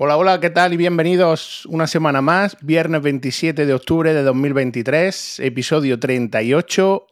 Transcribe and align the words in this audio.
Hola, 0.00 0.16
hola, 0.16 0.38
¿qué 0.38 0.50
tal? 0.50 0.72
Y 0.72 0.76
bienvenidos 0.76 1.66
una 1.66 1.88
semana 1.88 2.22
más, 2.22 2.56
viernes 2.60 3.02
27 3.02 3.66
de 3.66 3.74
octubre 3.74 4.14
de 4.14 4.22
2023, 4.22 5.40
episodio 5.40 5.98
38. 5.98 7.04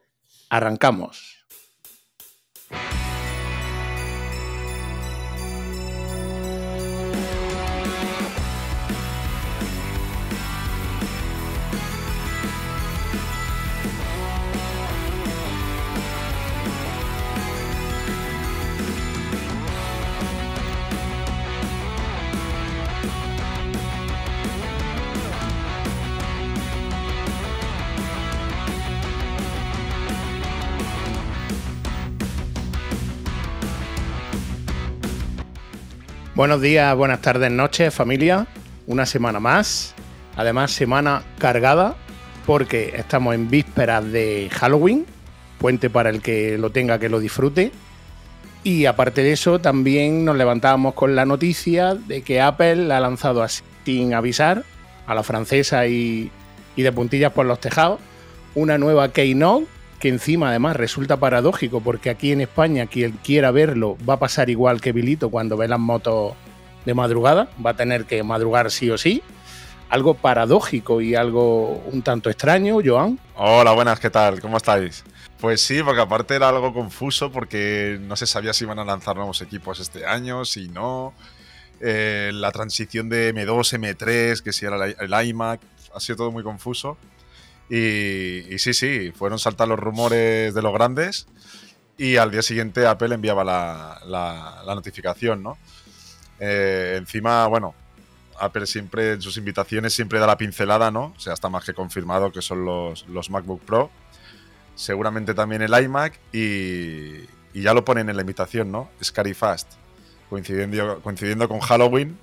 Arrancamos. 0.51 1.36
Buenos 36.37 36.61
días, 36.61 36.95
buenas 36.95 37.23
tardes, 37.23 37.51
noches, 37.51 37.95
familia. 37.95 38.47
Una 38.87 39.07
semana 39.07 39.41
más. 39.41 39.95
Además, 40.37 40.71
semana 40.71 41.23
cargada 41.39 41.97
porque 42.45 42.93
estamos 42.95 43.35
en 43.35 43.49
vísperas 43.49 44.13
de 44.13 44.51
Halloween. 44.53 45.07
Puente 45.57 45.89
para 45.89 46.11
el 46.11 46.21
que 46.21 46.59
lo 46.59 46.69
tenga 46.69 46.99
que 46.99 47.09
lo 47.09 47.21
disfrute. 47.21 47.73
Y 48.65 48.85
aparte 48.85 49.23
de 49.23 49.33
eso, 49.33 49.61
también 49.61 50.27
nos 50.27 50.37
levantábamos 50.37 50.93
con 50.93 51.17
la 51.17 51.25
noticia 51.25 51.95
de 51.95 52.21
que 52.21 52.43
Apple 52.43 52.93
ha 52.93 53.01
lanzado 53.01 53.43
así, 53.43 53.63
sin 53.87 54.13
avisar 54.13 54.63
a 55.07 55.15
la 55.15 55.23
francesa 55.23 55.87
y, 55.87 56.31
y 56.77 56.83
de 56.83 56.93
puntillas 56.93 57.33
por 57.33 57.47
los 57.47 57.61
tejados 57.61 57.99
una 58.55 58.77
nueva 58.77 59.11
Keynote 59.11 59.67
que 59.99 60.09
encima 60.09 60.51
además 60.51 60.77
resulta 60.77 61.17
paradójico 61.19 61.81
porque 61.81 62.11
aquí 62.11 62.33
en 62.33 62.41
España 62.41 62.87
quien 62.87 63.13
quiera 63.13 63.51
verlo 63.51 63.97
va 64.09 64.15
a 64.15 64.19
pasar 64.19 64.51
igual 64.51 64.81
que 64.81 64.93
Vilito 64.93 65.31
cuando 65.31 65.57
ve 65.57 65.69
las 65.69 65.79
motos 65.79 66.35
de 66.85 66.95
madrugada, 66.95 67.49
va 67.65 67.71
a 67.71 67.77
tener 67.77 68.05
que 68.05 68.23
madrugar 68.23 68.71
sí 68.71 68.91
o 68.91 68.97
sí. 68.97 69.23
Algo 69.89 70.15
paradójico 70.15 71.01
y 71.01 71.15
algo 71.15 71.83
un 71.93 72.03
tanto 72.03 72.29
extraño, 72.29 72.79
Joan. 72.85 73.21
Hola, 73.37 73.73
buenas, 73.73 74.01
¿qué 74.01 74.11
tal? 74.11 74.41
¿Cómo 74.41 74.57
estáis? 74.57 75.05
Pues 75.39 75.61
sí, 75.61 75.83
porque 75.83 76.01
aparte 76.01 76.35
era 76.35 76.49
algo 76.49 76.73
confuso 76.73 77.31
porque 77.31 77.99
no 78.01 78.17
se 78.17 78.27
sabía 78.27 78.53
si 78.53 78.65
iban 78.65 78.79
a 78.79 78.85
lanzar 78.85 79.17
nuevos 79.17 79.43
equipos 79.43 79.79
este 79.79 80.07
año, 80.07 80.45
si 80.45 80.69
no. 80.69 81.13
Eh, 81.81 82.31
la 82.33 82.51
transición 82.53 83.09
de 83.09 83.35
M2, 83.35 83.79
M3, 83.79 84.43
que 84.43 84.53
si 84.53 84.65
era 84.65 84.87
el 84.87 85.29
iMac, 85.29 85.61
ha 85.95 86.01
sido 86.01 86.17
todo 86.17 86.33
muy 86.33 86.43
confuso. 86.43 86.97
Y, 87.69 88.59
sí, 88.59 88.75
sí, 88.75 89.13
fueron 89.13 89.39
saltar 89.39 89.67
los 89.67 89.79
rumores 89.79 90.55
de 90.55 90.63
los 90.63 90.73
grandes 90.73 91.27
y 91.99 92.17
al 92.17 92.31
día 92.31 92.43
siguiente 92.43 92.87
Apple 92.87 93.15
enviaba 93.15 93.45
la, 93.45 94.63
notificación, 94.67 95.43
¿no? 95.43 95.59
Eh, 96.39 96.97
encima, 96.99 97.47
bueno, 97.47 97.75
Apple 98.39 98.67
siempre 98.67 99.13
en 99.13 99.23
sus 99.23 99.37
invitaciones 99.37 99.95
siempre 99.95 100.19
da 100.19 100.27
la 100.27 100.37
pincelada, 100.37 100.91
¿no? 100.91 101.15
O 101.17 101.21
sea, 101.21 101.33
está 101.33 101.49
más 101.49 101.65
que 101.65 101.75
confirmado 101.75 102.31
que 102.31 102.43
son 102.43 102.65
los, 102.65 103.09
los 103.09 103.31
MacBook 103.31 103.63
Pro. 103.63 103.91
Seguramente 104.75 105.35
también 105.35 105.63
el 105.63 105.73
iMac 105.73 106.19
y, 106.33 107.25
ya 107.55 107.73
lo 107.73 107.87
ponen 107.87 108.11
en 108.11 108.17
la 108.17 108.23
invitación, 108.23 108.71
¿no? 108.71 108.91
Scary 109.03 109.33
Fast. 109.33 109.73
Coincidiendo, 110.29 111.01
coincidiendo 111.01 111.49
con 111.49 111.61
Halloween, 111.61 112.19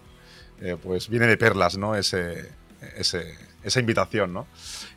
eh, 0.61 0.77
pues 0.81 1.09
viene 1.09 1.25
de 1.25 1.37
perlas, 1.37 1.75
¿no? 1.77 1.95
Ese, 1.95 2.51
ese, 2.95 3.35
esa 3.63 3.79
invitación, 3.79 4.33
¿no? 4.33 4.47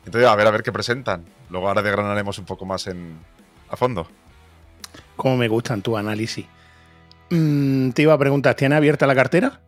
Entonces, 0.05 0.29
a 0.29 0.35
ver, 0.35 0.47
a 0.47 0.51
ver 0.51 0.63
qué 0.63 0.71
presentan. 0.71 1.25
Luego 1.49 1.67
ahora 1.67 1.81
desgranaremos 1.81 2.37
un 2.39 2.45
poco 2.45 2.65
más 2.65 2.87
en, 2.87 3.19
a 3.69 3.75
fondo. 3.75 4.07
Cómo 5.15 5.37
me 5.37 5.47
gustan 5.47 5.81
tu 5.81 5.97
análisis. 5.97 6.45
Mm, 7.29 7.89
te 7.91 8.01
iba 8.03 8.13
a 8.13 8.17
preguntar, 8.17 8.55
¿tiene 8.55 8.75
abierta 8.75 9.07
la 9.07 9.15
cartera? 9.15 9.61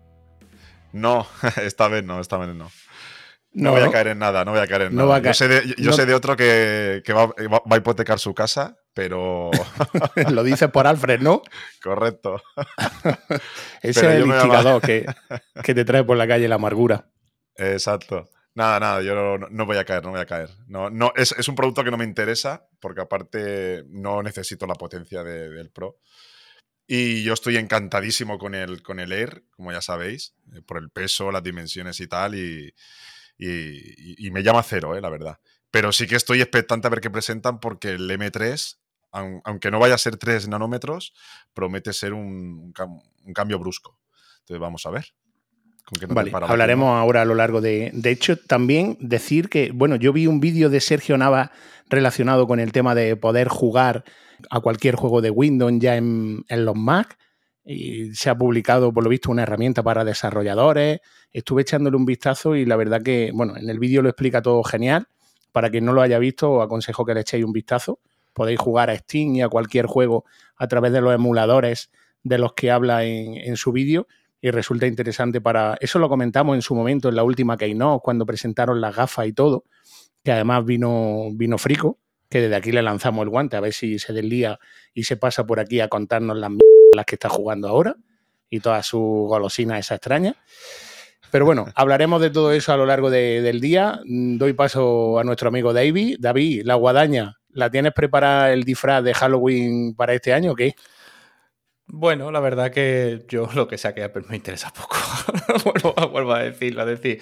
No, 0.91 1.27
esta 1.63 1.88
vez 1.88 2.03
no, 2.03 2.19
esta 2.19 2.38
vez 2.38 2.53
no. 2.55 2.69
No, 3.51 3.71
voy 3.71 3.81
a 3.81 3.89
caer 3.89 4.09
en 4.09 4.19
nada, 4.19 4.45
no 4.45 4.51
voy 4.51 4.59
a 4.59 4.67
caer 4.67 4.83
en 4.83 4.95
nada. 4.95 5.19
yo, 5.19 5.33
sé 5.33 6.05
de, 6.05 6.13
otro 6.13 6.38
que, 6.38 7.01
va, 7.09 7.33
a 7.67 7.77
hipotecar 7.77 8.19
su 8.19 8.35
casa, 8.35 8.77
pero. 8.93 9.49
Lo 10.31 10.43
dices 10.43 10.69
por 10.69 10.85
Alfred, 10.85 11.19
¿no? 11.19 11.41
Correcto. 11.83 12.41
Ese 13.81 13.99
es 13.99 14.03
el 14.03 14.27
instigador 14.27 14.81
que, 14.81 15.07
que, 15.63 15.73
te 15.73 15.83
trae 15.83 16.03
por 16.03 16.15
la 16.15 16.27
calle 16.27 16.47
la 16.47 16.55
amargura. 16.55 17.07
Exacto. 17.55 18.29
Nada, 18.55 18.79
nada, 18.79 19.01
yo 19.01 19.37
no, 19.37 19.65
voy 19.65 19.77
a 19.77 19.85
caer, 19.85 20.03
no 20.03 20.11
voy 20.11 20.19
a 20.19 20.25
caer. 20.25 20.49
No, 20.67 20.89
no, 20.89 21.13
es, 21.15 21.47
un 21.47 21.55
producto 21.55 21.83
que 21.83 21.91
no 21.91 21.97
me 21.97 22.03
interesa, 22.03 22.67
porque 22.79 23.01
aparte 23.01 23.83
no 23.87 24.23
necesito 24.23 24.65
la 24.67 24.75
potencia 24.75 25.23
del 25.23 25.69
Pro. 25.69 25.99
Y 26.88 27.23
yo 27.23 27.33
estoy 27.33 27.57
encantadísimo 27.57 28.39
con 28.39 28.55
el, 28.55 28.81
con 28.81 28.99
el 28.99 29.11
Air, 29.11 29.43
como 29.51 29.71
ya 29.71 29.81
sabéis, 29.81 30.33
eh, 30.55 30.61
por 30.63 30.77
el 30.77 30.89
peso, 30.89 31.31
las 31.31 31.43
dimensiones 31.43 31.99
y 31.99 32.07
tal, 32.07 32.35
y, 32.35 32.73
me 34.31 34.43
llama 34.43 34.63
cero, 34.63 34.95
eh, 34.95 35.01
la 35.01 35.09
verdad. 35.09 35.39
Pero 35.71 35.91
sí 35.91 36.07
que 36.07 36.15
estoy 36.15 36.41
expectante 36.41 36.88
a 36.88 36.89
ver 36.89 37.01
qué 37.01 37.11
presentan, 37.11 37.59
porque 37.59 37.91
el 37.91 38.09
M3, 38.09 38.79
aunque 39.11 39.71
no 39.71 39.79
vaya 39.79 39.95
a 39.95 39.99
ser 39.99 40.17
3 40.17 40.47
nanómetros, 40.47 41.13
promete 41.53 41.93
ser 41.93 42.13
un 42.13 42.73
cambio 43.33 43.59
brusco. 43.59 43.99
Entonces 44.39 44.59
vamos 44.59 44.85
a 44.85 44.89
ver 44.89 45.13
vale, 46.07 46.31
hablaremos 46.33 46.89
ahora 46.89 47.22
a 47.22 47.25
lo 47.25 47.35
largo 47.35 47.61
de... 47.61 47.91
De 47.94 48.11
hecho, 48.11 48.38
también 48.38 48.97
decir 49.00 49.50
que, 49.50 49.72
bueno, 49.73 49.95
yo 49.95 50.13
vi 50.13 50.27
un 50.27 50.39
vídeo 50.39 50.69
de 50.69 50.79
Sergio 50.79 51.17
Nava 51.17 51.51
relacionado 51.89 52.47
con 52.47 52.59
el 52.59 52.72
tema 52.72 52.95
de 52.95 53.16
poder 53.16 53.47
jugar 53.47 54.03
a 54.50 54.59
cualquier 54.59 54.95
juego 54.95 55.22
de 55.22 55.31
Windows 55.31 55.73
ya 55.79 55.95
en, 55.97 56.45
los 56.47 56.75
Mac. 56.75 57.17
Y 57.66 58.13
se 58.13 58.29
ha 58.29 58.38
publicado, 58.38 58.94
por 58.94 59.03
lo 59.03 59.09
visto, 59.09 59.31
una 59.31 59.44
herramienta 59.44 59.83
para 59.83 60.03
desarrolladores. 60.03 61.01
Estuve 61.31 61.63
echándole 61.63 61.97
un 61.97 62.06
vistazo 62.06 62.56
y 62.56 62.66
la 62.66 62.75
verdad 62.75 63.01
que, 63.01 63.31
bueno, 63.33 63.57
en 63.57 63.69
el 63.69 63.79
vídeo 63.79 64.01
lo 64.01 64.09
explica 64.09 64.41
todo 64.41 64.63
genial. 64.63 65.07
Para 65.51 65.69
quien 65.69 65.85
no 65.85 65.94
lo 65.94 66.01
haya 66.01 66.19
visto, 66.19 66.51
os 66.51 66.66
aconsejo 66.66 67.06
que 67.06 67.13
le 67.13 67.21
echéis 67.21 67.44
un 67.44 67.53
vistazo. 67.53 68.00
Podéis 68.33 68.59
jugar 68.59 68.89
a 68.89 68.95
Steam 68.95 69.35
y 69.35 69.41
a 69.41 69.50
cualquier 69.50 69.88
juego 69.88 70.25
a 70.56 70.67
través 70.67 70.91
de 70.94 71.01
los 71.01 71.13
emuladores 71.13 71.91
de 72.23 72.38
los 72.38 72.53
que 72.53 72.71
habla 72.71 73.06
en, 73.06 73.35
en 73.35 73.57
su 73.57 73.71
vídeo 73.71 74.07
y 74.41 74.51
resulta 74.51 74.88
interesante 74.88 75.41
para... 75.41 75.77
Eso 75.81 76.00
lo 76.00 76.09
comentamos 76.09 76.55
en 76.55 76.61
su 76.61 76.75
momento, 76.75 77.09
en 77.09 77.16
la 77.16 77.23
última 77.23 77.57
Keynote, 77.57 78.01
cuando 78.03 78.25
presentaron 78.25 78.81
las 78.81 78.95
gafas 78.95 79.27
y 79.27 79.33
todo, 79.33 79.66
que 80.23 80.31
además 80.31 80.66
vino, 80.66 81.29
vino 81.33 81.57
Frico, 81.57 82.00
que 82.29 82.41
desde 82.41 82.55
aquí 82.55 82.72
le 82.72 82.81
lanzamos 82.81 83.23
el 83.23 83.29
guante, 83.29 83.57
a 83.57 83.59
ver 83.59 83.73
si 83.73 84.00
se 84.00 84.13
deslía 84.13 84.59
y 84.94 85.03
se 85.03 85.17
pasa 85.17 85.45
por 85.45 85.59
aquí 85.59 85.79
a 85.79 85.88
contarnos 85.88 86.38
las 86.38 86.51
las 86.94 87.05
que 87.05 87.16
está 87.16 87.29
jugando 87.29 87.67
ahora 87.67 87.95
y 88.50 88.59
todas 88.59 88.85
sus 88.85 89.27
golosinas 89.27 89.79
esa 89.79 89.95
extraña. 89.95 90.35
Pero 91.31 91.45
bueno, 91.45 91.67
hablaremos 91.75 92.21
de 92.21 92.29
todo 92.29 92.51
eso 92.51 92.73
a 92.73 92.77
lo 92.77 92.85
largo 92.85 93.09
del 93.09 93.61
día. 93.61 94.00
Doy 94.06 94.53
paso 94.53 95.19
a 95.19 95.23
nuestro 95.23 95.50
amigo 95.50 95.73
David. 95.73 96.17
David, 96.19 96.63
la 96.66 96.75
guadaña, 96.75 97.38
¿la 97.51 97.69
tienes 97.69 97.94
preparada 97.94 98.51
el 98.53 98.63
disfraz 98.63 99.03
de 99.03 99.13
Halloween 99.13 99.95
para 99.95 100.13
este 100.13 100.33
año 100.33 100.53
o 100.53 100.56
qué? 100.56 100.75
Bueno, 101.91 102.31
la 102.31 102.39
verdad 102.39 102.72
que 102.72 103.25
yo 103.27 103.50
lo 103.55 103.67
que 103.67 103.79
saque 103.79 104.03
Apple 104.03 104.23
me 104.29 104.35
interesa 104.35 104.72
poco. 104.72 104.95
vuelvo, 106.11 106.33
a 106.33 106.44
decirlo. 106.44 106.81
Es 106.88 107.01
decir, 107.01 107.22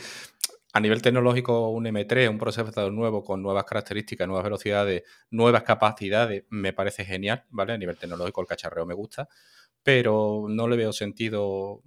a 0.73 0.81
nivel 0.81 1.01
tecnológico, 1.01 1.69
un 1.69 1.85
M3, 1.85 2.29
un 2.29 2.37
procesador 2.37 2.91
nuevo 2.91 3.23
con 3.23 3.41
nuevas 3.41 3.63
características, 3.63 4.27
nuevas 4.27 4.43
velocidades, 4.43 5.03
nuevas 5.31 5.63
capacidades, 5.63 6.43
me 6.49 6.73
parece 6.73 7.05
genial, 7.05 7.45
¿vale? 7.49 7.73
A 7.73 7.77
nivel 7.77 7.97
tecnológico 7.97 8.41
el 8.41 8.47
cacharreo 8.47 8.85
me 8.85 8.93
gusta, 8.93 9.29
pero 9.83 10.47
no 10.49 10.67
le 10.67 10.75
veo 10.75 10.91
sentido. 10.91 11.81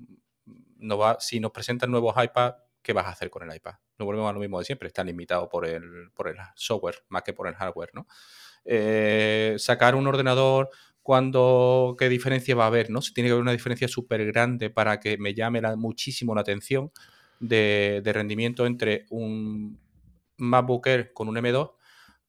Si 1.18 1.38
nos 1.38 1.50
presentan 1.50 1.90
nuevos 1.90 2.14
iPad, 2.16 2.54
¿qué 2.80 2.94
vas 2.94 3.04
a 3.04 3.10
hacer 3.10 3.28
con 3.28 3.42
el 3.42 3.54
iPad? 3.54 3.74
No 3.98 4.06
volvemos 4.06 4.30
a 4.30 4.32
lo 4.32 4.40
mismo 4.40 4.58
de 4.58 4.64
siempre, 4.64 4.88
está 4.88 5.04
limitado 5.04 5.50
por 5.50 5.66
el, 5.66 6.10
por 6.14 6.28
el 6.28 6.36
software 6.54 7.04
más 7.10 7.24
que 7.24 7.34
por 7.34 7.46
el 7.46 7.54
hardware, 7.54 7.90
¿no? 7.92 8.06
Eh, 8.64 9.56
sacar 9.58 9.94
un 9.94 10.06
ordenador 10.06 10.70
cuando 11.10 11.96
qué 11.98 12.08
diferencia 12.08 12.54
va 12.54 12.62
a 12.62 12.66
haber, 12.68 12.88
¿no? 12.88 13.02
Si 13.02 13.12
tiene 13.12 13.26
que 13.26 13.32
haber 13.32 13.42
una 13.42 13.50
diferencia 13.50 13.88
súper 13.88 14.24
grande 14.26 14.70
para 14.70 15.00
que 15.00 15.18
me 15.18 15.34
llame 15.34 15.60
muchísimo 15.74 16.36
la 16.36 16.42
atención 16.42 16.92
de, 17.40 18.00
rendimiento 18.04 18.64
entre 18.64 19.06
un 19.10 19.76
MacBook 20.36 20.86
Air 20.86 21.12
con 21.12 21.28
un 21.28 21.34
M2 21.34 21.72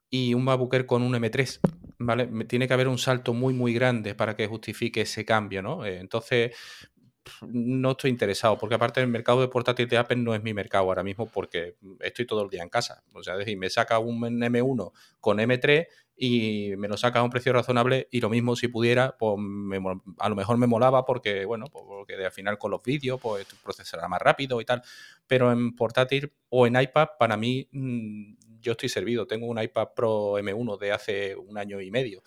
y 0.09 0.33
un 0.33 0.43
MacBook 0.45 0.73
Air 0.73 0.87
con 0.87 1.03
un 1.03 1.13
M3. 1.13 1.59
¿Vale? 1.99 2.25
Tiene 2.45 2.67
que 2.67 2.73
haber 2.73 2.87
un 2.87 2.97
salto 2.97 3.35
muy, 3.35 3.53
muy 3.53 3.71
grande 3.71 4.15
para 4.15 4.35
que 4.35 4.47
justifique 4.47 5.01
ese 5.01 5.25
cambio, 5.25 5.61
¿no? 5.61 5.85
Eh, 5.85 5.99
entonces, 5.99 6.55
no 7.43 7.91
estoy 7.91 8.09
interesado, 8.09 8.57
porque 8.57 8.73
aparte 8.73 8.99
el 8.99 9.07
mercado 9.09 9.41
de 9.41 9.47
portátil 9.47 9.87
de 9.87 9.99
Apple 9.99 10.17
no 10.17 10.33
es 10.33 10.41
mi 10.41 10.55
mercado 10.55 10.85
ahora 10.85 11.03
mismo 11.03 11.27
porque 11.27 11.75
estoy 11.99 12.25
todo 12.25 12.43
el 12.43 12.49
día 12.49 12.63
en 12.63 12.69
casa. 12.69 13.03
O 13.13 13.21
sea, 13.21 13.33
es 13.33 13.39
decir, 13.41 13.59
me 13.59 13.69
saca 13.69 13.99
un 13.99 14.19
M1 14.21 14.91
con 15.19 15.37
M3 15.37 15.85
y 16.15 16.73
me 16.77 16.87
lo 16.87 16.97
saca 16.97 17.19
a 17.19 17.23
un 17.23 17.29
precio 17.29 17.51
razonable 17.53 18.07
y 18.11 18.21
lo 18.21 18.29
mismo 18.29 18.55
si 18.55 18.67
pudiera, 18.67 19.17
pues 19.17 19.37
a 20.19 20.29
lo 20.29 20.35
mejor 20.35 20.57
me 20.57 20.67
molaba 20.67 21.05
porque, 21.05 21.45
bueno, 21.45 21.65
pues, 21.71 21.83
porque 21.87 22.13
al 22.23 22.31
final 22.31 22.57
con 22.57 22.71
los 22.71 22.83
vídeos 22.83 23.19
pues 23.19 23.47
procesará 23.63 24.07
más 24.07 24.21
rápido 24.21 24.61
y 24.61 24.65
tal, 24.65 24.83
pero 25.25 25.51
en 25.51 25.75
portátil 25.75 26.31
o 26.49 26.67
en 26.67 26.79
iPad 26.79 27.09
para 27.17 27.37
mí 27.37 27.67
mm, 27.71 28.33
yo 28.59 28.73
estoy 28.73 28.89
servido, 28.89 29.25
tengo 29.25 29.47
un 29.47 29.59
iPad 29.61 29.89
Pro 29.95 30.37
M1 30.37 30.77
de 30.77 30.91
hace 30.91 31.35
un 31.35 31.57
año 31.57 31.81
y 31.81 31.89
medio, 31.89 32.21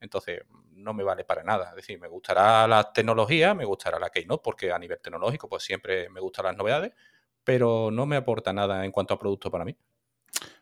entonces 0.00 0.42
no 0.72 0.92
me 0.92 1.02
vale 1.02 1.24
para 1.24 1.42
nada, 1.42 1.70
es 1.70 1.76
decir, 1.76 1.98
me 1.98 2.08
gustará 2.08 2.68
la 2.68 2.92
tecnología, 2.92 3.54
me 3.54 3.64
gustará 3.64 3.98
la 3.98 4.10
Keynote 4.10 4.42
porque 4.44 4.72
a 4.72 4.78
nivel 4.78 5.00
tecnológico 5.00 5.48
pues 5.48 5.62
siempre 5.62 6.08
me 6.10 6.20
gustan 6.20 6.44
las 6.44 6.56
novedades, 6.56 6.92
pero 7.44 7.90
no 7.90 8.04
me 8.04 8.16
aporta 8.16 8.52
nada 8.52 8.84
en 8.84 8.92
cuanto 8.92 9.14
a 9.14 9.18
producto 9.18 9.50
para 9.50 9.64
mí. 9.64 9.76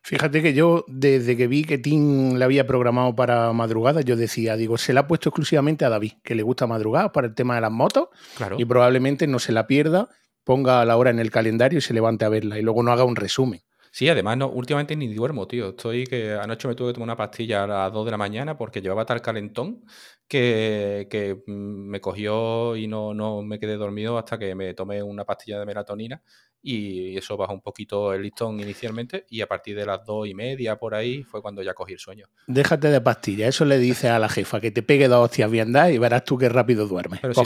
Fíjate 0.02 0.40
que 0.40 0.54
yo, 0.54 0.84
desde 0.86 1.36
que 1.36 1.48
vi 1.48 1.64
que 1.64 1.78
Tim 1.78 2.36
le 2.36 2.44
había 2.44 2.64
programado 2.64 3.16
para 3.16 3.52
madrugada, 3.52 4.02
yo 4.02 4.14
decía, 4.14 4.56
digo, 4.56 4.78
se 4.78 4.92
la 4.92 5.00
ha 5.00 5.06
puesto 5.08 5.30
exclusivamente 5.30 5.84
a 5.84 5.88
David, 5.88 6.12
que 6.22 6.36
le 6.36 6.44
gusta 6.44 6.68
madrugar 6.68 7.10
para 7.10 7.26
el 7.26 7.34
tema 7.34 7.56
de 7.56 7.62
las 7.62 7.72
motos, 7.72 8.08
y 8.56 8.64
probablemente 8.64 9.26
no 9.26 9.40
se 9.40 9.50
la 9.50 9.66
pierda, 9.66 10.08
ponga 10.44 10.84
la 10.84 10.96
hora 10.96 11.10
en 11.10 11.18
el 11.18 11.32
calendario 11.32 11.80
y 11.80 11.82
se 11.82 11.92
levante 11.92 12.24
a 12.24 12.28
verla, 12.28 12.56
y 12.56 12.62
luego 12.62 12.84
no 12.84 12.92
haga 12.92 13.02
un 13.02 13.16
resumen. 13.16 13.62
Sí, 13.96 14.10
además, 14.10 14.36
no, 14.36 14.50
últimamente 14.50 14.94
ni 14.94 15.08
duermo, 15.14 15.48
tío. 15.48 15.70
Estoy 15.70 16.04
que 16.04 16.34
anoche 16.34 16.68
me 16.68 16.74
tuve 16.74 16.90
que 16.90 16.92
tomar 16.92 17.06
una 17.06 17.16
pastilla 17.16 17.64
a 17.64 17.66
las 17.66 17.90
2 17.94 18.04
de 18.04 18.10
la 18.10 18.18
mañana 18.18 18.54
porque 18.54 18.82
llevaba 18.82 19.06
tal 19.06 19.22
calentón 19.22 19.86
que, 20.28 21.08
que 21.10 21.42
mm, 21.46 21.88
me 21.88 21.98
cogió 21.98 22.76
y 22.76 22.88
no, 22.88 23.14
no 23.14 23.40
me 23.40 23.58
quedé 23.58 23.78
dormido 23.78 24.18
hasta 24.18 24.38
que 24.38 24.54
me 24.54 24.74
tomé 24.74 25.02
una 25.02 25.24
pastilla 25.24 25.58
de 25.58 25.64
melatonina 25.64 26.22
y 26.60 27.16
eso 27.16 27.38
bajó 27.38 27.54
un 27.54 27.62
poquito 27.62 28.12
el 28.12 28.20
listón 28.20 28.60
inicialmente 28.60 29.24
y 29.30 29.40
a 29.40 29.46
partir 29.46 29.74
de 29.74 29.86
las 29.86 30.04
dos 30.04 30.28
y 30.28 30.34
media 30.34 30.76
por 30.76 30.94
ahí 30.94 31.22
fue 31.22 31.40
cuando 31.40 31.62
ya 31.62 31.72
cogí 31.72 31.94
el 31.94 31.98
sueño. 31.98 32.26
Déjate 32.46 32.88
de 32.88 33.00
pastilla, 33.00 33.48
eso 33.48 33.64
le 33.64 33.78
dice 33.78 34.10
a 34.10 34.18
la 34.18 34.28
jefa, 34.28 34.60
que 34.60 34.70
te 34.70 34.82
pegue 34.82 35.08
dos 35.08 35.24
hostias 35.24 35.50
bien 35.50 35.72
dadas 35.72 35.92
y 35.92 35.96
verás 35.96 36.22
tú 36.22 36.36
qué 36.36 36.50
rápido 36.50 36.86
duermes. 36.86 37.20
Pero 37.22 37.32
si 37.32 37.40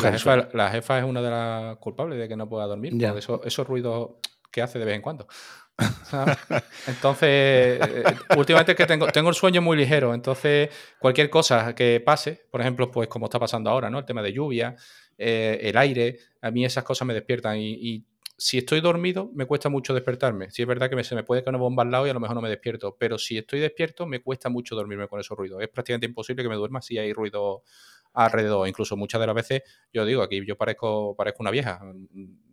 la 0.52 0.70
jefa, 0.70 0.98
es 0.98 1.04
una 1.04 1.22
de 1.22 1.30
las 1.30 1.76
culpables 1.76 2.18
de 2.18 2.26
que 2.26 2.34
no 2.34 2.48
pueda 2.48 2.66
dormir, 2.66 2.92
ya. 2.96 3.16
Eso, 3.16 3.40
esos 3.44 3.68
ruidos 3.68 4.16
que 4.50 4.62
hace 4.62 4.78
de 4.78 4.84
vez 4.84 4.96
en 4.96 5.02
cuando. 5.02 5.26
Entonces, 6.86 7.28
eh, 7.80 8.04
últimamente 8.36 8.72
es 8.72 8.76
que 8.76 8.86
tengo, 8.86 9.06
tengo 9.08 9.28
el 9.28 9.34
sueño 9.34 9.62
muy 9.62 9.76
ligero, 9.76 10.14
entonces 10.14 10.68
cualquier 10.98 11.30
cosa 11.30 11.74
que 11.74 12.00
pase, 12.04 12.46
por 12.50 12.60
ejemplo, 12.60 12.90
pues 12.90 13.08
como 13.08 13.26
está 13.26 13.38
pasando 13.38 13.70
ahora, 13.70 13.90
¿no? 13.90 13.98
El 13.98 14.04
tema 14.04 14.22
de 14.22 14.32
lluvia, 14.32 14.76
eh, 15.18 15.58
el 15.62 15.76
aire, 15.76 16.18
a 16.40 16.50
mí 16.50 16.64
esas 16.64 16.84
cosas 16.84 17.06
me 17.06 17.14
despiertan 17.14 17.58
y 17.58 18.04
si 18.40 18.56
estoy 18.56 18.80
dormido, 18.80 19.30
me 19.34 19.44
cuesta 19.44 19.68
mucho 19.68 19.92
despertarme. 19.92 20.50
Si 20.50 20.62
es 20.62 20.68
verdad 20.68 20.88
que 20.88 21.04
se 21.04 21.14
me 21.14 21.22
puede 21.22 21.42
caer 21.42 21.54
una 21.54 21.62
bomba 21.62 21.82
al 21.82 21.90
lado 21.90 22.06
y 22.06 22.10
a 22.10 22.14
lo 22.14 22.20
mejor 22.20 22.34
no 22.34 22.40
me 22.40 22.48
despierto, 22.48 22.96
pero 22.98 23.18
si 23.18 23.36
estoy 23.36 23.60
despierto, 23.60 24.06
me 24.06 24.22
cuesta 24.22 24.48
mucho 24.48 24.74
dormirme 24.74 25.08
con 25.08 25.20
esos 25.20 25.36
ruidos. 25.36 25.60
Es 25.60 25.68
prácticamente 25.68 26.06
imposible 26.06 26.42
que 26.42 26.48
me 26.48 26.54
duerma 26.54 26.80
si 26.80 26.96
hay 26.96 27.12
ruido 27.12 27.64
alrededor. 28.14 28.66
Incluso 28.66 28.96
muchas 28.96 29.20
de 29.20 29.26
las 29.26 29.36
veces, 29.36 29.62
yo 29.92 30.06
digo, 30.06 30.22
aquí 30.22 30.42
yo 30.46 30.56
parezco, 30.56 31.14
parezco 31.14 31.42
una 31.42 31.50
vieja. 31.50 31.82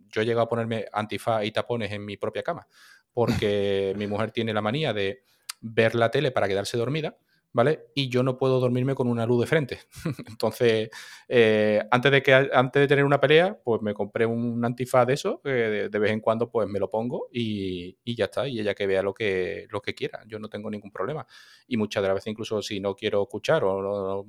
Yo 0.09 0.21
he 0.21 0.25
llegado 0.25 0.43
a 0.43 0.49
ponerme 0.49 0.87
antifaz 0.91 1.45
y 1.45 1.51
tapones 1.51 1.89
en 1.93 2.03
mi 2.03 2.17
propia 2.17 2.43
cama, 2.43 2.67
porque 3.17 3.95
mi 3.97 4.05
mujer 4.05 4.29
tiene 4.29 4.53
la 4.53 4.61
manía 4.61 4.93
de 4.93 5.23
ver 5.59 5.95
la 5.95 6.11
tele 6.11 6.29
para 6.29 6.47
quedarse 6.47 6.77
dormida 6.77 7.17
¿vale? 7.51 7.87
Y 7.95 8.09
yo 8.09 8.21
no 8.21 8.37
puedo 8.37 8.59
dormirme 8.59 8.93
con 8.93 9.07
una 9.07 9.25
luz 9.25 9.41
de 9.41 9.47
frente. 9.47 9.79
Entonces, 10.27 10.91
eh, 11.27 11.81
antes, 11.89 12.11
de 12.11 12.21
que, 12.21 12.31
antes 12.53 12.79
de 12.79 12.87
tener 12.87 13.03
una 13.03 13.19
pelea, 13.19 13.59
pues 13.63 13.81
me 13.81 13.95
compré 13.95 14.27
un 14.27 14.63
antifaz 14.63 15.07
de 15.07 15.15
eso, 15.15 15.41
de, 15.43 15.89
vez 15.89 16.11
en 16.11 16.19
cuando 16.19 16.51
pues 16.51 16.69
me 16.69 16.77
lo 16.77 16.91
pongo 16.91 17.29
y, 17.33 17.97
ya 18.05 18.25
está, 18.25 18.47
y 18.47 18.59
ella 18.59 18.75
que 18.75 18.85
vea 18.85 19.01
lo 19.01 19.15
que, 19.15 19.65
lo 19.71 19.81
que 19.81 19.95
quiera, 19.95 20.21
yo 20.27 20.37
no 20.37 20.49
tengo 20.49 20.69
ningún 20.69 20.91
problema. 20.91 21.25
Y 21.67 21.77
muchas 21.77 22.03
de 22.03 22.09
las 22.09 22.15
veces, 22.17 22.27
incluso 22.27 22.61
si 22.61 22.79
no 22.79 22.93
quiero 22.93 23.23
escuchar 23.23 23.63
o 23.63 23.81
no, 23.81 24.25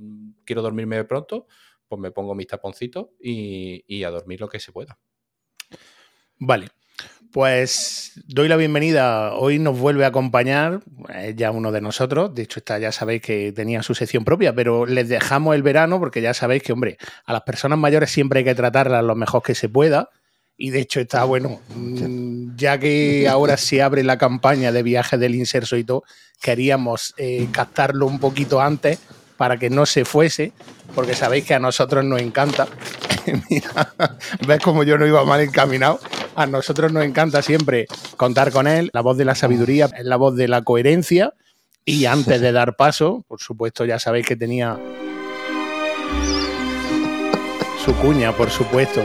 quiero 0.47 0.63
dormirme 0.63 1.05
pronto, 1.05 1.47
pues 1.87 2.01
me 2.01 2.11
pongo 2.11 2.35
mis 2.35 2.47
taponcitos 2.47 3.09
y 3.21 4.03
a 4.05 4.11
dormir 4.11 4.41
lo 4.41 4.49
que 4.49 4.59
se 4.59 4.73
pueda. 4.73 4.99
Vale, 6.39 6.69
pues 7.33 8.13
doy 8.27 8.49
la 8.49 8.57
bienvenida. 8.57 9.35
Hoy 9.35 9.59
nos 9.59 9.79
vuelve 9.79 10.05
a 10.05 10.09
acompañar 10.09 10.81
ya 11.35 11.51
uno 11.51 11.73
de 11.73 11.81
nosotros. 11.81 12.35
De 12.35 12.43
hecho, 12.43 12.61
está, 12.61 12.79
ya 12.79 12.93
sabéis 12.93 13.23
que 13.23 13.53
tenía 13.53 13.83
su 13.83 13.95
sección 13.95 14.25
propia, 14.25 14.55
pero 14.55 14.87
les 14.87 15.09
dejamos 15.09 15.55
el 15.55 15.63
verano 15.63 15.99
porque 15.99 16.23
ya 16.23 16.35
sabéis 16.35 16.63
que, 16.63 16.73
hombre, 16.73 16.99
a 17.25 17.33
las 17.33 17.43
personas 17.43 17.79
mayores 17.79 18.11
siempre 18.11 18.41
hay 18.41 18.45
que 18.45 18.55
tratarlas 18.55 19.05
lo 19.05 19.15
mejor 19.15 19.43
que 19.43 19.55
se 19.55 19.69
pueda. 19.69 20.11
Y 20.57 20.71
de 20.71 20.81
hecho 20.81 20.99
está 20.99 21.23
bueno, 21.23 21.61
mm, 21.77 22.57
ya 22.57 22.79
que 22.79 23.29
ahora 23.29 23.57
se 23.57 23.81
abre 23.81 24.03
la 24.03 24.19
campaña 24.19 24.73
de 24.73 24.83
viaje 24.83 25.17
del 25.17 25.37
inserso 25.37 25.77
y 25.77 25.85
todo, 25.85 26.03
queríamos 26.43 27.15
eh, 27.17 27.47
captarlo 27.53 28.07
un 28.07 28.19
poquito 28.19 28.61
antes 28.61 28.99
para 29.37 29.57
que 29.57 29.71
no 29.71 29.87
se 29.87 30.05
fuese, 30.05 30.53
porque 30.97 31.15
sabéis 31.15 31.45
que 31.45 31.55
a 31.55 31.61
nosotros 31.61 32.05
nos 32.05 32.21
encanta. 32.21 32.67
Mira, 33.51 33.95
ves 34.47 34.61
como 34.61 34.83
yo 34.83 34.99
no 34.99 35.07
iba 35.07 35.25
mal 35.25 35.41
encaminado. 35.41 36.01
A 36.35 36.47
nosotros 36.47 36.93
nos 36.93 37.05
encanta 37.05 37.43
siempre 37.43 37.87
contar 38.17 38.53
con 38.53 38.67
él. 38.67 38.91
La 38.93 39.01
voz 39.01 39.17
de 39.17 39.25
la 39.25 39.35
sabiduría 39.35 39.89
es 39.97 40.05
la 40.05 40.17
voz 40.17 40.37
de 40.37 40.49
la 40.49 40.63
coherencia. 40.63 41.35
Y 41.85 42.05
antes 42.05 42.41
de 42.41 42.53
dar 42.53 42.77
paso, 42.77 43.25
por 43.29 43.41
supuesto, 43.41 43.85
ya 43.85 43.99
sabéis 43.99 44.27
que 44.27 44.37
tenía 44.37 44.79
su 47.85 47.95
cuña, 47.97 48.33
por 48.33 48.51
supuesto. 48.51 49.03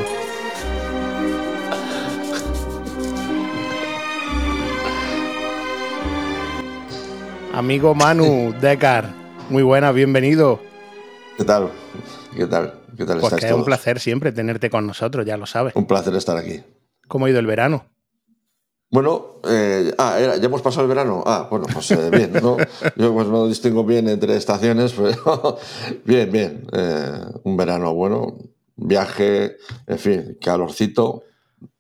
Amigo 7.54 7.94
Manu 7.94 8.54
Decar, 8.60 9.14
muy 9.50 9.64
buena, 9.64 9.92
bienvenido. 9.92 10.60
¿Qué 11.38 11.46
tal? 11.46 11.70
¿Qué 12.36 12.48
tal? 12.48 12.83
¿Qué 12.96 13.06
tal 13.06 13.20
pues 13.20 13.34
es 13.34 13.52
un 13.52 13.66
placer 13.66 14.00
siempre 14.00 14.32
tenerte 14.32 14.70
con 14.70 14.86
nosotros, 14.86 15.26
ya 15.26 15.38
lo 15.38 15.46
sabes. 15.46 15.76
Un 15.76 15.88
placer 15.88 16.16
estar 16.16 16.38
aquí. 16.38 16.62
¿Cómo 17.08 17.26
ha 17.26 17.30
ido 17.30 17.40
el 17.40 17.46
verano? 17.46 17.86
Bueno, 18.94 19.40
eh, 19.50 19.92
ah, 19.98 20.20
ya 20.20 20.46
hemos 20.46 20.62
pasado 20.62 20.84
el 20.84 20.90
verano. 20.90 21.24
Ah, 21.26 21.48
bueno, 21.50 21.66
pues 21.74 21.90
eh, 21.90 22.12
bien, 22.12 22.32
¿no? 22.34 22.58
Yo 22.96 23.12
pues 23.12 23.28
no 23.28 23.48
distingo 23.48 23.84
bien 23.84 24.08
entre 24.08 24.36
estaciones, 24.38 24.94
pero 24.94 25.58
bien, 26.06 26.32
bien. 26.32 26.68
Eh, 26.72 27.20
un 27.44 27.58
verano 27.58 27.92
bueno, 27.96 28.38
viaje, 28.76 29.58
en 29.88 29.98
fin, 29.98 30.38
calorcito, 30.40 31.24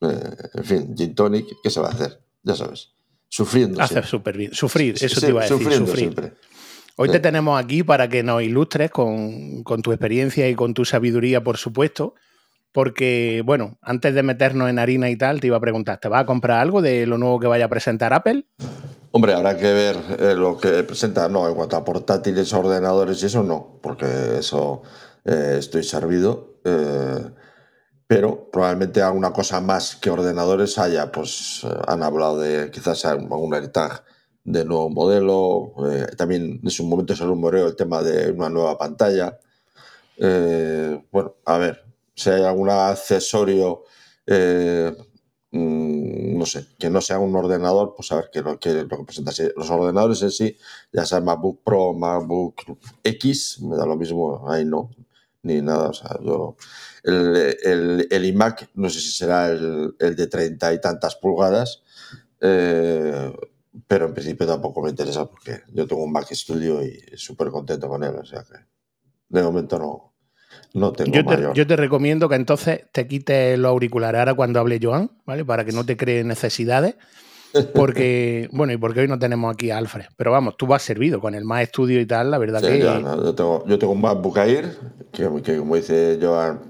en 0.01 0.63
fin, 0.63 0.95
gin 0.97 1.13
tonic, 1.13 1.45
¿qué 1.61 1.69
se 1.69 1.79
va 1.81 1.89
a 1.89 1.91
hacer? 1.91 2.19
Ya 2.41 2.55
sabes, 2.55 2.93
sufriendo. 3.29 3.79
Hacer 3.79 4.07
súper 4.07 4.35
bien, 4.35 4.51
sufrir, 4.55 4.95
eso 4.99 5.21
te 5.21 5.29
iba 5.29 5.41
a 5.41 5.43
decir, 5.43 5.71
sufrir. 5.71 5.95
siempre. 5.95 6.33
Hoy 6.95 7.09
te 7.09 7.19
tenemos 7.19 7.59
aquí 7.59 7.81
para 7.81 8.07
que 8.07 8.21
nos 8.21 8.43
ilustres 8.43 8.91
con, 8.91 9.63
tu 9.63 9.91
experiencia 9.91 10.47
y 10.47 10.53
con 10.53 10.75
tu 10.75 10.85
sabiduría, 10.85 11.43
por 11.43 11.57
supuesto, 11.57 12.13
porque, 12.71 13.41
bueno, 13.43 13.77
antes 13.81 14.13
de 14.13 14.21
meternos 14.21 14.69
en 14.69 14.77
harina 14.77 15.09
y 15.09 15.15
tal, 15.15 15.39
te 15.39 15.47
iba 15.47 15.57
a 15.57 15.61
preguntar, 15.61 15.99
¿te 15.99 16.07
vas 16.07 16.21
a 16.21 16.25
comprar 16.27 16.59
algo 16.59 16.83
de 16.83 17.07
lo 17.07 17.17
nuevo 17.17 17.39
que 17.39 17.47
vaya 17.47 17.65
a 17.65 17.69
presentar 17.69 18.13
Apple? 18.13 18.45
Hombre, 19.09 19.33
habrá 19.33 19.57
que 19.57 19.73
ver 19.73 19.97
eh, 20.19 20.35
lo 20.35 20.57
que 20.57 20.83
presenta, 20.83 21.27
no, 21.29 21.47
en 21.47 21.55
cuanto 21.55 21.77
a 21.77 21.83
portátiles, 21.83 22.53
ordenadores 22.53 23.23
y 23.23 23.25
eso 23.25 23.43
no, 23.43 23.79
porque 23.81 24.05
eso 24.37 24.83
eh, 25.25 25.55
estoy 25.57 25.83
servido. 25.83 26.59
Eh, 26.63 27.25
pero 28.05 28.51
probablemente 28.51 29.01
alguna 29.01 29.33
cosa 29.33 29.61
más 29.61 29.95
que 29.95 30.11
ordenadores 30.11 30.77
haya, 30.77 31.11
pues 31.11 31.65
han 31.87 32.03
hablado 32.03 32.39
de 32.39 32.69
quizás 32.69 33.05
algún 33.05 33.53
AirTag 33.55 34.03
de 34.43 34.65
nuevo 34.65 34.89
modelo. 34.89 35.73
Eh, 35.91 36.07
también 36.17 36.59
en 36.63 36.69
su 36.69 36.85
momento 36.85 37.15
se 37.15 37.25
rumoreó 37.25 37.67
el 37.67 37.75
tema 37.75 38.01
de 38.03 38.31
una 38.31 38.49
nueva 38.49 38.77
pantalla. 38.77 39.39
Eh, 40.17 41.01
bueno, 41.11 41.35
a 41.45 41.57
ver, 41.57 41.85
si 42.15 42.29
hay 42.29 42.43
algún 42.43 42.69
accesorio, 42.69 43.83
eh, 44.27 44.95
mm, 45.51 46.37
no 46.37 46.45
sé, 46.45 46.67
que 46.77 46.89
no 46.89 47.01
sea 47.01 47.19
un 47.19 47.35
ordenador, 47.35 47.93
pues 47.95 48.11
a 48.11 48.17
ver 48.17 48.29
qué 48.31 48.43
que, 48.59 48.73
lo 48.83 48.97
que 48.97 49.03
presenta. 49.05 49.31
los 49.55 49.69
ordenadores 49.69 50.21
en 50.21 50.31
sí, 50.31 50.57
ya 50.91 51.05
sea 51.05 51.21
MacBook 51.21 51.61
Pro, 51.63 51.93
MacBook 51.93 52.55
X, 53.03 53.61
me 53.61 53.75
da 53.77 53.85
lo 53.85 53.95
mismo, 53.95 54.49
ahí 54.49 54.65
no, 54.65 54.89
ni 55.43 55.61
nada. 55.61 55.89
O 55.89 55.93
sea, 55.93 56.17
yo, 56.23 56.55
el, 57.03 58.07
el, 58.09 58.25
iMac, 58.25 58.69
no 58.75 58.89
sé 58.89 58.99
si 58.99 59.11
será 59.11 59.49
el, 59.49 59.95
el 59.99 60.15
de 60.15 60.27
treinta 60.27 60.73
y 60.73 60.81
tantas 60.81 61.15
pulgadas. 61.15 61.83
Eh, 62.41 63.33
pero 63.87 64.07
en 64.07 64.13
principio 64.13 64.45
tampoco 64.45 64.81
me 64.81 64.89
interesa 64.89 65.29
porque 65.29 65.61
yo 65.73 65.87
tengo 65.87 66.03
un 66.03 66.11
Mac 66.11 66.31
Studio 66.31 66.83
y 66.83 66.99
súper 67.15 67.49
contento 67.49 67.87
con 67.87 68.03
él, 68.03 68.15
o 68.15 68.25
sea 68.25 68.43
que 68.43 68.57
de 69.29 69.43
momento 69.43 69.79
no, 69.79 70.13
no 70.73 70.91
tengo 70.91 71.11
yo 71.11 71.25
te, 71.25 71.49
yo 71.53 71.67
te 71.67 71.75
recomiendo 71.75 72.29
que 72.29 72.35
entonces 72.35 72.85
te 72.91 73.07
quites 73.07 73.57
los 73.57 73.69
auriculares 73.69 74.19
ahora 74.19 74.33
cuando 74.33 74.59
hable 74.59 74.79
Joan, 74.81 75.11
¿vale? 75.25 75.43
Para 75.45 75.65
que 75.65 75.71
no 75.71 75.85
te 75.85 75.97
cree 75.97 76.23
necesidades. 76.23 76.95
Porque, 77.75 78.49
bueno, 78.51 78.73
y 78.73 78.77
porque 78.77 79.01
hoy 79.01 79.07
no 79.07 79.19
tenemos 79.19 79.53
aquí 79.53 79.69
a 79.69 79.77
Alfred. 79.77 80.05
Pero 80.17 80.31
vamos, 80.31 80.57
tú 80.57 80.65
vas 80.65 80.81
servido 80.81 81.19
con 81.19 81.35
el 81.35 81.45
Mac 81.45 81.67
Studio 81.67 82.01
y 82.01 82.05
tal, 82.05 82.31
la 82.31 82.39
verdad 82.39 82.61
que. 82.61 82.79
yo, 82.79 83.35
tengo, 83.35 83.63
yo 83.67 83.77
tengo 83.77 83.93
un 83.93 84.01
MacBook 84.01 84.37
Air, 84.37 84.75
que, 85.11 85.29
que 85.43 85.57
como 85.57 85.75
dice 85.75 86.17
Joan, 86.19 86.61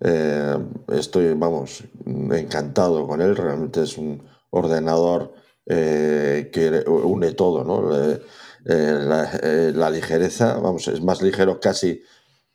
eh, 0.00 0.58
estoy, 0.88 1.32
vamos, 1.34 1.84
encantado 2.04 3.06
con 3.06 3.22
él. 3.22 3.36
Realmente 3.36 3.82
es 3.82 3.96
un 3.96 4.22
ordenador 4.50 5.32
eh, 5.66 6.50
que 6.52 6.84
une 6.88 7.32
todo, 7.32 7.64
¿no? 7.64 7.90
la, 8.64 9.90
ligereza, 9.90 10.58
vamos, 10.58 10.88
es 10.88 11.02
más 11.02 11.20
ligero 11.22 11.60
casi 11.60 12.02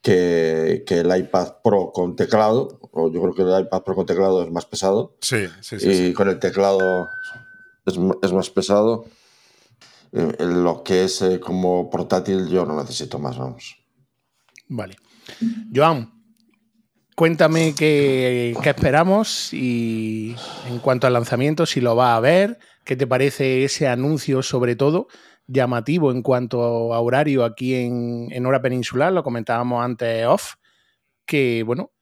que, 0.02 0.84
el 0.86 1.16
iPad 1.16 1.54
Pro 1.62 1.92
con 1.92 2.16
teclado. 2.16 2.80
Yo 2.92 3.20
creo 3.20 3.34
que 3.34 3.42
el 3.42 3.60
iPad 3.62 3.82
Pro 3.82 3.94
con 3.94 4.06
teclado 4.06 4.42
es 4.42 4.50
más 4.50 4.66
pesado. 4.66 5.16
Sí, 5.20 5.46
sí, 5.60 5.78
sí. 5.78 5.90
Y 5.90 6.12
con 6.12 6.28
el 6.28 6.38
teclado 6.38 7.08
es, 7.86 8.32
más 8.32 8.50
pesado. 8.50 9.06
lo 10.12 10.82
que 10.82 11.04
es 11.04 11.22
como 11.42 11.90
portátil 11.90 12.48
yo 12.48 12.64
no 12.64 12.80
necesito 12.80 13.18
más, 13.18 13.38
vamos. 13.38 13.76
Vale. 14.68 14.96
Joan, 15.74 16.12
cuéntame 17.14 17.74
qué, 17.74 18.54
esperamos 18.64 19.52
y 19.52 20.36
en 20.68 20.78
cuanto 20.78 21.06
al 21.06 21.12
lanzamiento, 21.14 21.66
si 21.66 21.80
lo 21.80 21.96
va 21.96 22.16
a 22.16 22.20
ver, 22.20 22.58
qué 22.88 22.96
te 22.96 23.06
parece 23.06 23.64
ese 23.64 23.86
anuncio 23.86 24.42
sobre 24.42 24.74
todo 24.74 25.08
llamativo 25.46 26.10
en 26.10 26.22
cuanto 26.22 26.94
a 26.94 27.00
horario 27.00 27.44
aquí 27.44 27.74
en, 27.74 28.46
hora 28.46 28.62
peninsular, 28.62 29.12
lo 29.12 29.22
comentábamos 29.22 29.84
antes 29.84 30.24
off, 30.26 30.54
que 31.26 31.64
bueno, 31.64 31.92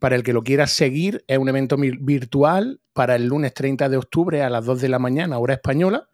para 0.00 0.16
el 0.16 0.24
que 0.24 0.32
lo 0.32 0.42
quiera 0.42 0.66
seguir 0.66 1.24
es 1.28 1.38
un 1.38 1.48
evento 1.48 1.76
virtual 1.76 2.80
para 2.92 3.14
el 3.14 3.26
lunes 3.26 3.54
30 3.54 3.88
de 3.88 3.96
octubre 3.96 4.42
a 4.42 4.50
las 4.50 4.64
2 4.64 4.80
de 4.80 4.88
la 4.88 4.98
mañana, 4.98 5.38
hora 5.38 5.54
española. 5.54 6.08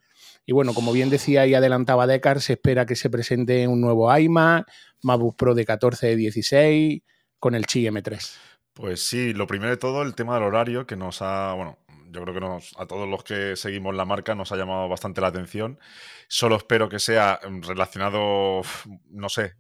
Y 0.45 0.53
bueno, 0.53 0.75
como 0.75 0.93
bien 0.93 1.09
decía 1.09 1.47
y 1.47 1.55
adelantaba 1.55 2.07
Decar, 2.07 2.43
se 2.43 2.55
espera 2.55 2.85
que 2.85 2.97
se 2.97 3.09
presente 3.09 3.67
un 3.67 3.81
nuevo 3.81 4.15
iMac, 4.15 4.71
MacBook 5.03 5.37
Pro 5.37 5.55
de 5.55 5.65
14 5.65 6.07
de 6.07 6.17
16 6.17 7.03
con 7.39 7.55
el 7.55 7.65
Chi 7.65 7.87
M3. 7.87 8.37
Pues 8.75 9.03
sí, 9.03 9.33
lo 9.33 9.47
primero 9.47 9.71
de 9.71 9.79
todo, 9.79 10.03
el 10.03 10.15
tema 10.15 10.35
del 10.35 10.45
horario 10.45 10.87
que 10.87 10.97
nos 10.97 11.23
ha, 11.23 11.55
bueno, 11.55 11.79
yo 12.11 12.23
creo 12.23 12.35
que 12.35 12.41
nos, 12.41 12.75
a 12.79 12.87
todos 12.87 13.09
los 13.09 13.25
que 13.25 13.57
seguimos 13.57 13.95
la 13.95 14.05
marca 14.05 14.35
nos 14.35 14.53
ha 14.53 14.57
llamado 14.57 14.89
bastante 14.89 15.21
la 15.21 15.29
atención. 15.29 15.79
Solo 16.29 16.57
espero 16.57 16.89
que 16.89 16.99
sea 16.99 17.41
relacionado, 17.63 18.63
no 19.11 19.29
sé, 19.29 19.55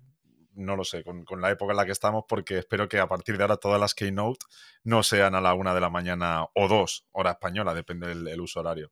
no 0.54 0.76
lo 0.76 0.84
sé, 0.84 1.04
con, 1.04 1.24
la 1.40 1.50
época 1.50 1.72
en 1.72 1.76
la 1.76 1.86
que 1.86 1.92
estamos, 1.92 2.24
porque 2.28 2.58
espero 2.58 2.88
que 2.88 2.98
a 2.98 3.06
partir 3.06 3.36
de 3.36 3.44
ahora 3.44 3.56
todas 3.56 3.80
las 3.80 3.94
Keynote 3.94 4.44
no 4.82 5.02
sean 5.02 5.34
a 5.34 5.40
la 5.40 5.54
una 5.54 5.74
de 5.74 5.80
la 5.80 5.90
mañana 5.90 6.46
o 6.54 6.68
dos, 6.68 7.06
hora 7.12 7.32
española, 7.32 7.74
depende 7.74 8.14
del 8.14 8.40
uso 8.40 8.60
horario. 8.60 8.90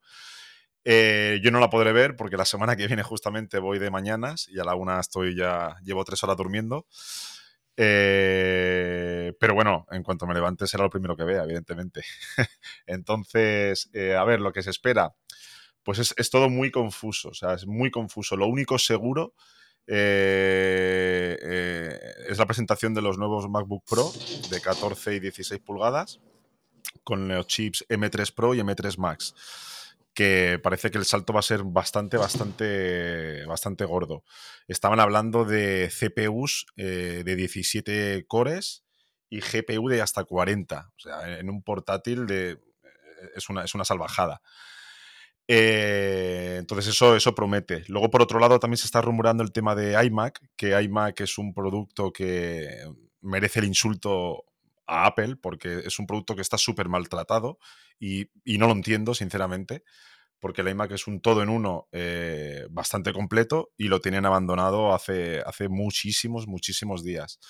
Eh, 0.89 1.41
yo 1.43 1.51
no 1.51 1.59
la 1.59 1.69
podré 1.69 1.93
ver 1.93 2.15
porque 2.15 2.37
la 2.37 2.45
semana 2.45 2.77
que 2.77 2.87
viene 2.87 3.03
justamente 3.03 3.59
voy 3.59 3.81
de 3.81 3.91
mañanas 3.91 4.47
y 4.49 4.61
a 4.61 4.65
la 4.65 4.77
una 4.77 5.01
estoy 5.01 5.35
ya, 5.35 5.75
llevo 5.83 6.05
tres 6.05 6.23
horas 6.23 6.37
durmiendo. 6.37 6.87
Eh, 7.77 9.35
pero 9.39 9.55
bueno, 9.55 9.87
en 9.91 10.03
cuanto 10.03 10.27
me 10.27 10.35
levante 10.35 10.67
será 10.67 10.85
lo 10.85 10.91
primero 10.91 11.17
que 11.17 11.25
vea, 11.25 11.45
evidentemente. 11.45 12.03
Entonces, 12.87 13.91
eh, 13.93 14.15
a 14.15 14.25
ver, 14.25 14.41
lo 14.41 14.53
que 14.53 14.63
se 14.63 14.71
espera, 14.71 15.15
pues 15.83 15.99
es, 16.17 16.31
todo 16.31 16.49
muy 16.49 16.71
confuso, 16.71 17.29
o 17.29 17.35
sea, 17.35 17.55
es 17.55 17.67
muy 17.67 17.91
confuso. 17.91 18.37
Lo 18.37 18.47
único 18.47 18.79
seguro 18.79 19.35
es 19.89 19.99
la 22.39 22.47
presentación 22.47 22.93
de 22.93 23.03
los 23.03 23.19
nuevos 23.19 23.49
MacBook 23.49 23.85
Pro 23.89 24.11
de 24.51 24.61
14 24.61 25.15
y 25.15 25.21
16 25.21 25.61
pulgadas 25.61 26.21
con 27.05 27.29
los 27.29 27.47
chips 27.47 27.85
M3 27.89 28.35
Pro 28.35 28.53
y 28.55 28.59
M3 28.59 28.99
Max 28.99 29.33
que 30.17 30.59
parece 30.63 30.91
que 30.91 30.97
el 30.97 31.05
salto 31.05 31.35
va 31.35 31.41
a 31.41 31.43
ser 31.43 31.63
bastante, 31.63 32.17
bastante, 32.17 33.45
bastante 33.45 33.85
gordo. 33.85 34.25
Estaban 34.67 34.99
hablando 34.99 35.45
de 35.45 35.91
CPUs 35.91 36.65
eh, 36.77 37.23
de 37.23 37.37
17 37.37 38.25
cores 38.27 38.83
y 39.29 39.41
GPU 39.41 39.91
de 39.91 40.01
hasta 40.01 40.25
40. 40.25 40.89
O 40.89 40.99
sea, 40.99 41.39
en 41.39 41.51
un 41.51 41.63
portátil 41.63 42.27
de, 42.27 42.53
eh, 42.53 42.59
es, 43.35 43.51
una, 43.51 43.65
es 43.65 43.75
una 43.75 43.85
salvajada. 43.85 44.41
Eh, 45.49 46.57
entonces 46.61 46.95
eso, 46.95 47.15
eso 47.15 47.35
promete. 47.35 47.85
Luego, 47.89 48.09
por 48.09 48.23
otro 48.23 48.41
lado, 48.41 48.59
también 48.59 48.79
se 48.79 48.87
está 48.87 49.03
rumorando 49.03 49.43
el 49.43 49.53
tema 49.53 49.75
de 49.75 50.03
iMac, 50.03 50.41
que 50.57 50.81
iMac 50.81 51.21
es 51.21 51.37
un 51.37 51.53
producto 51.53 52.11
que 52.11 52.71
merece 53.21 53.59
el 53.59 53.67
insulto 53.67 54.47
a 54.87 55.07
Apple 55.07 55.37
porque 55.37 55.83
es 55.85 55.99
un 55.99 56.07
producto 56.07 56.35
que 56.35 56.43
está 56.43 56.59
súper 56.59 56.89
maltratado 56.89 57.59
y, 57.99 58.31
y, 58.45 58.59
no 58.59 58.67
lo 58.67 58.73
entiendo, 58.73 59.15
sinceramente, 59.15 59.85
porque 60.39 60.61
el 60.61 60.69
iMac 60.69 60.93
es 60.93 61.07
un 61.07 61.21
todo 61.21 61.43
en 61.43 61.49
uno 61.49 61.89
eh, 61.93 62.67
bastante 62.71 63.13
completo 63.13 63.73
y 63.77 63.89
lo 63.89 64.01
tienen 64.01 64.27
abandonado 64.27 64.95
hace, 64.95 65.41
hace 65.41 65.69
muchísimos, 65.69 66.47
muchísimos 66.47 67.03
días. 67.03 67.41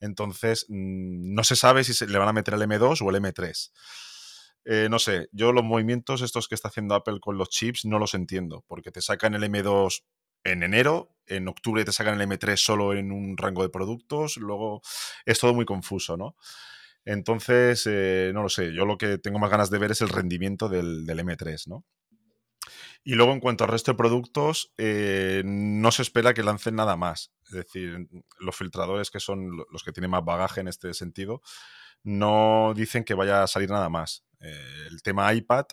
Entonces, 0.00 0.66
mm, 0.68 1.34
no 1.34 1.44
se 1.44 1.56
sabe 1.56 1.84
si 1.84 1.94
se 1.94 2.06
le 2.06 2.18
van 2.18 2.28
a 2.28 2.32
meter 2.32 2.54
el 2.54 2.62
M2 2.62 3.02
o 3.02 3.10
el 3.10 3.16
M3. 3.16 3.72
Eh, 4.64 4.88
no 4.90 4.98
sé, 4.98 5.28
yo 5.32 5.52
los 5.52 5.64
movimientos 5.64 6.22
estos 6.22 6.46
que 6.48 6.54
está 6.54 6.68
haciendo 6.68 6.94
Apple 6.94 7.20
con 7.20 7.38
los 7.38 7.48
chips 7.48 7.84
no 7.84 7.98
los 7.98 8.14
entiendo, 8.14 8.64
porque 8.68 8.90
te 8.90 9.00
sacan 9.00 9.34
el 9.34 9.42
M2 9.42 10.02
en 10.44 10.62
enero, 10.62 11.16
en 11.26 11.48
octubre 11.48 11.84
te 11.84 11.92
sacan 11.92 12.20
el 12.20 12.28
M3 12.28 12.56
solo 12.56 12.92
en 12.92 13.10
un 13.12 13.36
rango 13.36 13.62
de 13.62 13.70
productos, 13.70 14.36
luego 14.36 14.82
es 15.24 15.38
todo 15.38 15.54
muy 15.54 15.64
confuso, 15.64 16.16
¿no? 16.16 16.36
Entonces, 17.04 17.84
eh, 17.86 18.32
no 18.34 18.42
lo 18.42 18.48
sé, 18.48 18.72
yo 18.74 18.84
lo 18.84 18.98
que 18.98 19.18
tengo 19.18 19.38
más 19.38 19.50
ganas 19.50 19.70
de 19.70 19.78
ver 19.78 19.92
es 19.92 20.00
el 20.00 20.08
rendimiento 20.08 20.68
del, 20.68 21.06
M3, 21.06 21.66
¿no? 21.66 21.84
Y 23.04 23.14
luego, 23.14 23.32
en 23.32 23.40
cuanto 23.40 23.64
al 23.64 23.70
resto 23.70 23.92
de 23.92 23.96
productos, 23.96 24.72
eh, 24.76 25.42
no 25.44 25.90
se 25.92 26.02
espera 26.02 26.34
que 26.34 26.42
lancen 26.42 26.74
nada 26.74 26.96
más. 26.96 27.32
Es 27.46 27.52
decir, 27.52 28.08
los 28.38 28.56
filtradores, 28.56 29.10
que 29.10 29.20
son 29.20 29.56
los 29.70 29.82
que 29.82 29.92
tienen 29.92 30.10
más 30.10 30.24
bagaje 30.24 30.60
en 30.60 30.68
este 30.68 30.92
sentido, 30.92 31.40
no 32.02 32.74
dicen 32.76 33.04
que 33.04 33.14
vaya 33.14 33.42
a 33.42 33.46
salir 33.46 33.70
nada 33.70 33.88
más. 33.88 34.24
Eh, 34.40 34.86
el 34.90 35.02
tema 35.02 35.32
iPad, 35.32 35.66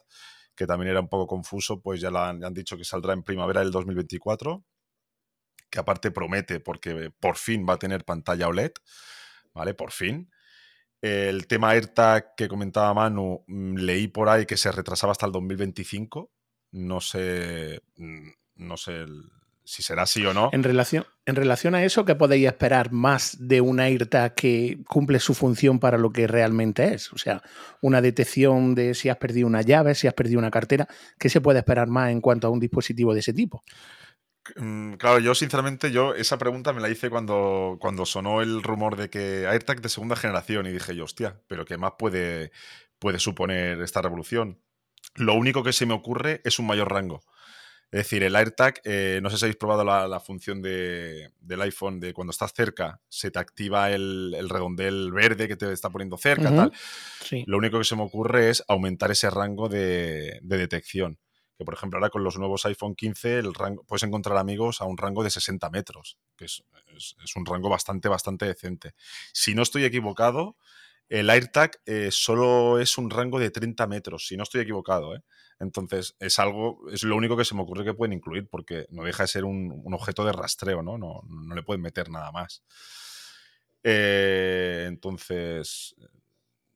que 0.55 0.67
también 0.67 0.91
era 0.91 1.01
un 1.01 1.10
poco 1.10 1.27
confuso, 1.27 1.82
pues 1.82 2.00
ya 2.00 2.10
han, 2.10 2.44
han, 2.44 2.53
dicho 2.53 2.77
que 2.77 2.86
saldrá 2.86 3.13
en 3.13 3.24
primavera 3.24 3.60
del 3.60 3.72
2024, 3.72 4.63
que 5.70 5.79
aparte 5.79 6.12
promete 6.12 6.60
porque 6.60 7.12
por 7.20 7.36
fin 7.36 7.65
va 7.67 7.74
a 7.74 7.79
tener 7.79 8.05
pantalla 8.05 8.48
OLED, 8.48 8.72
¿vale? 9.53 9.74
Por 9.74 9.91
fin. 9.91 10.32
El 11.02 11.48
tema 11.48 11.70
AirTag 11.72 12.36
que 12.36 12.48
comentaba 12.48 12.94
Manu, 12.94 13.44
mm, 13.48 13.75
leí 13.75 14.08
por 14.08 14.30
ahí 14.30 14.46
que 14.46 14.58
se 14.58 14.72
retrasaba 14.72 15.12
hasta 15.12 15.25
el 15.25 15.32
2025. 15.32 16.32
No 16.72 17.00
sé, 17.00 17.82
mm, 17.98 18.30
no 18.56 18.78
sé 18.78 19.06
si 19.66 19.82
será 19.82 20.04
así 20.04 20.25
o 20.25 20.34
no. 20.34 20.50
En 20.54 20.64
relación, 20.64 21.06
en 21.25 21.36
relación 21.36 21.75
a 21.75 21.84
eso, 21.84 22.06
¿qué 22.06 22.16
podéis 22.16 22.46
esperar 22.48 22.92
más 22.92 23.36
de 23.40 23.62
un 23.62 23.80
AirTag 23.80 24.36
que 24.36 24.80
cumple 24.88 25.20
su 25.20 25.34
función 25.34 25.80
para 25.80 25.98
lo 25.98 26.12
que 26.12 26.28
realmente 26.28 26.94
es? 26.94 27.12
O 27.12 27.18
sea, 27.18 27.42
una 27.82 28.02
detección 28.02 28.75
de 28.75 28.94
si 28.94 29.10
has 29.10 29.18
perdido 29.18 29.48
una 29.48 29.62
llave, 29.62 29.96
si 29.96 30.08
has 30.08 30.14
perdido 30.14 30.40
una 30.40 30.52
cartera. 30.52 30.88
¿Qué 31.18 31.30
se 31.30 31.42
puede 31.42 31.60
esperar 31.60 31.88
más 31.88 32.12
en 32.12 32.22
cuanto 32.22 32.48
a 32.48 32.52
un 32.52 32.60
dispositivo 32.60 33.14
de 33.14 33.20
ese 33.22 33.34
tipo? 33.34 33.64
Mm, 34.56 34.94
claro, 34.94 35.20
yo 35.20 35.34
sinceramente, 35.34 35.92
yo 35.92 36.14
esa 36.14 36.38
pregunta 36.38 36.74
me 36.74 36.82
la 36.82 36.90
hice 36.90 37.10
cuando, 37.10 37.78
cuando 37.80 38.06
sonó 38.06 38.42
el 38.42 38.62
rumor 38.62 38.96
de 38.96 39.10
que 39.10 39.48
AirTag 39.48 39.82
de 39.82 39.90
segunda 39.90 40.16
generación 40.16 40.66
y 40.68 40.72
dije 40.72 40.96
yo, 40.96 41.06
hostia, 41.06 41.42
pero 41.48 41.66
¿qué 41.66 41.78
más 41.78 41.94
puede, 41.98 42.52
puede 43.00 43.20
suponer 43.20 43.82
esta 43.82 44.02
revolución? 44.02 44.60
Lo 45.16 45.34
único 45.34 45.64
que 45.64 45.74
se 45.74 45.86
me 45.86 45.94
ocurre 45.94 46.42
es 46.44 46.60
un 46.60 46.68
mayor 46.68 46.92
rango. 46.92 47.22
Es 47.92 48.00
decir, 48.00 48.24
el 48.24 48.36
AirTag, 48.36 48.82
eh, 48.84 49.20
no 49.24 49.30
sé 49.30 49.38
si 49.38 49.46
habéis 49.46 49.58
probado 49.58 49.84
la, 49.84 50.20
función 50.20 50.62
de, 50.62 51.32
del 51.40 51.62
iPhone 51.62 52.00
de 52.00 52.14
cuando 52.14 52.32
estás 52.32 52.52
cerca, 52.54 53.00
se 53.08 53.32
te 53.32 53.40
activa 53.40 53.92
el, 53.92 54.36
redondel 54.50 55.12
verde 55.14 55.48
que 55.48 55.56
te 55.56 55.72
está 55.72 55.90
poniendo 55.90 56.18
cerca, 56.18 56.54
tal. 56.54 56.72
Lo 57.46 57.58
único 57.58 57.78
que 57.78 57.86
se 57.86 57.96
me 57.96 58.02
ocurre 58.02 58.50
es 58.50 58.64
aumentar 58.68 59.12
ese 59.12 59.30
rango 59.30 59.70
de 59.70 60.40
detección 60.42 61.20
que 61.57 61.65
por 61.65 61.74
ejemplo 61.74 61.97
ahora 61.97 62.09
con 62.09 62.24
los 62.24 62.38
nuevos 62.38 62.65
iPhone 62.65 62.95
15 62.95 63.39
el 63.39 63.53
rango, 63.53 63.83
puedes 63.83 64.03
encontrar 64.03 64.38
amigos 64.38 64.81
a 64.81 64.85
un 64.85 64.97
rango 64.97 65.24
de 65.24 65.29
60 65.29 65.69
metros, 65.69 66.17
que 66.35 66.45
es, 66.45 66.63
un 67.35 67.45
rango 67.45 67.69
bastante, 67.69 68.09
bastante 68.09 68.45
decente. 68.45 68.93
Si 69.33 69.55
no 69.55 69.63
estoy 69.63 69.85
equivocado, 69.85 70.57
el 71.07 71.29
AirTag 71.29 71.79
eh, 71.85 72.09
solo 72.12 72.79
es 72.79 72.97
un 72.97 73.09
rango 73.09 73.39
de 73.39 73.51
30 73.51 73.88
metros, 73.88 74.27
si 74.27 74.38
no 74.38 74.43
estoy 74.43 74.62
equivocado. 74.62 75.15
¿eh? 75.15 75.21
Entonces, 75.59 76.15
es 76.19 76.39
algo, 76.39 76.79
es 76.91 77.03
lo 77.03 77.15
único 77.15 77.38
que 77.38 77.45
se 77.45 77.55
me 77.55 77.62
ocurre 77.62 77.85
que 77.85 77.93
pueden 77.93 78.13
incluir, 78.13 78.47
porque 78.50 78.88
no 78.89 79.03
deja 79.03 79.24
de 79.24 79.27
ser 79.27 79.45
un, 79.45 79.83
objeto 79.93 80.25
de 80.25 80.33
rastreo, 80.33 80.81
¿no? 80.81 80.97
¿no? 80.97 81.21
No, 81.27 81.55
le 81.55 81.63
pueden 81.63 81.81
meter 81.81 82.09
nada 82.09 82.31
más. 82.31 82.63
Eh, 83.83 84.85
entonces, 84.88 85.95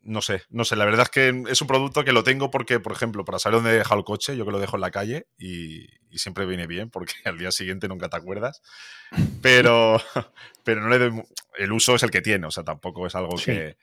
no 0.10 0.24
sé, 0.24 0.42
no 0.50 0.66
sé, 0.66 0.76
la 0.76 0.86
verdad 0.86 1.04
es 1.04 1.10
que 1.10 1.44
es 1.50 1.62
un 1.62 1.68
producto 1.68 2.04
que 2.04 2.12
lo 2.12 2.24
tengo 2.24 2.50
porque, 2.50 2.80
por 2.80 2.92
ejemplo, 2.92 3.24
para 3.24 3.38
saber 3.38 3.58
dónde 3.58 3.72
he 3.72 3.78
dejado 3.78 4.00
el 4.00 4.06
coche, 4.06 4.36
yo 4.36 4.44
que 4.44 4.52
lo 4.52 4.60
dejo 4.60 4.76
en 4.76 4.82
la 4.82 4.92
calle 4.92 5.28
y, 5.38 5.88
siempre 6.18 6.48
viene 6.48 6.66
bien 6.66 6.90
porque 6.90 7.14
al 7.26 7.38
día 7.38 7.52
siguiente 7.52 7.88
nunca 7.88 8.10
te 8.10 8.18
acuerdas. 8.18 8.62
Pero, 9.42 10.02
pero 10.64 10.82
no 10.82 10.90
le 10.90 10.98
doy, 10.98 11.24
el 11.58 11.72
uso 11.72 11.96
es 11.96 12.04
el 12.04 12.10
que 12.10 12.22
tiene, 12.22 12.48
o 12.48 12.52
sea, 12.52 12.64
tampoco 12.64 13.06
es 13.06 13.16
algo 13.16 13.36
que... 13.38 13.78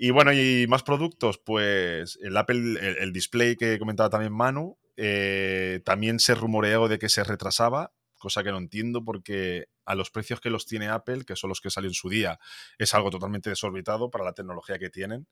Y 0.00 0.10
bueno, 0.10 0.32
y 0.32 0.66
más 0.68 0.84
productos, 0.84 1.38
pues 1.38 2.18
el 2.22 2.36
Apple, 2.36 2.78
el, 3.00 3.12
display 3.12 3.56
que 3.56 3.80
comentaba 3.80 4.08
también 4.08 4.32
Manu, 4.32 4.78
eh, 4.96 5.80
también 5.84 6.20
se 6.20 6.36
rumoreó 6.36 6.86
de 6.86 7.00
que 7.00 7.08
se 7.08 7.24
retrasaba, 7.24 7.92
cosa 8.18 8.44
que 8.44 8.50
no 8.50 8.58
entiendo 8.58 9.04
porque 9.04 9.68
a 9.84 9.94
los 9.94 10.10
precios 10.10 10.40
que 10.40 10.50
los 10.50 10.66
tiene 10.66 10.88
Apple, 10.88 11.24
que 11.24 11.36
son 11.36 11.48
los 11.48 11.60
que 11.60 11.70
salió 11.70 11.88
en 11.88 11.94
su 11.94 12.08
día, 12.08 12.38
es 12.78 12.94
algo 12.94 13.10
totalmente 13.10 13.50
desorbitado 13.50 14.10
para 14.10 14.24
la 14.24 14.34
tecnología 14.34 14.78
que 14.78 14.90
tienen. 14.90 15.26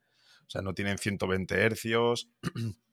O 0.46 0.50
sea, 0.50 0.62
no 0.62 0.74
tienen 0.74 0.98
120 0.98 1.54
hercios, 1.54 2.30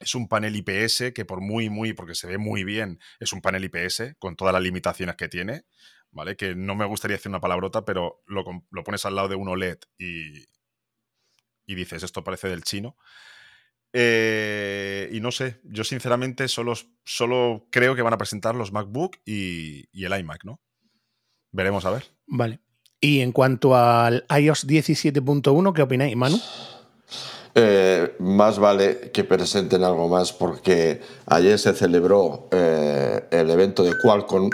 es 0.00 0.14
un 0.14 0.28
panel 0.28 0.56
IPS 0.56 1.12
que 1.14 1.24
por 1.24 1.40
muy, 1.40 1.68
muy, 1.68 1.92
porque 1.92 2.14
se 2.14 2.26
ve 2.26 2.38
muy 2.38 2.64
bien, 2.64 2.98
es 3.20 3.32
un 3.32 3.42
panel 3.42 3.64
IPS 3.64 4.14
con 4.18 4.34
todas 4.34 4.54
las 4.54 4.62
limitaciones 4.62 5.16
que 5.16 5.28
tiene, 5.28 5.64
¿vale? 6.10 6.36
Que 6.36 6.54
no 6.54 6.74
me 6.74 6.86
gustaría 6.86 7.16
decir 7.16 7.28
una 7.28 7.40
palabrota, 7.40 7.84
pero 7.84 8.22
lo, 8.26 8.44
pones 8.82 9.04
al 9.04 9.14
lado 9.14 9.28
de 9.28 9.34
un 9.34 9.48
OLED 9.48 9.78
y, 9.98 10.44
y 11.66 11.74
dices, 11.74 12.02
esto 12.02 12.24
parece 12.24 12.48
del 12.48 12.64
chino. 12.64 12.96
Eh, 13.92 15.08
y 15.12 15.20
no 15.20 15.32
sé, 15.32 15.60
yo 15.64 15.82
sinceramente 15.84 16.46
solo, 16.48 16.74
solo 17.04 17.66
creo 17.70 17.94
que 17.94 18.02
van 18.02 18.12
a 18.12 18.18
presentar 18.18 18.54
los 18.54 18.72
MacBook 18.72 19.16
y, 19.24 19.88
y 19.92 20.04
el 20.04 20.18
iMac, 20.18 20.44
¿no? 20.44 20.60
Veremos 21.52 21.84
a 21.84 21.90
ver. 21.90 22.04
Vale. 22.26 22.60
Y 23.00 23.20
en 23.20 23.32
cuanto 23.32 23.74
al 23.74 24.24
iOS 24.38 24.66
17.1, 24.66 25.72
¿qué 25.72 25.82
opináis, 25.82 26.16
Manu? 26.16 26.38
Eh, 27.54 28.14
más 28.20 28.58
vale 28.58 29.10
que 29.12 29.24
presenten 29.24 29.82
algo 29.82 30.08
más 30.08 30.32
porque 30.32 31.00
ayer 31.26 31.58
se 31.58 31.74
celebró 31.74 32.48
eh, 32.52 33.24
el 33.30 33.50
evento 33.50 33.82
de 33.82 33.92
Qualcomm. 34.00 34.50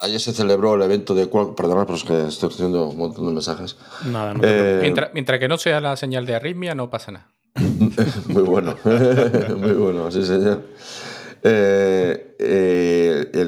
Ayer 0.00 0.20
se 0.20 0.32
celebró 0.32 0.74
el 0.74 0.82
evento 0.82 1.14
de 1.14 1.28
Qualcomm. 1.28 1.54
Perdona, 1.54 1.84
pero 1.84 1.96
es 1.96 2.04
que 2.04 2.26
estoy 2.26 2.48
recibiendo 2.48 2.88
un 2.88 2.96
montón 2.96 3.26
de 3.26 3.32
mensajes. 3.32 3.76
Nada, 4.06 4.34
no 4.34 4.40
eh, 4.42 4.78
mientras, 4.80 5.12
mientras, 5.12 5.38
que 5.38 5.48
no 5.48 5.58
sea 5.58 5.80
la 5.80 5.96
señal 5.96 6.26
de 6.26 6.34
arritmia, 6.34 6.74
no 6.74 6.88
pasa 6.88 7.12
nada. 7.12 7.30
Muy 8.28 8.42
bueno. 8.42 8.76
Muy 8.84 9.72
bueno, 9.72 10.10
sí, 10.10 10.24
señor. 10.24 10.62
el 11.42 12.26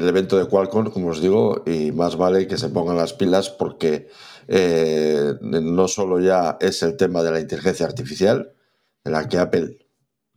evento 0.08 0.36
de 0.38 0.46
Qualcomm, 0.46 0.90
como 0.90 1.08
os 1.08 1.20
digo, 1.20 1.62
y 1.66 1.90
más 1.92 2.16
vale 2.16 2.46
que 2.46 2.58
se 2.58 2.68
pongan 2.68 2.96
las 2.96 3.14
pilas 3.14 3.48
porque 3.48 4.08
eh, 4.48 5.34
no 5.40 5.88
solo 5.88 6.20
ya 6.20 6.56
es 6.60 6.82
el 6.82 6.96
tema 6.96 7.22
de 7.22 7.30
la 7.30 7.40
inteligencia 7.40 7.86
artificial, 7.86 8.52
en 9.04 9.12
la 9.12 9.28
que 9.28 9.38
Apple, 9.38 9.78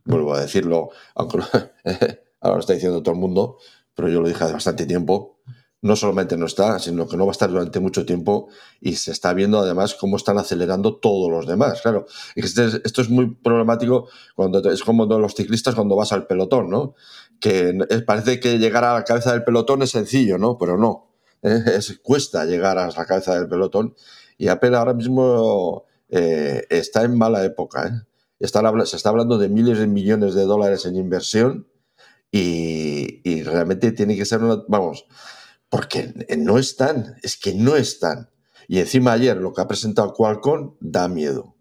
vuelvo 0.04 0.34
a 0.34 0.40
decirlo, 0.40 0.90
aunque 1.14 1.38
ahora 2.40 2.56
lo 2.56 2.60
está 2.60 2.74
diciendo 2.74 3.02
todo 3.02 3.14
el 3.14 3.20
mundo, 3.20 3.58
pero 3.94 4.08
yo 4.08 4.20
lo 4.20 4.28
dije 4.28 4.44
hace 4.44 4.52
bastante 4.52 4.86
tiempo, 4.86 5.40
no 5.82 5.94
solamente 5.94 6.36
no 6.36 6.46
está, 6.46 6.78
sino 6.78 7.06
que 7.06 7.16
no 7.16 7.26
va 7.26 7.30
a 7.30 7.32
estar 7.32 7.50
durante 7.50 7.80
mucho 7.80 8.06
tiempo 8.06 8.48
y 8.80 8.94
se 8.94 9.12
está 9.12 9.34
viendo 9.34 9.58
además 9.58 9.94
cómo 9.94 10.16
están 10.16 10.38
acelerando 10.38 10.96
todos 10.96 11.30
los 11.30 11.46
demás. 11.46 11.82
Claro, 11.82 12.06
este 12.34 12.66
esto 12.84 13.02
es 13.02 13.10
muy 13.10 13.34
problemático 13.34 14.08
cuando 14.34 14.58
es 14.70 14.82
como 14.82 15.06
los 15.06 15.34
ciclistas 15.34 15.74
cuando 15.74 15.96
vas 15.96 16.12
al 16.12 16.26
pelotón, 16.26 16.70
¿no? 16.70 16.94
Que 17.40 17.74
parece 18.06 18.40
que 18.40 18.58
llegar 18.58 18.84
a 18.84 18.94
la 18.94 19.04
cabeza 19.04 19.32
del 19.32 19.44
pelotón 19.44 19.82
es 19.82 19.90
sencillo, 19.90 20.38
¿no? 20.38 20.58
Pero 20.58 20.76
no. 20.76 21.12
es, 21.42 21.98
cuesta 22.02 22.44
llegar 22.44 22.78
a 22.78 22.88
la 22.90 23.06
cabeza 23.06 23.38
del 23.38 23.48
pelotón 23.48 23.94
y 24.38 24.48
Apple 24.48 24.76
ahora 24.76 24.94
mismo 24.94 25.84
eh, 26.08 26.64
está 26.70 27.02
en 27.02 27.16
mala 27.16 27.44
época. 27.44 27.86
¿eh? 27.88 28.06
se 28.38 28.96
está 28.96 29.08
hablando 29.08 29.38
de 29.38 29.48
miles 29.48 29.78
de 29.78 29.86
millones 29.86 30.34
de 30.34 30.44
dólares 30.44 30.84
en 30.84 30.96
inversión 30.96 31.68
y, 32.30 33.42
realmente 33.44 33.92
tiene 33.92 34.16
que 34.16 34.24
ser 34.24 34.42
una, 34.42 34.62
vamos, 34.68 35.06
porque 35.68 36.14
no 36.36 36.58
están, 36.58 37.16
es 37.22 37.36
que 37.36 37.54
no 37.54 37.76
están. 37.76 38.30
Y 38.68 38.78
encima 38.78 39.12
ayer 39.12 39.36
lo 39.36 39.52
que 39.52 39.62
ha 39.62 39.68
presentado 39.68 40.14
Qualcomm 40.14 40.76
da 40.80 41.08
miedo. 41.08 41.54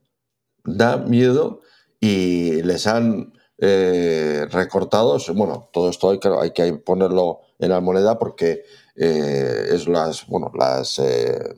Da 0.64 0.98
miedo 0.98 1.62
y 2.00 2.62
les 2.64 2.88
han 2.88 3.34
eh, 3.58 4.48
recortado, 4.52 5.18
bueno, 5.34 5.70
todo 5.72 5.90
esto 5.90 6.10
hay, 6.10 6.20
hay 6.42 6.52
que 6.52 6.74
ponerlo 6.74 7.42
en 7.60 7.70
la 7.70 7.80
moneda 7.80 8.20
porque 8.20 8.64
eh, 8.96 9.70
es 9.72 9.88
las, 9.88 10.28
bueno, 10.28 10.52
las, 10.58 11.00
eh, 11.00 11.56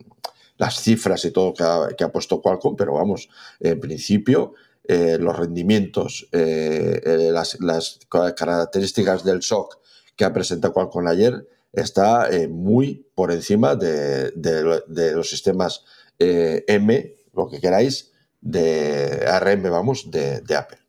las 0.58 0.82
cifras 0.82 1.24
y 1.26 1.32
todo 1.32 1.54
que 1.54 1.64
ha, 1.64 1.88
que 1.98 2.08
puesto 2.10 2.42
Qualcomm, 2.42 2.76
pero 2.76 2.94
vamos, 2.94 3.30
en 3.60 3.80
principio 3.80 4.54
eh, 4.84 5.18
los 5.20 5.38
rendimientos, 5.38 6.28
las, 6.32 7.60
las, 7.60 8.00
características 8.36 9.24
del 9.24 9.42
SOC 9.42 9.80
que 10.16 10.26
ha 10.26 10.34
presentado 10.34 10.74
Qualcomm 10.74 11.08
ayer 11.08 11.48
está 11.74 12.30
muy 12.50 13.10
por 13.14 13.32
encima 13.32 13.76
de, 13.76 14.32
de, 14.32 15.12
los 15.14 15.30
sistemas 15.30 15.86
M, 16.18 17.16
lo 17.34 17.48
que 17.50 17.60
queráis, 17.60 18.12
de 18.42 19.26
ARM, 19.28 19.64
vamos, 19.70 20.10
de, 20.10 20.42
de 20.42 20.56
Apple. 20.56 20.80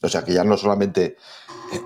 O 0.00 0.08
sea 0.08 0.22
que 0.22 0.32
ya 0.32 0.44
no 0.44 0.56
solamente 0.56 1.16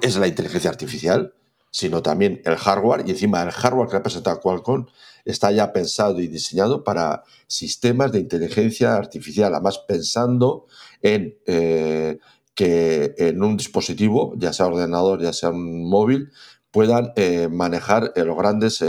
es 0.03 0.17
la 0.17 0.27
inteligencia 0.27 0.71
artificial, 0.71 1.35
sino 1.71 2.03
también 2.03 2.43
el 2.45 2.57
hardware, 2.57 3.03
y 3.07 3.11
encima 3.11 3.43
el 3.43 3.51
hardware 3.51 3.89
que 3.89 3.97
ha 3.97 4.03
presentado 4.03 4.41
Qualcomm 4.41 4.87
está 5.25 5.51
ya 5.51 5.73
pensado 5.73 6.21
y 6.21 6.29
diseñado 6.29 6.85
para 6.85 7.25
sistemas 7.47 8.13
de 8.13 8.21
inteligencia 8.21 8.95
artificial, 8.95 9.55
además 9.55 9.79
pensando 9.79 10.67
en 11.01 11.39
eh, 11.47 12.19
que 12.55 13.15
en 13.17 13.43
un 13.43 13.57
dispositivo, 13.57 14.35
ya 14.37 14.53
sea 14.53 14.67
ordenador, 14.67 15.23
ya 15.23 15.33
sea 15.33 15.49
un 15.49 15.89
móvil, 15.89 16.31
puedan 16.73 17.13
eh, 17.15 17.49
manejar 17.49 18.13
eh, 18.17 18.25
los 18.25 18.37
grandes 18.37 18.85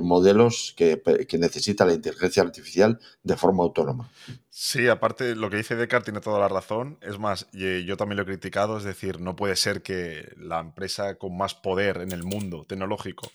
modelos 0.00 0.72
que, 0.78 1.02
que 1.28 1.36
necesita 1.36 1.84
la 1.84 1.92
inteligencia 1.92 2.42
artificial 2.42 2.98
de 3.22 3.36
forma 3.36 3.64
autónoma. 3.64 4.08
Sí, 4.48 4.88
aparte 4.88 5.34
lo 5.34 5.50
que 5.50 5.58
dice 5.58 5.76
Descartes 5.76 6.06
tiene 6.06 6.20
toda 6.20 6.38
la 6.38 6.48
razón. 6.48 6.96
Es 7.02 7.18
más, 7.18 7.48
yo 7.52 7.96
también 7.98 8.16
lo 8.16 8.22
he 8.22 8.26
criticado, 8.26 8.78
es 8.78 8.84
decir, 8.84 9.20
no 9.20 9.36
puede 9.36 9.56
ser 9.56 9.82
que 9.82 10.32
la 10.38 10.60
empresa 10.60 11.16
con 11.16 11.36
más 11.36 11.54
poder 11.54 11.98
en 11.98 12.12
el 12.12 12.22
mundo 12.22 12.64
tecnológico, 12.66 13.30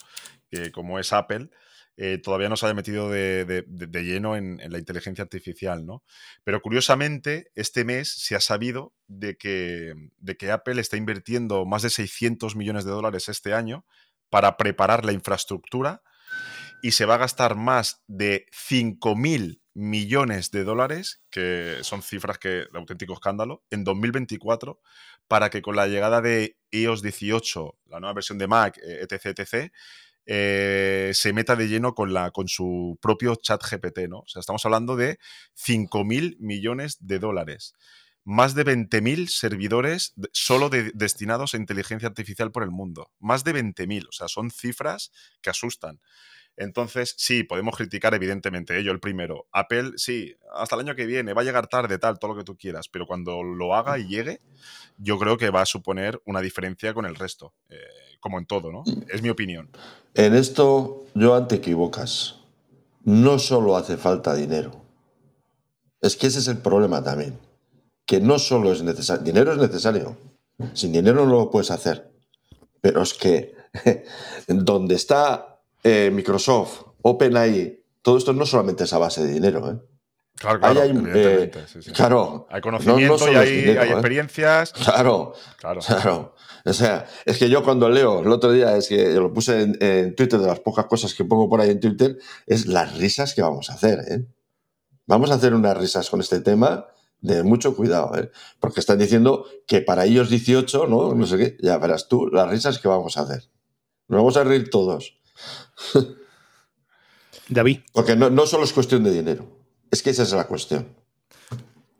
como 0.73 0.97
es 0.97 1.13
Apple, 1.13 1.49
eh, 2.01 2.17
todavía 2.17 2.47
no 2.47 2.55
se 2.55 2.65
haya 2.65 2.73
metido 2.73 3.09
de, 3.09 3.65
lleno 3.91 4.37
en, 4.37 4.61
la 4.71 4.77
inteligencia 4.77 5.21
artificial, 5.21 5.85
¿no? 5.85 6.01
Pero 6.45 6.61
curiosamente, 6.61 7.51
este 7.55 7.83
mes 7.83 8.09
se 8.09 8.37
ha 8.37 8.39
sabido 8.39 8.93
de 9.07 9.35
que, 9.35 9.93
de 10.17 10.37
que 10.37 10.49
Apple 10.49 10.79
está 10.79 10.95
invirtiendo 10.95 11.65
más 11.65 11.81
de 11.81 11.89
600 11.89 12.55
millones 12.55 12.85
de 12.85 12.91
dólares 12.91 13.27
este 13.27 13.53
año 13.53 13.85
para 14.29 14.55
preparar 14.55 15.03
la 15.03 15.11
infraestructura 15.11 16.01
y 16.81 16.91
se 16.91 17.03
va 17.03 17.15
a 17.15 17.17
gastar 17.17 17.57
más 17.57 18.01
de 18.07 18.45
5.000 18.53 19.59
millones 19.73 20.51
de 20.51 20.63
dólares, 20.63 21.21
que 21.29 21.79
son 21.81 22.01
cifras 22.01 22.37
que 22.37 22.49
de 22.71 22.79
auténtico 22.79 23.11
escándalo, 23.11 23.65
en 23.71 23.83
2024, 23.83 24.79
para 25.27 25.49
que 25.49 25.61
con 25.61 25.75
la 25.75 25.87
llegada 25.87 26.21
de 26.21 26.57
iOS 26.71 27.01
18, 27.01 27.77
la 27.87 27.99
nueva 27.99 28.13
versión 28.13 28.37
de 28.37 28.47
Mac, 28.47 28.77
etc., 28.77 29.25
eh, 29.25 29.33
etc., 29.35 29.71
eh, 30.31 31.09
se 31.15 31.33
meta 31.33 31.55
de 31.55 31.67
lleno 31.67 31.95
con, 31.95 32.13
la, 32.13 32.29
con 32.29 32.47
su 32.47 32.99
propio 33.01 33.35
chat 33.35 33.63
GPT, 33.63 34.07
¿no? 34.07 34.19
O 34.19 34.27
sea, 34.27 34.41
estamos 34.41 34.63
hablando 34.63 34.95
de 34.95 35.17
5.000 35.57 36.37
millones 36.39 36.97
de 36.99 37.17
dólares. 37.17 37.73
Más 38.25 38.53
de 38.53 38.63
20.000 38.63 39.27
servidores 39.27 40.13
solo 40.31 40.69
destinados 40.69 41.55
a 41.55 41.57
inteligencia 41.57 42.07
artificial 42.07 42.51
por 42.51 42.61
el 42.61 42.69
mundo. 42.69 43.11
Más 43.17 43.43
de 43.43 43.55
20.000. 43.55 44.07
O 44.07 44.11
sea, 44.11 44.27
son 44.27 44.51
cifras 44.51 45.11
que 45.41 45.49
asustan. 45.49 45.99
Entonces, 46.55 47.15
sí, 47.17 47.43
podemos 47.43 47.75
criticar 47.75 48.13
evidentemente 48.13 48.77
ello, 48.77 48.91
el 48.91 48.99
primero. 48.99 49.47
Apple, 49.51 49.93
sí, 49.95 50.35
hasta 50.53 50.75
el 50.75 50.81
año 50.81 50.95
que 50.95 51.07
viene, 51.07 51.33
va 51.33 51.41
a 51.41 51.45
llegar 51.45 51.67
tarde, 51.67 51.97
tal, 51.97 52.19
todo 52.19 52.33
lo 52.33 52.37
que 52.37 52.43
tú 52.43 52.55
quieras, 52.55 52.87
pero 52.87 53.07
cuando 53.07 53.41
lo 53.41 53.73
haga 53.73 53.97
y 53.97 54.07
llegue, 54.07 54.41
yo 54.97 55.17
creo 55.17 55.37
que 55.37 55.49
va 55.49 55.61
a 55.61 55.65
suponer 55.65 56.21
una 56.25 56.41
diferencia 56.41 56.93
con 56.93 57.05
el 57.05 57.15
resto, 57.15 57.55
eh, 57.69 57.77
como 58.19 58.39
en 58.39 58.45
todo, 58.45 58.71
¿no? 58.71 58.83
Es 59.11 59.21
mi 59.21 59.29
opinión. 59.29 59.69
En 60.13 60.35
esto, 60.35 61.05
yo 61.15 61.45
te 61.47 61.55
equivocas. 61.55 62.35
No 63.03 63.39
solo 63.39 63.75
hace 63.75 63.97
falta 63.97 64.35
dinero. 64.35 64.71
Es 66.01 66.15
que 66.15 66.27
ese 66.27 66.39
es 66.39 66.47
el 66.47 66.57
problema 66.57 67.03
también. 67.03 67.37
Que 68.05 68.19
no 68.19 68.39
solo 68.39 68.71
es 68.71 68.83
necesario. 68.83 69.23
Dinero 69.23 69.53
es 69.53 69.57
necesario. 69.57 70.17
Sin 70.73 70.91
dinero 70.91 71.25
no 71.25 71.31
lo 71.31 71.51
puedes 71.51 71.71
hacer. 71.71 72.11
Pero 72.81 73.01
es 73.01 73.13
que 73.13 73.55
donde 74.47 74.95
está 74.95 75.61
eh, 75.83 76.09
Microsoft, 76.11 76.81
OpenAI, 77.01 77.83
todo 78.01 78.17
esto 78.17 78.33
no 78.33 78.45
solamente 78.45 78.83
es 78.83 78.93
a 78.93 78.97
base 78.97 79.23
de 79.23 79.33
dinero. 79.33 79.71
¿eh? 79.71 79.77
Claro, 80.39 80.59
claro, 80.59 80.81
hay, 80.81 80.91
eh, 81.13 81.51
claro, 81.93 82.47
hay 82.49 82.61
conocimiento 82.61 83.29
y 83.29 83.35
hay, 83.35 83.49
¿eh? 83.49 83.91
experiencias. 83.91 84.71
Claro, 84.71 85.33
claro, 85.57 85.81
claro. 85.81 86.35
O 86.65 86.73
sea, 86.73 87.05
es 87.25 87.37
que 87.37 87.49
yo 87.49 87.63
cuando 87.63 87.89
leo, 87.89 88.21
el 88.21 88.31
otro 88.31 88.51
día, 88.51 88.75
es 88.77 88.87
que 88.87 89.13
lo 89.15 89.33
puse 89.33 89.61
en, 89.61 90.15
Twitter, 90.15 90.39
de 90.39 90.47
las 90.47 90.61
pocas 90.61 90.85
cosas 90.85 91.13
que 91.13 91.25
pongo 91.25 91.49
por 91.49 91.59
ahí 91.59 91.71
en 91.71 91.79
Twitter, 91.79 92.17
es 92.47 92.67
las 92.67 92.97
risas 92.97 93.33
que 93.33 93.41
vamos 93.41 93.69
a 93.69 93.73
hacer. 93.73 93.99
¿eh? 94.09 94.25
Vamos 95.05 95.31
a 95.31 95.35
hacer 95.35 95.53
unas 95.53 95.77
risas 95.77 96.09
con 96.09 96.21
este 96.21 96.39
tema 96.39 96.87
de 97.21 97.43
mucho 97.43 97.75
cuidado, 97.75 98.15
¿eh? 98.17 98.31
porque 98.59 98.79
están 98.79 98.97
diciendo 98.97 99.45
que 99.67 99.81
para 99.81 100.05
ellos 100.05 100.29
18, 100.29 100.87
¿no? 100.87 101.13
No 101.13 101.25
sé 101.25 101.37
qué, 101.37 101.57
ya 101.61 101.77
verás 101.77 102.07
tú 102.07 102.27
las 102.27 102.49
risas 102.49 102.79
que 102.79 102.87
vamos 102.87 103.17
a 103.17 103.21
hacer. 103.21 103.49
Nos 104.07 104.19
vamos 104.19 104.37
a 104.37 104.43
reír 104.43 104.69
todos. 104.69 105.17
David. 107.49 107.79
Porque 107.93 108.15
no, 108.15 108.45
solo 108.45 108.63
es 108.63 108.73
cuestión 108.73 109.03
de 109.03 109.11
dinero. 109.11 109.58
Es 109.91 110.03
que 110.03 110.11
esa 110.11 110.23
es 110.23 110.31
la 110.33 110.47
cuestión. 110.47 110.87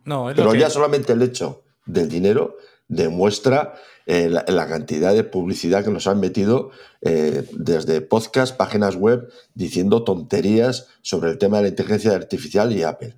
No, 0.06 0.32
Pero 0.36 0.56
ya 0.56 0.70
solamente 0.70 1.14
el 1.14 1.22
hecho 1.22 1.64
del 1.86 2.10
dinero 2.10 2.58
demuestra 2.88 3.76
eh, 4.06 4.28
la, 4.28 4.68
cantidad 4.68 5.14
de 5.14 5.24
publicidad 5.24 5.84
que 5.84 5.92
nos 5.92 6.08
han 6.08 6.20
metido 6.20 6.72
eh, 7.02 7.48
desde 7.52 8.02
podcast, 8.02 8.58
páginas 8.58 8.96
web, 8.96 9.32
diciendo 9.54 10.04
tonterías 10.04 10.88
sobre 11.04 11.30
el 11.30 11.38
tema 11.38 11.58
de 11.58 11.64
la 11.64 11.70
inteligencia 11.70 12.16
artificial 12.16 12.72
y 12.72 12.82
Apple. 12.82 13.16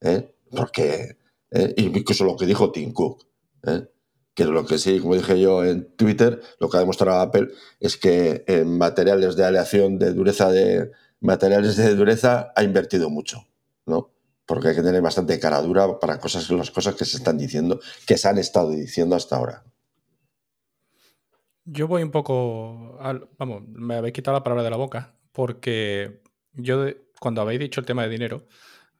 ¿eh? 0.00 0.34
Porque, 0.50 1.16
incluso 1.76 2.24
lo 2.24 2.36
que 2.36 2.46
dijo 2.46 2.72
Tim 2.72 2.92
Cook. 2.92 3.24
¿eh? 3.64 3.86
Que 4.34 4.46
lo 4.46 4.66
que 4.66 4.78
sí, 4.78 4.98
como 4.98 5.14
dije 5.14 5.38
yo 5.38 5.64
en 5.64 5.94
Twitter, 5.94 6.40
lo 6.58 6.68
que 6.68 6.76
ha 6.76 6.80
demostrado 6.80 7.20
Apple 7.20 7.48
es 7.78 7.96
que 7.96 8.44
en 8.48 8.78
materiales 8.78 9.36
de 9.36 9.44
aleación 9.44 9.98
de 9.98 10.12
dureza 10.12 10.50
de 10.50 10.90
materiales 11.20 11.76
de 11.76 11.94
dureza 11.94 12.52
ha 12.56 12.64
invertido 12.64 13.10
mucho, 13.10 13.46
¿no? 13.86 14.10
Porque 14.46 14.68
hay 14.68 14.74
que 14.74 14.82
tener 14.82 15.00
bastante 15.00 15.38
cara 15.38 15.60
dura 15.62 15.98
para 15.98 16.18
cosas, 16.18 16.50
las 16.50 16.70
cosas 16.70 16.94
que 16.94 17.04
se 17.04 17.16
están 17.16 17.38
diciendo, 17.38 17.80
que 18.06 18.18
se 18.18 18.28
han 18.28 18.38
estado 18.38 18.70
diciendo 18.70 19.16
hasta 19.16 19.36
ahora. 19.36 19.64
Yo 21.64 21.86
voy 21.86 22.02
un 22.02 22.10
poco. 22.10 22.98
vamos, 23.38 23.62
me 23.68 23.94
habéis 23.94 24.14
quitado 24.14 24.36
la 24.36 24.42
palabra 24.42 24.64
de 24.64 24.70
la 24.70 24.76
boca, 24.76 25.16
porque 25.30 26.22
yo, 26.52 26.86
cuando 27.20 27.40
habéis 27.40 27.60
dicho 27.60 27.80
el 27.80 27.86
tema 27.86 28.02
de 28.02 28.08
dinero, 28.08 28.46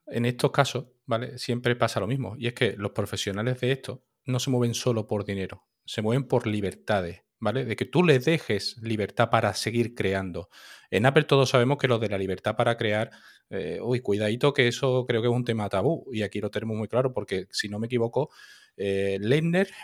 en 0.07 0.27
estos 0.27 0.53
casos, 0.53 0.87
¿vale? 1.07 1.39
Siempre 1.39 1.75
pasa 1.75 2.01
lo 2.01 2.07
mismo. 2.07 2.37
Y 2.39 2.47
es 2.47 2.55
que 2.55 2.77
los 2.77 2.93
profesionales 2.93 3.61
de 3.61 3.73
esto 3.73 4.05
no 4.25 4.39
se 4.39 4.51
mueven 4.51 4.75
solo 4.75 5.07
por 5.07 5.25
dinero, 5.25 5.67
se 5.85 6.03
mueven 6.03 6.25
por 6.25 6.47
libertades, 6.47 7.23
¿vale? 7.43 7.65
De 7.65 7.75
que 7.75 7.85
tú 7.85 8.05
les 8.05 8.25
dejes 8.25 8.77
libertad 8.81 9.29
para 9.29 9.53
seguir 9.53 9.97
creando. 9.97 10.49
En 10.91 11.07
Apple 11.07 11.25
todos 11.25 11.51
sabemos 11.51 11.77
que 11.77 11.89
lo 11.89 11.99
de 11.99 12.09
la 12.09 12.17
libertad 12.17 12.55
para 12.55 12.77
crear, 12.77 13.11
eh, 13.51 13.81
uy, 13.83 14.01
cuidadito 14.01 14.53
que 14.53 14.69
eso 14.69 15.05
creo 15.07 15.21
que 15.23 15.29
es 15.29 15.35
un 15.35 15.45
tema 15.45 15.69
tabú. 15.69 16.07
Y 16.13 16.23
aquí 16.23 16.41
lo 16.41 16.51
tenemos 16.51 16.77
muy 16.77 16.87
claro 16.87 17.13
porque, 17.13 17.49
si 17.51 17.69
no 17.69 17.81
me 17.81 17.87
equivoco, 17.87 18.31
eh, 18.77 19.19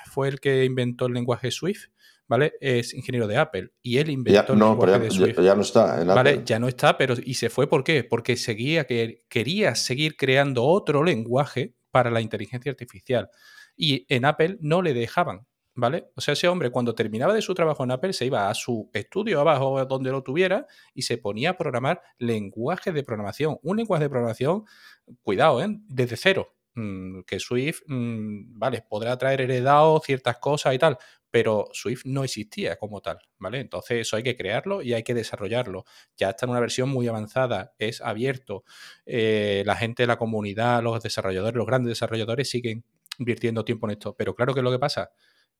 fue 0.06 0.28
el 0.28 0.38
que 0.38 0.64
inventó 0.64 1.06
el 1.06 1.14
lenguaje 1.14 1.50
Swift 1.50 1.88
¿vale? 2.28 2.52
Es 2.60 2.94
ingeniero 2.94 3.26
de 3.26 3.38
Apple 3.38 3.70
y 3.82 3.96
él 3.96 4.10
inventó 4.10 4.52
el 4.52 4.58
lenguaje 4.58 4.98
de 5.00 5.10
Swift. 5.10 5.40
Ya, 5.40 5.54
no 5.54 5.62
está 5.62 6.00
en 6.00 6.08
¿vale? 6.08 6.42
Ya 6.44 6.58
no 6.58 6.68
está, 6.68 6.96
pero 6.96 7.14
y 7.20 7.34
se 7.34 7.50
fue 7.50 7.66
¿por 7.66 7.82
qué? 7.82 8.04
Porque 8.04 8.36
seguía 8.36 8.84
que 8.84 9.24
quería 9.28 9.74
seguir 9.74 10.16
creando 10.16 10.64
otro 10.64 11.02
lenguaje 11.02 11.74
para 11.90 12.10
la 12.10 12.20
inteligencia 12.20 12.70
artificial 12.70 13.30
y 13.76 14.04
en 14.14 14.26
Apple 14.26 14.58
no 14.60 14.82
le 14.82 14.92
dejaban, 14.92 15.46
¿vale? 15.78 16.10
O 16.16 16.20
sea, 16.20 16.32
ese 16.32 16.48
hombre 16.48 16.70
cuando 16.70 16.92
terminaba 16.92 17.32
de 17.32 17.40
su 17.40 17.54
trabajo 17.54 17.84
en 17.84 17.92
Apple 17.92 18.12
se 18.12 18.26
iba 18.26 18.50
a 18.50 18.54
su 18.54 18.90
estudio 18.92 19.40
abajo 19.40 19.84
donde 19.84 20.10
lo 20.10 20.24
tuviera 20.24 20.66
y 20.92 21.02
se 21.02 21.18
ponía 21.18 21.50
a 21.50 21.56
programar 21.56 22.02
lenguajes 22.18 22.92
de 22.92 23.04
programación, 23.04 23.58
un 23.62 23.76
lenguaje 23.76 24.04
de 24.04 24.10
programación, 24.10 24.64
cuidado, 25.22 25.62
¿eh? 25.62 25.68
Desde 25.86 26.16
cero, 26.16 26.56
mm, 26.74 27.20
que 27.20 27.38
Swift, 27.38 27.82
mm, 27.86 28.58
vale, 28.58 28.84
podrá 28.88 29.16
traer 29.18 29.40
heredado 29.42 30.00
ciertas 30.04 30.38
cosas 30.38 30.74
y 30.74 30.78
tal, 30.80 30.98
pero 31.30 31.68
Swift 31.72 32.02
no 32.06 32.24
existía 32.24 32.74
como 32.76 33.00
tal, 33.00 33.18
¿vale? 33.38 33.60
Entonces 33.60 34.00
eso 34.00 34.16
hay 34.16 34.24
que 34.24 34.36
crearlo 34.36 34.82
y 34.82 34.94
hay 34.94 35.04
que 35.04 35.14
desarrollarlo. 35.14 35.84
Ya 36.16 36.30
está 36.30 36.46
en 36.46 36.50
una 36.50 36.60
versión 36.60 36.88
muy 36.88 37.06
avanzada, 37.06 37.72
es 37.78 38.00
abierto. 38.00 38.64
Eh, 39.06 39.62
la 39.64 39.76
gente 39.76 40.02
de 40.02 40.08
la 40.08 40.18
comunidad, 40.18 40.82
los 40.82 41.00
desarrolladores, 41.00 41.56
los 41.56 41.66
grandes 41.66 41.90
desarrolladores 41.90 42.50
siguen 42.50 42.84
invirtiendo 43.18 43.64
tiempo 43.64 43.86
en 43.86 43.92
esto. 43.92 44.16
Pero 44.16 44.34
claro 44.34 44.54
que 44.54 44.60
es 44.60 44.64
lo 44.64 44.72
que 44.72 44.78
pasa, 44.80 45.12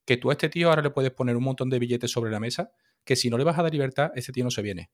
que 0.09 0.17
tú 0.17 0.31
a 0.31 0.33
este 0.33 0.49
tío 0.49 0.71
ahora 0.71 0.81
le 0.81 0.89
puedes 0.89 1.11
poner 1.11 1.37
un 1.37 1.45
montón 1.45 1.69
de 1.69 1.79
billetes 1.79 2.11
sobre 2.11 2.31
la 2.31 2.41
mesa, 2.41 2.73
que 3.05 3.15
si 3.15 3.29
no 3.29 3.37
le 3.37 3.45
vas 3.45 3.59
a 3.59 3.63
dar 3.63 3.71
libertad, 3.71 4.11
ese 4.15 4.33
tío 4.33 4.43
no 4.43 4.51
se 4.51 4.63
viene. 4.63 4.89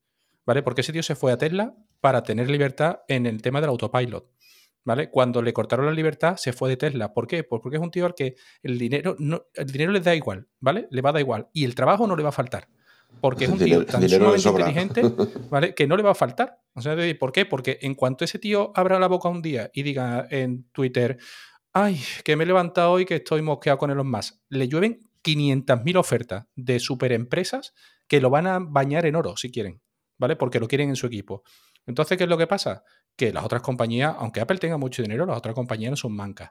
¿Vale? 0.44 0.64
Porque 0.64 0.80
ese 0.80 0.92
tío 0.92 1.04
se 1.04 1.14
fue 1.14 1.30
a 1.30 1.38
Tesla 1.38 1.72
para 2.00 2.24
tener 2.24 2.50
libertad 2.50 3.02
en 3.06 3.26
el 3.26 3.40
tema 3.40 3.60
del 3.60 3.70
autopilot. 3.70 4.28
¿vale? 4.84 5.10
Cuando 5.10 5.40
le 5.40 5.52
cortaron 5.52 5.86
la 5.86 5.92
libertad, 5.92 6.36
se 6.36 6.52
fue 6.52 6.68
de 6.68 6.76
Tesla. 6.76 7.14
¿Por 7.14 7.28
qué? 7.28 7.44
Pues 7.44 7.62
porque 7.62 7.76
es 7.76 7.82
un 7.82 7.92
tío 7.92 8.06
al 8.06 8.16
que 8.16 8.34
el 8.64 8.76
dinero, 8.76 9.14
no, 9.20 9.44
el 9.54 9.70
dinero 9.70 9.92
le 9.92 10.00
da 10.00 10.16
igual, 10.16 10.48
¿vale? 10.58 10.88
Le 10.90 11.00
va 11.00 11.10
a 11.10 11.12
dar 11.12 11.20
igual. 11.20 11.48
Y 11.52 11.64
el 11.64 11.76
trabajo 11.76 12.08
no 12.08 12.16
le 12.16 12.24
va 12.24 12.30
a 12.30 12.32
faltar. 12.32 12.66
Porque 13.20 13.44
es 13.44 13.50
un 13.50 13.58
tío 13.60 13.86
tan 13.86 14.08
sumamente 14.08 14.48
inteligente, 14.48 15.02
¿vale? 15.48 15.76
Que 15.76 15.86
no 15.86 15.96
le 15.96 16.02
va 16.02 16.10
a 16.10 16.16
faltar. 16.16 16.58
O 16.74 16.82
sea, 16.82 16.96
¿por 17.20 17.30
qué? 17.30 17.46
Porque 17.46 17.78
en 17.82 17.94
cuanto 17.94 18.24
ese 18.24 18.40
tío 18.40 18.72
abra 18.74 18.98
la 18.98 19.06
boca 19.06 19.28
un 19.28 19.42
día 19.42 19.70
y 19.72 19.84
diga 19.84 20.26
en 20.28 20.64
Twitter, 20.72 21.18
ay, 21.74 22.00
que 22.24 22.36
me 22.36 22.44
he 22.44 22.46
levantado 22.46 22.92
hoy 22.92 23.04
que 23.04 23.16
estoy 23.16 23.42
mosqueado 23.42 23.78
con 23.78 23.90
Elon 23.90 24.10
Musk, 24.10 24.36
le 24.48 24.68
llueven 24.68 25.00
500.000 25.22 25.96
ofertas 25.98 26.46
de 26.54 26.78
superempresas 26.78 27.74
que 28.06 28.20
lo 28.20 28.30
van 28.30 28.46
a 28.46 28.58
bañar 28.60 29.06
en 29.06 29.16
oro, 29.16 29.36
si 29.36 29.50
quieren, 29.50 29.82
¿vale? 30.16 30.36
Porque 30.36 30.60
lo 30.60 30.68
quieren 30.68 30.88
en 30.88 30.96
su 30.96 31.06
equipo. 31.06 31.42
Entonces, 31.86 32.16
¿qué 32.16 32.24
es 32.24 32.30
lo 32.30 32.38
que 32.38 32.46
pasa? 32.46 32.84
Que 33.16 33.32
las 33.32 33.44
otras 33.44 33.62
compañías, 33.62 34.14
aunque 34.18 34.40
Apple 34.40 34.58
tenga 34.58 34.78
mucho 34.78 35.02
dinero, 35.02 35.26
las 35.26 35.36
otras 35.36 35.54
compañías 35.54 35.90
no 35.90 35.96
son 35.96 36.14
mancas. 36.14 36.50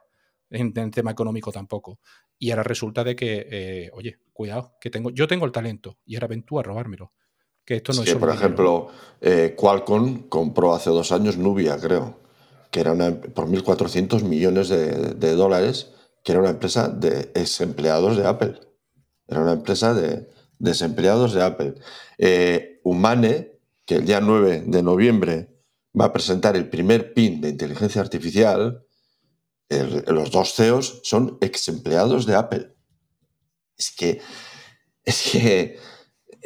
En, 0.50 0.76
el 0.76 0.90
tema 0.90 1.10
económico 1.10 1.50
tampoco. 1.50 2.00
Y 2.38 2.50
ahora 2.50 2.62
resulta 2.62 3.02
de 3.02 3.16
que, 3.16 3.46
eh, 3.50 3.90
oye, 3.94 4.20
cuidado, 4.32 4.76
que 4.80 4.90
tengo, 4.90 5.10
yo 5.10 5.26
tengo 5.26 5.46
el 5.46 5.52
talento 5.52 5.98
y 6.04 6.16
ahora 6.16 6.28
ven 6.28 6.42
tú 6.42 6.60
a 6.60 6.62
robármelo. 6.62 7.12
Que 7.64 7.76
esto 7.76 7.94
no 7.94 8.02
es 8.02 8.14
por 8.14 8.28
ejemplo, 8.28 8.88
eh, 9.22 9.54
Qualcomm 9.56 10.28
compró 10.28 10.74
hace 10.74 10.90
dos 10.90 11.10
años 11.12 11.38
Nubia, 11.38 11.78
creo, 11.78 12.20
que 12.74 12.80
era 12.80 12.90
una, 12.90 13.20
por 13.20 13.46
1.400 13.46 14.24
millones 14.24 14.68
de, 14.68 15.34
dólares, 15.36 15.92
que 16.24 16.32
era 16.32 16.40
una 16.40 16.50
empresa 16.50 16.88
de 16.88 17.30
desempleados 17.32 18.16
de 18.16 18.26
Apple. 18.26 18.58
Era 19.28 19.42
una 19.42 19.52
empresa 19.52 19.94
de 19.94 20.28
desempleados 20.58 21.34
de 21.34 21.44
Apple. 21.44 21.76
Eh, 22.18 22.80
Humane, 22.82 23.60
que 23.86 23.94
el 23.94 24.06
día 24.06 24.20
9 24.20 24.64
de 24.66 24.82
noviembre 24.82 25.54
va 25.98 26.06
a 26.06 26.12
presentar 26.12 26.56
el 26.56 26.68
primer 26.68 27.14
PIN 27.14 27.40
de 27.40 27.50
inteligencia 27.50 28.00
artificial, 28.00 28.84
los 30.08 30.32
dos 30.32 30.54
CEOs 30.54 31.00
son 31.04 31.38
ex 31.40 31.68
empleados 31.68 32.26
de 32.26 32.34
Apple. 32.34 32.74
Es 33.78 33.92
que, 33.96 34.20
es 35.04 35.30
que 35.30 35.78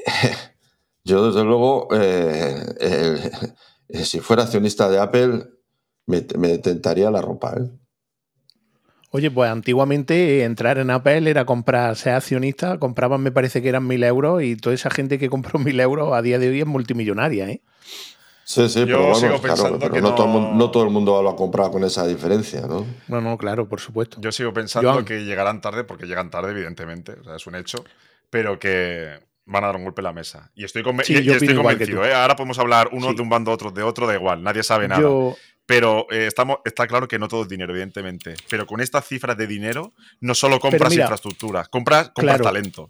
yo 1.04 1.26
desde 1.26 1.42
luego, 1.42 1.88
eh, 1.92 3.30
si 4.04 4.20
fuera 4.20 4.42
accionista 4.42 4.90
de 4.90 4.98
Apple, 4.98 5.57
me, 6.08 6.58
tentaría 6.58 7.10
la 7.10 7.22
ropa. 7.22 7.54
¿eh? 7.58 7.70
Oye, 9.10 9.30
pues 9.30 9.50
antiguamente 9.50 10.44
entrar 10.44 10.78
en 10.78 10.90
Apple 10.90 11.30
era 11.30 11.44
comprar, 11.44 11.96
ser 11.96 12.14
accionista, 12.14 12.78
compraban 12.78 13.22
me 13.22 13.30
parece 13.30 13.62
que 13.62 13.68
eran 13.68 13.86
mil 13.86 14.02
euros 14.02 14.42
y 14.42 14.56
toda 14.56 14.74
esa 14.74 14.90
gente 14.90 15.18
que 15.18 15.28
compró 15.28 15.58
mil 15.58 15.78
euros 15.80 16.12
a 16.12 16.22
día 16.22 16.38
de 16.38 16.48
hoy 16.48 16.60
es 16.60 16.66
multimillonaria, 16.66 17.48
¿eh? 17.48 17.62
Sí, 18.44 18.66
sí, 18.70 18.84
pero, 18.86 19.14
sigo 19.14 19.42
pensando 19.42 19.78
que 19.90 20.00
no, 20.00 20.14
Todo 20.14 20.82
el 20.84 20.90
mundo, 20.90 21.22
lo 21.22 21.28
ha 21.28 21.36
comprado 21.36 21.70
con 21.70 21.84
esa 21.84 22.06
diferencia, 22.06 22.62
¿no? 22.62 22.86
No, 23.06 23.20
no, 23.20 23.36
claro, 23.36 23.68
por 23.68 23.78
supuesto. 23.78 24.18
Yo 24.22 24.32
sigo 24.32 24.54
pensando 24.54 25.04
que 25.04 25.26
llegarán 25.26 25.60
tarde, 25.60 25.84
porque 25.84 26.06
llegan 26.06 26.30
tarde, 26.30 26.52
evidentemente, 26.52 27.12
o 27.20 27.24
sea, 27.24 27.36
es 27.36 27.46
un 27.46 27.56
hecho, 27.56 27.84
pero 28.30 28.58
que 28.58 29.20
van 29.44 29.64
a 29.64 29.66
dar 29.66 29.76
un 29.76 29.84
golpe 29.84 30.00
en 30.00 30.04
la 30.04 30.12
mesa. 30.14 30.50
Y 30.54 30.64
estoy, 30.64 30.82
estoy 30.82 31.54
convencido, 31.54 32.06
¿eh? 32.06 32.14
Ahora 32.14 32.36
podemos 32.36 32.58
hablar 32.58 32.88
uno 32.92 33.12
de 33.12 33.20
un 33.20 33.28
bando, 33.28 33.50
otro 33.50 33.70
de 33.70 33.82
otro, 33.82 34.06
da 34.06 34.14
igual, 34.14 34.42
nadie 34.42 34.62
sabe 34.62 34.88
nada. 34.88 35.06
Pero 35.68 36.06
eh, 36.10 36.26
estamos, 36.26 36.60
está 36.64 36.86
claro 36.86 37.06
que 37.06 37.18
no 37.18 37.28
todo 37.28 37.42
es 37.42 37.48
dinero, 37.50 37.74
evidentemente. 37.74 38.32
Pero 38.48 38.64
con 38.64 38.80
estas 38.80 39.06
cifras 39.06 39.36
de 39.36 39.46
dinero, 39.46 39.92
no 40.18 40.34
solo 40.34 40.58
compras 40.58 40.94
infraestructuras, 40.94 41.68
compras, 41.68 42.08
compras 42.14 42.40
talento. 42.40 42.88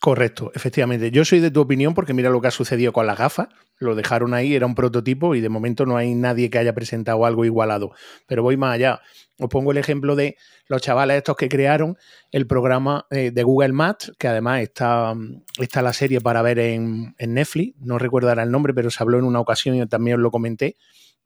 Correcto, 0.00 0.52
efectivamente. 0.54 1.10
Yo 1.10 1.24
soy 1.24 1.40
de 1.40 1.50
tu 1.50 1.60
opinión 1.60 1.92
porque 1.92 2.14
mira 2.14 2.30
lo 2.30 2.40
que 2.40 2.46
ha 2.46 2.52
sucedido 2.52 2.92
con 2.92 3.08
las 3.08 3.18
gafas. 3.18 3.48
Lo 3.78 3.96
dejaron 3.96 4.32
ahí, 4.32 4.54
era 4.54 4.64
un 4.64 4.76
prototipo 4.76 5.34
y 5.34 5.40
de 5.40 5.48
momento 5.48 5.86
no 5.86 5.96
hay 5.96 6.14
nadie 6.14 6.50
que 6.50 6.58
haya 6.58 6.72
presentado 6.72 7.26
algo 7.26 7.44
igualado. 7.44 7.90
Pero 8.28 8.44
voy 8.44 8.56
más 8.56 8.74
allá. 8.74 9.00
Os 9.40 9.48
pongo 9.48 9.72
el 9.72 9.78
ejemplo 9.78 10.14
de 10.14 10.36
los 10.68 10.82
chavales 10.82 11.16
estos 11.16 11.34
que 11.34 11.48
crearon 11.48 11.96
el 12.30 12.46
programa 12.46 13.06
eh, 13.10 13.32
de 13.32 13.42
Google 13.42 13.72
Maps, 13.72 14.12
que 14.20 14.28
además 14.28 14.62
está, 14.62 15.14
está 15.58 15.82
la 15.82 15.92
serie 15.92 16.20
para 16.20 16.42
ver 16.42 16.60
en, 16.60 17.16
en 17.18 17.34
Netflix. 17.34 17.74
No 17.80 17.98
recuerdo 17.98 18.28
ahora 18.28 18.44
el 18.44 18.52
nombre, 18.52 18.72
pero 18.72 18.88
se 18.90 19.02
habló 19.02 19.18
en 19.18 19.24
una 19.24 19.40
ocasión 19.40 19.74
y 19.74 19.84
también 19.88 20.18
os 20.18 20.22
lo 20.22 20.30
comenté. 20.30 20.76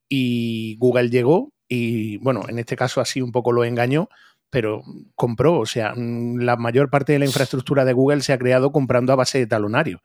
Y 0.09 0.77
Google 0.79 1.11
llegó 1.11 1.53
y, 1.68 2.16
bueno, 2.18 2.42
en 2.49 2.59
este 2.59 2.77
caso 2.77 3.01
así 3.01 3.21
un 3.21 3.33
poco 3.33 3.53
lo 3.53 3.64
engañó 3.64 4.09
pero 4.51 4.83
compró, 5.14 5.59
o 5.59 5.66
sea, 5.66 5.92
mm, 5.94 6.38
la 6.38 6.57
mayor 6.57 6.90
parte 6.90 7.12
de 7.12 7.18
la 7.18 7.27
infraestructura 7.27 7.85
de 7.85 7.92
Google 7.92 8.23
se 8.23 8.33
ha 8.33 8.38
creado 8.38 8.73
comprando 8.73 9.12
a 9.12 9.16
base 9.16 9.38
de 9.38 9.47
talonario. 9.47 10.01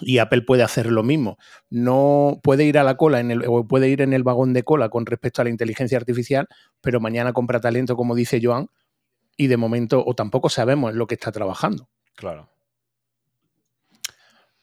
Y 0.00 0.18
Apple 0.18 0.42
puede 0.42 0.64
hacer 0.64 0.90
lo 0.90 1.04
mismo. 1.04 1.38
No 1.70 2.40
puede 2.42 2.64
ir 2.64 2.78
a 2.78 2.84
la 2.84 2.96
cola 2.96 3.20
en 3.20 3.30
el, 3.30 3.44
o 3.46 3.66
puede 3.66 3.88
ir 3.88 4.00
en 4.00 4.12
el 4.12 4.24
vagón 4.24 4.52
de 4.52 4.64
cola 4.64 4.88
con 4.88 5.06
respecto 5.06 5.40
a 5.40 5.44
la 5.44 5.50
inteligencia 5.50 5.96
artificial, 5.96 6.48
pero 6.80 7.00
mañana 7.00 7.32
compra 7.32 7.60
talento, 7.60 7.94
como 7.94 8.14
dice 8.14 8.40
Joan, 8.42 8.68
y 9.36 9.46
de 9.46 9.56
momento, 9.56 10.02
o 10.04 10.14
tampoco 10.14 10.48
sabemos 10.48 10.92
en 10.92 10.98
lo 10.98 11.06
que 11.06 11.14
está 11.14 11.30
trabajando. 11.30 11.88
Claro. 12.16 12.50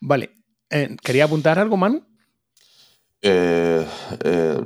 Vale. 0.02 0.32
Eh, 0.70 0.98
¿Quería 1.02 1.26
apuntar 1.26 1.60
algo, 1.60 1.78
Manu? 1.78 2.06
Eh, 3.22 3.86
eh, 4.24 4.62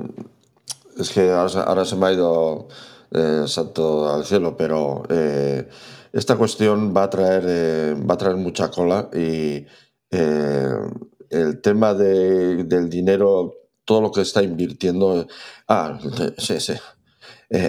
es 0.98 1.10
que 1.10 1.30
ahora 1.30 1.84
se 1.84 1.96
me 1.96 2.06
ha 2.06 2.12
ido 2.12 2.68
eh, 3.10 3.44
salto 3.46 4.12
al 4.12 4.24
cielo, 4.24 4.56
pero 4.56 5.02
eh, 5.10 5.68
esta 6.12 6.36
cuestión 6.36 6.94
va 6.96 7.04
a 7.04 7.10
traer, 7.10 7.96
va 8.08 8.14
a 8.14 8.18
traer 8.18 8.36
mucha 8.36 8.70
cola 8.70 9.10
y 9.12 9.66
el 11.28 11.60
tema 11.60 11.92
del 11.92 12.88
dinero, 12.88 13.52
todo 13.84 14.00
lo 14.00 14.12
que 14.12 14.22
está 14.22 14.42
invirtiendo. 14.42 15.26
Ah, 15.68 15.98
sí, 16.38 16.58
sí. 16.60 16.74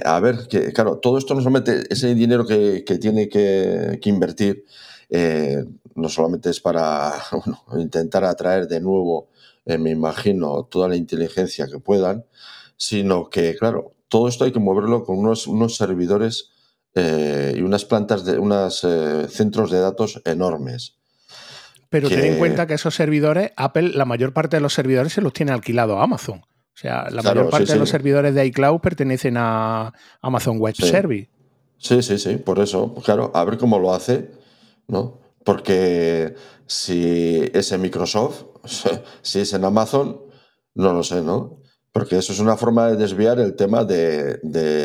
a 0.06 0.20
ver, 0.22 0.48
que, 0.48 0.72
claro, 0.72 1.00
todo 1.00 1.18
esto 1.18 1.36
no 1.36 1.42
solamente 1.42 1.84
ese 1.90 2.16
dinero 2.16 2.46
que, 2.46 2.84
tiene 3.02 3.28
que, 3.28 4.00
invertir, 4.06 4.64
no 5.96 6.08
solamente 6.08 6.50
es 6.50 6.62
para 6.62 7.14
intentar 7.78 8.24
atraer 8.24 8.68
de 8.68 8.80
nuevo, 8.80 9.30
me 9.68 9.92
imagino, 9.92 10.64
toda 10.64 10.88
la 10.88 10.96
inteligencia 10.96 11.68
que 11.68 11.80
puedan, 11.80 12.26
sino 12.78 13.30
que, 13.30 13.56
claro, 13.58 13.94
todo 14.08 14.28
esto 14.28 14.46
hay 14.46 14.52
que 14.52 14.60
moverlo 14.60 15.04
con 15.04 15.18
unos, 15.18 15.48
unos 15.48 15.76
servidores 15.76 16.52
eh, 16.96 17.54
y 17.58 17.62
unas 17.62 17.86
plantas 17.86 18.24
de 18.24 18.40
unos 18.40 18.84
eh, 18.84 19.28
centros 19.30 19.70
de 19.72 19.80
datos 19.80 20.22
enormes. 20.26 20.96
Pero 21.90 22.10
ten 22.10 22.26
en 22.26 22.38
cuenta 22.38 22.68
que 22.68 22.74
esos 22.74 22.96
servidores, 22.96 23.52
Apple, 23.56 23.92
la 23.94 24.06
mayor 24.06 24.34
parte 24.34 24.58
de 24.58 24.62
los 24.62 24.74
servidores 24.74 25.14
se 25.14 25.22
los 25.22 25.34
tiene 25.34 25.52
alquilado 25.52 26.00
a 26.00 26.04
Amazon. 26.04 26.40
O 26.40 26.80
sea, 26.80 27.10
la 27.10 27.22
mayor 27.22 27.50
parte 27.50 27.74
de 27.74 27.80
los 27.80 27.90
servidores 27.90 28.36
de 28.36 28.46
iCloud 28.46 28.80
pertenecen 28.82 29.36
a 29.38 29.94
Amazon 30.22 30.60
Web 30.60 30.76
Service. 30.76 31.30
Sí, 31.78 32.02
sí, 32.02 32.18
sí, 32.18 32.38
por 32.38 32.60
eso, 32.60 32.94
claro, 33.04 33.32
a 33.34 33.44
ver 33.46 33.58
cómo 33.58 33.80
lo 33.80 33.94
hace, 33.94 34.32
¿no? 34.88 35.20
Porque 35.44 36.36
si 36.66 37.50
es 37.54 37.72
en 37.72 37.82
Microsoft, 37.82 38.44
si 39.22 39.40
es 39.40 39.54
en 39.54 39.66
Amazon, 39.66 40.22
no 40.76 40.94
lo 40.94 41.04
sé, 41.04 41.22
¿no? 41.22 41.62
Porque 41.92 42.18
eso 42.18 42.34
es 42.34 42.40
una 42.40 42.58
forma 42.58 42.88
de 42.88 42.98
desviar 42.98 43.40
el 43.40 43.56
tema 43.56 43.84
de, 43.84 44.40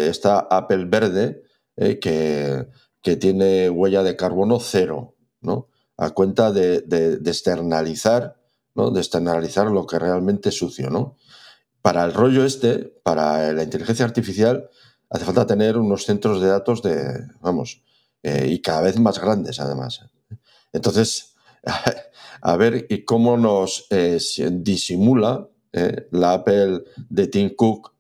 esta 0.09 0.39
Apple 0.39 0.87
verde 0.87 1.43
eh, 1.77 1.99
que, 1.99 2.67
que, 3.03 3.17
tiene 3.17 3.69
huella 3.69 4.03
de 4.03 4.17
carbono 4.17 4.59
cero, 4.61 5.17
¿no? 5.41 5.69
A 5.97 6.11
cuenta 6.11 6.53
de, 6.53 6.81
de, 6.81 7.15
externalizar, 7.29 8.41
¿no? 8.75 8.91
De 8.91 9.01
externalizar 9.01 9.67
lo 9.67 9.87
que 9.87 9.99
realmente 9.99 10.49
es 10.49 10.57
sucio, 10.57 10.89
¿no? 10.89 11.17
Para 11.83 12.05
el 12.05 12.15
rollo 12.15 12.45
este, 12.45 12.79
para 13.03 13.53
la 13.53 13.63
inteligencia 13.63 14.05
artificial, 14.05 14.71
hace 15.11 15.25
falta 15.25 15.47
tener 15.47 15.77
unos 15.77 16.05
centros 16.05 16.41
de 16.41 16.49
datos 16.49 16.83
de, 16.83 17.27
vamos, 17.41 17.83
eh, 18.23 18.47
y 18.49 18.63
cada 18.63 18.81
vez 18.81 18.99
más 18.99 19.21
grandes 19.21 19.61
además. 19.61 20.01
Entonces, 20.73 21.35
a 22.43 22.57
ver 22.57 22.87
y 22.91 23.05
cómo 23.05 23.37
nos 23.37 23.87
eh, 23.91 24.19
disimula 24.51 25.49
eh, 25.73 26.09
la 26.11 26.35
Apple 26.35 26.83
de 27.09 27.29
Tim 27.29 27.55
Cook, 27.55 27.95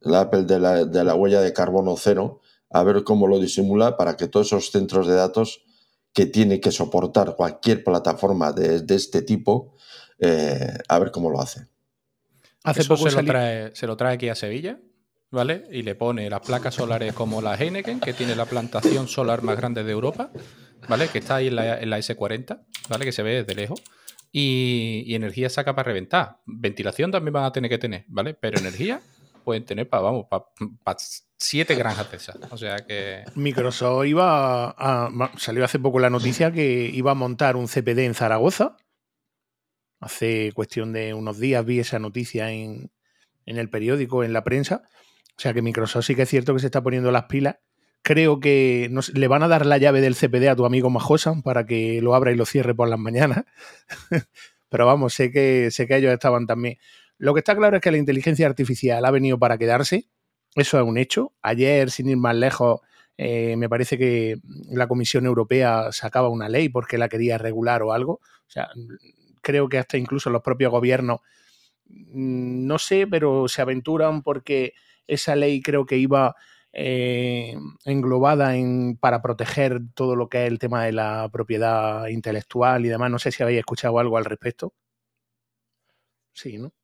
la 0.00 0.20
Apple 0.20 0.42
de 0.42 0.58
la, 0.58 1.14
huella 1.14 1.40
de 1.40 1.52
carbono 1.52 1.96
cero, 1.96 2.40
a 2.70 2.82
ver 2.82 3.04
cómo 3.04 3.28
lo 3.28 3.38
disimula 3.38 3.96
para 3.96 4.16
que 4.16 4.26
todos 4.26 4.48
esos 4.48 4.70
centros 4.70 5.06
de 5.06 5.14
datos 5.14 5.62
que 6.12 6.26
tiene 6.26 6.60
que 6.60 6.72
soportar 6.72 7.36
cualquier 7.36 7.84
plataforma 7.84 8.52
de, 8.52 8.84
este 8.94 9.22
tipo, 9.22 9.74
a 10.88 10.98
ver 10.98 11.10
cómo 11.12 11.30
lo 11.30 11.40
hace. 11.40 11.68
Hace 12.64 12.84
poco 12.84 13.08
se, 13.08 13.22
lo 13.22 13.24
trae, 13.24 13.74
se 13.74 13.86
lo 13.86 13.96
trae 13.96 14.14
aquí 14.14 14.28
a 14.28 14.34
Sevilla, 14.34 14.80
¿vale? 15.30 15.64
Y 15.70 15.82
le 15.82 15.94
pone 15.94 16.28
las 16.28 16.40
placas 16.40 16.74
solares 16.74 17.14
como 17.14 17.40
la 17.40 17.54
Heineken, 17.54 18.00
que 18.00 18.12
tiene 18.12 18.34
la 18.34 18.46
plantación 18.46 19.06
solar 19.06 19.42
más 19.42 19.56
grande 19.56 19.84
de 19.84 19.92
Europa, 19.92 20.32
¿vale? 20.88 21.08
Que 21.08 21.18
está 21.18 21.36
ahí 21.36 21.48
en 21.48 21.56
la, 21.56 21.98
S40, 21.98 22.64
¿vale? 22.88 23.04
Que 23.04 23.12
se 23.12 23.22
ve 23.22 23.42
desde 23.42 23.54
lejos. 23.54 23.82
Y, 24.32 25.14
energía 25.14 25.48
saca 25.48 25.74
para 25.74 25.86
reventar. 25.86 26.38
Ventilación 26.46 27.10
también 27.10 27.32
van 27.32 27.44
a 27.44 27.52
tener 27.52 27.70
que 27.70 27.78
tener, 27.78 28.04
¿vale? 28.08 28.34
Pero 28.34 28.58
energía 28.58 29.00
pueden 29.44 29.64
tener 29.64 29.88
para, 29.88 30.02
vamos, 30.02 30.26
para 30.28 30.98
siete 31.36 31.74
granjas 31.74 32.12
esas. 32.12 32.36
O 32.50 32.56
sea 32.56 32.76
que. 32.78 33.24
Microsoft 33.34 34.06
iba 34.06 34.74
Salió 35.38 35.64
hace 35.64 35.78
poco 35.78 36.00
la 36.00 36.10
noticia 36.10 36.52
que 36.52 36.90
iba 36.92 37.12
a 37.12 37.14
montar 37.14 37.56
un 37.56 37.68
CPD 37.68 38.00
en 38.00 38.14
Zaragoza 38.14 38.76
Hace 40.00 40.52
cuestión 40.54 40.92
de 40.92 41.14
unos 41.14 41.38
días 41.38 41.64
vi 41.64 41.80
esa 41.80 41.98
noticia 41.98 42.50
en, 42.50 42.90
el 43.46 43.70
periódico, 43.70 44.24
en 44.24 44.32
la 44.32 44.44
prensa. 44.44 44.82
O 45.36 45.40
sea 45.40 45.54
que 45.54 45.62
Microsoft 45.62 46.04
sí 46.06 46.14
que 46.14 46.22
es 46.22 46.28
cierto 46.28 46.52
que 46.54 46.60
se 46.60 46.66
está 46.66 46.82
poniendo 46.82 47.10
las 47.10 47.24
pilas. 47.24 47.56
Creo 48.06 48.38
que 48.38 48.88
le 49.14 49.26
van 49.26 49.42
a 49.42 49.48
dar 49.48 49.66
la 49.66 49.78
llave 49.78 50.00
del 50.00 50.14
CPD 50.14 50.48
a 50.48 50.54
tu 50.54 50.64
amigo 50.64 50.90
Majosan 50.90 51.42
para 51.42 51.66
que 51.66 52.00
lo 52.00 52.14
abra 52.14 52.30
y 52.30 52.36
lo 52.36 52.46
cierre 52.46 52.72
por 52.72 52.88
las 52.88 53.00
mañanas. 53.00 53.46
Pero 54.68 54.86
vamos, 54.86 55.12
sé 55.12 55.32
que, 55.32 55.72
sé 55.72 55.88
que 55.88 55.96
ellos 55.96 56.12
estaban 56.12 56.46
también. 56.46 56.78
Lo 57.18 57.34
que 57.34 57.40
está 57.40 57.56
claro 57.56 57.74
es 57.74 57.82
que 57.82 57.90
la 57.90 57.96
inteligencia 57.96 58.46
artificial 58.46 59.04
ha 59.04 59.10
venido 59.10 59.40
para 59.40 59.58
quedarse. 59.58 60.06
Eso 60.54 60.78
es 60.78 60.84
un 60.84 60.98
hecho. 60.98 61.32
Ayer, 61.42 61.90
sin 61.90 62.08
ir 62.08 62.16
más 62.16 62.36
lejos, 62.36 62.78
eh, 63.18 63.56
me 63.56 63.68
parece 63.68 63.98
que 63.98 64.36
la 64.70 64.86
Comisión 64.86 65.26
Europea 65.26 65.90
sacaba 65.90 66.28
una 66.28 66.48
ley 66.48 66.68
porque 66.68 66.98
la 66.98 67.08
quería 67.08 67.38
regular 67.38 67.82
o 67.82 67.92
algo. 67.92 68.20
O 68.20 68.46
sea, 68.46 68.68
creo 69.42 69.68
que 69.68 69.78
hasta 69.78 69.98
incluso 69.98 70.30
los 70.30 70.42
propios 70.42 70.70
gobiernos, 70.70 71.22
mm, 71.88 72.68
no 72.68 72.78
sé, 72.78 73.08
pero 73.08 73.48
se 73.48 73.62
aventuran 73.62 74.22
porque 74.22 74.74
esa 75.08 75.34
ley 75.34 75.60
creo 75.60 75.86
que 75.86 75.96
iba 75.96 76.36
eh, 76.78 77.56
englobada 77.86 78.54
en, 78.54 78.98
para 78.98 79.22
proteger 79.22 79.80
todo 79.94 80.14
lo 80.14 80.28
que 80.28 80.44
es 80.44 80.52
el 80.52 80.58
tema 80.58 80.84
de 80.84 80.92
la 80.92 81.30
propiedad 81.32 82.06
intelectual 82.08 82.84
y 82.84 82.90
demás. 82.90 83.10
No 83.10 83.18
sé 83.18 83.32
si 83.32 83.42
habéis 83.42 83.60
escuchado 83.60 83.98
algo 83.98 84.18
al 84.18 84.26
respecto. 84.26 84.74
Sí, 86.34 86.58
¿no? 86.58 86.74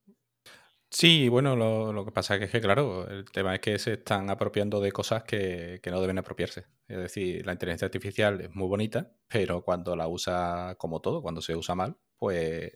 Sí, 0.89 1.29
bueno, 1.29 1.57
lo, 1.57 2.05
que 2.07 2.11
pasa 2.11 2.37
es 2.37 2.51
que, 2.51 2.61
claro, 2.61 3.07
el 3.09 3.31
tema 3.31 3.55
es 3.55 3.61
que 3.61 3.79
se 3.79 3.95
están 3.95 4.31
apropiando 4.31 4.81
de 4.81 4.93
cosas 4.93 5.25
que, 5.25 5.81
que, 5.83 5.91
no 5.91 6.01
deben 6.01 6.19
apropiarse. 6.19 6.65
Es 6.89 6.99
decir, 6.99 7.45
la 7.45 7.53
inteligencia 7.53 7.87
artificial 7.87 8.41
es 8.41 8.55
muy 8.55 8.69
bonita, 8.69 9.13
pero 9.29 9.63
cuando 9.63 9.95
la 9.95 10.09
usa 10.09 10.75
como 10.79 11.01
todo, 11.01 11.21
cuando 11.21 11.43
se 11.43 11.55
usa 11.55 11.75
mal, 11.75 11.97
pues 12.19 12.73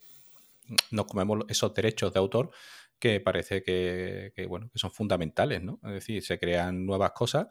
nos 0.90 1.07
comemos 1.07 1.44
esos 1.48 1.72
derechos 1.74 2.12
de 2.12 2.18
autor 2.18 2.50
que 2.98 3.20
parece 3.20 3.62
que, 3.62 4.46
bueno, 4.48 4.70
que 4.72 4.78
son 4.78 4.90
fundamentales, 4.90 5.62
¿no? 5.62 5.80
Es 5.85 5.92
decir, 5.92 6.22
se 6.22 6.38
crean 6.38 6.87
nuevas 6.87 7.12
cosas 7.12 7.48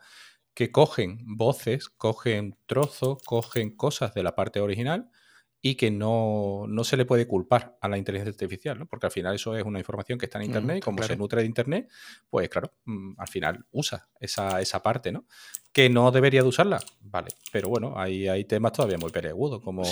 que 0.53 0.71
cogen 0.71 1.19
voces, 1.25 1.89
cogen 1.89 2.57
trozos, 2.65 3.21
cogen 3.23 3.75
cosas 3.75 4.13
de 4.13 4.23
la 4.23 4.35
parte 4.35 4.61
original 4.61 5.11
y 5.61 5.75
que 5.75 5.89
no, 5.89 6.67
se 6.83 6.95
le 6.95 7.05
puede 7.05 7.27
culpar 7.27 7.75
a 7.81 7.89
la 7.89 7.97
inteligencia 7.97 8.29
artificial, 8.29 8.77
¿no? 8.77 8.85
Porque 8.85 9.07
al 9.07 9.11
final 9.11 9.33
eso 9.33 9.55
es 9.57 9.63
una 9.63 9.79
información 9.79 10.19
que 10.19 10.27
está 10.27 10.37
en 10.37 10.43
mm, 10.43 10.45
Internet 10.45 10.77
y 10.77 10.81
como 10.81 11.01
se 11.01 11.17
nutre 11.17 11.41
de 11.41 11.47
Internet, 11.47 11.89
pues 12.29 12.49
claro, 12.49 12.71
mm, 12.85 13.15
al 13.17 13.27
final 13.27 13.65
usa 13.71 14.07
esa, 14.19 14.61
esa 14.61 14.83
parte, 14.83 15.11
¿no? 15.11 15.25
Que 15.73 15.89
no 15.89 16.11
debería 16.11 16.43
de 16.43 16.49
usarla, 16.49 16.79
vale, 17.01 17.29
pero 17.51 17.67
bueno, 17.67 17.95
hay, 17.97 18.27
hay 18.27 18.45
temas 18.45 18.73
todavía 18.73 18.99
muy 18.99 19.11
peregudos, 19.11 19.61
como 19.63 19.83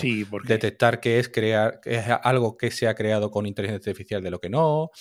detectar 0.44 1.00
que 1.00 1.18
es, 1.18 1.28
crear, 1.28 1.82
que 1.82 1.96
es 1.96 2.06
algo 2.22 2.56
que 2.56 2.70
se 2.70 2.88
ha 2.88 2.94
creado 2.94 3.32
con 3.32 3.48
inteligencia 3.48 3.90
artificial 3.90 4.22
de 4.22 4.30
lo 4.30 4.40
que 4.40 4.50
no, 4.50 4.92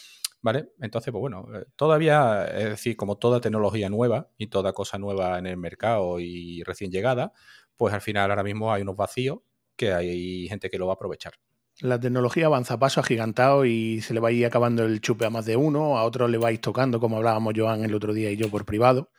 ¿vale? 0.42 0.72
Entonces, 0.81 1.12
pues 1.12 1.20
bueno, 1.20 1.46
eh, 1.55 1.64
todavía, 1.76 2.44
es 2.46 2.70
decir, 2.70 2.96
como 2.96 3.16
toda 3.16 3.40
tecnología 3.40 3.88
nueva 3.88 4.31
y 4.37 4.48
toda 4.48 4.72
cosa 4.72 4.98
nueva 4.98 5.38
en 5.38 5.46
el 5.46 5.57
mercado 5.57 6.20
y 6.20 6.62
recién 6.64 6.90
llegada, 6.90 7.33
pues 7.76 7.94
al 7.94 8.00
final 8.00 8.31
ahora 8.31 8.42
mismo 8.42 8.72
hay 8.72 8.83
unos 8.83 8.96
vacíos 8.96 9.38
que 9.76 9.92
hay 9.92 10.48
gente 10.48 10.68
que 10.68 10.78
lo 10.78 10.87
va 10.87 10.92
a 10.92 10.96
aprovechar. 10.96 11.35
La 11.81 11.98
tecnología 11.98 12.46
avanza 12.46 12.74
a 12.74 12.78
paso 12.78 13.00
agigantado 13.00 13.64
y 13.64 14.02
se 14.02 14.12
le 14.12 14.20
va 14.20 14.28
a 14.28 14.33
ir 14.33 14.44
acabando 14.44 14.85
el 14.85 15.00
chupe 15.00 15.24
a 15.24 15.31
más 15.31 15.46
de 15.46 15.57
uno, 15.57 15.96
a 15.96 16.05
otros 16.05 16.28
le 16.31 16.38
vais 16.38 16.61
tocando, 16.61 17.00
como 17.00 17.16
hablábamos 17.16 17.55
Joan 17.57 17.85
el 17.85 17.94
otro 17.94 18.12
día 18.12 18.31
y 18.31 18.37
yo 18.37 18.50
por 18.50 18.66
privado. 18.66 19.11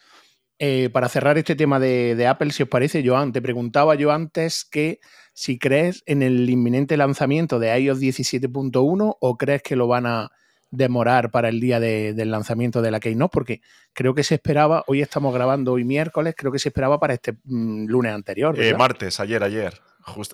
Eh, 0.59 0.89
para 0.93 1.09
cerrar 1.09 1.37
este 1.37 1.55
tema 1.55 1.79
de, 1.79 2.15
de, 2.15 2.27
Apple, 2.27 2.51
si 2.51 2.63
os 2.63 2.69
parece, 2.69 3.03
Joan, 3.05 3.31
te 3.31 3.41
preguntaba 3.41 3.95
yo 3.95 4.11
antes 4.11 4.63
que 4.65 4.99
si 5.33 5.57
crees 5.57 6.03
en 6.05 6.21
el 6.21 6.47
inminente 6.47 6.95
lanzamiento 6.95 7.57
de 7.57 7.77
iOS 7.79 7.99
17.1 7.99 9.17
o 9.19 9.37
crees 9.37 9.63
que 9.63 9.75
lo 9.75 9.87
van 9.87 10.05
a 10.05 10.31
demorar 10.73 11.29
para 11.29 11.49
el 11.49 11.59
día 11.59 11.79
del 11.79 12.31
lanzamiento 12.31 12.81
de 12.81 12.89
la 12.89 12.99
Keynote, 12.99 13.31
porque 13.31 13.61
creo 13.93 14.15
que 14.15 14.23
se 14.23 14.35
esperaba, 14.35 14.83
hoy 14.87 15.01
estamos 15.01 15.33
grabando 15.33 15.73
hoy 15.73 15.83
miércoles, 15.83 16.33
creo 16.35 16.51
que 16.51 16.57
se 16.57 16.69
esperaba 16.69 16.99
para 16.99 17.13
este 17.13 17.33
mm, 17.43 17.85
lunes 17.85 18.13
anterior. 18.13 18.59
Eh, 18.59 18.73
martes, 18.75 19.19
ayer, 19.19 19.43
ayer. 19.43 19.79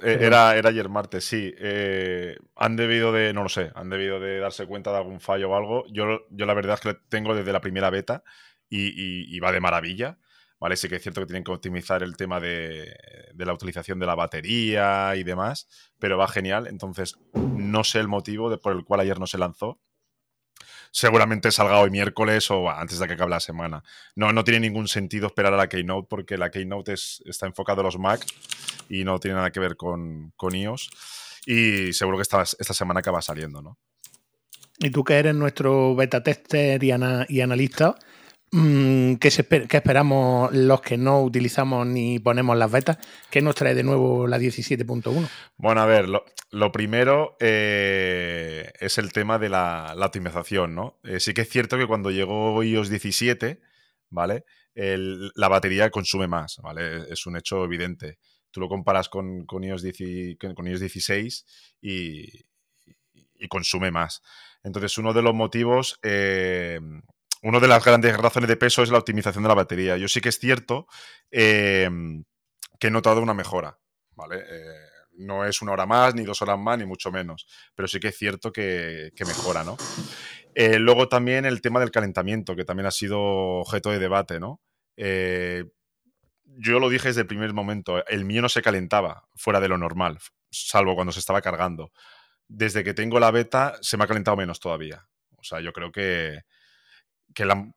Eh, 0.02 0.18
era, 0.22 0.56
era 0.56 0.70
ayer 0.70 0.88
martes, 0.88 1.26
sí. 1.26 1.54
Eh, 1.58 2.38
han 2.56 2.78
debido 2.78 3.12
de, 3.12 3.34
no 3.34 3.44
lo 3.44 3.50
sé, 3.50 3.72
han 3.76 3.90
debido 3.90 4.20
de 4.22 4.40
darse 4.40 4.66
cuenta 4.66 4.92
de 4.92 4.98
algún 4.98 5.20
fallo 5.20 5.50
o 5.50 5.56
algo. 5.56 5.84
Yo, 5.92 6.26
yo 6.30 6.46
la 6.46 6.54
verdad 6.54 6.76
es 6.76 6.82
que 6.82 7.00
tengo 7.10 7.36
desde 7.36 7.52
la 7.52 7.60
primera 7.60 7.90
beta 7.90 8.24
y, 8.70 9.38
va 9.40 9.52
de 9.52 9.60
maravilla. 9.60 10.18
¿Vale? 10.62 10.76
Sí 10.76 10.90
que 10.90 10.98
es 10.98 11.02
cierto 11.02 11.22
que 11.22 11.28
tienen 11.28 11.46
que 11.46 11.54
optimizar 11.54 12.04
el 12.04 12.18
tema 12.18 12.42
de, 12.42 12.94
de, 13.34 13.46
la 13.46 13.54
utilización 13.54 13.98
de 13.98 14.06
la 14.06 14.16
batería 14.16 15.16
y 15.16 15.24
demás, 15.24 15.70
pero 16.00 16.18
va 16.18 16.28
genial. 16.28 16.68
Entonces, 16.68 17.16
no 17.34 17.86
sé 17.86 18.00
el 18.00 18.10
motivo 18.10 18.50
de, 18.50 18.58
por 18.58 18.76
el 18.76 18.84
cual 18.84 19.00
ayer 19.00 19.22
no 19.22 19.26
se 19.26 19.38
lanzó 19.38 19.80
seguramente 20.92 21.52
salga 21.52 21.80
hoy 21.80 21.90
miércoles 21.90 22.50
o 22.52 22.70
antes 22.70 23.00
de 23.00 23.08
que 23.08 23.14
acabe 23.14 23.30
la 23.30 23.40
semana. 23.40 23.84
No, 24.16 24.32
no 24.34 24.44
tiene 24.44 24.62
ningún 24.62 24.88
sentido 24.88 25.28
esperar 25.28 25.54
a 25.54 25.58
la 25.58 25.70
Keynote 25.70 26.08
porque 26.10 26.38
la 26.38 26.52
Keynote 26.52 26.94
es, 26.94 27.22
está 27.26 27.46
enfocado 27.46 27.82
a 27.82 27.84
los 27.84 27.98
Mac 27.98 28.26
y 28.90 29.04
no 29.04 29.20
tiene 29.20 29.36
nada 29.36 29.52
que 29.52 29.60
ver 29.60 29.76
con, 29.76 30.32
con 30.36 30.56
iOS. 30.56 30.90
Y 31.46 31.94
seguro 31.94 32.18
que 32.18 32.24
esta, 32.24 32.42
esta 32.42 32.74
semana 32.74 33.00
acaba 33.00 33.22
saliendo, 33.22 33.62
¿no? 33.62 33.78
Y 34.80 34.92
tú 34.92 35.04
que 35.04 35.16
eres 35.16 35.36
nuestro 35.36 35.94
beta 35.94 36.24
tester 36.24 36.82
y 36.84 36.92
analista, 36.92 37.98
Mm, 38.52 39.16
¿Qué, 39.16 39.28
esperamos 39.28 40.52
los 40.54 40.82
que 40.82 40.98
no 40.98 41.22
utilizamos 41.22 41.86
ni 41.86 42.18
ponemos 42.20 42.58
las 42.58 42.72
betas? 42.72 42.98
¿Qué 43.30 43.42
nos 43.42 43.54
trae 43.56 43.76
de 43.76 43.84
nuevo 43.84 44.26
la 44.28 44.40
17.1? 44.40 45.30
Bueno, 45.58 45.82
a 45.82 45.86
ver, 45.86 46.08
lo, 46.10 46.72
primero 46.72 47.38
eh, 47.40 48.72
es 48.80 48.98
el 48.98 49.14
tema 49.14 49.38
de 49.38 49.50
la, 49.50 49.94
optimización, 50.00 50.74
¿no? 50.74 51.00
Eh, 51.04 51.20
sí 51.20 51.34
que 51.34 51.42
es 51.42 51.50
cierto 51.50 51.78
que 51.78 51.86
cuando 51.86 52.10
llegó 52.10 52.64
iOS 52.64 52.90
17, 52.90 53.62
¿vale? 54.10 54.46
la 54.76 55.50
batería 55.50 55.90
consume 55.90 56.28
más, 56.28 56.58
¿vale? 56.64 57.12
Es 57.12 57.26
un 57.26 57.36
hecho 57.36 57.66
evidente. 57.66 58.18
Tú 58.50 58.62
lo 58.62 58.70
comparas 58.70 59.10
con, 59.10 59.46
con, 59.46 59.66
iOS, 59.66 59.82
16 59.82 61.46
y, 61.82 62.46
consume 63.50 63.92
más. 63.92 64.22
Entonces, 64.64 64.98
uno 64.98 65.12
de 65.14 65.22
los 65.22 65.36
motivos... 65.36 66.00
Eh, 66.02 66.80
una 67.42 67.60
de 67.60 67.68
las 67.68 67.84
grandes 67.84 68.16
razones 68.18 68.50
de 68.50 68.58
peso 68.58 68.84
es 68.84 68.92
la 68.92 68.98
optimización 68.98 69.44
de 69.44 69.50
la 69.50 69.56
batería. 69.56 69.98
Yo 69.98 70.08
sí 70.08 70.22
que 70.22 70.30
es 70.30 70.40
cierto 70.40 70.88
em, 71.32 72.24
que 72.80 72.88
he 72.88 72.92
notado 72.92 73.22
una 73.22 73.34
mejora, 73.34 73.80
¿vale? 74.16 74.44
Eh, 74.50 74.90
no 75.20 75.46
es 75.46 75.62
una 75.62 75.74
hora 75.74 75.86
más, 75.86 76.16
ni 76.16 76.24
dos 76.24 76.42
horas 76.42 76.58
más, 76.58 76.78
ni 76.78 76.86
mucho 76.86 77.12
menos, 77.12 77.46
pero 77.76 77.88
sí 77.88 78.00
que 78.00 78.10
es 78.10 78.18
cierto 78.18 78.52
que, 78.52 79.12
mejora, 79.20 79.64
¿no? 79.64 79.78
Eh, 80.56 80.80
luego 80.80 81.08
también 81.08 81.46
el 81.46 81.62
tema 81.62 81.80
del 81.80 81.92
calentamiento, 81.92 82.56
que 82.56 82.66
también 82.66 82.88
ha 82.88 82.92
sido 82.92 83.20
objeto 83.20 83.92
de 83.92 84.00
debate, 84.00 84.40
¿no? 84.40 84.62
Eh, 84.98 85.66
yo 86.44 86.80
lo 86.80 86.90
dije 86.90 87.10
desde 87.10 87.22
el 87.22 87.28
primer 87.28 87.54
momento, 87.54 88.06
el 88.08 88.26
mío 88.26 88.42
no 88.42 88.50
se 88.50 88.62
calentaba 88.62 89.28
fuera 89.36 89.60
de 89.60 89.68
lo 89.68 89.78
normal, 89.78 90.20
salvo 90.50 90.96
cuando 90.96 91.12
se 91.12 91.20
estaba 91.20 91.42
cargando. 91.42 91.92
Desde 92.48 92.84
que 92.84 92.94
tengo 92.94 93.20
la 93.20 93.32
beta 93.32 93.78
se 93.82 93.98
me 93.98 94.06
ha 94.06 94.08
calentado 94.08 94.38
menos 94.38 94.60
todavía. 94.60 95.06
O 95.38 95.44
sea, 95.44 95.62
yo 95.62 95.72
creo 95.72 95.92
que, 95.92 96.42
que 97.34 97.46
la, 97.46 97.54
han 97.54 97.74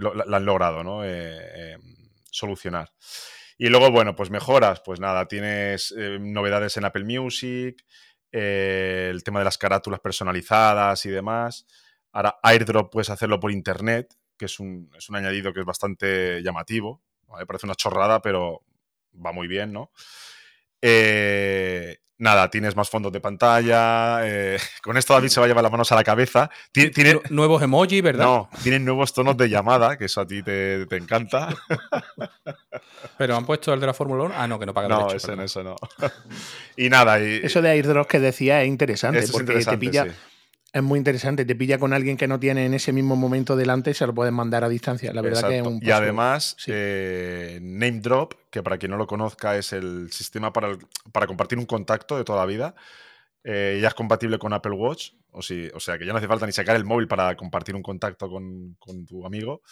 la, 0.00 0.36
han 0.36 0.44
logrado 0.44 0.84
¿no? 0.84 1.02
Eh, 1.04 1.76
solucionar. 2.30 2.90
Y 3.58 3.68
luego, 3.68 3.90
bueno, 3.90 4.14
pues 4.16 4.30
mejoras, 4.30 4.80
pues 4.80 5.00
nada, 5.00 5.26
tienes 5.28 5.94
eh, 5.96 6.18
novedades 6.18 6.78
en 6.78 6.86
Apple 6.86 7.04
Music, 7.04 7.84
eh, 8.32 9.08
el 9.10 9.22
tema 9.22 9.40
de 9.40 9.44
las 9.44 9.58
carátulas 9.58 10.00
personalizadas 10.00 11.04
y 11.04 11.10
demás. 11.10 11.66
Ahora, 12.12 12.38
airdrop 12.42 12.90
puedes 12.90 13.10
hacerlo 13.10 13.38
por 13.38 13.52
internet, 13.52 14.14
que 14.38 14.46
es 14.46 14.60
un, 14.60 14.90
es 14.96 15.10
un 15.10 15.16
añadido 15.16 15.52
que 15.52 15.60
es 15.60 15.66
bastante 15.66 16.42
llamativo. 16.42 17.02
Parece 17.46 17.66
una 17.66 17.74
chorrada, 17.74 18.22
pero 18.22 18.64
va 19.14 19.32
muy 19.32 19.46
bien, 19.46 19.72
¿no? 19.72 19.92
Eh, 20.80 21.98
nada, 22.20 22.48
tienes 22.50 22.76
más 22.76 22.88
fondos 22.88 23.12
de 23.12 23.20
pantalla. 23.20 24.20
Eh, 24.22 24.58
con 24.82 24.96
esto 24.96 25.14
David 25.14 25.28
se 25.28 25.40
va 25.40 25.46
a 25.46 25.48
llevar 25.48 25.64
las 25.64 25.72
manos 25.72 25.90
a 25.90 25.96
la 25.96 26.04
cabeza. 26.04 26.50
Tiene, 26.70 27.20
nuevos 27.30 27.62
emojis, 27.62 28.02
¿verdad? 28.02 28.24
No, 28.24 28.50
tienen 28.62 28.84
nuevos 28.84 29.12
tonos 29.12 29.36
de 29.36 29.48
llamada, 29.48 29.96
que 29.96 30.04
eso 30.04 30.20
a 30.20 30.26
ti 30.26 30.42
te, 30.42 30.82
encanta. 30.96 31.48
Pero 33.18 33.36
han 33.36 33.44
puesto 33.44 33.72
el 33.72 33.80
de 33.80 33.86
la 33.86 33.94
Fórmula 33.94 34.24
1. 34.24 34.34
Ah, 34.36 34.46
no, 34.46 34.58
que 34.58 34.66
no 34.66 34.74
paga 34.74 34.88
No, 34.88 35.06
derecho, 35.08 35.32
eso, 35.32 35.42
eso 35.42 35.62
no. 35.62 35.76
y 36.76 36.88
nada. 36.88 37.20
Y, 37.20 37.40
eso 37.42 37.60
de 37.62 37.70
airdrop 37.70 38.06
que 38.06 38.20
decía 38.20 38.62
es 38.62 38.68
interesante, 38.68 39.26
porque 39.32 39.64
te 39.64 39.78
pilla. 39.78 40.06
Es 40.72 40.82
muy 40.82 40.98
interesante, 40.98 41.44
te 41.44 41.56
pilla 41.56 41.78
con 41.78 41.92
alguien 41.92 42.16
que 42.16 42.28
no 42.28 42.38
tiene 42.38 42.64
en 42.64 42.74
ese 42.74 42.92
mismo 42.92 43.16
momento 43.16 43.56
delante 43.56 43.90
y 43.90 43.94
se 43.94 44.06
lo 44.06 44.14
puedes 44.14 44.32
mandar 44.32 44.62
a 44.62 44.68
distancia. 44.68 45.12
La 45.12 45.20
verdad 45.20 45.48
que 45.48 45.58
es 45.58 45.66
un 45.66 45.80
Y 45.82 45.90
además, 45.90 46.56
eh, 46.68 47.58
Name 47.60 48.00
Drop, 48.00 48.34
que 48.50 48.62
para 48.62 48.78
quien 48.78 48.92
no 48.92 48.96
lo 48.96 49.06
conozca 49.06 49.56
es 49.56 49.72
el 49.72 50.12
sistema 50.12 50.52
para, 50.52 50.78
para 51.12 51.26
compartir 51.26 51.58
un 51.58 51.66
contacto 51.66 52.16
de 52.16 52.22
toda 52.22 52.38
la 52.38 52.46
vida, 52.46 52.74
eh, 53.42 53.78
ya 53.82 53.88
es 53.88 53.94
compatible 53.94 54.38
con 54.38 54.52
Apple 54.52 54.72
Watch, 54.72 55.12
o, 55.32 55.42
si, 55.42 55.68
o 55.74 55.80
sea 55.80 55.98
que 55.98 56.06
ya 56.06 56.12
no 56.12 56.18
hace 56.18 56.28
falta 56.28 56.46
ni 56.46 56.52
sacar 56.52 56.76
el 56.76 56.84
móvil 56.84 57.08
para 57.08 57.34
compartir 57.36 57.74
un 57.74 57.82
contacto 57.82 58.28
con, 58.28 58.76
con 58.78 59.06
tu 59.06 59.26
amigo. 59.26 59.62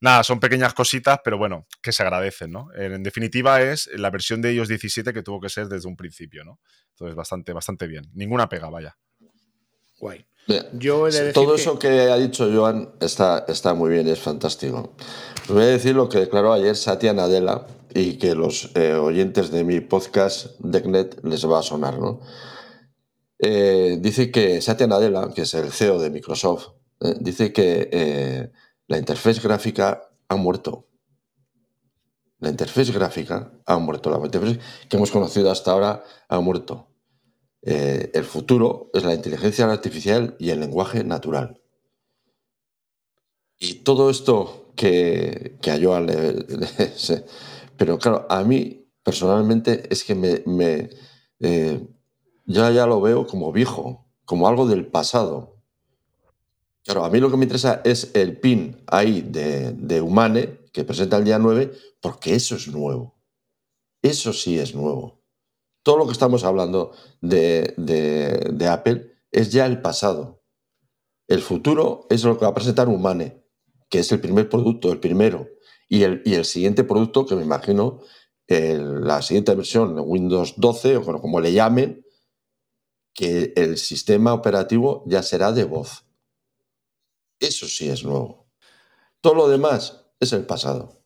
Nada, 0.00 0.24
son 0.24 0.40
pequeñas 0.40 0.74
cositas, 0.74 1.20
pero 1.24 1.38
bueno, 1.38 1.66
que 1.80 1.92
se 1.92 2.02
agradecen, 2.02 2.50
¿no? 2.50 2.68
En 2.74 3.02
definitiva 3.02 3.62
es 3.62 3.88
la 3.94 4.10
versión 4.10 4.42
de 4.42 4.52
iOS 4.52 4.68
17 4.68 5.12
que 5.14 5.22
tuvo 5.22 5.40
que 5.40 5.48
ser 5.48 5.68
desde 5.68 5.88
un 5.88 5.96
principio, 5.96 6.44
¿no? 6.44 6.60
Entonces, 6.90 7.14
bastante, 7.14 7.52
bastante 7.52 7.86
bien. 7.86 8.04
Ninguna 8.12 8.48
pega, 8.48 8.68
vaya. 8.68 8.98
Guay. 9.98 10.26
Todo 11.32 11.54
eso 11.54 11.78
que 11.78 11.88
ha 11.88 12.16
dicho 12.16 12.50
Joan 12.52 12.90
está, 13.00 13.46
está 13.48 13.72
muy 13.72 13.90
bien, 13.90 14.06
es 14.08 14.18
fantástico. 14.18 14.94
voy 15.48 15.62
a 15.62 15.66
decir 15.66 15.94
lo 15.94 16.08
que 16.08 16.18
declaró 16.18 16.52
ayer 16.52 16.76
Satya 16.76 17.14
Nadella 17.14 17.66
y 17.94 18.18
que 18.18 18.34
los 18.34 18.70
eh, 18.74 18.94
oyentes 18.94 19.50
de 19.50 19.64
mi 19.64 19.80
podcast 19.80 20.58
DECnet 20.58 21.24
les 21.24 21.48
va 21.48 21.60
a 21.60 21.62
sonar. 21.62 21.98
¿no? 21.98 22.20
Eh, 23.38 23.96
dice 24.00 24.30
que 24.30 24.60
Satya 24.60 24.86
Nadella, 24.86 25.30
que 25.34 25.42
es 25.42 25.54
el 25.54 25.70
CEO 25.70 25.98
de 25.98 26.10
Microsoft, 26.10 26.72
eh, 27.00 27.14
dice 27.20 27.52
que 27.52 28.50
la 28.86 28.98
interfaz 28.98 29.42
gráfica 29.42 30.10
ha 30.28 30.36
muerto. 30.36 30.88
La 32.40 32.50
interfaz 32.50 32.90
gráfica 32.90 33.50
ha 33.64 33.78
muerto. 33.78 34.10
La 34.10 34.18
interfaz 34.18 34.58
que 34.90 34.96
hemos 34.96 35.10
conocido 35.10 35.50
hasta 35.50 35.70
ahora 35.70 36.04
ha 36.28 36.40
muerto. 36.40 36.93
Eh, 37.66 38.10
el 38.12 38.24
futuro 38.24 38.90
es 38.92 39.04
la 39.04 39.14
inteligencia 39.14 39.64
artificial 39.64 40.36
y 40.38 40.50
el 40.50 40.60
lenguaje 40.60 41.02
natural. 41.02 41.62
Y 43.58 43.76
todo 43.76 44.10
esto 44.10 44.72
que, 44.76 45.56
que 45.62 45.70
a 45.70 45.76
Pero 47.78 47.98
claro, 47.98 48.26
a 48.28 48.44
mí 48.44 48.86
personalmente 49.02 49.88
es 49.90 50.04
que 50.04 50.14
me, 50.14 50.42
me 50.44 50.90
eh, 51.40 51.88
ya, 52.44 52.70
ya 52.70 52.86
lo 52.86 53.00
veo 53.00 53.26
como 53.26 53.50
viejo, 53.50 54.04
como 54.26 54.46
algo 54.46 54.66
del 54.66 54.86
pasado. 54.86 55.56
Claro, 56.84 57.06
a 57.06 57.10
mí 57.10 57.18
lo 57.18 57.30
que 57.30 57.38
me 57.38 57.44
interesa 57.44 57.80
es 57.82 58.10
el 58.12 58.38
pin 58.38 58.82
ahí 58.88 59.22
de, 59.22 59.72
de 59.72 60.02
Humane, 60.02 60.66
que 60.70 60.84
presenta 60.84 61.16
el 61.16 61.24
día 61.24 61.38
9, 61.38 61.72
porque 62.02 62.34
eso 62.34 62.56
es 62.56 62.68
nuevo. 62.68 63.14
Eso 64.02 64.34
sí 64.34 64.58
es 64.58 64.74
nuevo 64.74 65.23
todo 65.84 65.98
lo 65.98 66.06
que 66.06 66.12
estamos 66.12 66.44
hablando 66.44 66.92
de, 67.20 68.66
Apple 68.68 69.12
es 69.30 69.52
ya 69.52 69.66
el 69.66 69.80
pasado. 69.82 70.42
El 71.28 71.42
futuro 71.42 72.06
es 72.10 72.24
lo 72.24 72.36
que 72.36 72.46
va 72.46 72.50
a 72.50 72.54
presentar 72.54 72.88
Humane, 72.88 73.44
que 73.88 74.00
es 74.00 74.10
el 74.10 74.20
primer 74.20 74.48
producto, 74.48 74.90
el 74.90 74.98
primero. 74.98 75.46
Y 75.88 76.02
el, 76.02 76.44
siguiente 76.44 76.84
producto, 76.84 77.26
que 77.26 77.36
me 77.36 77.42
imagino, 77.42 78.00
la 78.48 79.20
siguiente 79.20 79.54
versión, 79.54 79.94
Windows 80.00 80.54
12, 80.56 80.96
o 80.96 81.20
como 81.20 81.40
le 81.40 81.52
llamen, 81.52 82.04
que 83.12 83.52
el 83.54 83.76
sistema 83.76 84.32
operativo 84.32 85.04
ya 85.06 85.22
será 85.22 85.52
de 85.52 85.64
voz. 85.64 86.06
Eso 87.38 87.68
sí 87.68 87.90
es 87.90 88.04
nuevo. 88.04 88.48
Todo 89.20 89.34
lo 89.34 89.48
demás 89.48 90.06
es 90.18 90.32
el 90.32 90.46
pasado. 90.46 91.03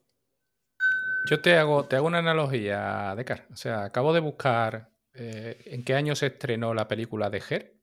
Yo 1.28 1.42
te 1.42 1.58
hago, 1.58 1.84
te 1.84 1.96
hago 1.96 2.06
una 2.06 2.20
analogía, 2.20 3.12
Decar. 3.14 3.46
O 3.52 3.56
sea, 3.56 3.84
acabo 3.84 4.14
de 4.14 4.20
buscar 4.20 4.94
eh, 5.12 5.60
en 5.66 5.84
qué 5.84 5.94
año 5.94 6.16
se 6.16 6.28
estrenó 6.28 6.72
la 6.72 6.88
película 6.88 7.28
de 7.28 7.42
Her. 7.46 7.78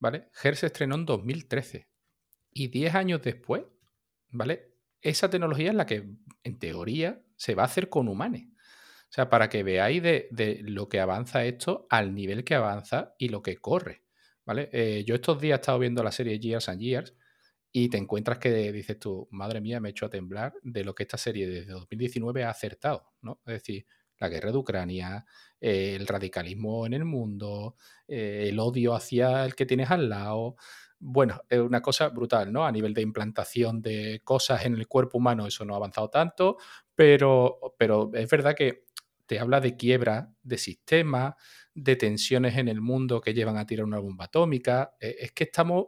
¿Vale? 0.00 0.28
Her 0.42 0.56
se 0.56 0.66
estrenó 0.66 0.96
en 0.96 1.06
2013. 1.06 1.88
Y 2.50 2.68
10 2.68 2.96
años 2.96 3.22
después, 3.22 3.62
¿vale? 4.30 4.74
Esa 5.00 5.30
tecnología 5.30 5.70
es 5.70 5.76
la 5.76 5.86
que, 5.86 6.04
en 6.42 6.58
teoría, 6.58 7.22
se 7.36 7.54
va 7.54 7.62
a 7.62 7.66
hacer 7.66 7.88
con 7.88 8.08
humanes. 8.08 8.48
O 8.48 9.12
sea, 9.12 9.30
para 9.30 9.48
que 9.48 9.62
veáis 9.62 10.02
de, 10.02 10.58
lo 10.64 10.88
que 10.88 10.98
avanza 10.98 11.44
esto 11.44 11.86
al 11.90 12.12
nivel 12.12 12.42
que 12.42 12.56
avanza 12.56 13.14
y 13.18 13.28
lo 13.28 13.40
que 13.40 13.56
corre. 13.58 14.02
¿Vale? 14.44 14.68
Eh, 14.72 15.04
yo 15.06 15.14
estos 15.14 15.40
días 15.40 15.58
he 15.58 15.60
estado 15.60 15.78
viendo 15.78 16.02
la 16.02 16.10
serie 16.10 16.40
Years 16.40 16.68
and 16.68 16.80
Years 16.80 17.14
y 17.76 17.88
te 17.88 17.98
encuentras 17.98 18.38
que 18.38 18.70
dices 18.70 19.00
tú, 19.00 19.26
madre 19.32 19.60
mía, 19.60 19.80
me 19.80 19.88
he 19.88 19.90
hecho 19.90 20.06
a 20.06 20.08
temblar 20.08 20.54
de 20.62 20.84
lo 20.84 20.94
que 20.94 21.02
esta 21.02 21.18
serie 21.18 21.48
desde 21.48 21.72
2019 21.72 22.44
ha 22.44 22.50
acertado, 22.50 23.12
¿no? 23.20 23.40
Es 23.44 23.54
decir, 23.54 23.84
la 24.18 24.28
guerra 24.28 24.52
de 24.52 24.58
Ucrania, 24.58 25.26
eh, 25.60 25.96
el 25.96 26.06
radicalismo 26.06 26.86
en 26.86 26.94
el 26.94 27.04
mundo, 27.04 27.74
eh, 28.06 28.46
el 28.48 28.60
odio 28.60 28.94
hacia 28.94 29.44
el 29.44 29.56
que 29.56 29.66
tienes 29.66 29.90
al 29.90 30.08
lado. 30.08 30.54
Bueno, 31.00 31.40
es 31.48 31.58
una 31.58 31.82
cosa 31.82 32.10
brutal, 32.10 32.52
¿no? 32.52 32.64
A 32.64 32.70
nivel 32.70 32.94
de 32.94 33.02
implantación 33.02 33.82
de 33.82 34.20
cosas 34.22 34.66
en 34.66 34.76
el 34.76 34.86
cuerpo 34.86 35.18
humano, 35.18 35.44
eso 35.44 35.64
no 35.64 35.74
ha 35.74 35.78
avanzado 35.78 36.10
tanto, 36.10 36.58
pero, 36.94 37.58
pero 37.76 38.12
es 38.14 38.30
verdad 38.30 38.54
que 38.54 38.84
te 39.26 39.40
habla 39.40 39.60
de 39.60 39.76
quiebra 39.76 40.32
de 40.44 40.58
sistemas, 40.58 41.34
de 41.74 41.96
tensiones 41.96 42.56
en 42.56 42.68
el 42.68 42.80
mundo 42.80 43.20
que 43.20 43.34
llevan 43.34 43.56
a 43.56 43.66
tirar 43.66 43.84
una 43.84 43.98
bomba 43.98 44.26
atómica. 44.26 44.94
Eh, 45.00 45.16
es 45.18 45.32
que 45.32 45.42
estamos 45.42 45.86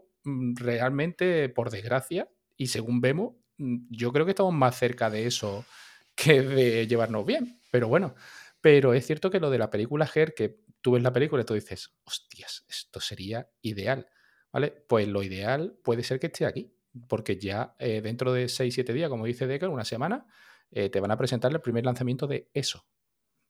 realmente, 0.55 1.49
por 1.49 1.71
desgracia, 1.71 2.29
y 2.57 2.69
según 2.69 3.01
vemos, 3.01 3.35
mm, 3.59 3.87
yo 3.91 4.13
creo 4.13 4.25
que 4.25 4.33
estamos 4.33 4.55
más 4.55 4.79
cerca 4.79 5.11
de 5.11 5.27
eso 5.27 5.65
que 6.15 6.43
de 6.43 6.87
llevarnos 6.87 7.25
bien. 7.25 7.61
Pero 7.71 7.89
bueno, 7.89 8.15
pero 8.61 8.95
es 8.95 9.07
cierto 9.07 9.31
que 9.31 9.41
lo 9.41 9.51
de 9.51 9.59
la 9.59 9.71
película 9.71 10.11
Her, 10.13 10.35
que 10.35 10.61
tú 10.81 10.93
ves 10.93 11.03
la 11.03 11.13
película 11.13 11.43
y 11.43 11.45
tú 11.45 11.55
dices, 11.55 11.95
hostias, 12.05 12.65
esto 12.69 13.01
sería 13.01 13.51
ideal. 13.63 14.09
¿Vale? 14.53 14.71
Pues 14.89 15.07
lo 15.09 15.23
ideal 15.23 15.79
puede 15.85 16.03
ser 16.03 16.19
que 16.19 16.29
esté 16.29 16.47
aquí, 16.47 16.73
porque 17.09 17.37
ya 17.39 17.75
eh, 17.79 18.01
dentro 18.01 18.33
de 18.33 18.49
6-7 18.49 18.93
días, 18.93 19.11
como 19.11 19.27
dice 19.27 19.47
Decker, 19.47 19.69
una 19.69 19.85
semana, 19.85 20.27
eh, 20.71 20.89
te 20.89 21.01
van 21.01 21.11
a 21.11 21.17
presentar 21.19 21.53
el 21.53 21.61
primer 21.61 21.85
lanzamiento 21.85 22.27
de 22.27 22.51
eso. 22.55 22.87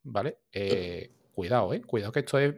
¿Vale? 0.03 0.41
Eh, 0.53 1.15
cuidado, 1.33 1.73
¿eh? 1.75 1.83
Cuidado 1.83 2.13
que 2.13 2.21
esto 2.21 2.39
es 2.39 2.55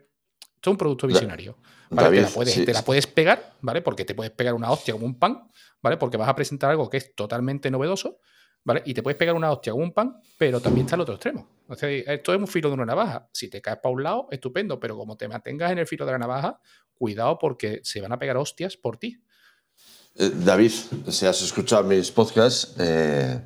esto 0.58 0.70
es 0.70 0.72
un 0.72 0.78
producto 0.78 1.06
visionario. 1.06 1.56
te, 1.88 2.72
la 2.72 2.82
puedes, 2.82 3.06
pegar, 3.06 3.54
¿vale? 3.60 3.80
Porque 3.80 4.04
te 4.04 4.12
puedes 4.12 4.32
pegar 4.32 4.54
una 4.54 4.72
hostia 4.72 4.92
como 4.92 5.06
un 5.06 5.16
pan, 5.16 5.48
¿vale? 5.80 5.96
Porque 5.96 6.16
vas 6.16 6.28
a 6.28 6.34
presentar 6.34 6.70
algo 6.70 6.90
que 6.90 6.96
es 6.96 7.14
totalmente 7.14 7.70
novedoso, 7.70 8.18
¿vale? 8.64 8.82
Y 8.84 8.92
te 8.92 9.04
puedes 9.04 9.16
pegar 9.16 9.36
una 9.36 9.52
hostia 9.52 9.70
como 9.72 9.84
un 9.84 9.92
pan, 9.92 10.20
pero 10.36 10.61
también 10.61 10.86
está 10.86 10.96
el 10.96 11.02
otro 11.02 11.14
extremo. 11.14 11.48
O 11.68 11.76
sea, 11.76 11.88
esto 11.88 12.34
es 12.34 12.40
un 12.40 12.48
filo 12.48 12.70
de 12.70 12.74
una 12.74 12.86
navaja. 12.86 13.28
Si 13.32 13.48
te 13.48 13.62
caes 13.62 13.78
para 13.80 13.94
un 13.94 14.02
lado, 14.02 14.26
estupendo, 14.32 14.80
pero 14.80 14.96
como 14.96 15.16
te 15.16 15.28
mantengas 15.28 15.70
en 15.70 15.78
el 15.78 15.86
filo 15.86 16.04
de 16.04 16.11
la 16.12 16.18
navaja, 16.18 16.61
cuidado 16.92 17.38
porque 17.38 17.80
se 17.84 18.00
van 18.00 18.11
a 18.11 18.18
pegar 18.18 18.36
hostias 18.36 18.76
por 18.76 18.96
ti. 18.96 19.22
Eh, 20.16 20.32
David, 20.44 20.72
si 21.09 21.24
has 21.24 21.40
escuchado 21.40 21.84
mis 21.84 22.11
podcasts 22.11 22.74
eh, 22.80 23.40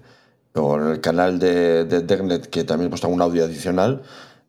o 0.54 0.78
en 0.78 0.92
el 0.92 1.00
canal 1.02 1.38
de, 1.38 1.84
de 1.84 2.40
que 2.48 2.64
también 2.64 2.86
he 2.86 2.90
puesto 2.90 3.06
un 3.08 3.20
audio 3.20 3.44
adicional, 3.44 4.02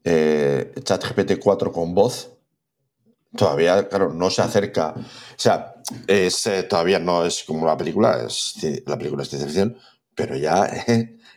eh, 0.05 0.73
ChatGPT 0.83 1.39
4 1.39 1.71
con 1.71 1.95
voz, 1.95 2.32
Todavía, 3.35 3.87
claro, 3.89 4.13
no 4.13 4.29
se 4.29 4.41
acerca. 4.41 4.93
O 4.95 5.03
sea, 5.37 5.73
es, 6.07 6.45
eh, 6.47 6.63
todavía 6.63 6.99
no 6.99 7.25
es 7.25 7.43
como 7.43 7.65
la 7.65 7.77
película, 7.77 8.25
es, 8.25 8.55
la 8.85 8.97
película 8.97 9.23
es 9.23 9.29
ciencia 9.29 9.47
ficción, 9.47 9.77
pero 10.15 10.35
ya 10.37 10.69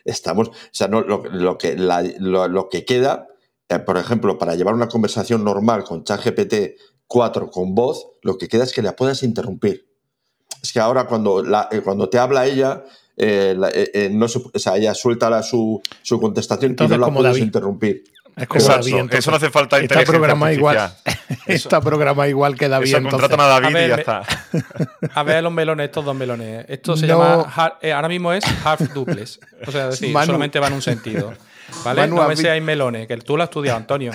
estamos. 0.05 0.49
O 0.49 0.53
sea, 0.71 0.87
no, 0.87 1.01
lo, 1.01 1.21
que, 1.57 1.75
lo, 1.75 2.69
que 2.69 2.85
queda, 2.85 3.27
eh, 3.69 3.79
por 3.79 3.97
ejemplo, 3.97 4.37
para 4.37 4.55
llevar 4.55 4.75
una 4.75 4.87
conversación 4.87 5.43
normal 5.43 5.83
con 5.83 6.03
ChatGPT 6.03 6.79
4 7.07 7.49
con 7.49 7.73
voz, 7.73 8.07
lo 8.21 8.37
que 8.37 8.47
queda 8.47 8.63
es 8.63 8.73
que 8.73 8.81
la 8.81 8.95
puedas 8.95 9.23
interrumpir. 9.23 9.87
Es 10.61 10.71
que 10.71 10.79
ahora 10.79 11.07
cuando, 11.07 11.43
la, 11.43 11.67
eh, 11.71 11.81
cuando 11.81 12.09
te 12.09 12.19
habla 12.19 12.45
ella, 12.45 12.83
no 14.11 14.25
o 14.25 14.59
sea, 14.59 14.77
ella 14.77 14.93
suelta 14.93 15.41
su, 15.41 15.81
su 16.03 16.19
contestación 16.19 16.75
y 16.79 16.87
no 16.87 16.97
la 16.97 17.11
puedes 17.11 17.39
interrumpir. 17.39 18.03
Exacto, 18.37 18.87
eso 19.11 19.31
no 19.31 19.37
hace 19.37 19.49
falta 19.49 19.79
está 19.79 20.03
programa 20.03 20.53
igual 20.53 20.91
Está 21.47 21.81
programa 21.81 22.27
igual 22.27 22.55
que 22.55 22.69
David. 22.69 22.87
Eso 22.87 23.01
contratan 23.01 23.39
a 23.39 23.47
David 23.47 23.69
y 23.69 23.87
ya 23.87 23.95
está. 23.95 24.23
A 25.15 25.23
ver 25.23 25.43
los 25.43 25.51
melones, 25.51 25.85
estos 25.85 26.05
dos 26.05 26.15
melones. 26.15 26.65
Esto 26.67 26.95
se 26.95 27.07
llama. 27.07 27.77
Eh, 27.81 27.91
ahora 27.91 28.09
mismo 28.09 28.33
es 28.33 28.43
half 28.63 28.81
duples. 28.93 29.39
O 29.65 29.71
sea, 29.71 29.87
decir, 29.87 30.13
solamente 30.25 30.59
va 30.59 30.67
en 30.67 30.73
un 30.73 30.81
sentido. 30.81 31.33
¿Vale? 31.83 32.07
no 32.07 32.21
a 32.21 32.27
ver 32.27 32.37
si 32.37 32.47
hay 32.47 32.61
melones, 32.61 33.07
que 33.07 33.17
tú 33.17 33.35
lo 33.35 33.43
has 33.43 33.49
estudiado, 33.49 33.77
Antonio. 33.77 34.11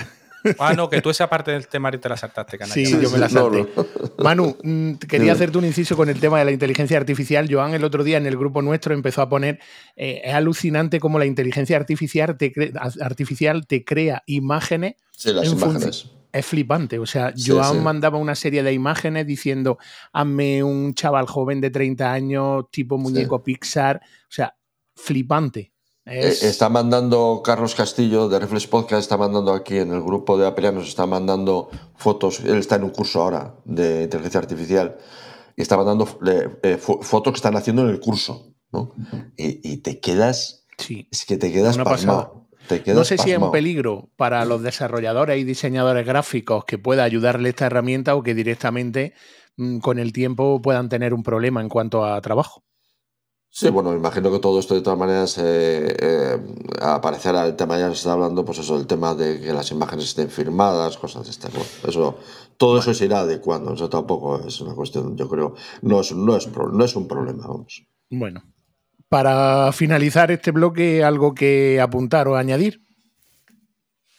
Ah, 0.59 0.73
no, 0.73 0.89
que 0.89 1.01
tú 1.01 1.09
esa 1.09 1.29
parte 1.29 1.51
del 1.51 1.67
tema 1.67 1.89
y 1.93 1.97
te 1.97 2.09
la 2.09 2.17
saltaste, 2.17 2.57
canalla. 2.57 2.73
Sí, 2.73 2.99
yo 3.01 3.09
me 3.09 3.17
la 3.17 3.29
salté. 3.29 3.67
Manu, 4.17 4.57
mm, 4.61 4.93
quería 4.95 5.33
hacerte 5.33 5.57
un 5.57 5.65
inciso 5.65 5.95
con 5.95 6.09
el 6.09 6.19
tema 6.19 6.39
de 6.39 6.45
la 6.45 6.51
inteligencia 6.51 6.97
artificial. 6.97 7.47
Joan 7.49 7.73
el 7.73 7.83
otro 7.83 8.03
día 8.03 8.17
en 8.17 8.25
el 8.25 8.37
grupo 8.37 8.61
nuestro 8.61 8.93
empezó 8.93 9.21
a 9.21 9.29
poner, 9.29 9.59
eh, 9.95 10.21
es 10.23 10.33
alucinante 10.33 10.99
cómo 10.99 11.19
la 11.19 11.25
inteligencia 11.25 11.77
artificial 11.77 12.37
te, 12.37 12.53
artificial 13.01 13.65
te 13.67 13.83
crea 13.83 14.23
imágenes. 14.25 14.95
Sí, 15.11 15.31
las 15.31 15.51
imágenes. 15.51 16.09
Es 16.31 16.45
flipante. 16.45 16.97
O 16.97 17.05
sea, 17.05 17.33
Joan 17.37 17.83
mandaba 17.83 18.17
una 18.17 18.33
serie 18.33 18.63
de 18.63 18.73
imágenes 18.73 19.27
diciendo, 19.27 19.77
hazme 20.11 20.63
un 20.63 20.95
chaval 20.95 21.27
joven 21.27 21.61
de 21.61 21.69
30 21.69 22.11
años, 22.11 22.65
tipo 22.71 22.97
muñeco 22.97 23.43
Pixar. 23.43 24.01
O 24.03 24.31
sea, 24.31 24.55
flipante. 24.95 25.72
Eh, 26.05 26.33
está 26.41 26.67
mandando 26.67 27.41
Carlos 27.45 27.75
Castillo 27.75 28.27
de 28.27 28.39
Reflex 28.39 28.67
Podcast, 28.67 29.01
está 29.01 29.15
mandando 29.15 29.53
aquí 29.53 29.77
en 29.77 29.93
el 29.93 30.01
grupo 30.01 30.37
de 30.37 30.45
Apelianos, 30.45 30.87
está 30.87 31.07
mandando 31.07 31.69
fotos. 31.95 32.41
Él 32.41 32.57
está 32.57 32.75
en 32.75 32.83
un 32.83 32.89
curso 32.89 33.21
ahora 33.21 33.55
de 33.63 34.03
inteligencia 34.03 34.39
artificial 34.41 34.97
y 35.55 35.61
está 35.61 35.77
mandando 35.77 36.07
eh, 36.61 36.77
fotos 36.77 37.33
que 37.33 37.37
están 37.37 37.55
haciendo 37.55 37.83
en 37.83 37.89
el 37.89 37.99
curso. 38.01 38.53
¿no? 38.73 38.91
Y, 39.37 39.77
te 39.77 39.99
quedas. 39.99 40.65
Sí. 40.77 41.07
Es 41.11 41.25
que 41.25 41.37
te 41.37 41.53
quedas 41.53 41.77
pasmado. 41.77 42.47
no 42.87 43.03
sé 43.05 43.17
si 43.17 43.31
es 43.31 43.37
un 43.37 43.51
peligro 43.51 44.09
para 44.17 44.43
los 44.45 44.61
desarrolladores 44.61 45.39
y 45.39 45.43
diseñadores 45.43 46.05
gráficos 46.05 46.65
que 46.65 46.79
pueda 46.79 47.03
ayudarle 47.03 47.49
esta 47.49 47.67
herramienta 47.67 48.15
o 48.15 48.23
que 48.23 48.33
directamente 48.33 49.13
mm, 49.55 49.77
con 49.77 49.99
el 49.99 50.11
tiempo 50.11 50.61
puedan 50.61 50.89
tener 50.89 51.13
un 51.13 51.23
problema 51.23 51.61
en 51.61 51.69
cuanto 51.69 52.03
a 52.03 52.19
trabajo. 52.19 52.63
Sí, 53.55 53.69
bueno, 53.69 53.91
me 53.91 53.97
imagino 53.97 54.31
que 54.31 54.39
todo 54.39 54.59
esto 54.59 54.73
de 54.73 54.81
todas 54.81 54.97
maneras 54.97 55.37
eh, 55.37 55.95
eh, 55.99 56.39
aparecerá 56.81 57.45
el 57.45 57.55
tema, 57.55 57.77
ya 57.77 57.85
se 57.89 57.93
está 57.93 58.13
hablando, 58.13 58.43
pues 58.43 58.57
eso, 58.57 58.75
el 58.79 58.87
tema 58.87 59.13
de 59.13 59.39
que 59.39 59.53
las 59.53 59.69
imágenes 59.69 60.05
estén 60.05 60.31
firmadas, 60.31 60.97
cosas 60.97 61.25
de 61.25 61.29
estas. 61.29 61.53
eso, 61.87 62.17
todo 62.57 62.79
eso 62.79 62.95
se 62.95 63.05
irá 63.05 63.19
adecuando, 63.19 63.75
eso 63.75 63.87
tampoco 63.89 64.43
es 64.47 64.59
una 64.59 64.73
cuestión, 64.73 65.15
yo 65.15 65.29
creo, 65.29 65.53
no 65.83 66.01
es, 66.01 66.15
no 66.15 66.35
es, 66.35 66.47
no 66.47 66.83
es 66.83 66.95
un 66.95 67.07
problema, 67.07 67.45
vamos. 67.45 67.85
Bueno, 68.09 68.41
para 69.07 69.71
finalizar 69.71 70.31
este 70.31 70.49
bloque, 70.49 71.03
¿algo 71.03 71.35
que 71.35 71.79
apuntar 71.79 72.27
o 72.27 72.35
añadir? 72.35 72.81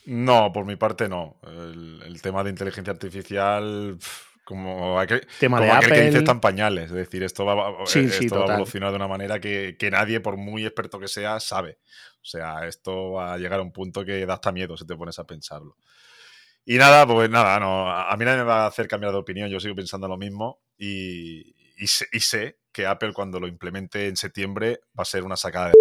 No, 0.06 0.52
por 0.52 0.64
mi 0.64 0.76
parte 0.76 1.08
no. 1.08 1.40
El, 1.42 2.22
tema 2.22 2.44
de 2.44 2.50
inteligencia 2.50 2.92
artificial 2.92 3.98
como, 4.44 4.98
aquel, 5.00 5.26
Tema 5.38 5.60
de 5.60 5.70
aquel 5.70 5.92
que 5.92 6.02
dice 6.02 6.18
están 6.18 6.40
pañales. 6.40 6.86
Es 6.86 6.92
decir, 6.92 7.22
esto 7.22 7.44
va, 7.44 7.70
eh, 7.94 8.04
esto 8.04 8.40
va 8.40 8.46
a 8.46 8.54
evolucionar 8.54 8.90
de 8.90 8.96
una 8.96 9.08
manera 9.08 9.40
que, 9.40 9.76
nadie, 9.90 10.20
por 10.20 10.36
muy 10.36 10.64
experto 10.64 11.00
que 11.00 11.08
sea, 11.08 11.40
sabe. 11.40 11.78
O 12.22 12.24
sea, 12.26 12.66
esto 12.66 13.12
va 13.12 13.34
a 13.34 13.38
llegar 13.38 13.60
a 13.60 13.62
un 13.62 13.72
punto 13.72 14.04
que 14.04 14.24
da 14.26 14.34
hasta 14.34 14.52
miedo 14.52 14.76
si 14.76 14.86
te 14.86 14.96
pones 14.96 15.18
a 15.18 15.26
pensarlo. 15.26 15.76
Y 16.64 16.78
nada, 16.78 17.06
pues 17.06 17.28
nada, 17.28 17.60
no, 17.60 17.90
a 17.90 18.16
mí 18.16 18.24
nadie 18.24 18.38
me 18.38 18.44
va 18.44 18.64
a 18.64 18.66
hacer 18.68 18.88
cambiar 18.88 19.12
de 19.12 19.18
opinión. 19.18 19.50
Yo 19.50 19.60
sigo 19.60 19.74
pensando 19.74 20.08
lo 20.08 20.16
mismo 20.16 20.62
y, 20.78 21.54
y, 21.76 21.86
sé, 21.86 22.58
que 22.72 22.86
Apple 22.86 23.12
cuando 23.12 23.38
lo 23.38 23.46
implemente 23.46 24.08
en 24.08 24.16
septiembre 24.16 24.80
va 24.98 25.02
a 25.02 25.06
ser 25.06 25.24
una 25.24 25.36
sacada 25.36 25.68
de 25.68 25.74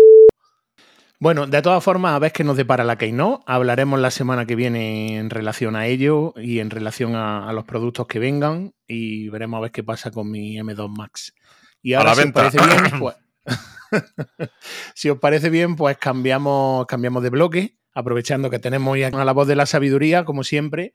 bueno, 1.23 1.47
de 1.47 1.61
todas 1.61 1.81
formas, 1.81 2.15
a 2.15 2.19
ver 2.19 2.33
qué 2.33 2.43
nos 2.43 2.57
depara 2.57 2.83
la 2.83 2.97
Keynote. 2.97 3.45
Hablaremos 3.47 3.97
la 3.97 4.11
semana 4.11 4.45
que 4.45 4.57
viene 4.57 5.17
en 5.17 5.29
relación 5.29 5.77
a 5.77 5.87
ello 5.87 6.33
y 6.35 6.59
en 6.59 6.69
relación 6.69 7.15
a, 7.15 7.49
los 7.53 7.63
productos 7.63 8.07
que 8.07 8.19
vengan 8.19 8.73
y 8.87 9.29
veremos 9.29 9.59
a 9.59 9.61
ver 9.61 9.71
qué 9.71 9.85
pasa 9.85 10.11
con 10.11 10.29
mi 10.29 10.59
M2 10.59 10.89
Max. 10.89 11.33
Y 11.81 11.93
ahora, 11.93 12.13
si 12.13 12.23
os 12.23 12.31
parece 12.33 12.57
bien, 12.57 12.99
pues, 12.99 13.15
si 14.95 15.09
os 15.09 15.17
parece 15.17 15.49
bien, 15.49 15.77
pues 15.77 15.97
cambiamos, 15.97 16.85
cambiamos 16.87 17.23
de 17.23 17.29
bloque, 17.29 17.77
aprovechando 17.93 18.49
que 18.49 18.59
tenemos 18.59 18.97
ya 18.97 19.07
a 19.07 19.23
la 19.23 19.31
voz 19.31 19.47
de 19.47 19.55
la 19.55 19.65
sabiduría, 19.65 20.25
como 20.25 20.43
siempre. 20.43 20.93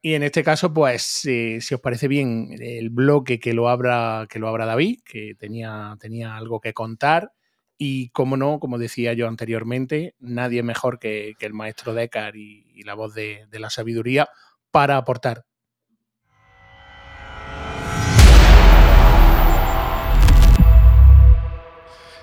Y 0.00 0.14
en 0.14 0.22
este 0.22 0.42
caso, 0.42 0.72
pues, 0.72 1.02
si 1.02 1.74
os 1.74 1.80
parece 1.82 2.08
bien, 2.08 2.56
el 2.60 2.88
bloque 2.88 3.38
que 3.38 3.52
lo 3.52 3.68
abra, 3.68 4.26
que 4.30 4.38
lo 4.38 4.48
abra 4.48 4.64
David, 4.64 5.00
que 5.04 5.34
tenía, 5.38 5.98
tenía 6.00 6.34
algo 6.34 6.60
que 6.60 6.72
contar 6.72 7.35
y 7.78 8.08
como 8.10 8.36
no, 8.36 8.58
como 8.58 8.78
decía 8.78 9.12
yo 9.12 9.28
anteriormente, 9.28 10.14
nadie 10.18 10.62
mejor 10.62 10.98
que, 10.98 11.34
el 11.38 11.52
maestro 11.52 11.94
Decar 11.94 12.36
y, 12.36 12.82
la 12.84 12.94
voz 12.94 13.14
de, 13.14 13.46
la 13.52 13.70
sabiduría 13.70 14.28
para 14.70 14.96
aportar. 14.96 15.44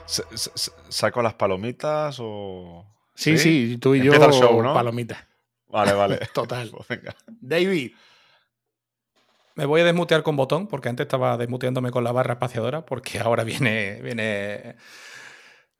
¿Saco 0.05 1.21
las 1.21 1.33
palomitas 1.35 2.17
o...? 2.19 2.85
Sí, 3.15 3.37
sí, 3.37 3.77
tú 3.79 3.93
y 3.93 4.03
yo 4.03 4.11
palomitas. 4.73 5.23
Vale, 5.67 5.93
vale. 5.93 6.19
Total. 6.33 6.71
Pues 6.87 6.99
David. 7.27 7.91
Me 9.55 9.65
voy 9.65 9.81
a 9.81 9.85
desmutear 9.85 10.23
con 10.23 10.35
botón, 10.35 10.67
porque 10.67 10.89
antes 10.89 11.05
estaba 11.05 11.37
desmuteándome 11.37 11.91
con 11.91 12.03
la 12.03 12.11
barra 12.11 12.33
espaciadora, 12.33 12.85
porque 12.85 13.19
ahora 13.19 13.43
viene, 13.43 14.01
viene 14.01 14.77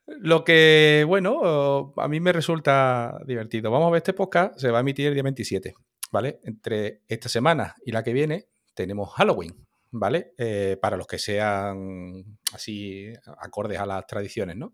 lo 0.06 0.43
que, 0.43 1.06
bueno, 1.08 1.93
a 1.97 2.08
mí 2.08 2.20
me 2.20 2.34
resulta 2.34 3.20
divertido. 3.26 3.72
Vamos 3.72 3.88
a 3.88 3.91
ver, 3.91 3.97
este 3.97 4.14
podcast 4.14 4.60
se 4.60 4.70
va 4.70 4.80
a 4.80 4.82
emitir 4.82 5.08
el 5.08 5.14
día 5.14 5.24
27, 5.24 5.74
¿vale? 6.12 6.39
Entre 6.43 7.01
esta 7.08 7.30
semana 7.30 7.76
y 7.86 7.91
la 7.91 8.04
que 8.04 8.14
viene 8.14 8.47
tenemos 8.74 9.14
Halloween, 9.14 9.66
¿vale? 9.91 10.34
Eh, 10.38 10.78
para 10.82 10.97
los 10.97 11.08
que 11.08 11.20
sean 11.20 12.38
así 12.54 13.14
acordes 13.38 13.80
a 13.80 13.86
las 13.86 14.06
tradiciones, 14.06 14.58
¿no? 14.58 14.74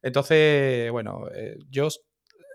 Entonces, 0.00 0.90
bueno, 0.90 1.28
eh, 1.34 1.56
yo 1.68 1.88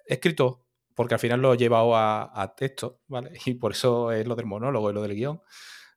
he 0.07 0.15
escrito, 0.15 0.65
porque 0.95 1.13
al 1.13 1.19
final 1.19 1.41
lo 1.41 1.53
he 1.53 1.57
llevado 1.57 1.95
a, 1.95 2.53
texto, 2.57 3.01
¿vale? 3.07 3.31
Y 3.45 3.53
por 3.55 3.73
eso 3.73 4.11
es 4.11 4.27
lo 4.27 4.35
del 4.35 4.47
monólogo 4.47 4.89
y 4.89 4.93
lo 4.93 5.01
del 5.01 5.15
guion. 5.15 5.41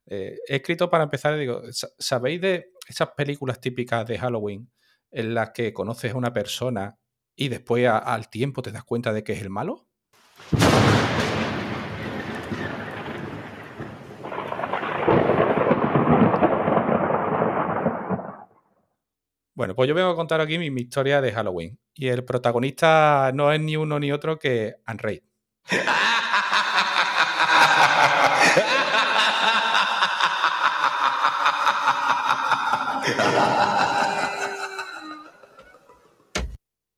Eh, 0.06 0.36
he 0.46 0.56
escrito 0.56 0.90
para 0.90 1.04
empezar, 1.04 1.36
digo, 1.38 1.62
¿sabéis 1.70 2.40
de 2.40 2.72
esas 2.86 3.10
películas 3.16 3.60
típicas 3.60 4.06
de 4.06 4.18
Halloween? 4.18 4.70
En 5.10 5.34
las 5.34 5.50
que 5.50 5.72
conoces 5.72 6.12
a 6.12 6.16
una 6.16 6.32
persona 6.32 6.98
y 7.36 7.48
después 7.48 7.88
al 7.88 8.28
tiempo 8.28 8.62
te 8.62 8.72
das 8.72 8.84
cuenta 8.84 9.12
de 9.12 9.24
que 9.24 9.32
es 9.32 9.42
el 9.42 9.50
malo? 9.50 9.88
Bueno, 19.60 19.74
pues 19.74 19.88
yo 19.88 19.94
vengo 19.94 20.08
a 20.08 20.16
contar 20.16 20.40
aquí 20.40 20.56
mi, 20.56 20.68
historia 20.80 21.20
de 21.20 21.32
Halloween. 21.32 21.78
Y 21.94 22.08
el 22.08 22.24
protagonista 22.24 23.30
no 23.34 23.52
es 23.52 23.60
ni 23.60 23.76
uno 23.76 24.00
ni 24.00 24.10
otro 24.10 24.38
que 24.38 24.76
Anne 24.86 25.22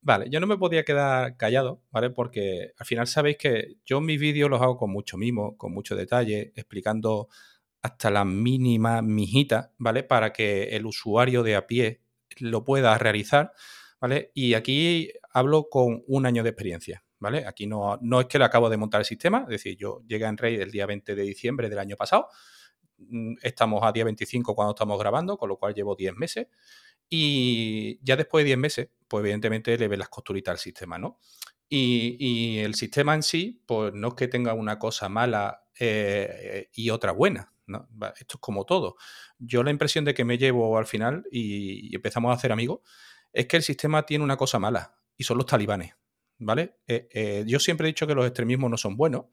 Vale, 0.04 0.26
yo 0.30 0.40
no 0.40 0.48
me 0.48 0.58
podía 0.58 0.84
quedar 0.84 1.36
callado, 1.36 1.80
¿vale? 1.92 2.10
Porque 2.10 2.72
al 2.76 2.86
final 2.86 3.06
sabéis 3.06 3.36
que 3.36 3.76
yo 3.84 4.00
mis 4.00 4.18
vídeos 4.18 4.50
los 4.50 4.60
hago 4.60 4.76
con 4.76 4.90
mucho 4.90 5.16
mimo, 5.16 5.56
con 5.56 5.72
mucho 5.72 5.94
detalle, 5.94 6.52
explicando 6.56 7.28
hasta 7.82 8.10
la 8.10 8.24
mínima 8.24 9.00
mijita, 9.00 9.72
¿vale? 9.78 10.02
Para 10.02 10.32
que 10.32 10.76
el 10.76 10.86
usuario 10.86 11.44
de 11.44 11.54
a 11.54 11.68
pie 11.68 12.00
lo 12.38 12.64
pueda 12.64 12.98
realizar, 12.98 13.52
¿vale? 14.00 14.32
Y 14.34 14.54
aquí 14.54 15.08
hablo 15.32 15.68
con 15.70 16.02
un 16.08 16.26
año 16.26 16.42
de 16.42 16.50
experiencia, 16.50 17.04
¿vale? 17.20 17.46
Aquí 17.46 17.68
no, 17.68 17.96
no 18.02 18.20
es 18.20 18.26
que 18.26 18.40
le 18.40 18.44
acabo 18.44 18.68
de 18.70 18.76
montar 18.78 19.00
el 19.02 19.04
sistema, 19.04 19.42
es 19.44 19.48
decir, 19.50 19.76
yo 19.76 20.02
llegué 20.08 20.24
en 20.26 20.36
Rey 20.36 20.56
el 20.56 20.72
día 20.72 20.86
20 20.86 21.14
de 21.14 21.22
diciembre 21.22 21.68
del 21.68 21.78
año 21.78 21.96
pasado, 21.96 22.26
mm, 22.98 23.34
estamos 23.42 23.80
a 23.84 23.92
día 23.92 24.04
25 24.04 24.54
cuando 24.56 24.72
estamos 24.72 24.98
grabando, 24.98 25.36
con 25.38 25.48
lo 25.48 25.58
cual 25.58 25.74
llevo 25.74 25.94
10 25.94 26.14
meses. 26.16 26.48
Y 27.14 27.98
ya 28.02 28.16
después 28.16 28.42
de 28.42 28.46
10 28.46 28.58
meses, 28.58 28.88
pues 29.06 29.20
evidentemente 29.20 29.76
le 29.76 29.86
ves 29.86 29.98
las 29.98 30.08
costuritas 30.08 30.52
al 30.52 30.58
sistema, 30.58 30.96
¿no? 30.96 31.18
Y, 31.68 32.60
el 32.60 32.74
sistema 32.74 33.14
en 33.14 33.22
sí, 33.22 33.62
pues 33.66 33.92
no 33.92 34.08
es 34.08 34.14
que 34.14 34.28
tenga 34.28 34.54
una 34.54 34.78
cosa 34.78 35.10
mala 35.10 35.62
eh, 35.78 36.70
y 36.72 36.88
otra 36.88 37.12
buena. 37.12 37.52
Esto 38.18 38.36
es 38.36 38.40
como 38.40 38.64
todo. 38.64 38.96
Yo 39.38 39.62
la 39.62 39.70
impresión 39.70 40.06
de 40.06 40.14
que 40.14 40.24
me 40.24 40.38
llevo 40.38 40.78
al 40.78 40.86
final 40.86 41.24
y, 41.30 41.94
empezamos 41.94 42.30
a 42.30 42.34
hacer 42.34 42.50
amigos 42.50 42.80
es 43.30 43.46
que 43.46 43.58
el 43.58 43.62
sistema 43.62 44.06
tiene 44.06 44.24
una 44.24 44.38
cosa 44.38 44.58
mala 44.58 44.96
y 45.14 45.24
son 45.24 45.36
los 45.36 45.44
talibanes. 45.44 45.94
¿Vale? 46.38 46.78
Eh, 46.86 47.08
eh, 47.12 47.44
yo 47.46 47.60
siempre 47.60 47.86
he 47.86 47.92
dicho 47.92 48.06
que 48.06 48.14
los 48.14 48.24
extremismos 48.24 48.70
no 48.70 48.78
son 48.78 48.96
buenos 48.96 49.26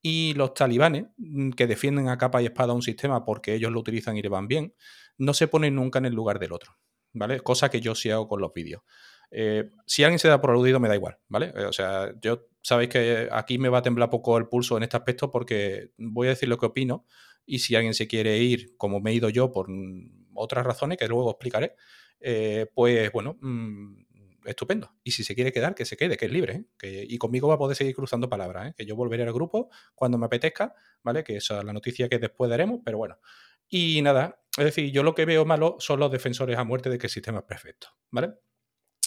y 0.00 0.32
los 0.32 0.54
talibanes, 0.54 1.04
mm, 1.18 1.50
que 1.50 1.66
defienden 1.66 2.08
a 2.08 2.16
capa 2.16 2.40
y 2.40 2.46
espada 2.46 2.72
un 2.72 2.80
sistema 2.80 3.26
porque 3.26 3.54
ellos 3.54 3.70
lo 3.70 3.80
utilizan 3.80 4.16
y 4.16 4.22
le 4.22 4.30
van 4.30 4.48
bien, 4.48 4.74
no 5.18 5.34
se 5.34 5.48
ponen 5.48 5.74
nunca 5.74 5.98
en 5.98 6.06
el 6.06 6.14
lugar 6.14 6.38
del 6.38 6.54
otro. 6.54 6.78
¿Vale? 7.12 7.40
Cosa 7.40 7.68
que 7.70 7.80
yo 7.80 7.94
sí 7.94 8.10
hago 8.10 8.28
con 8.28 8.40
los 8.40 8.52
vídeos. 8.52 8.82
Eh, 9.30 9.70
si 9.86 10.04
alguien 10.04 10.18
se 10.18 10.28
da 10.28 10.40
por 10.40 10.50
aludido, 10.50 10.80
me 10.80 10.88
da 10.88 10.96
igual, 10.96 11.18
¿vale? 11.28 11.52
o 11.64 11.72
sea, 11.72 12.12
yo 12.20 12.48
sabéis 12.62 12.90
que 12.90 13.28
aquí 13.30 13.58
me 13.58 13.68
va 13.68 13.78
a 13.78 13.82
temblar 13.82 14.10
poco 14.10 14.36
el 14.36 14.48
pulso 14.48 14.76
en 14.76 14.82
este 14.82 14.96
aspecto 14.96 15.30
porque 15.30 15.92
voy 15.98 16.26
a 16.26 16.30
decir 16.30 16.48
lo 16.48 16.58
que 16.58 16.66
opino 16.66 17.06
y 17.46 17.60
si 17.60 17.76
alguien 17.76 17.94
se 17.94 18.08
quiere 18.08 18.38
ir, 18.38 18.76
como 18.76 19.00
me 19.00 19.10
he 19.10 19.14
ido 19.14 19.28
yo, 19.28 19.52
por 19.52 19.68
otras 20.34 20.66
razones 20.66 20.98
que 20.98 21.08
luego 21.08 21.30
explicaré, 21.30 21.74
eh, 22.20 22.66
pues 22.74 23.10
bueno, 23.12 23.38
mm, 23.40 24.04
estupendo. 24.44 24.94
Y 25.02 25.12
si 25.12 25.24
se 25.24 25.34
quiere 25.34 25.52
quedar, 25.52 25.74
que 25.74 25.84
se 25.84 25.96
quede, 25.96 26.16
que 26.16 26.26
es 26.26 26.32
libre. 26.32 26.64
¿eh? 26.82 27.06
y 27.08 27.18
conmigo 27.18 27.48
va 27.48 27.54
a 27.54 27.58
poder 27.58 27.76
seguir 27.76 27.94
cruzando 27.94 28.28
palabras, 28.28 28.70
¿eh? 28.70 28.74
que 28.76 28.86
yo 28.86 28.96
volveré 28.96 29.22
al 29.22 29.32
grupo 29.32 29.70
cuando 29.94 30.18
me 30.18 30.26
apetezca, 30.26 30.74
¿vale? 31.02 31.24
Que 31.24 31.36
esa 31.36 31.58
es 31.58 31.64
la 31.64 31.72
noticia 31.72 32.08
que 32.08 32.18
después 32.18 32.50
daremos, 32.50 32.80
pero 32.84 32.98
bueno. 32.98 33.18
Y 33.68 34.02
nada, 34.02 34.39
es 34.56 34.64
decir, 34.64 34.90
yo 34.92 35.02
lo 35.02 35.14
que 35.14 35.24
veo 35.24 35.44
malo 35.44 35.76
son 35.78 36.00
los 36.00 36.10
defensores 36.10 36.58
a 36.58 36.64
muerte 36.64 36.90
de 36.90 36.98
que 36.98 37.06
el 37.06 37.12
sistema 37.12 37.38
es 37.38 37.44
perfecto, 37.44 37.88
¿vale? 38.10 38.34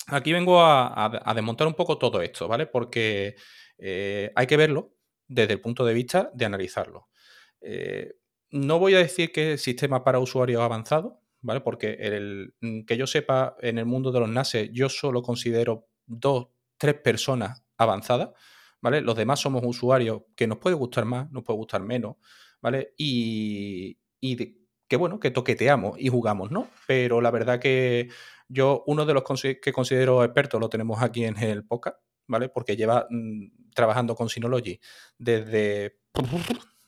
Aquí 0.07 0.33
vengo 0.33 0.61
a, 0.61 1.33
desmontar 1.33 1.67
un 1.67 1.75
poco 1.75 1.97
todo 1.97 2.21
esto, 2.21 2.47
¿vale? 2.47 2.65
Porque 2.67 3.35
hay 3.77 4.47
que 4.47 4.57
verlo 4.57 4.95
desde 5.27 5.53
el 5.53 5.61
punto 5.61 5.85
de 5.85 5.93
vista 5.93 6.29
de 6.33 6.45
analizarlo 6.45 7.09
no 8.53 8.77
voy 8.77 8.93
a 8.93 8.99
decir 8.99 9.31
que 9.31 9.53
el 9.53 9.59
sistema 9.59 10.03
para 10.03 10.19
usuarios 10.19 10.61
avanzado, 10.61 11.21
¿vale? 11.41 11.61
Porque 11.61 11.97
el, 11.99 12.53
mm, 12.61 12.81
que 12.83 12.97
yo 12.97 13.07
sepa, 13.07 13.57
en 13.61 13.79
el 13.79 13.85
mundo 13.85 14.11
de 14.11 14.19
los 14.19 14.29
NASes, 14.29 14.69
yo 14.71 14.89
solo 14.89 15.23
considero 15.23 15.87
dos, 16.05 16.49
tres 16.77 16.95
personas 16.95 17.63
avanzadas, 17.77 18.29
¿vale? 18.79 19.01
Los 19.01 19.15
demás 19.15 19.39
somos 19.39 19.63
usuarios 19.65 20.21
que 20.35 20.45
nos 20.45 20.59
puede 20.59 20.75
gustar 20.75 21.05
más, 21.05 21.31
nos 21.31 21.43
puede 21.43 21.57
gustar 21.57 21.81
menos, 21.81 22.17
¿vale? 22.61 22.93
Y, 22.95 23.97
que 24.93 24.97
bueno, 24.97 25.19
que 25.19 25.31
toqueteamos 25.31 25.99
y 25.99 26.09
jugamos, 26.09 26.51
¿no? 26.51 26.69
Pero 26.85 27.19
la 27.19 27.31
verdad 27.31 27.59
que 27.59 28.09
yo, 28.47 28.83
uno 28.85 29.07
de 29.07 29.15
los 29.15 29.23
que 29.59 29.73
considero 29.73 30.23
expertos, 30.23 30.61
lo 30.61 30.69
tenemos 30.69 31.01
aquí 31.01 31.25
en 31.25 31.35
el 31.39 31.65
podcast, 31.65 31.97
¿vale? 32.27 32.47
Porque 32.47 32.75
lleva 32.75 33.07
mm, 33.09 33.71
trabajando 33.73 34.13
con 34.13 34.29
Synology 34.29 34.79
desde 35.17 35.97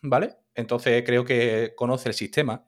¿vale? 0.04 0.36
Entonces 0.54 1.02
creo 1.04 1.26
que 1.26 1.74
conoce 1.76 2.10
el 2.10 2.14
sistema 2.14 2.64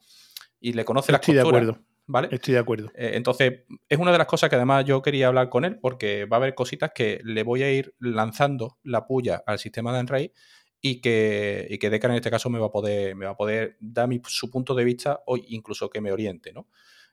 y 0.59 0.73
le 0.73 0.83
conoce 0.83 1.11
la 1.11 1.19
Estoy 1.19 1.35
de 1.35 1.41
acuerdo. 1.41 1.77
¿Vale? 2.07 2.29
Estoy 2.31 2.55
de 2.55 2.59
acuerdo. 2.59 2.87
Eh, 2.95 3.11
entonces, 3.13 3.65
es 3.87 3.99
una 3.99 4.11
de 4.11 4.17
las 4.17 4.25
cosas 4.25 4.49
que 4.49 4.55
además 4.55 4.85
yo 4.85 5.03
quería 5.03 5.27
hablar 5.27 5.49
con 5.49 5.65
él, 5.65 5.77
porque 5.77 6.25
va 6.25 6.37
a 6.37 6.39
haber 6.39 6.55
cositas 6.55 6.93
que 6.95 7.19
le 7.23 7.43
voy 7.43 7.61
a 7.61 7.71
ir 7.71 7.93
lanzando 7.99 8.79
la 8.81 9.05
puya 9.05 9.43
al 9.45 9.59
sistema 9.59 9.93
de 9.93 9.99
Enray 9.99 10.33
y 10.81 11.01
que, 11.01 11.67
y 11.69 11.77
que 11.77 11.89
Deca 11.89 12.07
en 12.07 12.15
este 12.15 12.31
caso 12.31 12.49
me 12.49 12.59
va 12.59 12.67
a 12.67 12.71
poder, 12.71 13.15
me 13.15 13.25
va 13.25 13.31
a 13.31 13.37
poder 13.37 13.77
dar 13.79 14.09
su 14.25 14.51
punto 14.51 14.75
de 14.75 14.83
vista 14.83 15.23
o 15.25 15.37
incluso 15.37 15.89
que 15.89 16.01
me 16.01 16.11
oriente, 16.11 16.53
¿no? 16.53 16.67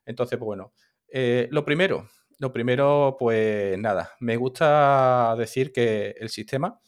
Entonces, 0.04 0.38
pues 0.38 0.46
bueno, 0.46 0.72
eh, 1.08 1.48
lo 1.50 1.64
primero, 1.64 2.08
lo 2.38 2.52
primero, 2.52 3.16
pues 3.18 3.78
nada, 3.78 4.12
me 4.20 4.36
gusta 4.36 5.34
decir 5.38 5.72
que 5.72 6.14
el 6.18 6.28
sistema, 6.28 6.80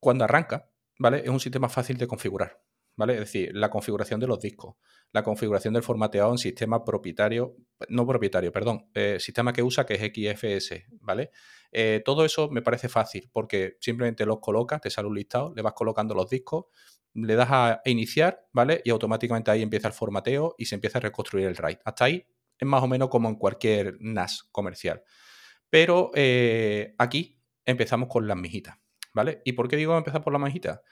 cuando 0.00 0.24
arranca, 0.24 0.68
¿vale? 0.98 1.18
Es 1.18 1.28
un 1.28 1.40
sistema 1.40 1.68
fácil 1.68 1.96
de 1.98 2.06
configurar, 2.06 2.60
¿vale? 2.96 3.14
Es 3.14 3.20
decir, 3.20 3.50
la 3.54 3.70
configuración 3.70 4.18
de 4.18 4.26
los 4.26 4.40
discos, 4.40 4.76
la 5.12 5.22
configuración 5.22 5.74
del 5.74 5.82
formateado 5.82 6.32
en 6.32 6.38
sistema 6.38 6.84
propietario, 6.84 7.56
no 7.88 8.06
propietario, 8.06 8.50
perdón, 8.52 8.90
eh, 8.94 9.18
sistema 9.20 9.52
que 9.52 9.62
usa 9.62 9.86
que 9.86 9.94
es 9.94 10.00
XFS, 10.00 10.86
¿vale? 11.00 11.30
Eh, 11.72 12.02
todo 12.04 12.24
eso 12.24 12.50
me 12.50 12.62
parece 12.62 12.88
fácil 12.88 13.28
porque 13.32 13.76
simplemente 13.80 14.26
los 14.26 14.40
colocas, 14.40 14.80
te 14.80 14.90
sale 14.90 15.08
un 15.08 15.14
listado, 15.14 15.52
le 15.54 15.62
vas 15.62 15.74
colocando 15.74 16.14
los 16.14 16.28
discos, 16.28 16.66
le 17.14 17.34
das 17.34 17.48
a 17.50 17.80
iniciar, 17.84 18.46
¿vale? 18.52 18.82
Y 18.84 18.90
automáticamente 18.90 19.50
ahí 19.50 19.62
empieza 19.62 19.88
el 19.88 19.94
formateo 19.94 20.54
y 20.58 20.66
se 20.66 20.74
empieza 20.74 20.98
a 20.98 21.02
reconstruir 21.02 21.46
el 21.46 21.56
RAID. 21.56 21.78
Hasta 21.84 22.04
ahí 22.04 22.26
es 22.58 22.68
más 22.68 22.82
o 22.82 22.88
menos 22.88 23.08
como 23.08 23.28
en 23.28 23.36
cualquier 23.36 23.96
NAS 24.00 24.44
comercial. 24.52 25.02
Pero 25.68 26.10
eh, 26.14 26.94
aquí 26.98 27.40
empezamos 27.64 28.08
con 28.08 28.26
las 28.26 28.36
mijitas. 28.36 28.76
¿vale? 29.12 29.42
¿Y 29.44 29.52
por 29.52 29.68
qué 29.68 29.76
digo 29.76 29.96
empezar 29.96 30.22
por 30.22 30.32
la 30.32 30.38
majita? 30.38 30.82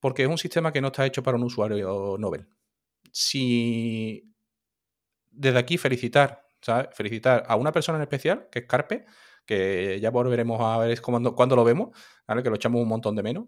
Porque 0.00 0.22
es 0.22 0.28
un 0.28 0.38
sistema 0.38 0.72
que 0.72 0.80
no 0.80 0.88
está 0.88 1.06
hecho 1.06 1.22
para 1.22 1.36
un 1.36 1.44
usuario 1.44 2.16
Nobel. 2.18 2.48
Si 3.12 4.32
desde 5.30 5.58
aquí 5.58 5.78
felicitar, 5.78 6.46
¿sabes? 6.60 6.88
Felicitar 6.92 7.44
a 7.46 7.56
una 7.56 7.72
persona 7.72 7.98
en 7.98 8.02
especial, 8.02 8.48
que 8.50 8.60
es 8.60 8.66
Carpe, 8.66 9.04
que 9.44 9.98
ya 10.00 10.10
volveremos 10.10 10.60
a 10.60 10.78
ver 10.78 11.00
cuando, 11.00 11.34
cuando 11.34 11.56
lo 11.56 11.64
vemos, 11.64 11.96
¿vale? 12.26 12.42
Que 12.42 12.50
lo 12.50 12.56
echamos 12.56 12.82
un 12.82 12.88
montón 12.88 13.16
de 13.16 13.22
menos, 13.22 13.46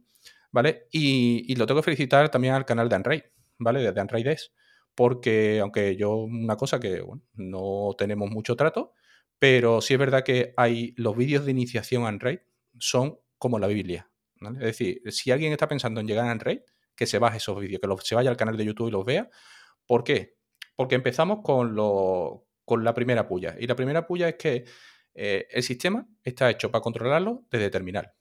¿vale? 0.51 0.89
Y, 0.91 1.55
lo 1.57 1.67
tengo 1.67 1.81
que 1.81 1.85
felicitar 1.85 2.29
también 2.31 2.55
al 2.55 2.65
canal 2.65 2.89
de 2.89 2.97
Android, 2.97 3.23
¿vale? 3.59 3.93
De 3.93 4.01
Android 4.01 4.27
porque 4.95 5.61
aunque 5.61 5.95
yo, 5.97 6.17
una 6.17 6.57
cosa 6.57 6.81
que 6.81 7.05
no 7.35 7.95
tenemos 7.99 8.31
mucho 8.31 8.57
trato, 8.57 8.93
pero 9.39 9.81
sí 9.83 9.95
es 9.95 10.01
verdad 10.01 10.25
que 10.25 10.55
hay 10.57 10.95
los 10.97 11.17
vídeos 11.17 11.45
de 11.45 11.51
iniciación 11.51 12.07
a 12.07 12.19
son 12.79 13.19
como 13.39 13.59
la 13.59 13.67
Biblia. 13.67 14.11
Es 14.41 14.59
decir, 14.59 15.03
si 15.11 15.31
alguien 15.31 15.53
está 15.53 15.69
pensando 15.69 16.01
en 16.01 16.07
llegar 16.07 16.27
a 16.27 16.31
Android, 16.31 16.61
que 16.95 17.07
se 17.07 17.19
baje 17.19 17.37
esos 17.37 17.61
vídeos, 17.61 17.81
que 17.81 18.07
se 18.07 18.15
vaya 18.15 18.31
al 18.31 18.37
canal 18.37 18.57
de 18.57 18.65
YouTube 18.65 18.89
y 18.89 18.91
los 18.93 19.05
vea. 19.05 19.29
¿Por 19.87 20.03
qué? 20.03 20.37
Porque 20.75 20.95
empezamos 20.95 21.41
con, 21.43 21.75
lo, 21.75 22.47
con 22.65 22.83
la 22.83 22.95
primera 22.95 23.29
puya. 23.29 23.55
Y 23.59 23.67
la 23.67 23.77
primera 23.77 24.07
puya 24.07 24.31
es 24.31 24.37
que 24.37 24.65
eh, 25.17 25.49
el 25.51 25.63
sistema 25.63 26.07
está 26.23 26.51
hecho 26.51 26.71
para 26.71 26.83
controlarlo 26.83 27.45
desde 27.51 27.71
terminal. 27.71 28.13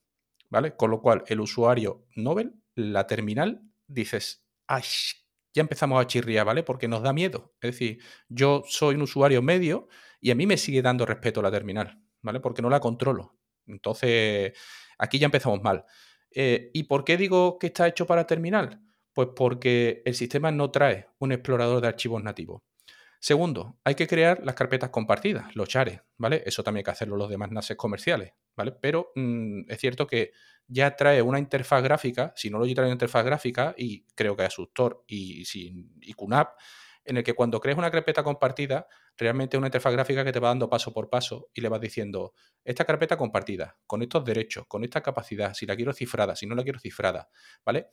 ¿Vale? 0.50 0.76
Con 0.76 0.91
lo 0.91 1.02
cual, 1.02 1.24
el 1.28 1.41
usuario 1.41 2.06
Nobel, 2.16 2.54
la 2.76 3.06
terminal, 3.08 3.62
dices, 3.88 4.46
¡ay! 4.68 4.84
Ya 5.54 5.62
empezamos 5.62 6.02
a 6.02 6.08
chirriar, 6.08 6.46
¿vale? 6.46 6.64
Porque 6.64 6.88
nos 6.88 7.02
da 7.02 7.14
miedo. 7.14 7.56
Es 7.62 7.72
decir, 7.72 8.02
yo 8.30 8.64
soy 8.68 8.96
un 8.96 9.02
usuario 9.02 9.41
medio 9.41 9.88
y 10.22 10.32
a 10.32 10.36
mí 10.36 10.46
me 10.46 10.58
sigue 10.58 10.82
dando 10.82 11.06
respeto 11.06 11.41
la 11.41 11.52
terminal, 11.52 12.02
¿vale? 12.22 12.39
Porque 12.39 12.62
no 12.62 12.70
la 12.70 12.80
controlo. 12.80 13.38
Entonces, 13.66 14.54
aquí 14.98 15.20
ya 15.20 15.26
empezamos 15.26 15.62
mal. 15.62 15.86
Eh, 16.32 16.70
¿Y 16.74 16.84
por 16.84 17.04
qué 17.04 17.18
digo 17.18 17.58
que 17.58 17.68
está 17.68 17.88
hecho 17.88 18.06
para 18.06 18.28
terminal? 18.28 18.82
Pues 19.14 19.30
porque 19.36 20.02
el 20.06 20.16
sistema 20.16 20.52
no 20.52 20.72
trae 20.72 21.08
un 21.20 21.32
explorador 21.32 21.82
de 21.82 21.88
archivos 21.88 22.22
nativos. 22.22 22.62
Segundo, 23.26 23.80
hay 23.84 23.95
que 23.95 24.05
crear 24.05 24.43
las 24.43 24.53
carpetas 24.53 24.91
compartidas, 24.91 25.55
los 25.55 25.67
shares, 25.67 25.99
¿vale? 26.15 26.43
Eso 26.45 26.61
también 26.61 26.82
hay 26.82 26.84
que 26.84 26.91
hacerlo 26.91 27.15
los 27.17 27.28
demás 27.28 27.49
NASes 27.49 27.76
comerciales, 27.76 28.34
¿vale? 28.55 28.71
Pero 28.80 29.13
mm, 29.15 29.61
es 29.67 29.80
cierto 29.80 30.05
que 30.05 30.32
ya 30.67 30.95
trae 30.95 31.23
una 31.23 31.39
interfaz 31.39 31.82
gráfica, 31.82 32.34
si 32.36 32.51
no 32.51 32.59
lo 32.59 32.71
trae 32.71 32.86
una 32.86 32.93
interfaz 32.93 33.26
gráfica, 33.26 33.73
y 33.76 34.05
creo 34.13 34.36
que 34.36 34.43
Asustor 34.43 35.05
y, 35.07 35.43
sin, 35.45 35.95
y 36.01 36.13
QNAP, 36.13 36.55
en 37.03 37.17
el 37.17 37.23
que 37.23 37.34
cuando 37.34 37.59
crees 37.59 37.80
una 37.80 37.89
carpeta 37.89 38.21
compartida, 38.21 38.86
realmente 39.17 39.55
es 39.55 39.57
una 39.57 39.69
interfaz 39.69 39.93
gráfica 39.93 40.23
que 40.23 40.32
te 40.32 40.39
va 40.39 40.49
dando 40.49 40.69
paso 40.69 40.93
por 40.93 41.09
paso 41.09 41.49
y 41.51 41.61
le 41.61 41.69
vas 41.69 41.82
diciendo, 41.82 42.36
esta 42.63 42.86
carpeta 42.86 43.17
compartida, 43.17 43.76
con 43.88 44.03
estos 44.03 44.23
derechos, 44.23 44.67
con 44.67 44.84
esta 44.84 45.01
capacidad, 45.01 45.55
si 45.55 45.65
la 45.65 45.76
quiero 45.76 45.93
cifrada, 45.93 46.36
si 46.36 46.45
no 46.45 46.53
la 46.53 46.61
quiero 46.61 46.78
cifrada, 46.80 47.28
¿vale? 47.65 47.88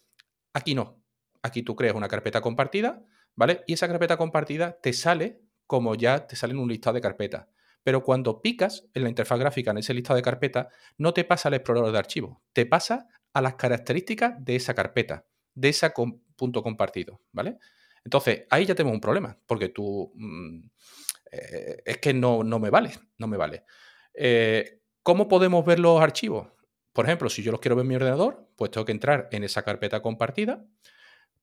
Aquí 0.52 0.74
no. 0.74 1.02
Aquí 1.40 1.62
tú 1.62 1.74
creas 1.74 1.94
una 1.94 2.06
carpeta 2.06 2.42
compartida, 2.42 3.02
¿vale? 3.36 3.62
Y 3.66 3.74
esa 3.74 3.88
carpeta 3.88 4.16
compartida 4.16 4.78
te 4.80 4.92
sale 4.92 5.42
como 5.66 5.94
ya 5.94 6.26
te 6.26 6.36
sale 6.36 6.52
en 6.52 6.58
un 6.58 6.68
listado 6.68 6.94
de 6.94 7.00
carpetas. 7.00 7.46
Pero 7.82 8.02
cuando 8.02 8.42
picas 8.42 8.86
en 8.94 9.04
la 9.04 9.08
interfaz 9.08 9.38
gráfica 9.38 9.70
en 9.70 9.78
ese 9.78 9.94
listado 9.94 10.16
de 10.16 10.22
carpetas, 10.22 10.66
no 10.98 11.14
te 11.14 11.24
pasa 11.24 11.48
al 11.48 11.54
explorador 11.54 11.92
de 11.92 11.98
archivos, 11.98 12.38
te 12.52 12.66
pasa 12.66 13.08
a 13.32 13.40
las 13.40 13.54
características 13.54 14.34
de 14.44 14.56
esa 14.56 14.74
carpeta, 14.74 15.24
de 15.54 15.70
ese 15.70 15.90
punto 16.36 16.62
compartido, 16.62 17.22
¿vale? 17.32 17.58
Entonces, 18.04 18.44
ahí 18.50 18.66
ya 18.66 18.74
tenemos 18.74 18.94
un 18.94 19.00
problema, 19.00 19.38
porque 19.46 19.70
tú 19.70 20.12
mm, 20.14 20.58
eh, 21.32 21.82
es 21.84 21.98
que 21.98 22.12
no, 22.12 22.44
no, 22.44 22.58
me 22.58 22.70
vale, 22.70 22.92
no 23.18 23.26
me 23.26 23.36
vale. 23.36 23.64
Eh, 24.14 24.80
¿Cómo 25.02 25.26
podemos 25.26 25.64
ver 25.64 25.80
los 25.80 26.00
archivos? 26.00 26.48
Por 26.92 27.06
ejemplo, 27.06 27.30
si 27.30 27.42
yo 27.42 27.50
los 27.50 27.60
quiero 27.60 27.76
ver 27.76 27.84
en 27.84 27.88
mi 27.88 27.96
ordenador, 27.96 28.48
pues 28.56 28.70
tengo 28.70 28.84
que 28.84 28.92
entrar 28.92 29.28
en 29.32 29.42
esa 29.42 29.62
carpeta 29.62 30.02
compartida. 30.02 30.64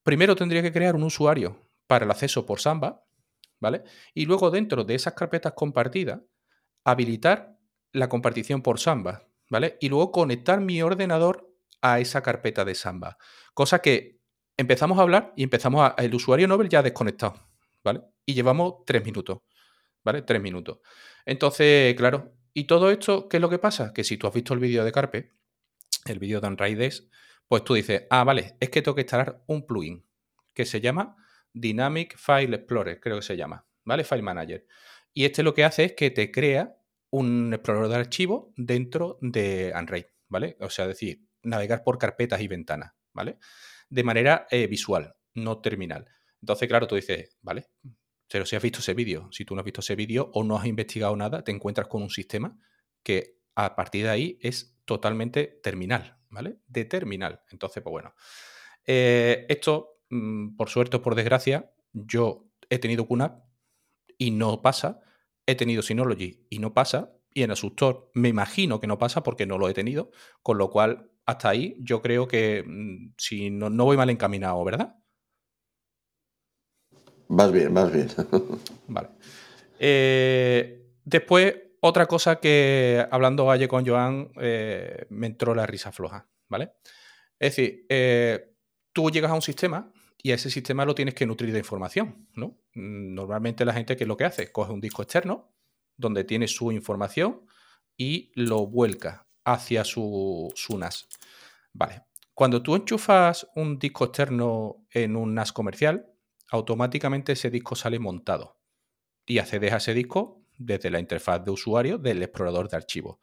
Primero 0.03 0.35
tendría 0.35 0.61
que 0.61 0.71
crear 0.71 0.95
un 0.95 1.03
usuario 1.03 1.68
para 1.89 2.05
el 2.05 2.11
acceso 2.11 2.45
por 2.45 2.59
Samba, 2.59 3.03
¿vale? 3.59 3.83
Y 4.13 4.27
luego 4.27 4.51
dentro 4.51 4.83
de 4.83 4.93
esas 4.93 5.15
carpetas 5.15 5.53
compartidas, 5.53 6.19
habilitar 6.83 7.57
la 7.93 8.07
compartición 8.07 8.61
por 8.61 8.79
Samba, 8.79 9.27
¿vale? 9.49 9.75
Y 9.81 9.89
luego 9.89 10.11
conectar 10.11 10.61
mi 10.61 10.83
ordenador 10.83 11.51
a 11.81 11.99
esa 11.99 12.21
carpeta 12.21 12.63
de 12.63 12.75
Samba. 12.75 13.17
Cosa 13.55 13.79
que 13.79 14.19
empezamos 14.55 14.99
a 14.99 15.01
hablar 15.01 15.33
y 15.35 15.41
empezamos 15.41 15.81
a, 15.81 15.95
el 15.97 16.13
usuario 16.13 16.47
Nobel 16.47 16.69
ya 16.69 16.83
desconectado, 16.83 17.49
¿vale? 17.83 18.03
Y 18.23 18.35
llevamos 18.35 18.85
tres 18.85 19.03
minutos, 19.03 19.39
¿vale? 20.03 20.21
Tres 20.21 20.39
minutos. 20.39 20.81
Entonces, 21.25 21.95
claro, 21.95 22.35
¿y 22.53 22.65
todo 22.65 22.91
esto 22.91 23.27
qué 23.27 23.37
es 23.37 23.41
lo 23.41 23.49
que 23.49 23.57
pasa? 23.57 23.93
Que 23.93 24.03
si 24.03 24.15
tú 24.17 24.27
has 24.27 24.33
visto 24.35 24.53
el 24.53 24.59
vídeo 24.59 24.85
de 24.85 24.91
Carpe, 24.91 25.33
el 26.05 26.19
vídeo 26.19 26.39
de 26.39 26.49
Unraides, 26.49 27.09
pues 27.47 27.63
tú 27.63 27.73
dices, 27.73 28.03
ah, 28.11 28.23
vale, 28.23 28.57
es 28.59 28.69
que 28.69 28.83
tengo 28.83 28.93
que 28.93 29.01
instalar 29.01 29.43
un 29.47 29.65
plugin 29.65 30.05
que 30.53 30.65
se 30.65 30.81
llama 30.81 31.15
Dynamic 31.53 32.17
File 32.17 32.55
Explorer, 32.55 32.99
creo 32.99 33.17
que 33.17 33.23
se 33.23 33.37
llama, 33.37 33.65
¿vale? 33.83 34.03
File 34.03 34.21
Manager. 34.21 34.65
Y 35.13 35.25
este 35.25 35.43
lo 35.43 35.53
que 35.53 35.63
hace 35.63 35.85
es 35.85 35.93
que 35.93 36.11
te 36.11 36.31
crea 36.31 36.77
un 37.11 37.53
explorador 37.53 37.89
de 37.89 37.95
archivos 37.95 38.53
dentro 38.55 39.17
de 39.21 39.73
Unraid, 39.75 40.05
¿vale? 40.27 40.57
O 40.59 40.69
sea, 40.69 40.87
decir, 40.87 41.25
navegar 41.43 41.83
por 41.83 41.97
carpetas 41.97 42.41
y 42.41 42.47
ventanas, 42.47 42.93
¿vale? 43.13 43.39
De 43.89 44.03
manera 44.03 44.47
eh, 44.51 44.67
visual, 44.67 45.15
no 45.33 45.59
terminal. 45.59 46.05
Entonces, 46.41 46.67
claro, 46.67 46.87
tú 46.87 46.95
dices, 46.95 47.35
vale, 47.41 47.67
pero 48.31 48.45
si 48.45 48.55
has 48.55 48.61
visto 48.61 48.79
ese 48.79 48.93
vídeo, 48.93 49.29
si 49.31 49.43
tú 49.43 49.55
no 49.55 49.61
has 49.61 49.65
visto 49.65 49.81
ese 49.81 49.95
vídeo 49.95 50.29
o 50.33 50.43
no 50.43 50.57
has 50.57 50.65
investigado 50.65 51.15
nada, 51.15 51.43
te 51.43 51.51
encuentras 51.51 51.87
con 51.87 52.03
un 52.03 52.09
sistema 52.09 52.57
que 53.03 53.39
a 53.55 53.75
partir 53.75 54.03
de 54.03 54.09
ahí 54.09 54.39
es 54.41 54.77
totalmente 54.85 55.59
terminal, 55.63 56.17
¿vale? 56.29 56.59
De 56.67 56.85
terminal. 56.85 57.41
Entonces, 57.51 57.81
pues 57.83 57.91
bueno. 57.91 58.13
Eh, 58.85 59.45
esto, 59.49 59.98
por 60.57 60.69
suerte 60.69 60.97
o 60.97 61.01
por 61.01 61.15
desgracia, 61.15 61.71
yo 61.93 62.49
he 62.69 62.79
tenido 62.79 63.07
QNAP 63.07 63.43
y 64.17 64.31
no 64.31 64.61
pasa. 64.61 64.99
He 65.45 65.55
tenido 65.55 65.81
Synology 65.81 66.45
y 66.49 66.59
no 66.59 66.73
pasa. 66.73 67.13
Y 67.33 67.43
en 67.43 67.51
Asustor 67.51 68.11
me 68.13 68.29
imagino 68.29 68.79
que 68.79 68.87
no 68.87 68.97
pasa 68.97 69.23
porque 69.23 69.45
no 69.45 69.57
lo 69.57 69.69
he 69.69 69.73
tenido. 69.73 70.11
Con 70.41 70.57
lo 70.57 70.69
cual, 70.69 71.11
hasta 71.25 71.49
ahí 71.49 71.77
yo 71.79 72.01
creo 72.01 72.27
que 72.27 72.63
mm, 72.65 73.13
si 73.17 73.49
no, 73.49 73.69
no 73.69 73.85
voy 73.85 73.97
mal 73.97 74.09
encaminado, 74.09 74.63
¿verdad? 74.63 74.95
Más 77.27 77.51
bien, 77.51 77.71
más 77.71 77.91
bien. 77.91 78.07
vale. 78.87 79.09
Eh, 79.79 80.91
después, 81.05 81.55
otra 81.81 82.07
cosa 82.07 82.39
que 82.39 83.05
hablando 83.11 83.49
ayer 83.51 83.69
con 83.69 83.85
Joan, 83.85 84.31
eh, 84.41 85.05
me 85.09 85.27
entró 85.27 85.53
la 85.53 85.67
risa 85.67 85.91
floja, 85.91 86.27
¿vale? 86.49 86.73
Es 87.39 87.55
decir, 87.55 87.85
eh, 87.87 88.55
tú 88.91 89.09
llegas 89.11 89.31
a 89.31 89.35
un 89.35 89.41
sistema 89.41 89.93
y 90.21 90.31
ese 90.31 90.49
sistema 90.49 90.85
lo 90.85 90.95
tienes 90.95 91.15
que 91.15 91.25
nutrir 91.25 91.53
de 91.53 91.59
información, 91.59 92.27
¿no? 92.35 92.57
Normalmente 92.73 93.63
la 93.63 93.73
gente, 93.73 93.95
¿qué 93.95 94.03
es 94.03 94.07
lo 94.07 94.17
que 94.17 94.25
hace? 94.25 94.51
Coge 94.51 94.73
un 94.73 94.81
disco 94.81 95.01
externo 95.01 95.53
donde 95.95 96.23
tiene 96.23 96.47
su 96.47 96.71
información 96.71 97.45
y 97.95 98.31
lo 98.35 98.67
vuelca 98.67 99.27
hacia 99.45 99.83
su, 99.83 100.51
su 100.55 100.77
NAS. 100.77 101.07
Vale. 101.73 102.03
Cuando 102.33 102.61
tú 102.61 102.75
enchufas 102.75 103.47
un 103.55 103.79
disco 103.79 104.05
externo 104.05 104.85
en 104.91 105.15
un 105.15 105.33
NAS 105.33 105.51
comercial, 105.51 106.09
automáticamente 106.51 107.33
ese 107.33 107.49
disco 107.49 107.75
sale 107.75 107.99
montado 107.99 108.61
y 109.25 109.39
accedes 109.39 109.73
a 109.73 109.77
ese 109.77 109.93
disco 109.93 110.45
desde 110.57 110.89
la 110.89 110.99
interfaz 110.99 111.43
de 111.43 111.51
usuario 111.51 111.97
del 111.97 112.23
explorador 112.23 112.69
de 112.69 112.77
archivos. 112.77 113.17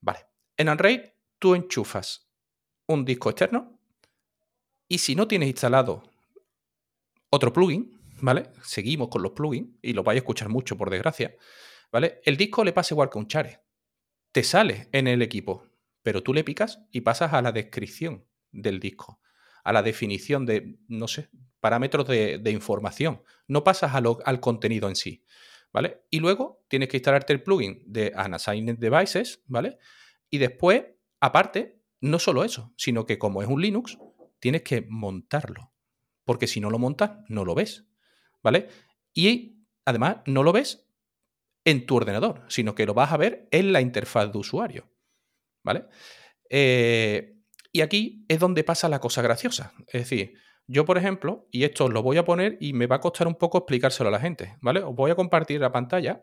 Vale. 0.00 0.20
En 0.56 0.68
Unraid 0.68 1.00
tú 1.38 1.54
enchufas 1.54 2.30
un 2.86 3.04
disco 3.04 3.30
externo 3.30 3.78
y 4.88 4.98
si 4.98 5.14
no 5.14 5.26
tienes 5.26 5.48
instalado 5.48 6.11
otro 7.34 7.50
plugin, 7.52 7.98
¿vale? 8.20 8.50
Seguimos 8.62 9.08
con 9.08 9.22
los 9.22 9.32
plugins 9.32 9.70
y 9.80 9.94
lo 9.94 10.04
vais 10.04 10.16
a 10.16 10.18
escuchar 10.18 10.50
mucho 10.50 10.76
por 10.76 10.90
desgracia, 10.90 11.34
¿vale? 11.90 12.20
El 12.24 12.36
disco 12.36 12.62
le 12.62 12.74
pasa 12.74 12.92
igual 12.92 13.08
que 13.08 13.18
un 13.18 13.26
chare. 13.26 13.62
Te 14.32 14.42
sale 14.42 14.90
en 14.92 15.06
el 15.06 15.22
equipo, 15.22 15.66
pero 16.02 16.22
tú 16.22 16.34
le 16.34 16.44
picas 16.44 16.80
y 16.90 17.00
pasas 17.00 17.32
a 17.32 17.40
la 17.40 17.50
descripción 17.50 18.26
del 18.50 18.80
disco, 18.80 19.20
a 19.64 19.72
la 19.72 19.82
definición 19.82 20.44
de, 20.44 20.76
no 20.88 21.08
sé, 21.08 21.30
parámetros 21.60 22.06
de, 22.06 22.50
información. 22.50 23.22
No 23.48 23.64
pasas 23.64 23.94
al 23.94 24.40
contenido 24.40 24.88
en 24.88 24.96
sí. 24.96 25.24
¿Vale? 25.72 26.02
Y 26.10 26.20
luego 26.20 26.62
tienes 26.68 26.90
que 26.90 26.98
instalarte 26.98 27.32
el 27.32 27.42
plugin 27.42 27.82
de 27.86 28.12
Unassigned 28.14 28.76
Devices, 28.76 29.42
¿vale? 29.46 29.78
Y 30.28 30.36
después, 30.36 30.84
aparte, 31.18 31.80
no 32.02 32.18
solo 32.18 32.44
eso, 32.44 32.74
sino 32.76 33.06
que 33.06 33.18
como 33.18 33.40
es 33.40 33.48
un 33.48 33.62
Linux, 33.62 33.96
tienes 34.38 34.60
que 34.60 34.84
montarlo. 34.86 35.71
Porque 36.24 36.46
si 36.46 36.60
no 36.60 36.70
lo 36.70 36.78
montas, 36.78 37.18
no 37.28 37.44
lo 37.44 37.54
ves. 37.54 37.86
¿Vale? 38.42 38.68
Y 39.12 39.64
además, 39.84 40.18
no 40.26 40.42
lo 40.42 40.52
ves 40.52 40.88
en 41.64 41.86
tu 41.86 41.96
ordenador, 41.96 42.44
sino 42.48 42.74
que 42.74 42.86
lo 42.86 42.94
vas 42.94 43.12
a 43.12 43.16
ver 43.16 43.48
en 43.50 43.72
la 43.72 43.80
interfaz 43.80 44.32
de 44.32 44.38
usuario. 44.38 44.90
¿Vale? 45.62 45.86
Eh, 46.50 47.36
y 47.72 47.80
aquí 47.80 48.24
es 48.28 48.38
donde 48.38 48.64
pasa 48.64 48.88
la 48.88 49.00
cosa 49.00 49.22
graciosa. 49.22 49.72
Es 49.86 50.02
decir, 50.02 50.34
yo, 50.66 50.84
por 50.84 50.98
ejemplo, 50.98 51.48
y 51.50 51.64
esto 51.64 51.86
os 51.86 51.92
lo 51.92 52.02
voy 52.02 52.18
a 52.18 52.24
poner 52.24 52.58
y 52.60 52.72
me 52.72 52.86
va 52.86 52.96
a 52.96 53.00
costar 53.00 53.26
un 53.26 53.34
poco 53.34 53.58
explicárselo 53.58 54.08
a 54.08 54.12
la 54.12 54.20
gente, 54.20 54.56
¿vale? 54.60 54.82
Os 54.82 54.94
voy 54.94 55.10
a 55.10 55.14
compartir 55.14 55.60
la 55.60 55.72
pantalla 55.72 56.22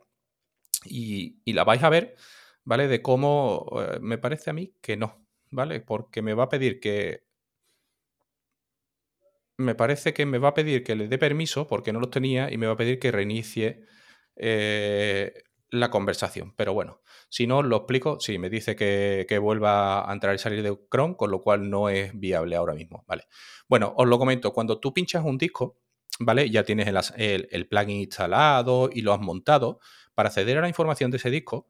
y, 0.86 1.42
la 1.52 1.64
vais 1.64 1.84
a 1.84 1.90
ver, 1.90 2.16
¿vale? 2.64 2.88
De 2.88 3.02
cómo 3.02 3.68
eh, 3.80 4.00
me 4.02 4.18
parece 4.18 4.50
a 4.50 4.54
mí 4.54 4.76
que 4.82 4.98
no, 4.98 5.28
¿vale? 5.52 5.82
Porque 5.82 6.22
me 6.22 6.34
va 6.34 6.44
a 6.46 6.50
pedir 6.50 6.80
que... 6.80 7.28
Me 9.60 9.76
parece 9.76 10.14
que 10.14 10.26
me 10.26 10.38
va 10.38 10.50
a 10.50 10.54
pedir 10.54 10.86
que 10.86 10.96
le 10.96 11.10
dé 11.10 11.18
permiso 11.18 11.68
porque 11.68 11.92
no 11.92 12.00
los 12.00 12.12
tenía 12.12 12.50
y 12.50 12.58
me 12.58 12.66
va 12.66 12.74
a 12.74 12.78
pedir 12.78 12.98
que 12.98 13.12
reinicie 13.12 13.84
eh, 14.38 15.34
la 15.70 15.92
conversación. 15.92 16.54
Pero 16.56 16.74
bueno, 16.74 17.02
si 17.28 17.46
no, 17.46 17.62
lo 17.62 17.76
explico. 17.76 18.22
Sí, 18.22 18.38
me 18.38 18.50
dice 18.50 18.78
que, 18.78 19.40
vuelva 19.42 20.10
a 20.10 20.14
entrar 20.14 20.34
y 20.34 20.38
salir 20.38 20.64
de 20.64 20.78
Chrome, 20.90 21.18
con 21.18 21.30
lo 21.30 21.42
cual 21.42 21.70
no 21.70 21.90
es 21.90 22.18
viable 22.18 22.56
ahora 22.56 22.74
mismo. 22.74 23.04
Vale. 23.06 23.28
Bueno, 23.68 23.94
os 23.98 24.08
lo 24.08 24.18
comento. 24.18 24.54
Cuando 24.54 24.80
tú 24.80 24.94
pinchas 24.94 25.26
un 25.26 25.38
disco, 25.38 25.78
¿vale? 26.22 26.50
Ya 26.50 26.64
tienes 26.64 26.88
el, 27.18 27.68
plugin 27.68 27.98
instalado 27.98 28.90
y 28.94 29.02
lo 29.02 29.12
has 29.12 29.20
montado. 29.20 29.82
Para 30.16 30.30
acceder 30.30 30.58
a 30.58 30.62
la 30.62 30.70
información 30.70 31.12
de 31.12 31.18
ese 31.18 31.30
disco, 31.30 31.68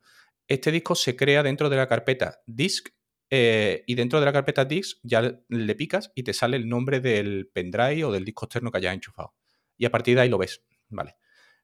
este 0.48 0.72
disco 0.72 0.94
se 0.94 1.16
crea 1.16 1.42
dentro 1.42 1.72
de 1.72 1.78
la 1.78 1.88
carpeta 1.88 2.42
disk 2.46 2.90
eh, 3.30 3.84
y 3.86 3.96
dentro 3.96 4.20
de 4.20 4.26
la 4.26 4.34
carpeta 4.34 4.66
disk 4.66 5.00
ya 5.04 5.40
le 5.48 5.76
picas 5.76 6.12
y 6.16 6.24
te 6.24 6.34
sale 6.34 6.58
el 6.58 6.68
nombre 6.68 7.00
del 7.00 7.50
pendrive 7.54 8.06
o 8.06 8.12
del 8.12 8.26
disco 8.26 8.46
externo 8.46 8.72
que 8.72 8.78
hayas 8.78 8.94
enchufado. 8.94 9.36
Y 9.78 9.86
a 9.86 9.92
partir 9.92 10.16
de 10.16 10.22
ahí 10.22 10.30
lo 10.30 10.38
ves. 10.38 10.64
Vale. 10.90 11.16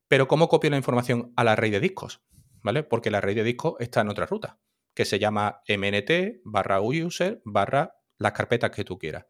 Pero 0.07 0.27
¿cómo 0.27 0.47
copio 0.47 0.69
la 0.69 0.77
información 0.77 1.33
a 1.35 1.43
la 1.43 1.55
red 1.55 1.71
de 1.71 1.79
discos? 1.79 2.21
¿Vale? 2.61 2.83
Porque 2.83 3.11
la 3.11 3.21
red 3.21 3.35
de 3.35 3.43
discos 3.43 3.75
está 3.79 4.01
en 4.01 4.09
otra 4.09 4.25
ruta, 4.25 4.59
que 4.93 5.05
se 5.05 5.19
llama 5.19 5.61
mnt 5.67 6.41
barra 6.43 6.81
user 6.81 7.41
barra 7.43 7.95
las 8.17 8.31
carpetas 8.31 8.71
que 8.71 8.83
tú 8.83 8.97
quieras. 8.97 9.25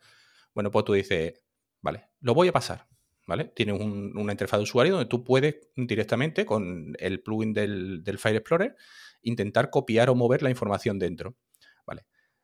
Bueno, 0.54 0.72
pues 0.72 0.86
tú 0.86 0.94
dices, 0.94 1.34
vale, 1.82 2.10
lo 2.20 2.34
voy 2.34 2.50
a 2.50 2.54
pasar. 2.54 2.88
¿Vale? 3.28 3.46
Tienes 3.56 3.82
una 3.82 4.34
interfaz 4.34 4.60
de 4.60 4.66
usuario 4.66 4.94
donde 4.94 5.10
tú 5.10 5.24
puedes 5.24 5.56
directamente 5.76 6.46
con 6.46 6.96
el 7.00 7.24
plugin 7.24 7.54
del, 7.54 8.04
del 8.04 8.20
Explorer 8.24 8.76
intentar 9.24 9.72
copiar 9.72 10.12
o 10.12 10.16
mover 10.16 10.44
la 10.44 10.52
información 10.52 11.00
dentro. 11.00 11.36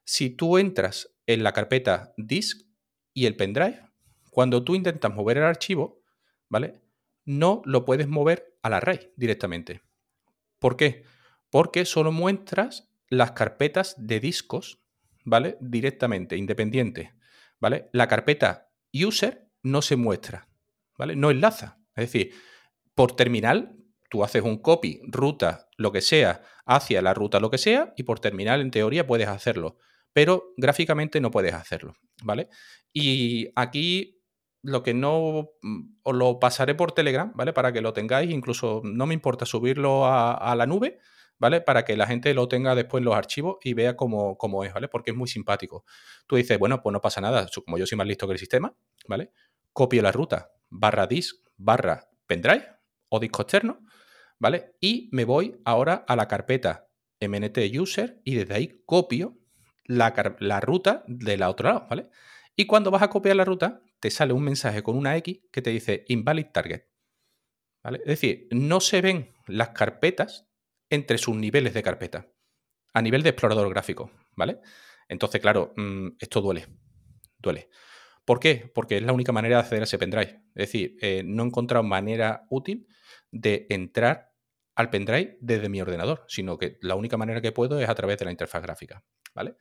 Si 0.03 0.29
tú 0.29 0.57
entras 0.57 1.15
en 1.27 1.43
la 1.43 1.53
carpeta 1.53 2.13
disk 2.17 2.67
y 3.13 3.25
el 3.25 3.35
pendrive, 3.35 3.81
cuando 4.29 4.63
tú 4.63 4.75
intentas 4.75 5.13
mover 5.13 5.37
el 5.37 5.43
archivo, 5.43 6.01
¿vale? 6.49 6.81
no 7.25 7.61
lo 7.65 7.85
puedes 7.85 8.07
mover 8.07 8.57
a 8.61 8.69
la 8.69 8.79
red 8.79 9.09
directamente. 9.15 9.81
¿Por 10.59 10.77
qué? 10.77 11.03
Porque 11.49 11.85
solo 11.85 12.11
muestras 12.11 12.89
las 13.09 13.31
carpetas 13.31 13.95
de 13.97 14.19
discos, 14.19 14.79
¿vale? 15.25 15.57
Directamente, 15.59 16.37
independiente, 16.37 17.13
¿vale? 17.59 17.89
La 17.91 18.07
carpeta 18.07 18.69
user 18.93 19.47
no 19.63 19.81
se 19.81 19.95
muestra, 19.95 20.47
¿vale? 20.97 21.15
No 21.15 21.31
enlaza. 21.31 21.79
Es 21.95 22.11
decir, 22.11 22.33
por 22.95 23.15
terminal, 23.15 23.75
tú 24.09 24.23
haces 24.23 24.43
un 24.43 24.57
copy, 24.57 25.01
ruta, 25.03 25.69
lo 25.77 25.91
que 25.91 26.01
sea, 26.01 26.41
hacia 26.65 27.01
la 27.01 27.13
ruta, 27.13 27.39
lo 27.39 27.49
que 27.49 27.57
sea, 27.57 27.93
y 27.97 28.03
por 28.03 28.19
terminal, 28.19 28.61
en 28.61 28.71
teoría, 28.71 29.07
puedes 29.07 29.27
hacerlo. 29.27 29.77
Pero 30.13 30.53
gráficamente 30.57 31.21
no 31.21 31.31
puedes 31.31 31.53
hacerlo, 31.53 31.95
¿vale? 32.23 32.49
Y 32.93 33.49
aquí 33.55 34.21
lo 34.63 34.83
que 34.83 34.93
no 34.93 35.51
mm, 35.61 35.81
os 36.03 36.15
lo 36.15 36.39
pasaré 36.39 36.75
por 36.75 36.91
Telegram, 36.91 37.31
¿vale? 37.35 37.53
Para 37.53 37.71
que 37.71 37.81
lo 37.81 37.93
tengáis, 37.93 38.31
incluso 38.31 38.81
no 38.83 39.05
me 39.05 39.13
importa 39.13 39.45
subirlo 39.45 40.05
a, 40.05 40.53
la 40.55 40.65
nube, 40.65 40.99
¿vale? 41.39 41.61
Para 41.61 41.85
que 41.85 41.97
la 41.97 42.07
gente 42.07 42.33
lo 42.33 42.47
tenga 42.47 42.75
después 42.75 43.01
en 43.01 43.05
los 43.05 43.15
archivos 43.15 43.57
y 43.63 43.73
vea 43.73 43.95
cómo, 43.95 44.37
cómo, 44.37 44.63
es, 44.63 44.73
¿vale? 44.73 44.87
Porque 44.87 45.11
es 45.11 45.17
muy 45.17 45.27
simpático. 45.27 45.85
Tú 46.27 46.35
dices, 46.35 46.59
bueno, 46.59 46.81
pues 46.81 46.93
no 46.93 47.01
pasa 47.01 47.21
nada, 47.21 47.47
como 47.65 47.77
yo 47.77 47.85
soy 47.87 47.97
más 47.97 48.07
listo 48.07 48.27
que 48.27 48.33
el 48.33 48.39
sistema, 48.39 48.75
¿vale? 49.07 49.31
Copio 49.73 50.01
la 50.01 50.11
ruta 50.11 50.51
barra 50.69 51.05
disk 51.05 51.37
barra 51.57 52.09
pendrive 52.25 52.65
o 53.09 53.19
disco 53.19 53.41
externo, 53.41 53.81
¿vale? 54.39 54.75
Y 54.79 55.09
me 55.11 55.25
voy 55.25 55.59
ahora 55.65 56.05
a 56.07 56.15
la 56.15 56.27
carpeta 56.27 56.87
mnt 57.19 57.57
user 57.79 58.21
y 58.23 58.35
desde 58.35 58.55
ahí 58.55 58.81
copio 58.85 59.37
la, 59.91 60.35
la 60.39 60.59
ruta 60.59 61.03
de 61.07 61.37
la 61.37 61.49
otra 61.49 61.73
lado, 61.73 61.87
¿vale? 61.89 62.09
Y 62.55 62.65
cuando 62.65 62.91
vas 62.91 63.01
a 63.01 63.09
copiar 63.09 63.35
la 63.35 63.45
ruta, 63.45 63.81
te 63.99 64.09
sale 64.09 64.33
un 64.33 64.43
mensaje 64.43 64.83
con 64.83 64.97
una 64.97 65.15
X 65.17 65.41
que 65.51 65.61
te 65.61 65.69
dice 65.69 66.05
invalid 66.07 66.47
target. 66.47 66.83
¿Vale? 67.83 67.99
Es 67.99 68.05
decir, 68.05 68.47
no 68.51 68.79
se 68.79 69.01
ven 69.01 69.33
las 69.47 69.69
carpetas 69.69 70.47
entre 70.89 71.17
sus 71.17 71.35
niveles 71.35 71.73
de 71.73 71.83
carpeta 71.83 72.27
a 72.93 73.01
nivel 73.01 73.23
de 73.23 73.29
explorador 73.29 73.69
gráfico. 73.69 74.11
¿Vale? 74.35 74.59
Entonces, 75.07 75.41
claro, 75.41 75.73
mm, 75.75 76.09
esto 76.19 76.41
duele. 76.41 76.67
Duele. 77.37 77.69
¿Por 78.23 78.39
qué? 78.39 78.71
Porque 78.73 78.97
es 78.97 79.03
la 79.03 79.13
única 79.13 79.31
manera 79.31 79.57
de 79.57 79.61
acceder 79.61 79.81
a 79.81 79.85
ese 79.85 79.97
pendrive. 79.97 80.43
Es 80.55 80.67
decir, 80.67 80.95
eh, 81.01 81.23
no 81.25 81.43
he 81.43 81.47
encontrado 81.47 81.83
manera 81.83 82.45
útil 82.49 82.87
de 83.31 83.65
entrar 83.69 84.30
al 84.75 84.89
pendrive 84.89 85.37
desde 85.41 85.69
mi 85.69 85.81
ordenador, 85.81 86.25
sino 86.27 86.57
que 86.57 86.77
la 86.81 86.95
única 86.95 87.17
manera 87.17 87.41
que 87.41 87.51
puedo 87.51 87.79
es 87.79 87.89
a 87.89 87.95
través 87.95 88.17
de 88.17 88.25
la 88.25 88.31
interfaz 88.31 88.61
gráfica. 88.61 89.03
¿Vale? 89.33 89.55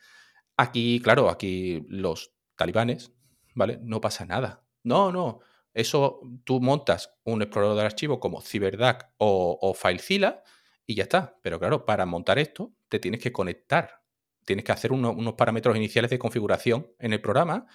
Aquí, 0.56 1.00
claro, 1.00 1.30
aquí 1.30 1.84
los 1.88 2.32
talibanes, 2.56 3.12
¿vale? 3.54 3.78
No 3.82 4.00
pasa 4.00 4.26
nada. 4.26 4.62
No, 4.82 5.12
no. 5.12 5.40
Eso 5.72 6.20
tú 6.44 6.60
montas 6.60 7.14
un 7.24 7.42
explorador 7.42 7.76
de 7.76 7.84
archivos 7.84 8.18
como 8.18 8.40
CyberDAC 8.40 9.14
o, 9.18 9.74
FileZilla 9.74 10.42
y 10.86 10.96
ya 10.96 11.04
está. 11.04 11.38
Pero 11.42 11.58
claro, 11.58 11.86
para 11.86 12.06
montar 12.06 12.38
esto 12.38 12.72
te 12.88 12.98
tienes 12.98 13.20
que 13.20 13.32
conectar. 13.32 14.02
Tienes 14.44 14.64
que 14.64 14.72
hacer 14.72 14.92
unos 14.92 15.34
parámetros 15.34 15.76
iniciales 15.76 16.10
de 16.10 16.18
configuración 16.18 16.92
en 16.98 17.12
el 17.12 17.20
programa 17.20 17.66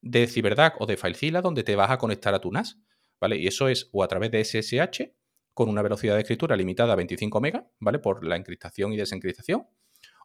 de 0.00 0.26
CyberDAC 0.26 0.80
o 0.80 0.86
de 0.86 0.96
FileZilla 0.96 1.40
donde 1.40 1.64
te 1.64 1.74
vas 1.74 1.90
a 1.90 1.98
conectar 1.98 2.34
a 2.34 2.40
tu 2.40 2.52
NAS. 2.52 2.78
¿Vale? 3.20 3.36
Y 3.36 3.48
eso 3.48 3.68
es 3.68 3.88
o 3.92 4.04
a 4.04 4.08
través 4.08 4.30
de 4.30 4.44
SSH 4.44 5.17
con 5.58 5.68
una 5.68 5.82
velocidad 5.82 6.14
de 6.14 6.20
escritura 6.20 6.54
limitada 6.54 6.92
a 6.92 6.94
25 6.94 7.40
megas, 7.40 7.64
¿vale? 7.80 7.98
Por 7.98 8.24
la 8.24 8.36
encriptación 8.36 8.92
y 8.92 8.96
desencriptación, 8.96 9.66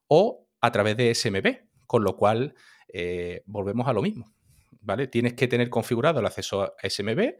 o 0.07 0.47
a 0.61 0.71
través 0.71 0.95
de 0.95 1.15
SMB, 1.15 1.71
con 1.87 2.03
lo 2.03 2.15
cual 2.15 2.53
eh, 2.87 3.41
volvemos 3.47 3.87
a 3.87 3.93
lo 3.93 4.03
mismo, 4.03 4.31
¿vale? 4.81 5.07
Tienes 5.07 5.33
que 5.33 5.47
tener 5.47 5.71
configurado 5.71 6.19
el 6.19 6.27
acceso 6.27 6.61
a 6.61 6.73
SMB 6.87 7.33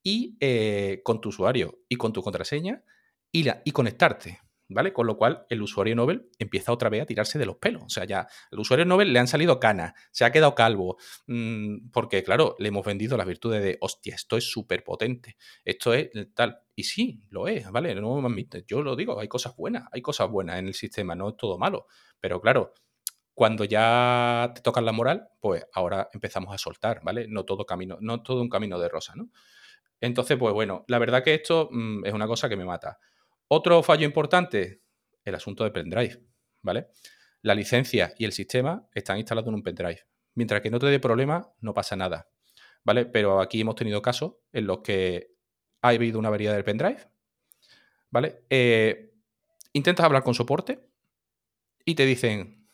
y 0.00 0.36
eh, 0.38 1.00
con 1.02 1.20
tu 1.20 1.30
usuario 1.30 1.80
y 1.88 1.96
con 1.96 2.12
tu 2.12 2.22
contraseña 2.22 2.84
y, 3.32 3.44
y 3.64 3.72
conectarte, 3.72 4.38
¿vale? 4.70 4.92
Con 4.92 5.06
lo 5.06 5.16
cual 5.16 5.46
el 5.50 5.62
usuario 5.62 5.94
Nobel 5.96 6.30
empieza 6.38 6.72
otra 6.72 6.88
vez 6.88 7.02
a 7.02 7.06
tirarse 7.06 7.38
de 7.38 7.46
los 7.46 7.56
pelos. 7.56 7.82
O 7.84 7.88
sea, 7.88 8.04
ya 8.04 8.26
al 8.50 8.58
usuario 8.58 8.86
Nobel 8.86 9.12
le 9.12 9.18
han 9.18 9.28
salido 9.28 9.60
canas, 9.60 9.92
se 10.10 10.24
ha 10.24 10.32
quedado 10.32 10.54
calvo, 10.54 10.96
mm, 11.26 11.90
porque 11.90 12.22
claro, 12.22 12.56
le 12.58 12.68
hemos 12.68 12.86
vendido 12.86 13.16
las 13.16 13.26
virtudes 13.26 13.62
de, 13.62 13.76
hostia, 13.80 14.14
esto 14.14 14.36
es 14.36 14.50
súper 14.50 14.84
potente, 14.84 15.36
esto 15.64 15.92
es 15.92 16.10
tal. 16.34 16.60
Y 16.74 16.84
sí, 16.84 17.22
lo 17.28 17.48
es, 17.48 17.70
¿vale? 17.70 17.94
No 17.94 18.20
yo 18.66 18.82
lo 18.82 18.96
digo, 18.96 19.20
hay 19.20 19.28
cosas 19.28 19.54
buenas, 19.56 19.84
hay 19.92 20.00
cosas 20.00 20.30
buenas 20.30 20.58
en 20.58 20.68
el 20.68 20.74
sistema, 20.74 21.14
no 21.14 21.30
es 21.30 21.36
todo 21.36 21.58
malo. 21.58 21.86
Pero 22.20 22.40
claro, 22.40 22.72
cuando 23.34 23.64
ya 23.64 24.52
te 24.54 24.60
tocan 24.62 24.84
la 24.84 24.92
moral, 24.92 25.28
pues 25.40 25.66
ahora 25.72 26.08
empezamos 26.12 26.54
a 26.54 26.58
soltar, 26.58 27.00
¿vale? 27.02 27.26
No 27.28 27.44
todo 27.44 27.66
camino, 27.66 27.98
no 28.00 28.22
todo 28.22 28.40
un 28.40 28.48
camino 28.48 28.78
de 28.78 28.88
rosa, 28.88 29.14
¿no? 29.16 29.30
Entonces, 30.00 30.38
pues 30.38 30.54
bueno, 30.54 30.84
la 30.88 30.98
verdad 30.98 31.22
que 31.22 31.34
esto 31.34 31.68
mm, 31.70 32.06
es 32.06 32.12
una 32.12 32.26
cosa 32.26 32.48
que 32.48 32.56
me 32.56 32.64
mata. 32.64 32.98
Otro 33.52 33.82
fallo 33.82 34.06
importante, 34.06 34.80
el 35.24 35.34
asunto 35.34 35.64
de 35.64 35.72
pendrive, 35.72 36.22
¿vale? 36.62 36.86
La 37.42 37.52
licencia 37.52 38.14
y 38.16 38.24
el 38.24 38.30
sistema 38.30 38.88
están 38.94 39.18
instalados 39.18 39.48
en 39.48 39.54
un 39.54 39.64
pendrive. 39.64 40.02
Mientras 40.36 40.60
que 40.60 40.70
no 40.70 40.78
te 40.78 40.86
dé 40.86 41.00
problema, 41.00 41.52
no 41.58 41.74
pasa 41.74 41.96
nada, 41.96 42.30
¿vale? 42.84 43.06
Pero 43.06 43.40
aquí 43.40 43.60
hemos 43.60 43.74
tenido 43.74 44.00
casos 44.02 44.34
en 44.52 44.68
los 44.68 44.82
que 44.82 45.34
ha 45.82 45.88
habido 45.88 46.20
una 46.20 46.28
avería 46.28 46.52
del 46.52 46.62
pendrive, 46.62 47.10
¿vale? 48.10 48.44
Eh, 48.50 49.14
intentas 49.72 50.06
hablar 50.06 50.22
con 50.22 50.34
soporte 50.34 50.88
y 51.84 51.96
te 51.96 52.06
dicen, 52.06 52.68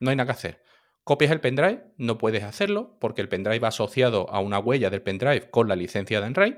no 0.00 0.10
hay 0.10 0.16
nada 0.16 0.26
que 0.26 0.32
hacer. 0.32 0.62
Copias 1.02 1.30
el 1.30 1.40
pendrive, 1.40 1.82
no 1.96 2.18
puedes 2.18 2.44
hacerlo 2.44 2.98
porque 3.00 3.22
el 3.22 3.30
pendrive 3.30 3.58
va 3.58 3.68
asociado 3.68 4.28
a 4.28 4.40
una 4.40 4.58
huella 4.58 4.90
del 4.90 5.00
pendrive 5.00 5.48
con 5.48 5.66
la 5.66 5.76
licencia 5.76 6.20
de 6.20 6.26
Enraid 6.26 6.56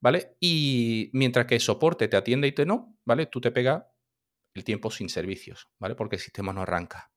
¿vale? 0.00 0.36
Y 0.40 1.10
mientras 1.12 1.46
que 1.46 1.60
soporte 1.60 2.08
te 2.08 2.16
atiende 2.16 2.48
y 2.48 2.52
te 2.52 2.66
no, 2.66 2.96
¿vale? 3.04 3.26
Tú 3.26 3.40
te 3.40 3.50
pegas 3.50 3.84
el 4.54 4.64
tiempo 4.64 4.90
sin 4.90 5.08
servicios, 5.08 5.68
¿vale? 5.78 5.94
Porque 5.94 6.16
el 6.16 6.22
sistema 6.22 6.52
no 6.52 6.62
arranca. 6.62 7.10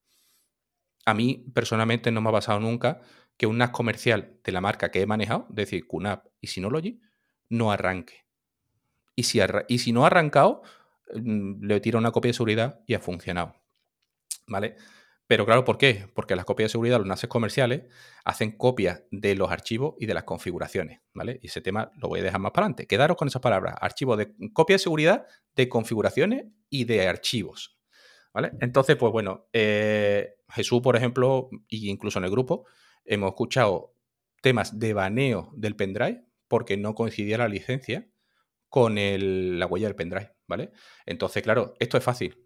A 1.04 1.14
mí, 1.14 1.44
personalmente, 1.54 2.10
no 2.12 2.20
me 2.20 2.28
ha 2.28 2.32
pasado 2.32 2.60
nunca 2.60 3.00
que 3.36 3.46
un 3.46 3.58
NAS 3.58 3.70
comercial 3.70 4.38
de 4.44 4.52
la 4.52 4.60
marca 4.60 4.90
que 4.90 5.00
he 5.00 5.06
manejado, 5.06 5.46
es 5.50 5.56
decir, 5.56 5.86
QNAP 5.86 6.26
y 6.40 6.46
Synology, 6.46 7.00
no 7.48 7.72
arranque. 7.72 8.24
Y 9.16 9.24
si, 9.24 9.40
y 9.68 9.78
si 9.78 9.92
no 9.92 10.04
ha 10.04 10.08
arrancado, 10.08 10.62
mm, 11.14 11.64
le 11.64 11.80
tiro 11.80 11.98
una 11.98 12.12
copia 12.12 12.30
de 12.30 12.34
seguridad 12.34 12.80
y 12.86 12.94
ha 12.94 13.00
funcionado. 13.00 13.56
¿Vale? 14.46 14.76
Pero 15.26 15.46
claro, 15.46 15.64
¿por 15.64 15.78
qué? 15.78 16.08
Porque 16.14 16.36
las 16.36 16.44
copias 16.44 16.68
de 16.68 16.72
seguridad, 16.72 16.98
los 16.98 17.06
NASes 17.06 17.28
comerciales, 17.28 17.82
hacen 18.24 18.52
copias 18.52 19.04
de 19.10 19.34
los 19.34 19.50
archivos 19.50 19.94
y 19.98 20.06
de 20.06 20.14
las 20.14 20.24
configuraciones, 20.24 21.00
¿vale? 21.14 21.38
Y 21.42 21.46
ese 21.46 21.60
tema 21.60 21.90
lo 21.96 22.08
voy 22.08 22.20
a 22.20 22.22
dejar 22.22 22.40
más 22.40 22.52
para 22.52 22.66
adelante. 22.66 22.86
Quedaros 22.86 23.16
con 23.16 23.28
esas 23.28 23.40
palabras. 23.40 23.76
Archivos 23.80 24.18
de 24.18 24.34
copia 24.52 24.74
de 24.74 24.78
seguridad, 24.78 25.26
de 25.54 25.68
configuraciones 25.68 26.46
y 26.68 26.84
de 26.84 27.08
archivos, 27.08 27.78
¿vale? 28.34 28.52
Entonces, 28.60 28.96
pues 28.96 29.12
bueno, 29.12 29.48
eh, 29.52 30.34
Jesús, 30.48 30.82
por 30.82 30.96
ejemplo, 30.96 31.48
e 31.68 31.76
incluso 31.76 32.18
en 32.18 32.24
el 32.24 32.30
grupo, 32.30 32.66
hemos 33.04 33.30
escuchado 33.30 33.94
temas 34.42 34.78
de 34.78 34.92
baneo 34.92 35.50
del 35.54 35.76
pendrive 35.76 36.24
porque 36.48 36.76
no 36.76 36.94
coincidía 36.94 37.38
la 37.38 37.48
licencia 37.48 38.08
con 38.68 38.96
la 38.96 39.66
huella 39.66 39.86
del 39.86 39.96
pendrive, 39.96 40.34
¿vale? 40.46 40.72
Entonces, 41.06 41.42
claro, 41.42 41.74
esto 41.78 41.96
es 41.96 42.04
fácil. 42.04 42.38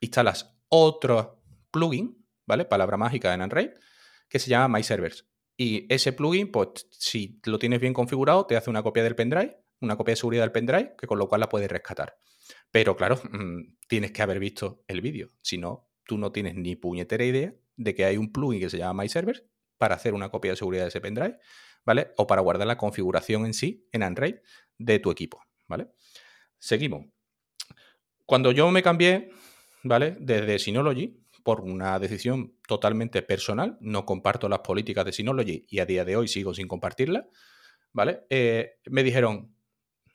Instalas 0.00 0.58
otro 0.68 1.42
plugin 1.70 2.21
¿vale? 2.52 2.66
Palabra 2.66 2.98
mágica 2.98 3.32
en 3.32 3.40
Unraid, 3.40 3.70
que 4.28 4.38
se 4.38 4.50
llama 4.50 4.76
MyServers. 4.76 5.26
Y 5.56 5.86
ese 5.88 6.12
plugin, 6.12 6.52
pues 6.52 6.86
si 6.90 7.40
lo 7.46 7.58
tienes 7.58 7.80
bien 7.80 7.94
configurado, 7.94 8.44
te 8.44 8.58
hace 8.58 8.68
una 8.68 8.82
copia 8.82 9.02
del 9.02 9.14
pendrive, 9.14 9.56
una 9.80 9.96
copia 9.96 10.12
de 10.12 10.16
seguridad 10.16 10.42
del 10.42 10.52
pendrive, 10.52 10.94
que 10.98 11.06
con 11.06 11.18
lo 11.18 11.28
cual 11.28 11.40
la 11.40 11.48
puedes 11.48 11.70
rescatar. 11.70 12.18
Pero 12.70 12.94
claro, 12.94 13.18
mm, 13.32 13.76
tienes 13.88 14.12
que 14.12 14.20
haber 14.20 14.38
visto 14.38 14.84
el 14.86 15.00
vídeo. 15.00 15.30
Si 15.40 15.56
no, 15.56 15.88
tú 16.04 16.18
no 16.18 16.30
tienes 16.30 16.56
ni 16.56 16.76
puñetera 16.76 17.24
idea 17.24 17.54
de 17.76 17.94
que 17.94 18.04
hay 18.04 18.18
un 18.18 18.30
plugin 18.30 18.60
que 18.60 18.68
se 18.68 18.76
llama 18.76 19.02
MyServers 19.02 19.44
para 19.78 19.94
hacer 19.94 20.12
una 20.12 20.28
copia 20.28 20.50
de 20.50 20.58
seguridad 20.58 20.82
de 20.82 20.88
ese 20.88 21.00
pendrive, 21.00 21.38
¿vale? 21.86 22.12
O 22.18 22.26
para 22.26 22.42
guardar 22.42 22.66
la 22.66 22.76
configuración 22.76 23.46
en 23.46 23.54
sí, 23.54 23.88
en 23.92 24.02
Unraid, 24.02 24.36
de 24.76 24.98
tu 24.98 25.10
equipo, 25.10 25.42
¿vale? 25.68 25.88
Seguimos. 26.58 27.06
Cuando 28.26 28.52
yo 28.52 28.70
me 28.70 28.82
cambié, 28.82 29.30
¿vale? 29.84 30.18
Desde 30.20 30.58
Synology, 30.58 31.21
por 31.42 31.60
una 31.60 31.98
decisión 31.98 32.54
totalmente 32.66 33.22
personal. 33.22 33.78
No 33.80 34.04
comparto 34.06 34.48
las 34.48 34.60
políticas 34.60 35.04
de 35.04 35.12
Synology 35.12 35.66
y 35.68 35.80
a 35.80 35.86
día 35.86 36.04
de 36.04 36.16
hoy 36.16 36.28
sigo 36.28 36.54
sin 36.54 36.68
compartirlas. 36.68 37.24
¿Vale? 37.92 38.24
Eh, 38.30 38.78
me 38.86 39.02
dijeron, 39.02 39.54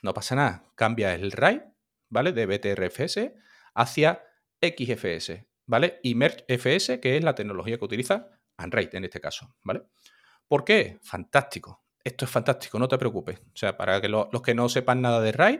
no 0.02 0.14
pasa 0.14 0.36
nada, 0.36 0.72
cambia 0.76 1.14
el 1.14 1.32
RAID, 1.32 1.62
¿vale? 2.10 2.32
De 2.32 2.46
BTRFS 2.46 3.32
hacia 3.76 4.24
XFS, 4.62 5.46
¿vale? 5.66 6.00
Y 6.04 6.16
FS, 6.48 7.00
que 7.00 7.18
es 7.18 7.24
la 7.24 7.36
tecnología 7.36 7.78
que 7.78 7.86
utiliza 7.86 8.30
Unraid 8.58 8.96
en 8.96 9.06
este 9.06 9.20
caso, 9.20 9.56
¿vale? 9.64 9.84
¿Por 10.48 10.64
qué? 10.64 10.98
Fantástico. 11.02 11.84
Esto 12.04 12.26
es 12.26 12.32
fantástico, 12.32 12.80
no 12.80 12.88
te 12.88 12.98
preocupes. 12.98 13.40
O 13.40 13.56
sea, 13.58 13.76
para 13.78 14.00
que 14.00 14.08
los 14.08 14.42
que 14.44 14.56
no 14.56 14.70
sepan 14.70 15.02
nada 15.02 15.22
de 15.22 15.32
RAID, 15.32 15.60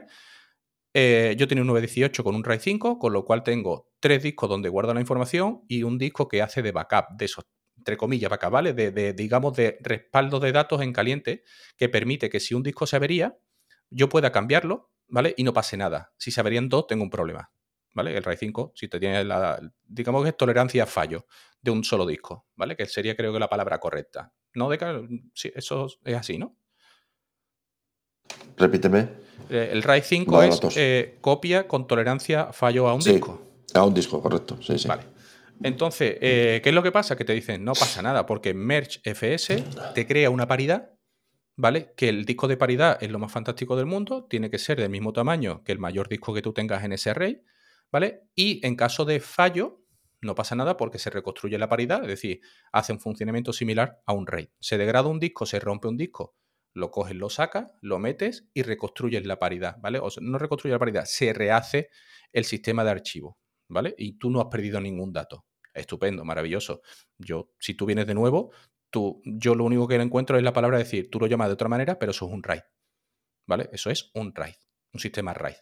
eh, 0.94 1.36
yo 1.38 1.46
tengo 1.46 1.60
un 1.60 1.68
918 1.68 2.24
con 2.24 2.34
un 2.34 2.44
RAID 2.44 2.60
5, 2.60 2.98
con 2.98 3.12
lo 3.12 3.24
cual 3.24 3.42
tengo 3.42 3.87
tres 4.00 4.22
discos 4.22 4.48
donde 4.48 4.68
guardo 4.68 4.94
la 4.94 5.00
información 5.00 5.62
y 5.68 5.82
un 5.82 5.98
disco 5.98 6.28
que 6.28 6.42
hace 6.42 6.62
de 6.62 6.72
backup, 6.72 7.16
de 7.16 7.24
esos, 7.24 7.44
entre 7.76 7.96
comillas, 7.96 8.30
backup, 8.30 8.50
¿vale? 8.50 8.72
De, 8.72 9.12
digamos, 9.12 9.54
de 9.56 9.78
respaldo 9.80 10.40
de 10.40 10.52
datos 10.52 10.82
en 10.82 10.92
caliente, 10.92 11.44
que 11.76 11.88
permite 11.88 12.30
que 12.30 12.40
si 12.40 12.54
un 12.54 12.62
disco 12.62 12.86
se 12.86 12.96
avería, 12.96 13.38
yo 13.90 14.08
pueda 14.08 14.32
cambiarlo, 14.32 14.90
¿vale? 15.08 15.34
Y 15.36 15.44
no 15.44 15.52
pase 15.52 15.76
nada. 15.76 16.12
Si 16.18 16.30
se 16.30 16.40
averían 16.40 16.68
dos, 16.68 16.86
tengo 16.86 17.02
un 17.02 17.10
problema, 17.10 17.50
¿vale? 17.94 18.16
El 18.16 18.22
RAID 18.22 18.38
5, 18.38 18.72
si 18.74 18.88
te 18.88 19.00
tiene 19.00 19.24
la, 19.24 19.60
digamos 19.84 20.22
que 20.22 20.30
es 20.30 20.36
tolerancia 20.36 20.84
a 20.84 20.86
fallo 20.86 21.26
de 21.60 21.70
un 21.70 21.84
solo 21.84 22.06
disco, 22.06 22.46
¿vale? 22.56 22.76
Que 22.76 22.86
sería 22.86 23.16
creo 23.16 23.32
que 23.32 23.38
la 23.38 23.48
palabra 23.48 23.78
correcta. 23.78 24.32
No 24.54 24.68
de 24.68 24.78
sí, 25.34 25.52
eso 25.54 25.86
es 26.04 26.16
así, 26.16 26.38
¿no? 26.38 26.56
Repíteme. 28.56 29.08
Eh, 29.50 29.70
el 29.72 29.82
RAID 29.82 30.02
5 30.02 30.42
es 30.42 30.60
eh, 30.76 31.18
copia 31.20 31.66
con 31.66 31.86
tolerancia 31.86 32.42
a 32.42 32.52
fallo 32.52 32.88
a 32.88 32.94
un 32.94 33.00
disco. 33.00 33.47
A 33.74 33.84
un 33.84 33.94
disco, 33.94 34.22
correcto. 34.22 34.58
Vale. 34.86 35.02
Entonces, 35.62 36.16
eh, 36.20 36.60
¿qué 36.62 36.68
es 36.68 36.74
lo 36.74 36.82
que 36.82 36.92
pasa? 36.92 37.16
Que 37.16 37.24
te 37.24 37.32
dicen, 37.32 37.64
no 37.64 37.72
pasa 37.72 38.00
nada, 38.02 38.26
porque 38.26 38.54
Merge 38.54 39.00
FS 39.04 39.64
te 39.94 40.06
crea 40.06 40.30
una 40.30 40.46
paridad, 40.46 40.92
¿vale? 41.56 41.92
Que 41.96 42.08
el 42.08 42.24
disco 42.24 42.46
de 42.46 42.56
paridad 42.56 42.98
es 43.02 43.10
lo 43.10 43.18
más 43.18 43.32
fantástico 43.32 43.76
del 43.76 43.86
mundo, 43.86 44.24
tiene 44.24 44.50
que 44.50 44.58
ser 44.58 44.78
del 44.78 44.90
mismo 44.90 45.12
tamaño 45.12 45.64
que 45.64 45.72
el 45.72 45.78
mayor 45.78 46.08
disco 46.08 46.32
que 46.32 46.42
tú 46.42 46.52
tengas 46.52 46.84
en 46.84 46.92
ese 46.92 47.10
array, 47.10 47.42
¿vale? 47.90 48.22
Y 48.34 48.64
en 48.64 48.76
caso 48.76 49.04
de 49.04 49.18
fallo, 49.18 49.82
no 50.20 50.34
pasa 50.34 50.54
nada 50.54 50.76
porque 50.76 50.98
se 50.98 51.10
reconstruye 51.10 51.58
la 51.58 51.68
paridad, 51.68 52.02
es 52.02 52.08
decir, 52.08 52.40
hace 52.72 52.92
un 52.92 53.00
funcionamiento 53.00 53.52
similar 53.52 54.00
a 54.06 54.12
un 54.12 54.26
RAID. 54.26 54.48
Se 54.60 54.78
degrada 54.78 55.08
un 55.08 55.20
disco, 55.20 55.46
se 55.46 55.58
rompe 55.58 55.88
un 55.88 55.96
disco, 55.96 56.36
lo 56.72 56.90
coges, 56.90 57.16
lo 57.16 57.30
sacas, 57.30 57.72
lo 57.80 57.98
metes 57.98 58.48
y 58.54 58.62
reconstruyes 58.62 59.26
la 59.26 59.38
paridad, 59.38 59.76
¿vale? 59.80 59.98
O 59.98 60.10
sea, 60.10 60.22
no 60.24 60.38
reconstruye 60.38 60.72
la 60.72 60.78
paridad, 60.78 61.04
se 61.04 61.32
rehace 61.32 61.90
el 62.32 62.44
sistema 62.44 62.84
de 62.84 62.90
archivo, 62.90 63.38
¿vale? 63.68 63.94
Y 63.98 64.18
tú 64.18 64.30
no 64.30 64.40
has 64.40 64.46
perdido 64.46 64.80
ningún 64.80 65.12
dato. 65.12 65.46
Estupendo, 65.74 66.24
maravilloso. 66.24 66.82
Yo, 67.18 67.52
si 67.58 67.74
tú 67.74 67.86
vienes 67.86 68.06
de 68.06 68.14
nuevo, 68.14 68.52
tú, 68.90 69.20
yo 69.24 69.54
lo 69.54 69.64
único 69.64 69.86
que 69.86 69.96
encuentro 69.96 70.36
es 70.36 70.42
la 70.42 70.52
palabra 70.52 70.78
decir, 70.78 71.10
tú 71.10 71.20
lo 71.20 71.26
llamas 71.26 71.48
de 71.48 71.54
otra 71.54 71.68
manera, 71.68 71.98
pero 71.98 72.10
eso 72.10 72.26
es 72.26 72.32
un 72.32 72.42
RAID, 72.42 72.62
¿vale? 73.46 73.68
Eso 73.72 73.90
es 73.90 74.10
un 74.14 74.34
RAID, 74.34 74.54
un 74.92 75.00
sistema 75.00 75.34
RAID. 75.34 75.56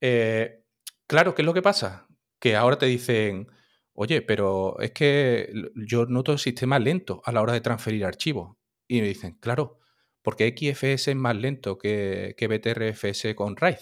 Eh, 0.00 0.64
claro, 1.06 1.34
¿qué 1.34 1.42
es 1.42 1.46
lo 1.46 1.54
que 1.54 1.62
pasa? 1.62 2.06
Que 2.38 2.56
ahora 2.56 2.78
te 2.78 2.86
dicen, 2.86 3.48
oye, 3.94 4.22
pero 4.22 4.78
es 4.80 4.92
que 4.92 5.52
yo 5.74 6.06
noto 6.06 6.32
el 6.32 6.38
sistema 6.38 6.78
lento 6.78 7.22
a 7.24 7.32
la 7.32 7.42
hora 7.42 7.52
de 7.52 7.60
transferir 7.60 8.04
archivos. 8.04 8.56
Y 8.88 9.00
me 9.00 9.08
dicen, 9.08 9.38
claro, 9.40 9.78
porque 10.22 10.54
XFS 10.56 11.08
es 11.08 11.16
más 11.16 11.36
lento 11.36 11.78
que, 11.78 12.34
que 12.36 12.48
BTRFS 12.48 13.34
con 13.34 13.56
RAID, 13.56 13.78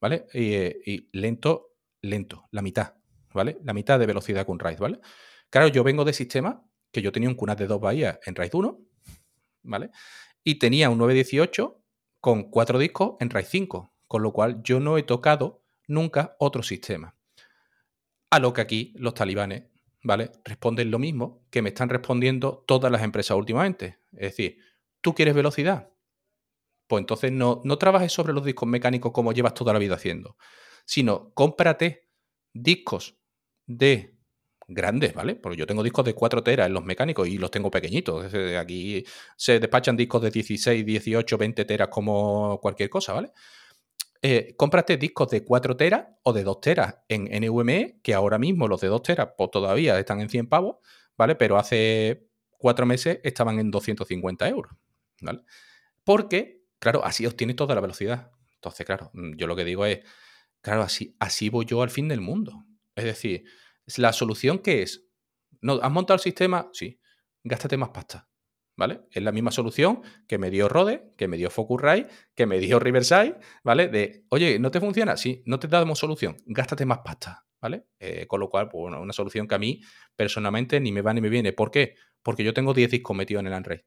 ¿vale? 0.00 0.26
Eh, 0.32 0.80
y, 0.84 1.08
lento, 1.18 1.65
lento, 2.10 2.48
la 2.50 2.62
mitad, 2.62 2.94
¿vale? 3.32 3.58
La 3.64 3.72
mitad 3.72 3.98
de 3.98 4.06
velocidad 4.06 4.46
con 4.46 4.58
RAID, 4.58 4.78
¿vale? 4.78 5.00
Claro, 5.50 5.68
yo 5.68 5.84
vengo 5.84 6.04
de 6.04 6.12
sistemas 6.12 6.56
que 6.90 7.02
yo 7.02 7.12
tenía 7.12 7.28
un 7.28 7.34
Cunat 7.34 7.58
de 7.58 7.66
dos 7.66 7.80
bahías 7.80 8.18
en 8.24 8.34
RAID 8.34 8.54
1, 8.54 8.78
¿vale? 9.62 9.90
Y 10.42 10.56
tenía 10.56 10.90
un 10.90 10.98
918 10.98 11.82
con 12.20 12.50
cuatro 12.50 12.78
discos 12.78 13.16
en 13.20 13.30
RAID 13.30 13.46
5, 13.46 13.94
con 14.06 14.22
lo 14.22 14.32
cual 14.32 14.62
yo 14.62 14.80
no 14.80 14.98
he 14.98 15.02
tocado 15.02 15.62
nunca 15.86 16.36
otro 16.38 16.62
sistema. 16.62 17.14
A 18.30 18.38
lo 18.38 18.52
que 18.52 18.60
aquí 18.60 18.94
los 18.96 19.14
talibanes, 19.14 19.64
¿vale? 20.02 20.32
Responden 20.44 20.90
lo 20.90 20.98
mismo 20.98 21.46
que 21.50 21.62
me 21.62 21.70
están 21.70 21.88
respondiendo 21.88 22.64
todas 22.66 22.90
las 22.90 23.02
empresas 23.02 23.36
últimamente. 23.36 23.98
Es 24.12 24.36
decir, 24.36 24.58
¿tú 25.00 25.14
quieres 25.14 25.34
velocidad? 25.34 25.90
Pues 26.86 27.00
entonces 27.00 27.32
no, 27.32 27.60
no 27.64 27.78
trabajes 27.78 28.12
sobre 28.12 28.32
los 28.32 28.44
discos 28.44 28.68
mecánicos 28.68 29.12
como 29.12 29.32
llevas 29.32 29.54
toda 29.54 29.72
la 29.72 29.78
vida 29.78 29.96
haciendo, 29.96 30.36
sino 30.86 31.32
cómprate 31.34 32.08
discos 32.54 33.18
de 33.66 34.16
grandes, 34.68 35.14
¿vale? 35.14 35.36
Porque 35.36 35.58
yo 35.58 35.66
tengo 35.66 35.82
discos 35.82 36.04
de 36.04 36.14
4 36.14 36.42
teras 36.42 36.66
en 36.66 36.72
los 36.72 36.84
mecánicos 36.84 37.28
y 37.28 37.38
los 37.38 37.50
tengo 37.50 37.70
pequeñitos. 37.70 38.32
Aquí 38.58 39.04
se 39.36 39.60
despachan 39.60 39.96
discos 39.96 40.22
de 40.22 40.30
16, 40.30 40.84
18, 40.84 41.38
20 41.38 41.64
teras 41.64 41.88
como 41.88 42.58
cualquier 42.60 42.88
cosa, 42.88 43.12
¿vale? 43.12 43.32
Eh, 44.22 44.54
cómprate 44.56 44.96
discos 44.96 45.28
de 45.30 45.44
4 45.44 45.76
teras 45.76 46.06
o 46.22 46.32
de 46.32 46.42
2 46.42 46.60
teras 46.60 46.96
en 47.08 47.24
NVMe, 47.24 48.00
que 48.02 48.14
ahora 48.14 48.38
mismo 48.38 48.66
los 48.66 48.80
de 48.80 48.88
2 48.88 49.02
teras 49.02 49.28
pues, 49.36 49.50
todavía 49.50 49.98
están 49.98 50.20
en 50.20 50.28
100 50.28 50.48
pavos, 50.48 50.76
¿vale? 51.16 51.36
Pero 51.36 51.58
hace 51.58 52.26
4 52.58 52.86
meses 52.86 53.20
estaban 53.22 53.58
en 53.58 53.70
250 53.70 54.48
euros, 54.48 54.72
¿vale? 55.20 55.42
Porque, 56.02 56.62
claro, 56.78 57.04
así 57.04 57.26
obtienes 57.26 57.56
toda 57.56 57.74
la 57.74 57.80
velocidad. 57.80 58.32
Entonces, 58.54 58.86
claro, 58.86 59.10
yo 59.36 59.46
lo 59.46 59.54
que 59.54 59.64
digo 59.64 59.86
es, 59.86 60.00
claro, 60.66 60.82
así, 60.82 61.14
así 61.20 61.48
voy 61.48 61.64
yo 61.64 61.80
al 61.80 61.90
fin 61.90 62.08
del 62.08 62.20
mundo. 62.20 62.66
Es 62.96 63.04
decir, 63.04 63.44
la 63.98 64.12
solución 64.12 64.58
que 64.58 64.82
es, 64.82 65.06
no, 65.60 65.74
¿has 65.74 65.92
montado 65.92 66.16
el 66.16 66.20
sistema? 66.20 66.70
Sí, 66.72 66.98
gástate 67.44 67.76
más 67.76 67.90
pasta. 67.90 68.28
¿Vale? 68.76 69.02
Es 69.10 69.22
la 69.22 69.32
misma 69.32 69.52
solución 69.52 70.02
que 70.26 70.36
me 70.36 70.50
dio 70.50 70.68
Rode, 70.68 71.14
que 71.16 71.28
me 71.28 71.38
dio 71.38 71.48
Focusrite, 71.48 72.08
que 72.34 72.44
me 72.44 72.58
dio 72.58 72.78
Riverside, 72.78 73.38
¿vale? 73.64 73.88
De, 73.88 74.26
oye, 74.28 74.58
¿no 74.58 74.70
te 74.70 74.80
funciona? 74.80 75.16
Sí, 75.16 75.42
no 75.46 75.58
te 75.58 75.66
damos 75.66 75.98
solución, 75.98 76.36
gástate 76.44 76.84
más 76.84 76.98
pasta, 76.98 77.46
¿vale? 77.58 77.86
Eh, 78.00 78.26
con 78.26 78.40
lo 78.40 78.50
cual, 78.50 78.68
pues, 78.68 78.92
una 78.92 79.12
solución 79.14 79.48
que 79.48 79.54
a 79.54 79.58
mí 79.58 79.80
personalmente 80.14 80.78
ni 80.78 80.92
me 80.92 81.00
va 81.00 81.14
ni 81.14 81.22
me 81.22 81.30
viene. 81.30 81.54
¿Por 81.54 81.70
qué? 81.70 81.94
Porque 82.22 82.44
yo 82.44 82.52
tengo 82.52 82.74
10 82.74 82.90
discos 82.90 83.16
metidos 83.16 83.40
en 83.40 83.46
el 83.46 83.54
Android, 83.54 83.80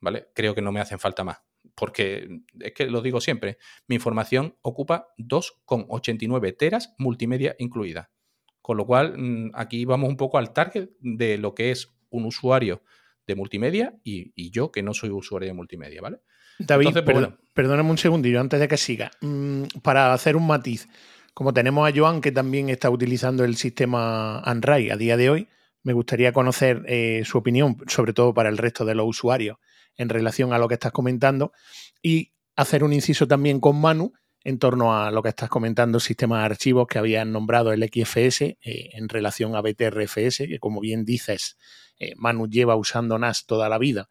¿vale? 0.00 0.30
Creo 0.34 0.54
que 0.54 0.62
no 0.62 0.72
me 0.72 0.80
hacen 0.80 0.98
falta 0.98 1.24
más, 1.24 1.42
porque 1.74 2.42
es 2.60 2.72
que 2.72 2.86
lo 2.86 3.02
digo 3.02 3.20
siempre, 3.20 3.58
mi 3.86 3.96
información 3.96 4.56
ocupa 4.62 5.08
2,89 5.18 6.56
teras 6.56 6.94
multimedia 6.98 7.56
incluida. 7.58 8.10
Con 8.60 8.76
lo 8.76 8.86
cual, 8.86 9.18
mm, 9.18 9.50
aquí 9.54 9.84
vamos 9.84 10.08
un 10.08 10.16
poco 10.16 10.38
al 10.38 10.52
target 10.52 10.90
de 11.00 11.38
lo 11.38 11.54
que 11.54 11.70
es 11.70 11.88
un 12.10 12.26
usuario 12.26 12.82
de 13.26 13.34
multimedia 13.34 13.94
y, 14.04 14.50
yo 14.50 14.70
que 14.70 14.82
no 14.82 14.94
soy 14.94 15.10
usuario 15.10 15.48
de 15.48 15.54
multimedia, 15.54 16.00
¿vale? 16.00 16.18
David, 16.58 16.98
pues 17.04 17.28
perdóname 17.54 17.90
un 17.90 17.98
segundillo 17.98 18.40
antes 18.40 18.60
de 18.60 18.68
que 18.68 18.76
siga. 18.76 19.10
Mm, 19.20 19.64
para 19.82 20.12
hacer 20.12 20.36
un 20.36 20.46
matiz, 20.46 20.88
como 21.34 21.52
tenemos 21.52 21.88
a 21.88 21.96
Joan 21.96 22.20
que 22.20 22.30
también 22.30 22.68
está 22.68 22.90
utilizando 22.90 23.44
el 23.44 23.56
sistema 23.56 24.40
Android 24.40 24.90
a 24.90 24.96
día 24.96 25.16
de 25.16 25.30
hoy, 25.30 25.48
me 25.82 25.92
gustaría 25.92 26.32
conocer 26.32 26.84
eh, 26.86 27.22
su 27.24 27.38
opinión, 27.38 27.76
sobre 27.88 28.12
todo 28.12 28.34
para 28.34 28.48
el 28.48 28.58
resto 28.58 28.84
de 28.84 28.94
los 28.94 29.06
usuarios, 29.06 29.58
en 29.96 30.08
relación 30.08 30.52
a 30.52 30.58
lo 30.58 30.68
que 30.68 30.74
estás 30.74 30.92
comentando 30.92 31.52
y 32.02 32.32
hacer 32.56 32.84
un 32.84 32.92
inciso 32.92 33.26
también 33.26 33.60
con 33.60 33.80
Manu 33.80 34.12
en 34.44 34.58
torno 34.58 34.96
a 34.96 35.10
lo 35.10 35.22
que 35.22 35.28
estás 35.28 35.48
comentando, 35.48 36.00
sistemas 36.00 36.40
de 36.40 36.46
archivos 36.46 36.86
que 36.88 36.98
habían 36.98 37.32
nombrado 37.32 37.72
el 37.72 37.82
XFS 37.84 38.42
eh, 38.42 38.58
en 38.64 39.08
relación 39.08 39.54
a 39.54 39.60
BTRFS, 39.60 40.38
que 40.48 40.58
como 40.58 40.80
bien 40.80 41.04
dices, 41.04 41.56
eh, 41.98 42.14
Manu 42.16 42.48
lleva 42.48 42.74
usando 42.74 43.18
NAS 43.18 43.46
toda 43.46 43.68
la 43.68 43.78
vida. 43.78 44.10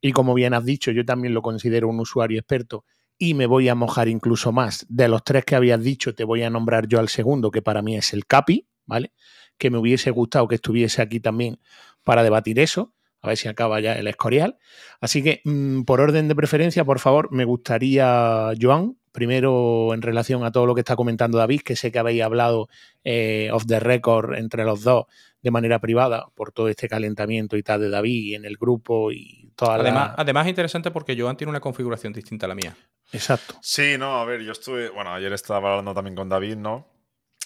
Y 0.00 0.12
como 0.12 0.34
bien 0.34 0.54
has 0.54 0.64
dicho, 0.64 0.90
yo 0.90 1.04
también 1.04 1.34
lo 1.34 1.42
considero 1.42 1.88
un 1.88 2.00
usuario 2.00 2.38
experto 2.38 2.84
y 3.18 3.34
me 3.34 3.46
voy 3.46 3.68
a 3.68 3.74
mojar 3.74 4.08
incluso 4.08 4.52
más. 4.52 4.86
De 4.88 5.08
los 5.08 5.22
tres 5.22 5.44
que 5.44 5.54
habías 5.54 5.80
dicho, 5.82 6.14
te 6.14 6.24
voy 6.24 6.42
a 6.42 6.50
nombrar 6.50 6.88
yo 6.88 6.98
al 6.98 7.08
segundo, 7.08 7.50
que 7.50 7.62
para 7.62 7.82
mí 7.82 7.96
es 7.96 8.12
el 8.12 8.26
CAPI, 8.26 8.66
¿vale? 8.84 9.12
Que 9.58 9.70
me 9.70 9.78
hubiese 9.78 10.10
gustado 10.10 10.48
que 10.48 10.56
estuviese 10.56 11.02
aquí 11.02 11.20
también 11.20 11.60
para 12.02 12.22
debatir 12.24 12.58
eso. 12.58 12.94
A 13.22 13.28
ver 13.28 13.36
si 13.36 13.48
acaba 13.48 13.80
ya 13.80 13.94
el 13.94 14.08
escorial. 14.08 14.58
Así 15.00 15.22
que, 15.22 15.40
mm, 15.44 15.82
por 15.82 16.00
orden 16.00 16.28
de 16.28 16.34
preferencia, 16.34 16.84
por 16.84 16.98
favor, 16.98 17.32
me 17.32 17.44
gustaría, 17.44 18.52
Joan, 18.60 18.96
Primero, 19.12 19.92
en 19.92 20.00
relación 20.00 20.42
a 20.42 20.52
todo 20.52 20.64
lo 20.64 20.74
que 20.74 20.80
está 20.80 20.96
comentando 20.96 21.36
David, 21.36 21.60
que 21.60 21.76
sé 21.76 21.92
que 21.92 21.98
habéis 21.98 22.22
hablado 22.22 22.68
eh, 23.04 23.50
off 23.52 23.66
the 23.66 23.78
record 23.78 24.34
entre 24.34 24.64
los 24.64 24.82
dos 24.82 25.04
de 25.42 25.50
manera 25.50 25.80
privada 25.80 26.28
por 26.34 26.50
todo 26.50 26.68
este 26.68 26.88
calentamiento 26.88 27.58
y 27.58 27.62
tal 27.62 27.82
de 27.82 27.90
David 27.90 28.36
en 28.36 28.46
el 28.46 28.56
grupo 28.56 29.12
y 29.12 29.52
toda 29.54 29.74
además, 29.74 30.08
la... 30.08 30.14
Además, 30.16 30.46
es 30.46 30.50
interesante 30.50 30.90
porque 30.90 31.14
Joan 31.20 31.36
tiene 31.36 31.50
una 31.50 31.60
configuración 31.60 32.14
distinta 32.14 32.46
a 32.46 32.48
la 32.48 32.54
mía. 32.54 32.74
Exacto. 33.12 33.56
Sí, 33.60 33.96
no, 33.98 34.18
a 34.18 34.24
ver, 34.24 34.40
yo 34.40 34.52
estuve. 34.52 34.88
Bueno, 34.88 35.12
ayer 35.12 35.32
estaba 35.34 35.72
hablando 35.72 35.92
también 35.92 36.16
con 36.16 36.30
David, 36.30 36.56
¿no? 36.56 36.88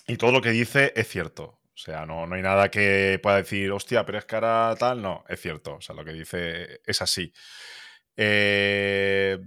Y 0.07 0.18
todo 0.18 0.31
lo 0.31 0.41
que 0.41 0.51
dice 0.51 0.93
es 0.95 1.09
cierto. 1.09 1.59
O 1.77 1.79
sea, 1.79 2.07
no, 2.07 2.27
no 2.27 2.35
hay 2.37 2.41
nada 2.41 2.70
que 2.70 3.20
pueda 3.22 3.37
decir, 3.37 3.70
hostia, 3.70 4.07
pero 4.07 4.16
es 4.16 4.24
ahora 4.24 4.74
tal. 4.79 5.03
No, 5.03 5.24
es 5.29 5.39
cierto. 5.39 5.74
O 5.74 5.81
sea, 5.83 5.95
lo 5.95 6.07
que 6.07 6.14
dice 6.14 6.81
es 6.87 7.03
así. 7.03 7.35
Eh, 8.16 9.39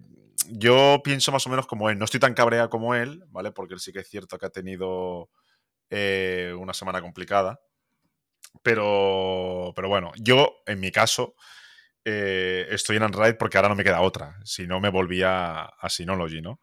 yo 0.52 1.02
pienso 1.04 1.32
más 1.32 1.48
o 1.48 1.50
menos 1.50 1.66
como 1.66 1.90
él. 1.90 1.98
No 1.98 2.06
estoy 2.06 2.20
tan 2.20 2.36
cabrea 2.36 2.68
como 2.68 2.94
él, 2.94 3.24
¿vale? 3.30 3.52
Porque 3.52 3.74
él 3.74 3.80
sí 3.80 3.92
que 3.92 4.00
es 4.00 4.08
cierto 4.08 4.38
que 4.38 4.46
ha 4.46 4.52
tenido 4.52 5.32
eh, 5.90 6.54
una 6.56 6.76
semana 6.76 7.02
complicada. 7.02 7.60
Pero, 8.62 9.74
pero 9.76 9.90
bueno, 9.90 10.12
yo 10.18 10.62
en 10.68 10.80
mi 10.80 10.92
caso 10.92 11.36
eh, 12.06 12.68
estoy 12.70 12.98
en 12.98 13.04
Android 13.04 13.36
porque 13.40 13.58
ahora 13.58 13.70
no 13.70 13.76
me 13.76 13.84
queda 13.84 14.02
otra. 14.02 14.38
Si 14.44 14.68
no, 14.68 14.80
me 14.80 14.90
volvía 14.90 15.64
a 15.64 15.90
Synology, 15.90 16.42
¿no? 16.42 16.60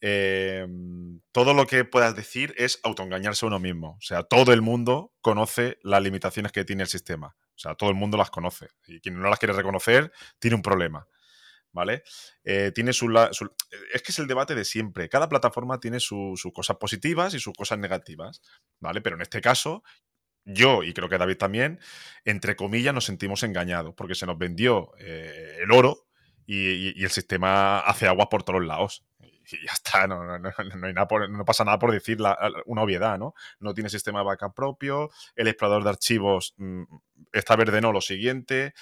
Em, 0.00 1.20
todo 1.32 1.54
lo 1.54 1.66
que 1.66 1.84
puedas 1.84 2.14
decir 2.14 2.54
es 2.56 2.80
autoengañarse 2.82 3.44
a 3.44 3.48
uno 3.48 3.58
mismo. 3.58 3.96
O 3.98 4.02
sea, 4.02 4.22
todo 4.22 4.52
el 4.52 4.62
mundo 4.62 5.12
conoce 5.20 5.78
las 5.82 6.02
limitaciones 6.02 6.52
que 6.52 6.64
tiene 6.64 6.82
el 6.82 6.88
sistema. 6.88 7.36
O 7.54 7.58
sea, 7.58 7.74
todo 7.74 7.90
el 7.90 7.96
mundo 7.96 8.16
las 8.16 8.30
conoce. 8.30 8.68
Y 8.86 9.00
quien 9.00 9.20
no 9.20 9.28
las 9.28 9.38
quiere 9.38 9.52
reconocer 9.54 10.12
tiene 10.38 10.56
un 10.56 10.62
problema. 10.62 11.06
¿vale? 11.72 12.02
Eh, 12.44 12.72
tiene 12.74 12.92
su, 12.92 13.08
Es 13.92 14.02
que 14.02 14.12
es 14.12 14.18
el 14.18 14.26
debate 14.26 14.54
de 14.54 14.64
siempre. 14.64 15.08
Cada 15.08 15.28
plataforma 15.28 15.80
tiene 15.80 16.00
sus 16.00 16.42
cosas 16.52 16.76
positivas 16.76 17.34
y 17.34 17.40
sus 17.40 17.54
cosas 17.54 17.78
negativas, 17.78 18.42
¿vale? 18.80 19.00
Pero 19.00 19.16
en 19.16 19.22
este 19.22 19.40
caso, 19.40 19.82
yo, 20.44 20.82
y 20.82 20.92
creo 20.92 21.08
que 21.08 21.18
David 21.18 21.36
también, 21.36 21.78
entre 22.24 22.56
comillas, 22.56 22.94
nos 22.94 23.04
sentimos 23.04 23.42
engañados, 23.42 23.94
porque 23.94 24.14
se 24.14 24.26
nos 24.26 24.38
vendió 24.38 24.92
eh, 24.98 25.58
el 25.60 25.70
oro 25.72 26.08
y, 26.46 27.02
el 27.02 27.10
sistema 27.10 27.80
hace 27.80 28.06
agua 28.08 28.28
por 28.28 28.42
todos 28.42 28.64
lados. 28.64 29.04
Y 29.50 29.66
ya 29.66 29.72
está, 29.72 30.06
no, 30.06 30.38
no, 30.38 31.44
pasa 31.44 31.64
nada 31.64 31.78
por 31.78 31.92
decir 31.92 32.18
una 32.66 32.82
obviedad, 32.82 33.18
¿no? 33.18 33.34
No 33.60 33.74
tiene 33.74 33.88
sistema 33.88 34.20
de 34.20 34.26
backup 34.26 34.54
propio, 34.54 35.10
el 35.34 35.48
explorador 35.48 35.84
de 35.84 35.90
archivos 35.90 36.54
mm, 36.58 36.82
está 37.32 37.56
verde, 37.56 37.80
no, 37.80 37.92
lo 37.92 38.00
siguiente. 38.00 38.74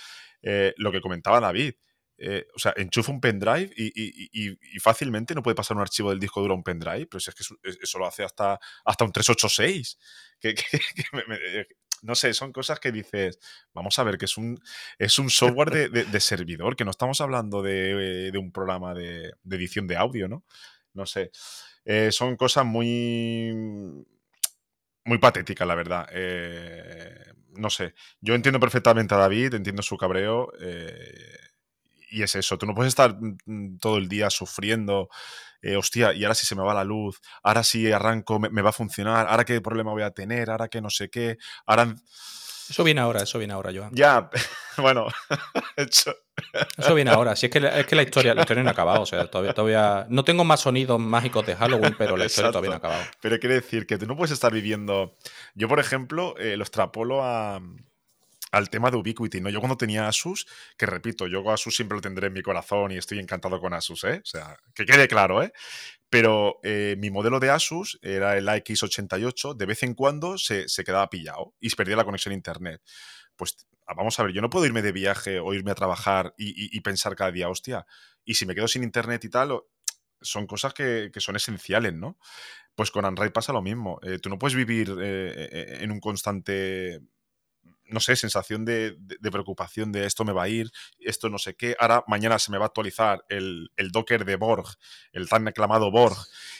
Eh, 0.43 0.75
lo 0.77 0.93
que 0.93 1.01
comentaba 1.01 1.41
David, 1.41 1.75
eh, 2.19 2.47
o 2.55 2.59
sea, 2.59 2.73
enchufa 2.77 3.13
un 3.13 3.21
pendrive 3.21 3.71
y, 3.77 4.79
fácilmente 4.81 5.35
no 5.35 5.43
puede 5.43 5.55
pasar 5.55 5.77
un 5.77 5.83
archivo 5.83 6.11
del 6.11 6.21
disco 6.21 6.41
duro 6.41 6.55
a 6.55 6.57
un 6.57 6.63
pendrive, 6.63 7.07
pero 7.07 7.21
si 7.21 7.31
es 7.31 7.35
que 7.35 7.43
eso, 7.83 7.99
lo 7.99 8.07
hace 8.07 8.25
hasta, 8.25 8.59
hasta 8.85 9.05
un 9.05 9.13
386. 9.13 9.99
Que, 10.41 10.51
eh, 11.41 11.67
no 12.03 12.15
sé, 12.15 12.35
son 12.35 12.53
cosas 12.53 12.81
que 12.81 12.93
dices, 12.93 13.39
vamos 13.73 13.99
a 13.99 14.05
ver, 14.05 14.19
que 14.19 14.27
es 14.27 14.37
un, 14.37 14.59
es 14.99 15.19
un 15.19 15.31
software 15.31 15.91
de, 15.91 16.21
servidor, 16.21 16.77
que 16.77 16.85
no 16.85 16.91
estamos 16.91 17.21
hablando 17.21 17.63
de, 17.63 18.33
un 18.39 18.53
programa 18.53 18.95
de, 18.95 19.33
edición 19.51 19.87
de 19.87 19.97
audio, 19.97 20.29
¿no? 20.29 20.45
No 20.95 21.07
sé. 21.07 21.31
Eh, 21.85 22.11
son 22.11 22.37
cosas 22.37 22.65
muy. 22.65 23.53
muy 25.05 25.19
patéticas, 25.19 25.69
la 25.69 25.75
verdad. 25.75 26.09
no 27.55 27.71
sé. 27.71 27.95
Yo 28.21 28.35
entiendo 28.35 28.59
perfectamente 28.59 29.15
a 29.15 29.19
David, 29.19 29.55
entiendo 29.55 29.83
su 29.83 29.97
cabreo 29.97 30.53
y 32.09 32.23
es 32.23 32.35
eso, 32.35 32.59
tú 32.59 32.67
no 32.67 32.75
puedes 32.75 32.91
estar 32.91 33.17
mm, 33.21 33.37
mm, 33.45 33.79
todo 33.79 33.99
el 33.99 34.09
día 34.09 34.31
sufriendo, 34.31 35.09
eh, 35.67 35.77
hostia, 35.77 36.13
y 36.13 36.23
ahora 36.23 36.35
si 36.35 36.47
se 36.47 36.55
me 36.55 36.63
va 36.63 36.73
la 36.73 36.85
luz, 36.85 37.21
ahora 37.43 37.65
si 37.65 37.91
arranco 37.91 38.39
me, 38.39 38.63
va 38.63 38.71
a 38.71 38.73
funcionar, 38.73 39.27
ahora 39.29 39.45
qué 39.45 39.61
problema 39.61 39.91
voy 39.91 40.05
a 40.05 40.13
tener, 40.13 40.49
ahora 40.49 40.69
que 40.69 40.81
no 40.81 40.91
sé 40.91 41.11
qué, 41.11 41.39
ahora... 41.67 41.95
Eso 42.69 42.85
viene 42.85 43.01
ahora, 43.01 43.23
eso 43.23 43.39
viene 43.39 43.53
ahora, 43.53 43.71
Joan. 43.75 43.91
Ya, 43.93 44.31
bueno, 44.79 45.07
Eso 45.77 46.95
viene 46.95 47.11
ahora. 47.11 47.37
Si 47.37 47.47
es 47.47 47.53
que, 47.53 47.59
es 47.59 47.87
que 47.87 47.97
la 47.97 48.03
historia, 48.03 48.35
la 48.35 48.43
historia 48.43 48.63
no 48.63 48.71
ha 48.71 48.73
acabado. 48.73 49.03
O 49.03 49.07
sea, 49.07 49.27
todavía, 49.29 49.55
todavía. 49.55 50.07
No 50.09 50.25
tengo 50.25 50.45
más 50.45 50.61
sonidos 50.61 50.99
mágicos 50.99 51.47
de 51.47 51.55
Halloween, 51.55 51.95
pero 51.97 52.17
la 52.17 52.25
historia 52.27 52.51
todavía 52.51 52.71
no 52.71 52.75
ha 52.75 52.79
acabado. 52.79 53.05
Pero 53.21 53.39
quiere 53.39 53.55
decir 53.55 53.87
que 53.87 53.99
tú 53.99 54.07
no 54.07 54.17
puedes 54.17 54.33
estar 54.33 54.53
viviendo. 54.53 55.17
Yo, 55.55 55.69
por 55.69 55.79
ejemplo, 55.79 56.35
eh, 56.39 56.57
lo 56.57 56.65
extrapolo 56.65 57.23
a, 57.23 57.61
al 58.53 58.71
tema 58.71 58.91
de 58.91 58.97
Ubiquiti, 58.97 59.41
¿no? 59.41 59.51
Yo 59.51 59.61
cuando 59.61 59.77
tenía 59.77 60.09
Asus, 60.09 60.47
que 60.77 60.87
repito, 60.87 61.27
yo 61.27 61.49
Asus 61.51 61.75
siempre 61.75 61.97
lo 61.97 62.03
tendré 62.03 62.29
en 62.29 62.33
mi 62.33 62.43
corazón 62.43 62.93
y 62.93 62.97
estoy 62.97 63.19
encantado 63.19 63.61
con 63.61 63.75
Asus, 63.75 64.05
¿eh? 64.05 64.21
O 64.23 64.27
sea, 64.27 64.57
que 64.75 64.85
quede 64.85 65.09
claro, 65.09 65.43
¿eh? 65.43 65.53
Pero 66.09 66.61
eh, 66.63 66.97
mi 66.99 67.11
modelo 67.11 67.41
de 67.41 67.51
Asus 67.51 67.99
era 68.03 68.37
el 68.37 68.49
AX88, 68.49 69.57
de 69.57 69.67
vez 69.67 69.83
en 69.83 69.95
cuando 69.95 70.39
se, 70.39 70.67
quedaba 70.85 71.11
pillado 71.11 71.55
y 71.61 71.71
se 71.71 71.77
perdía 71.77 71.97
la 71.97 72.05
conexión 72.05 72.33
a 72.33 72.37
internet. 72.37 72.81
Pues 73.35 73.67
vamos 73.87 74.19
a 74.19 74.23
ver, 74.23 74.33
yo 74.33 74.41
no 74.41 74.51
puedo 74.51 74.67
irme 74.67 74.83
de 74.83 74.93
viaje 74.93 75.41
o 75.41 75.53
irme 75.53 75.73
a 75.73 75.75
trabajar 75.75 76.35
y, 76.39 76.81
pensar 76.81 77.17
cada 77.17 77.33
día, 77.33 77.49
hostia, 77.49 77.87
y 78.25 78.35
si 78.35 78.47
me 78.47 78.55
quedo 78.55 78.69
sin 78.69 78.83
internet 78.83 79.25
y 79.25 79.29
tal, 79.29 79.61
son 80.21 80.47
cosas 80.47 80.73
que, 80.73 81.11
son 81.17 81.37
esenciales, 81.37 81.93
¿no? 81.93 82.19
Pues 82.75 82.91
con 82.91 83.05
Android 83.05 83.31
pasa 83.33 83.53
lo 83.53 83.63
mismo. 83.63 83.99
Eh, 84.03 84.19
tú 84.19 84.29
no 84.29 84.39
puedes 84.39 84.55
vivir 84.55 84.95
eh, 85.01 85.79
en 85.81 85.91
un 85.91 86.01
constante 86.01 87.01
no 87.89 88.01
sé, 88.01 88.17
sensación 88.17 88.65
de, 88.65 88.97
preocupación 89.31 89.93
de 89.93 90.07
esto 90.07 90.25
me 90.25 90.33
va 90.33 90.45
a 90.45 90.49
ir, 90.49 90.71
esto 91.01 91.29
no 91.29 91.39
sé 91.39 91.55
qué. 91.55 91.77
Ahora, 91.79 92.05
mañana 92.07 92.39
se 92.39 92.51
me 92.51 92.59
va 92.59 92.65
a 92.65 92.69
actualizar 92.69 93.25
el, 93.29 93.71
Docker 93.93 94.25
de 94.25 94.37
Borg, 94.37 94.67
el 95.13 95.29
tan 95.29 95.47
aclamado 95.49 95.91
Borg, 95.91 96.17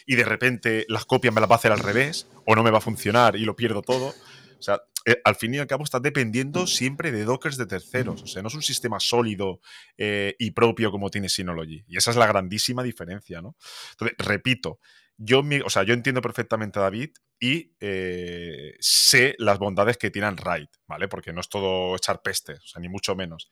y 0.07 0.17
de 0.17 0.25
repente 0.25 0.85
las 0.89 1.05
copias 1.05 1.35
me 1.35 1.41
las 1.41 1.51
va 1.51 1.55
a 1.55 1.59
hacer 1.59 1.73
al 1.73 1.81
revés, 1.81 2.29
o 2.45 2.55
no 2.55 2.63
me 2.63 2.71
va 2.71 2.79
a 2.79 2.83
funcionar 2.83 3.37
y 3.37 3.45
lo 3.45 3.57
pierdo 3.57 3.83
todo. 3.83 4.15
O 4.59 4.63
sea, 4.63 4.81
eh, 5.05 5.21
al 5.25 5.37
fin 5.37 5.55
y 5.55 5.59
al 5.59 5.67
cabo 5.67 5.85
está 5.85 6.01
dependiendo 6.01 6.67
siempre 6.67 7.13
de 7.13 7.25
dockers 7.25 7.57
de 7.57 7.67
terceros. 7.67 8.23
O 8.23 8.27
sea, 8.27 8.43
no 8.43 8.49
es 8.49 8.55
un 8.55 8.63
sistema 8.63 8.99
sólido 8.99 9.61
eh, 9.97 10.35
y 10.39 10.51
propio 10.51 10.91
como 10.91 11.11
tiene 11.11 11.29
Synology. 11.29 11.85
Y 11.87 11.97
esa 11.97 12.11
es 12.11 12.17
la 12.17 12.27
grandísima 12.27 12.83
diferencia, 12.83 13.41
¿no? 13.41 13.57
Entonces, 13.93 14.17
repito, 14.19 14.81
yo, 15.19 15.43
o 15.65 15.71
sea, 15.71 15.83
yo 15.83 15.95
entiendo 15.95 16.21
perfectamente 16.21 16.79
a 16.79 16.83
David 16.83 17.11
y 17.41 17.75
eh, 17.81 18.75
sé 18.81 19.35
las 19.39 19.59
bondades 19.59 19.97
que 19.97 20.11
tiene 20.11 20.31
Raid, 20.31 20.69
¿vale? 20.87 21.09
Porque 21.09 21.33
no 21.33 21.41
es 21.41 21.49
todo 21.49 21.97
echar 21.97 22.23
peste, 22.23 22.55
o 22.55 22.67
sea, 22.67 22.81
ni 22.81 22.89
mucho 22.89 23.15
menos. 23.15 23.51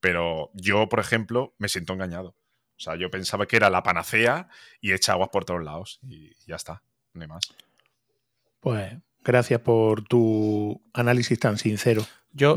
Pero 0.00 0.50
yo, 0.54 0.88
por 0.88 1.00
ejemplo, 1.00 1.54
me 1.58 1.68
siento 1.68 1.92
engañado. 1.92 2.36
O 2.76 2.82
sea, 2.82 2.96
yo 2.96 3.10
pensaba 3.10 3.46
que 3.46 3.56
era 3.56 3.68
la 3.70 3.82
panacea 3.82 4.48
y 4.80 4.92
echa 4.92 5.12
aguas 5.12 5.28
por 5.30 5.44
todos 5.44 5.62
lados 5.62 5.98
y 6.02 6.34
ya 6.46 6.56
está, 6.56 6.82
no 7.12 7.22
hay 7.22 7.28
más. 7.28 7.54
Pues 8.60 8.94
Gracias 9.22 9.60
por 9.60 10.02
tu 10.04 10.82
análisis 10.94 11.38
tan 11.38 11.58
sincero. 11.58 12.06
Yo, 12.32 12.56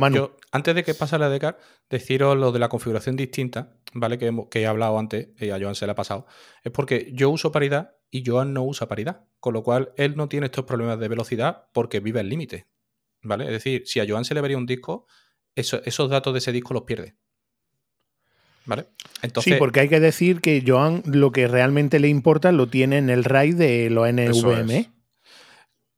antes 0.52 0.76
de 0.76 0.84
que 0.84 0.94
pase 0.94 1.18
la 1.18 1.30
DECAR, 1.30 1.60
deciros 1.90 2.38
lo 2.38 2.52
de 2.52 2.60
la 2.60 2.70
configuración 2.70 3.16
distinta, 3.16 3.74
¿vale? 3.94 4.18
Que, 4.18 4.32
que 4.50 4.62
he 4.62 4.68
hablado 4.68 4.98
antes, 4.98 5.30
y 5.40 5.50
a 5.50 5.60
Joan 5.60 5.76
se 5.76 5.86
le 5.86 5.92
ha 5.92 5.96
pasado. 5.96 6.26
Es 6.64 6.72
porque 6.72 7.12
yo 7.14 7.30
uso 7.32 7.52
paridad 7.52 7.96
y 8.14 8.24
Joan 8.24 8.54
no 8.54 8.64
usa 8.64 8.88
paridad. 8.88 9.26
Con 9.40 9.56
lo 9.56 9.64
cual, 9.64 9.92
él 9.98 10.16
no 10.16 10.30
tiene 10.30 10.46
estos 10.46 10.66
problemas 10.66 11.00
de 11.00 11.08
velocidad 11.08 11.66
porque 11.74 12.00
vive 12.00 12.20
al 12.20 12.30
límite. 12.30 12.68
¿Vale? 13.24 13.46
Es 13.46 13.52
decir, 13.52 13.84
si 13.88 14.00
a 14.00 14.06
Joan 14.08 14.24
se 14.24 14.36
le 14.36 14.42
vería 14.42 14.58
un 14.58 14.68
disco, 14.68 15.08
esos 15.56 16.10
datos 16.12 16.32
de 16.34 16.38
ese 16.38 16.52
disco 16.52 16.76
los 16.76 16.84
pierde. 16.84 17.16
¿Vale? 18.66 18.86
Entonces, 19.24 19.54
sí, 19.54 19.60
porque 19.60 19.80
hay 19.80 19.90
que 19.90 20.00
decir 20.00 20.42
que 20.42 20.64
Joan 20.66 21.02
lo 21.06 21.32
que 21.32 21.48
realmente 21.48 22.00
le 22.00 22.08
importa 22.08 22.52
lo 22.52 22.68
tiene 22.68 23.00
en 23.00 23.10
el 23.10 23.24
RAID 23.24 23.56
de 23.56 23.90
los 23.90 24.08
NVMe. 24.08 24.92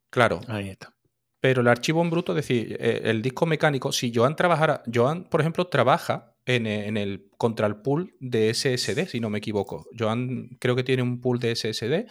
Claro. 0.08 0.40
Ahí 0.48 0.70
está. 0.70 0.94
Pero 1.40 1.60
el 1.60 1.68
archivo 1.68 2.00
en 2.00 2.08
bruto, 2.08 2.32
es 2.32 2.36
decir, 2.36 2.78
eh, 2.80 3.02
el 3.04 3.20
disco 3.20 3.44
mecánico, 3.44 3.92
si 3.92 4.10
Joan 4.12 4.36
trabajara, 4.36 4.82
Joan, 4.92 5.24
por 5.24 5.42
ejemplo, 5.42 5.66
trabaja 5.66 6.34
en, 6.46 6.66
eh, 6.66 6.86
en, 6.86 6.96
el 6.96 7.28
contra 7.36 7.66
el 7.66 7.76
pool 7.76 8.14
de 8.20 8.52
SSD, 8.54 9.06
si 9.08 9.20
no 9.20 9.30
me 9.30 9.38
equivoco. 9.38 9.86
Joan 9.98 10.56
creo 10.58 10.76
que 10.76 10.84
tiene 10.84 11.02
un 11.02 11.20
pool 11.20 11.38
de 11.38 11.54
SSD 11.54 12.06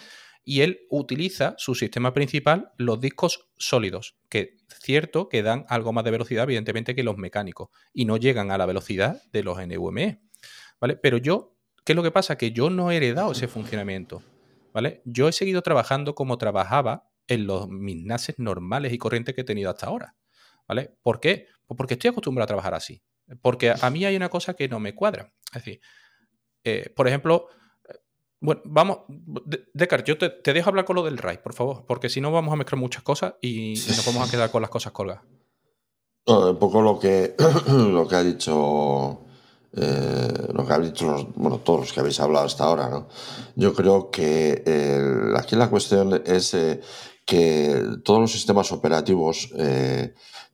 y 0.45 0.61
él 0.61 0.81
utiliza 0.89 1.55
su 1.57 1.73
sistema 1.73 2.13
principal 2.13 2.71
los 2.77 3.01
discos 3.01 3.49
sólidos, 3.57 4.15
que 4.29 4.57
cierto 4.81 5.27
que 5.27 5.41
dan 5.41 5.65
algo 5.69 5.91
más 5.91 6.05
de 6.05 6.11
velocidad, 6.11 6.43
evidentemente, 6.43 6.93
que 6.93 7.03
los 7.03 7.17
mecánicos, 7.17 7.69
y 7.93 8.05
no 8.05 8.17
llegan 8.17 8.51
a 8.51 8.57
la 8.57 8.67
velocidad 8.67 9.23
de 9.33 9.43
los 9.43 9.57
NVMe. 9.57 10.21
¿Vale? 10.79 10.97
Pero 10.97 11.17
yo, 11.17 11.57
¿qué 11.83 11.93
es 11.93 11.95
lo 11.95 12.03
que 12.03 12.11
pasa? 12.11 12.37
Que 12.37 12.51
yo 12.51 12.69
no 12.69 12.91
he 12.91 12.97
heredado 12.97 13.31
ese 13.31 13.47
funcionamiento. 13.47 14.21
¿Vale? 14.71 15.01
Yo 15.05 15.27
he 15.27 15.31
seguido 15.31 15.61
trabajando 15.61 16.13
como 16.13 16.37
trabajaba 16.37 17.09
en 17.27 17.47
los 17.47 17.67
mis 17.67 18.05
normales 18.37 18.93
y 18.93 18.97
corrientes 18.99 19.33
que 19.33 19.41
he 19.41 19.45
tenido 19.45 19.71
hasta 19.71 19.87
ahora. 19.87 20.15
¿Vale? 20.67 20.91
¿Por 21.01 21.19
qué? 21.19 21.47
Pues 21.65 21.75
porque 21.77 21.95
estoy 21.95 22.09
acostumbrado 22.09 22.43
a 22.43 22.47
trabajar 22.47 22.75
así. 22.75 23.01
Porque 23.41 23.73
a 23.79 23.89
mí 23.89 24.05
hay 24.05 24.15
una 24.15 24.29
cosa 24.29 24.53
que 24.53 24.67
no 24.67 24.79
me 24.79 24.93
cuadra. 24.93 25.33
Es 25.47 25.63
decir, 25.63 25.81
eh, 26.65 26.91
por 26.95 27.07
ejemplo, 27.07 27.47
eh, 27.87 27.93
bueno, 28.39 28.61
vamos, 28.65 28.99
Descartes, 29.73 30.07
yo 30.07 30.17
te, 30.17 30.53
dejo 30.53 30.69
hablar 30.69 30.85
con 30.85 30.95
lo 30.95 31.03
del 31.03 31.17
RAID, 31.17 31.39
por 31.39 31.53
favor, 31.53 31.85
porque 31.87 32.09
si 32.09 32.21
no 32.21 32.31
vamos 32.31 32.51
a 32.53 32.57
mezclar 32.57 32.79
muchas 32.79 33.03
cosas 33.03 33.35
y, 33.39 33.75
nos 33.87 34.05
vamos 34.05 34.27
a 34.27 34.31
quedar 34.31 34.49
con 34.51 34.61
las 34.61 34.71
cosas 34.71 34.91
colgadas. 34.91 35.23
un 36.25 36.57
poco 36.57 36.81
lo 36.81 36.99
que, 36.99 37.35
lo 37.67 38.07
que 38.07 38.15
ha 38.15 38.23
dicho 38.23 39.21
eh, 39.73 40.47
lo 40.53 40.65
que 40.65 40.73
habéis 40.73 40.93
dicho 40.93 41.33
bueno, 41.35 41.59
todos 41.59 41.81
los 41.81 41.93
que 41.93 41.99
habéis 41.99 42.19
hablado 42.19 42.45
hasta 42.45 42.63
ahora, 42.63 42.89
¿no? 42.89 43.07
Yo 43.55 43.73
creo 43.73 44.09
que 44.09 44.63
aquí 45.37 45.55
la 45.55 45.69
cuestión 45.69 46.21
es 46.25 46.57
que 47.25 47.83
todos 48.03 48.21
los 48.21 48.31
sistemas 48.31 48.71
operativos 48.71 49.53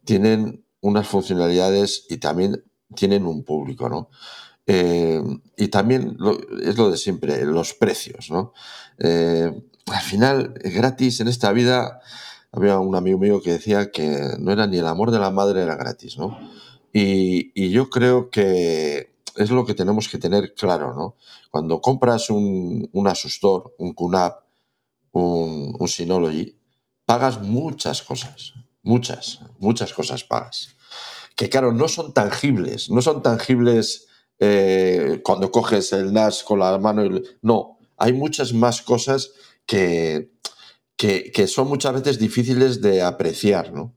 tienen 0.04 0.66
unas 0.82 1.08
funcionalidades 1.08 2.06
y 2.10 2.18
también 2.18 2.64
tienen 2.96 3.26
un 3.26 3.44
público, 3.44 3.90
¿no? 3.90 4.10
Eh, 4.68 5.22
y 5.58 5.68
también 5.70 6.18
es 6.64 6.78
lo 6.78 6.92
de 6.92 6.98
siempre, 6.98 7.44
los 7.46 7.74
precios, 7.74 8.30
¿no? 8.30 8.54
Eh, 9.00 9.52
al 9.88 10.02
final, 10.02 10.54
gratis 10.64 11.20
en 11.20 11.28
esta 11.28 11.52
vida, 11.52 12.00
había 12.52 12.80
un 12.80 12.96
amigo 12.96 13.18
mío 13.18 13.42
que 13.42 13.54
decía 13.54 13.92
que 13.92 14.36
no 14.40 14.52
era 14.52 14.68
ni 14.68 14.78
el 14.78 14.88
amor 14.88 15.12
de 15.12 15.20
la 15.20 15.32
madre, 15.32 15.64
era 15.64 15.76
gratis, 15.76 16.18
¿no? 16.18 16.38
Y, 16.94 17.52
y 17.56 17.70
yo 17.72 17.90
creo 17.90 18.30
que 18.30 19.12
es 19.36 19.50
lo 19.50 19.66
que 19.66 19.74
tenemos 19.74 20.10
que 20.10 20.18
tener 20.18 20.54
claro, 20.54 20.94
¿no? 20.94 21.16
Cuando 21.50 21.82
compras 21.82 22.30
un, 22.30 22.90
un 22.92 23.08
Asustor, 23.08 23.74
un 23.78 23.94
QNAP, 23.94 24.44
un, 25.14 25.76
un 25.78 25.88
Synology, 25.88 26.58
pagas 27.06 27.42
muchas 27.42 28.02
cosas, 28.02 28.54
muchas, 28.84 29.40
muchas 29.60 29.94
cosas 29.94 30.24
pagas. 30.24 30.76
Que 31.36 31.50
claro, 31.50 31.72
no 31.72 31.88
son 31.88 32.14
tangibles, 32.14 32.90
no 32.90 33.02
son 33.02 33.24
tangibles 33.24 34.08
eh, 34.40 35.22
cuando 35.24 35.52
coges 35.52 35.94
el 35.94 36.14
NAS 36.14 36.44
con 36.44 36.60
la 36.60 36.78
mano. 36.78 37.04
no, 37.42 37.78
hay 37.98 38.14
muchas 38.14 38.54
más 38.54 38.82
cosas 38.82 39.32
que, 39.66 40.32
que, 40.98 41.48
son 41.48 41.68
muchas 41.68 41.94
veces 41.94 42.20
difíciles 42.20 42.82
de 42.82 43.02
apreciar, 43.02 43.72
¿no? 43.74 43.96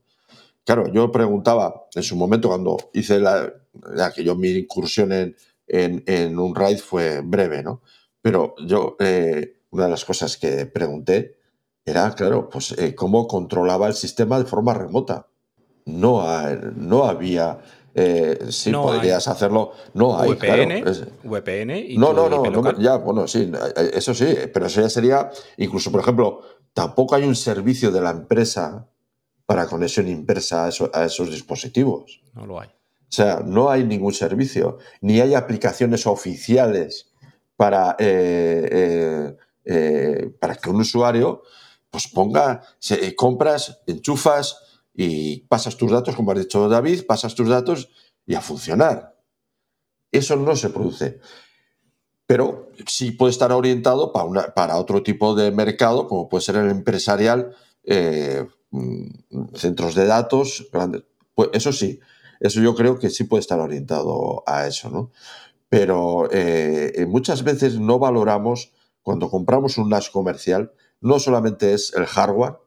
Claro, 0.63 0.91
yo 0.91 1.11
preguntaba 1.11 1.87
en 1.93 2.03
su 2.03 2.15
momento 2.15 2.49
cuando 2.49 2.77
hice 2.93 3.19
la, 3.19 3.53
que 4.15 4.23
yo 4.23 4.35
mi 4.35 4.49
incursión 4.49 5.11
en, 5.11 5.35
en, 5.67 6.39
un 6.39 6.55
RAID 6.55 6.79
fue 6.79 7.21
breve, 7.21 7.61
¿no? 7.61 7.81
Pero 8.21 8.55
yo, 8.65 8.95
eh, 8.99 9.61
una 9.71 9.85
de 9.85 9.91
las 9.91 10.05
cosas 10.05 10.37
que 10.37 10.65
pregunté 10.65 11.37
era, 11.85 12.11
claro, 12.15 12.49
pues 12.49 12.71
eh, 12.79 12.95
cómo 12.95 13.27
controlaba 13.27 13.87
el 13.87 13.93
sistema 13.93 14.39
de 14.39 14.45
forma 14.45 14.73
remota. 14.73 15.27
No, 15.85 16.25
no 16.75 17.05
había. 17.05 17.59
Eh, 17.93 18.47
sí, 18.49 18.71
podrías 18.71 19.27
hacerlo. 19.27 19.71
No 19.93 20.19
hay. 20.19 20.31
VPN, 20.31 20.83
VPN 21.23 21.77
y 21.77 21.97
no, 21.97 22.11
no, 22.11 22.27
no, 22.27 22.79
ya, 22.79 22.95
bueno, 22.95 23.27
sí, 23.27 23.51
eh, 23.77 23.91
eso 23.93 24.15
sí, 24.15 24.25
pero 24.51 24.65
eso 24.65 24.81
ya 24.81 24.89
sería. 24.89 25.29
Incluso, 25.57 25.91
por 25.91 26.01
ejemplo, 26.01 26.41
tampoco 26.73 27.13
hay 27.13 27.23
un 27.23 27.35
servicio 27.35 27.91
de 27.91 28.01
la 28.01 28.09
empresa 28.09 28.89
para 29.45 29.67
conexión 29.67 30.07
inversa 30.07 30.65
a, 30.65 31.05
esos 31.05 31.29
dispositivos. 31.29 32.19
No 32.33 32.47
lo 32.47 32.59
hay. 32.59 32.69
O 32.69 33.11
sea, 33.15 33.43
no 33.45 33.69
hay 33.69 33.83
ningún 33.83 34.13
servicio, 34.13 34.79
ni 35.01 35.21
hay 35.21 35.35
aplicaciones 35.35 36.07
oficiales 36.07 37.13
para, 37.55 37.95
para 40.39 40.55
que 40.55 40.69
un 40.69 40.81
usuario 40.81 41.43
pues 41.95 42.09
ponga, 42.09 42.61
se, 42.77 43.15
compras, 43.15 43.79
enchufas 43.87 44.57
y 44.93 45.47
pasas 45.47 45.77
tus 45.77 45.89
datos, 45.89 46.13
como 46.13 46.31
ha 46.31 46.35
dicho 46.35 46.67
David, 46.67 47.05
pasas 47.07 47.35
tus 47.35 47.47
datos 47.47 47.87
y 48.25 48.35
a 48.35 48.41
funcionar. 48.41 49.15
Eso 50.11 50.35
no 50.35 50.57
se 50.57 50.71
produce. 50.71 51.21
Pero 52.27 52.69
sí 52.85 53.11
puede 53.11 53.31
estar 53.31 53.53
orientado 53.53 54.11
para, 54.11 54.53
para 54.53 54.75
otro 54.75 55.03
tipo 55.03 55.35
de 55.35 55.51
mercado, 55.51 56.09
como 56.09 56.27
puede 56.27 56.43
ser 56.43 56.57
el 56.57 56.69
empresarial, 56.69 57.55
eh, 57.85 58.45
mm, 58.71 59.53
centros 59.53 59.95
de 59.95 60.05
datos, 60.05 60.67
grandes. 60.73 61.03
Pues 61.33 61.51
eso 61.53 61.71
sí, 61.71 62.01
eso 62.41 62.59
yo 62.59 62.75
creo 62.75 62.99
que 62.99 63.09
sí 63.09 63.23
puede 63.23 63.39
estar 63.39 63.61
orientado 63.61 64.43
a 64.45 64.67
eso, 64.67 64.89
¿no? 64.89 65.11
Pero 65.69 66.27
eh, 66.29 67.05
muchas 67.07 67.45
veces 67.45 67.79
no 67.79 67.99
valoramos, 67.99 68.73
cuando 69.01 69.29
compramos 69.29 69.77
un 69.77 69.87
NAS 69.87 70.09
comercial, 70.09 70.73
no 71.01 71.19
solamente 71.19 71.73
es 71.73 71.93
el 71.95 72.05
hardware, 72.05 72.57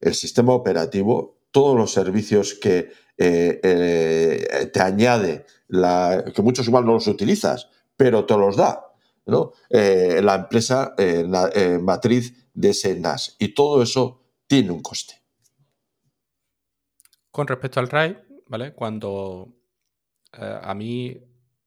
el 0.00 0.14
sistema 0.14 0.52
operativo, 0.52 1.38
todos 1.50 1.76
los 1.76 1.92
servicios 1.92 2.54
que 2.54 2.90
eh, 3.16 3.60
eh, 3.62 4.70
te 4.72 4.80
añade, 4.80 5.46
la, 5.68 6.24
que 6.34 6.42
muchos 6.42 6.66
igual 6.66 6.84
no 6.84 6.94
los 6.94 7.06
utilizas, 7.06 7.70
pero 7.96 8.26
te 8.26 8.36
los 8.36 8.56
da, 8.56 8.92
¿no? 9.26 9.52
Eh, 9.70 10.20
la 10.22 10.34
empresa 10.34 10.94
matriz 11.80 12.50
de 12.52 12.70
ese 12.70 12.98
NAS. 12.98 13.36
Y 13.38 13.54
todo 13.54 13.82
eso 13.82 14.20
tiene 14.46 14.72
un 14.72 14.82
coste. 14.82 15.22
Con 17.30 17.46
respecto 17.46 17.80
al 17.80 17.88
RAID, 17.88 18.16
¿vale? 18.48 18.74
Cuando 18.74 19.54
a 20.32 20.74
mí 20.74 21.16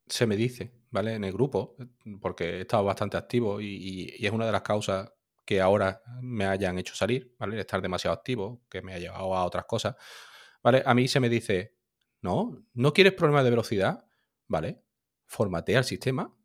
se 0.05 0.27
me 0.27 0.35
dice, 0.35 0.71
¿vale? 0.91 1.13
En 1.13 1.23
el 1.23 1.31
grupo, 1.31 1.75
porque 2.21 2.57
he 2.57 2.61
estado 2.61 2.83
bastante 2.83 3.17
activo 3.17 3.61
y 3.61 4.13
es 4.19 4.31
una 4.31 4.45
de 4.45 4.51
las 4.51 4.61
causas 4.61 5.09
que 5.47 5.61
ahora 5.61 6.03
me 6.21 6.45
hayan 6.45 6.77
hecho 6.77 6.93
salir, 6.93 7.33
¿vale? 7.39 7.57
Estar 7.57 7.81
demasiado 7.81 8.13
activo, 8.13 8.65
que 8.69 8.81
me 8.81 8.93
ha 8.93 8.99
llevado 8.99 9.33
a 9.33 9.45
otras 9.45 9.63
cosas, 9.63 9.95
¿vale? 10.61 10.83
A 10.85 10.93
mí 10.93 11.07
se 11.07 11.21
me 11.21 11.29
dice, 11.29 11.77
¿no? 12.21 12.65
¿No 12.73 12.91
quieres 12.91 13.13
problemas 13.13 13.45
de 13.45 13.51
velocidad? 13.51 14.05
¿Vale? 14.49 14.83
Formatea 15.25 15.79
el 15.79 15.85
sistema, 15.85 16.35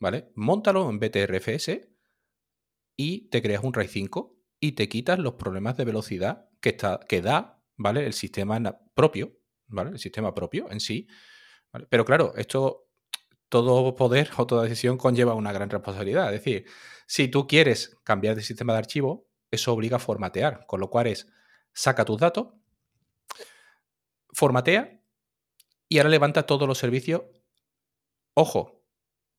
¿vale? 0.00 0.32
Móntalo 0.36 0.88
en 0.88 0.98
BTRFS 0.98 1.86
y 2.96 3.28
te 3.28 3.42
creas 3.42 3.62
un 3.62 3.74
RAID 3.74 3.90
5 3.90 4.38
y 4.58 4.72
te 4.72 4.88
quitas 4.88 5.18
los 5.18 5.34
problemas 5.34 5.76
de 5.76 5.84
velocidad 5.84 6.48
que, 6.62 6.70
está, 6.70 6.98
que 7.06 7.20
da, 7.20 7.62
¿vale? 7.76 8.06
El 8.06 8.14
sistema 8.14 8.58
propio, 8.94 9.38
¿vale? 9.66 9.90
El 9.90 9.98
sistema 9.98 10.34
propio 10.34 10.70
en 10.70 10.80
sí. 10.80 11.06
Pero 11.90 12.06
claro, 12.06 12.32
esto, 12.36 12.89
todo 13.50 13.94
poder 13.96 14.30
o 14.38 14.46
toda 14.46 14.62
decisión 14.62 14.96
conlleva 14.96 15.34
una 15.34 15.52
gran 15.52 15.68
responsabilidad. 15.68 16.32
Es 16.32 16.42
decir, 16.42 16.66
si 17.06 17.28
tú 17.28 17.46
quieres 17.46 17.98
cambiar 18.04 18.36
de 18.36 18.42
sistema 18.42 18.72
de 18.72 18.78
archivo, 18.78 19.28
eso 19.50 19.72
obliga 19.72 19.96
a 19.96 20.00
formatear, 20.00 20.64
con 20.66 20.80
lo 20.80 20.88
cual 20.88 21.08
es, 21.08 21.26
saca 21.72 22.04
tus 22.04 22.18
datos, 22.18 22.48
formatea 24.32 25.02
y 25.88 25.98
ahora 25.98 26.10
levanta 26.10 26.44
todos 26.46 26.68
los 26.68 26.78
servicios, 26.78 27.22
ojo, 28.34 28.84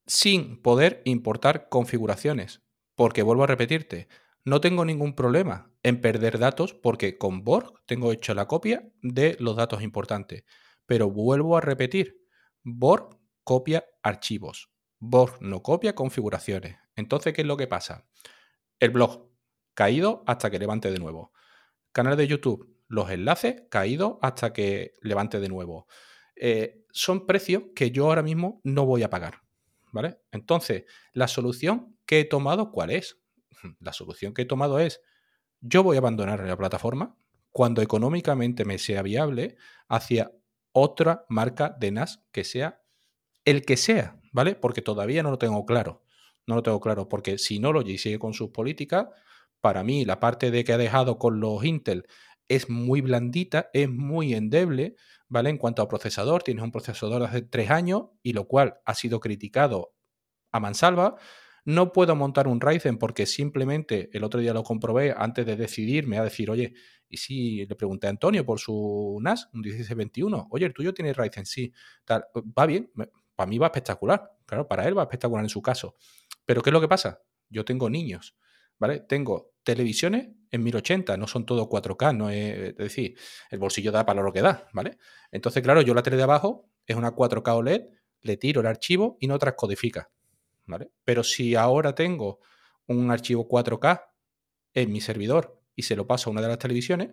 sin 0.05 0.61
poder 0.61 1.01
importar 1.05 1.69
configuraciones, 1.69 2.61
porque 2.95 3.23
vuelvo 3.23 3.45
a 3.45 3.47
repetirte, 3.47 4.09
no 4.43 4.59
tengo 4.59 4.83
ningún 4.83 5.15
problema 5.15 5.71
en 5.83 6.01
perder 6.01 6.37
datos 6.37 6.73
porque 6.73 7.17
con 7.17 7.45
Borg 7.45 7.73
tengo 7.85 8.11
hecho 8.11 8.33
la 8.33 8.47
copia 8.47 8.91
de 9.01 9.37
los 9.39 9.55
datos 9.55 9.81
importantes, 9.81 10.43
pero 10.85 11.09
vuelvo 11.09 11.55
a 11.55 11.61
repetir, 11.61 12.19
Borg 12.63 13.20
copia 13.51 13.83
archivos, 14.01 14.71
Borg 14.97 15.41
no 15.41 15.61
copia 15.61 15.93
configuraciones. 15.93 16.77
Entonces, 16.95 17.33
¿qué 17.33 17.41
es 17.41 17.47
lo 17.47 17.57
que 17.57 17.67
pasa? 17.67 18.07
El 18.79 18.91
blog 18.91 19.29
caído 19.73 20.23
hasta 20.25 20.49
que 20.49 20.57
levante 20.57 20.89
de 20.89 20.99
nuevo. 20.99 21.33
Canal 21.91 22.15
de 22.15 22.27
YouTube, 22.27 22.73
los 22.87 23.11
enlaces 23.11 23.63
caídos 23.69 24.19
hasta 24.21 24.53
que 24.53 24.93
levante 25.01 25.41
de 25.41 25.49
nuevo. 25.49 25.85
Eh, 26.37 26.85
son 26.93 27.27
precios 27.27 27.63
que 27.75 27.91
yo 27.91 28.05
ahora 28.05 28.23
mismo 28.23 28.61
no 28.63 28.85
voy 28.85 29.03
a 29.03 29.09
pagar. 29.09 29.41
¿Vale? 29.91 30.21
Entonces, 30.31 30.85
la 31.11 31.27
solución 31.27 31.97
que 32.05 32.21
he 32.21 32.23
tomado, 32.23 32.71
¿cuál 32.71 32.91
es? 32.91 33.19
La 33.81 33.91
solución 33.91 34.33
que 34.33 34.43
he 34.43 34.45
tomado 34.45 34.79
es, 34.79 35.01
yo 35.59 35.83
voy 35.83 35.97
a 35.97 35.99
abandonar 35.99 36.39
la 36.39 36.55
plataforma 36.55 37.17
cuando 37.49 37.81
económicamente 37.81 38.63
me 38.63 38.77
sea 38.77 39.01
viable 39.01 39.57
hacia 39.89 40.31
otra 40.71 41.25
marca 41.27 41.75
de 41.77 41.91
NAS 41.91 42.23
que 42.31 42.45
sea 42.45 42.80
el 43.45 43.65
que 43.65 43.77
sea, 43.77 44.19
¿vale? 44.31 44.55
Porque 44.55 44.81
todavía 44.81 45.23
no 45.23 45.31
lo 45.31 45.37
tengo 45.37 45.65
claro. 45.65 46.03
No 46.47 46.55
lo 46.55 46.63
tengo 46.63 46.79
claro, 46.79 47.07
porque 47.07 47.37
si 47.37 47.59
no 47.59 47.71
lo 47.71 47.81
sigue 47.81 48.19
con 48.19 48.33
sus 48.33 48.49
políticas, 48.49 49.07
para 49.61 49.83
mí 49.83 50.05
la 50.05 50.19
parte 50.19 50.51
de 50.51 50.63
que 50.63 50.73
ha 50.73 50.77
dejado 50.77 51.17
con 51.19 51.39
los 51.39 51.63
Intel 51.63 52.07
es 52.47 52.69
muy 52.69 53.01
blandita, 53.01 53.69
es 53.73 53.89
muy 53.89 54.33
endeble, 54.33 54.95
¿vale? 55.29 55.49
En 55.49 55.57
cuanto 55.57 55.81
a 55.81 55.87
procesador, 55.87 56.43
tienes 56.43 56.63
un 56.63 56.71
procesador 56.71 57.23
hace 57.23 57.43
tres 57.43 57.69
años 57.69 58.07
y 58.23 58.33
lo 58.33 58.47
cual 58.47 58.79
ha 58.85 58.93
sido 58.95 59.19
criticado 59.19 59.93
a 60.51 60.59
mansalva. 60.59 61.15
No 61.63 61.91
puedo 61.91 62.15
montar 62.15 62.47
un 62.47 62.59
Ryzen 62.59 62.97
porque 62.97 63.25
simplemente 63.25 64.09
el 64.13 64.23
otro 64.23 64.41
día 64.41 64.53
lo 64.53 64.63
comprobé 64.63 65.13
antes 65.15 65.45
de 65.45 65.55
decidirme 65.55 66.17
a 66.17 66.23
decir, 66.23 66.49
oye, 66.49 66.73
y 67.07 67.17
si 67.17 67.65
le 67.65 67.75
pregunté 67.75 68.07
a 68.07 68.09
Antonio 68.09 68.45
por 68.45 68.59
su 68.59 69.19
NAS, 69.21 69.49
un 69.53 69.61
1621, 69.61 70.47
oye, 70.49 70.65
el 70.65 70.73
tuyo 70.73 70.93
tiene 70.93 71.13
Ryzen, 71.13 71.45
sí, 71.45 71.71
tal, 72.03 72.25
va 72.35 72.65
bien, 72.65 72.91
para 73.41 73.49
mí 73.49 73.57
va 73.57 73.67
espectacular, 73.67 74.37
claro, 74.45 74.67
para 74.67 74.87
él 74.87 74.95
va 74.95 75.01
espectacular 75.01 75.43
en 75.43 75.49
su 75.49 75.63
caso. 75.63 75.95
Pero 76.45 76.61
¿qué 76.61 76.69
es 76.69 76.73
lo 76.73 76.79
que 76.79 76.87
pasa? 76.87 77.23
Yo 77.49 77.65
tengo 77.65 77.89
niños, 77.89 78.37
¿vale? 78.77 78.99
Tengo 78.99 79.55
televisiones 79.63 80.29
en 80.51 80.61
1080, 80.61 81.17
no 81.17 81.25
son 81.25 81.47
todo 81.47 81.67
4K, 81.67 82.15
no 82.15 82.29
es, 82.29 82.75
decir, 82.75 83.17
el 83.49 83.57
bolsillo 83.57 83.91
da 83.91 84.05
para 84.05 84.21
lo 84.21 84.31
que 84.31 84.43
da, 84.43 84.67
¿vale? 84.73 84.99
Entonces, 85.31 85.63
claro, 85.63 85.81
yo 85.81 85.95
la 85.95 86.03
tele 86.03 86.17
de 86.17 86.23
abajo 86.23 86.69
es 86.85 86.95
una 86.95 87.15
4K 87.15 87.55
OLED, 87.55 87.81
le 88.21 88.37
tiro 88.37 88.61
el 88.61 88.67
archivo 88.67 89.17
y 89.19 89.25
no 89.25 89.39
transcodifica, 89.39 90.11
¿vale? 90.67 90.91
Pero 91.03 91.23
si 91.23 91.55
ahora 91.55 91.95
tengo 91.95 92.41
un 92.85 93.09
archivo 93.09 93.47
4K 93.47 94.05
en 94.75 94.91
mi 94.91 95.01
servidor 95.01 95.63
y 95.75 95.81
se 95.81 95.95
lo 95.95 96.05
paso 96.05 96.29
a 96.29 96.33
una 96.33 96.43
de 96.43 96.47
las 96.47 96.59
televisiones, 96.59 97.09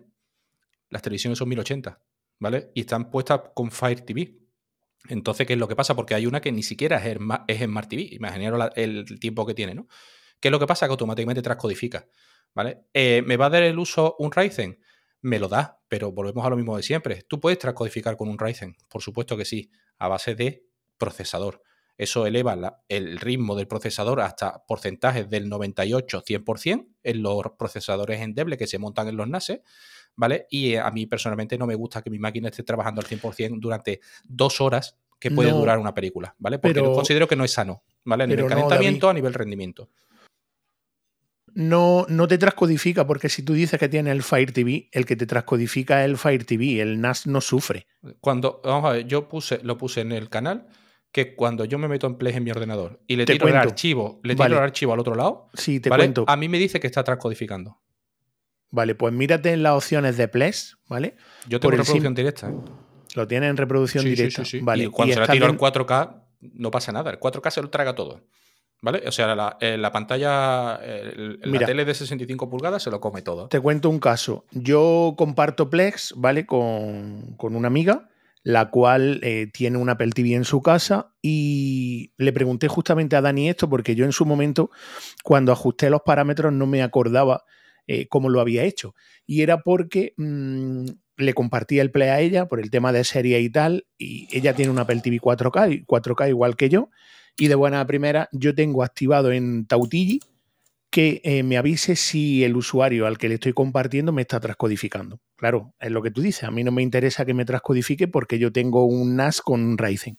las 0.89 1.01
televisiones 1.01 1.39
son 1.39 1.49
1080, 1.49 2.03
¿vale? 2.37 2.69
Y 2.75 2.81
están 2.81 3.09
puestas 3.09 3.41
con 3.55 3.71
Fire 3.71 4.01
TV. 4.01 4.37
Entonces, 5.07 5.47
¿qué 5.47 5.53
es 5.53 5.59
lo 5.59 5.67
que 5.67 5.75
pasa? 5.75 5.95
Porque 5.95 6.13
hay 6.13 6.25
una 6.25 6.41
que 6.41 6.51
ni 6.51 6.63
siquiera 6.63 7.01
es, 7.05 7.17
Smart 7.59 7.89
TV. 7.89 8.09
Imaginaros 8.11 8.69
el 8.75 9.19
tiempo 9.19 9.45
que 9.45 9.53
tiene, 9.53 9.73
¿no? 9.73 9.87
¿Qué 10.39 10.49
es 10.49 10.51
lo 10.51 10.59
que 10.59 10.67
pasa? 10.67 10.87
Que 10.87 10.91
automáticamente 10.91 11.41
transcodifica. 11.41 12.07
¿Vale? 12.53 12.85
Eh, 12.93 13.21
¿Me 13.25 13.37
va 13.37 13.45
a 13.45 13.49
dar 13.49 13.63
el 13.63 13.77
uso 13.77 14.15
un 14.19 14.31
Ryzen? 14.31 14.79
Me 15.21 15.39
lo 15.39 15.47
da, 15.47 15.81
pero 15.87 16.11
volvemos 16.11 16.45
a 16.45 16.49
lo 16.49 16.55
mismo 16.55 16.75
de 16.75 16.83
siempre. 16.83 17.23
¿Tú 17.27 17.39
puedes 17.39 17.59
transcodificar 17.59 18.17
con 18.17 18.29
un 18.29 18.39
Ryzen? 18.39 18.75
Por 18.87 19.01
supuesto 19.01 19.37
que 19.37 19.45
sí, 19.45 19.71
a 19.97 20.07
base 20.07 20.35
de 20.35 20.65
procesador. 20.97 21.61
Eso 21.97 22.25
eleva 22.25 22.81
el 22.87 23.19
ritmo 23.19 23.55
del 23.55 23.67
procesador 23.67 24.21
hasta 24.21 24.65
porcentajes 24.65 25.29
del 25.29 25.49
98-100% 25.49 26.87
en 27.03 27.21
los 27.21 27.41
procesadores 27.57 28.21
endebles 28.21 28.57
que 28.57 28.67
se 28.67 28.79
montan 28.79 29.09
en 29.09 29.17
los 29.17 29.27
NASes, 29.27 29.59
¿vale? 30.15 30.47
Y 30.49 30.75
a 30.75 30.89
mí 30.91 31.05
personalmente 31.05 31.57
no 31.57 31.67
me 31.67 31.75
gusta 31.75 32.01
que 32.01 32.09
mi 32.09 32.19
máquina 32.19 32.49
esté 32.49 32.63
trabajando 32.63 33.01
al 33.01 33.07
100% 33.07 33.59
durante 33.59 34.01
dos 34.23 34.61
horas 34.61 34.97
que 35.19 35.31
puede 35.31 35.51
durar 35.51 35.79
una 35.79 35.93
película, 35.93 36.35
¿vale? 36.39 36.59
Porque 36.59 36.81
considero 36.81 37.27
que 37.27 37.35
no 37.35 37.43
es 37.43 37.51
sano, 37.51 37.83
¿vale? 38.05 38.23
A 38.23 38.27
nivel 38.27 38.47
calentamiento, 38.47 39.09
a 39.09 39.13
nivel 39.13 39.33
rendimiento 39.33 39.89
no, 41.53 42.05
no 42.09 42.27
te 42.27 42.37
transcodifica, 42.37 43.05
porque 43.05 43.29
si 43.29 43.43
tú 43.43 43.53
dices 43.53 43.79
que 43.79 43.89
tiene 43.89 44.11
el 44.11 44.23
Fire 44.23 44.51
TV, 44.51 44.89
el 44.91 45.05
que 45.05 45.15
te 45.15 45.25
transcodifica 45.25 46.03
es 46.03 46.09
el 46.09 46.17
Fire 46.17 46.45
TV, 46.45 46.81
el 46.81 47.01
NAS 47.01 47.27
no 47.27 47.41
sufre. 47.41 47.87
Cuando, 48.19 48.61
vamos 48.63 48.89
a 48.89 48.93
ver, 48.93 49.07
yo 49.07 49.27
puse, 49.27 49.59
lo 49.63 49.77
puse 49.77 50.01
en 50.01 50.11
el 50.11 50.29
canal, 50.29 50.67
que 51.11 51.35
cuando 51.35 51.65
yo 51.65 51.77
me 51.77 51.87
meto 51.87 52.07
en 52.07 52.15
Play 52.15 52.33
en 52.35 52.43
mi 52.43 52.51
ordenador 52.51 53.01
y 53.07 53.15
le 53.15 53.25
tiro 53.25 53.47
el 53.47 53.55
archivo, 53.55 54.19
le 54.23 54.35
tiro 54.35 54.47
el 54.47 54.53
archivo 54.63 54.93
al 54.93 54.99
otro 54.99 55.15
lado, 55.15 55.49
sí, 55.53 55.79
te 55.79 55.89
cuento. 55.89 56.23
a 56.27 56.35
mí 56.35 56.47
me 56.47 56.59
dice 56.59 56.79
que 56.79 56.87
está 56.87 57.03
transcodificando. 57.03 57.79
Vale, 58.71 58.95
pues 58.95 59.13
mírate 59.13 59.51
en 59.51 59.63
las 59.63 59.73
opciones 59.73 60.17
de 60.17 60.27
Plex, 60.27 60.77
¿vale? 60.87 61.15
Yo 61.47 61.59
tengo 61.59 61.71
reproducción 61.71 62.13
directa. 62.13 62.49
¿eh? 62.49 62.55
Lo 63.15 63.27
tiene 63.27 63.47
en 63.47 63.57
reproducción 63.57 64.05
directa. 64.05 64.45
Sí, 64.45 64.59
vale. 64.59 64.85
Y 64.85 64.87
cuando 64.87 65.13
se 65.13 65.19
la 65.19 65.27
tiro 65.27 65.47
al 65.47 65.57
4K, 65.57 66.23
no 66.41 66.71
pasa 66.71 66.91
nada. 66.91 67.09
El 67.09 67.19
4K 67.19 67.49
se 67.49 67.61
lo 67.61 67.69
traga 67.69 67.95
todo. 67.95 68.21
¿Vale? 68.81 69.03
O 69.05 69.11
sea, 69.11 69.35
la, 69.35 69.57
eh, 69.59 69.77
pantalla, 69.91 70.79
la 70.79 71.65
tele 71.65 71.83
de 71.83 71.93
65 71.93 72.49
pulgadas 72.49 72.81
se 72.83 72.89
lo 72.89 73.01
come 73.01 73.21
todo. 73.21 73.49
Te 73.49 73.59
cuento 73.59 73.89
un 73.89 73.99
caso. 73.99 74.45
Yo 74.51 75.15
comparto 75.17 75.69
Plex, 75.69 76.13
¿vale? 76.15 76.45
Con, 76.45 77.35
una 77.41 77.67
amiga, 77.67 78.07
la 78.43 78.69
cual 78.69 79.19
eh, 79.21 79.49
tiene 79.51 79.79
una 79.79 79.93
Apple 79.93 80.11
TV 80.11 80.33
en 80.33 80.45
su 80.45 80.61
casa 80.61 81.11
y 81.21 82.13
le 82.15 82.31
pregunté 82.31 82.69
justamente 82.69 83.17
a 83.17 83.21
Dani 83.21 83.49
esto 83.49 83.69
porque 83.69 83.95
yo 83.95 84.05
en 84.05 84.13
su 84.13 84.25
momento, 84.25 84.69
cuando 85.23 85.51
ajusté 85.51 85.89
los 85.89 86.01
parámetros, 86.03 86.53
no 86.53 86.65
me 86.65 86.81
acordaba 86.81 87.43
eh, 87.91 88.07
cómo 88.07 88.29
lo 88.29 88.39
había 88.39 88.63
hecho. 88.63 88.93
Y 89.25 89.41
era 89.41 89.61
porque 89.63 90.13
mm, 90.17 90.85
le 91.17 91.33
compartía 91.33 91.81
el 91.81 91.91
Play 91.91 92.09
a 92.09 92.19
ella 92.19 92.47
por 92.47 92.59
el 92.59 92.69
tema 92.69 92.93
de 92.93 93.03
serie 93.03 93.39
y 93.41 93.49
tal, 93.49 93.87
y 93.97 94.27
ella 94.31 94.53
tiene 94.53 94.71
una 94.71 94.81
Apple 94.81 95.01
TV 95.01 95.19
4K, 95.19 95.85
4K 95.85 96.29
igual 96.29 96.55
que 96.55 96.69
yo 96.69 96.89
y 97.39 97.47
de 97.47 97.55
buena 97.55 97.85
primera, 97.87 98.27
yo 98.31 98.53
tengo 98.53 98.83
activado 98.83 99.31
en 99.31 99.65
Tautigi 99.65 100.19
que 100.91 101.21
eh, 101.23 101.43
me 101.43 101.57
avise 101.57 101.95
si 101.95 102.43
el 102.43 102.57
usuario 102.57 103.07
al 103.07 103.17
que 103.17 103.29
le 103.29 103.35
estoy 103.35 103.53
compartiendo 103.53 104.11
me 104.11 104.23
está 104.23 104.39
transcodificando. 104.39 105.21
Claro, 105.35 105.73
es 105.79 105.91
lo 105.91 106.01
que 106.01 106.11
tú 106.11 106.21
dices. 106.21 106.43
A 106.43 106.51
mí 106.51 106.63
no 106.63 106.71
me 106.71 106.81
interesa 106.81 107.25
que 107.25 107.33
me 107.33 107.45
transcodifique 107.45 108.07
porque 108.07 108.39
yo 108.39 108.51
tengo 108.51 108.85
un 108.85 109.15
NAS 109.15 109.41
con 109.41 109.77
Ryzen. 109.77 110.17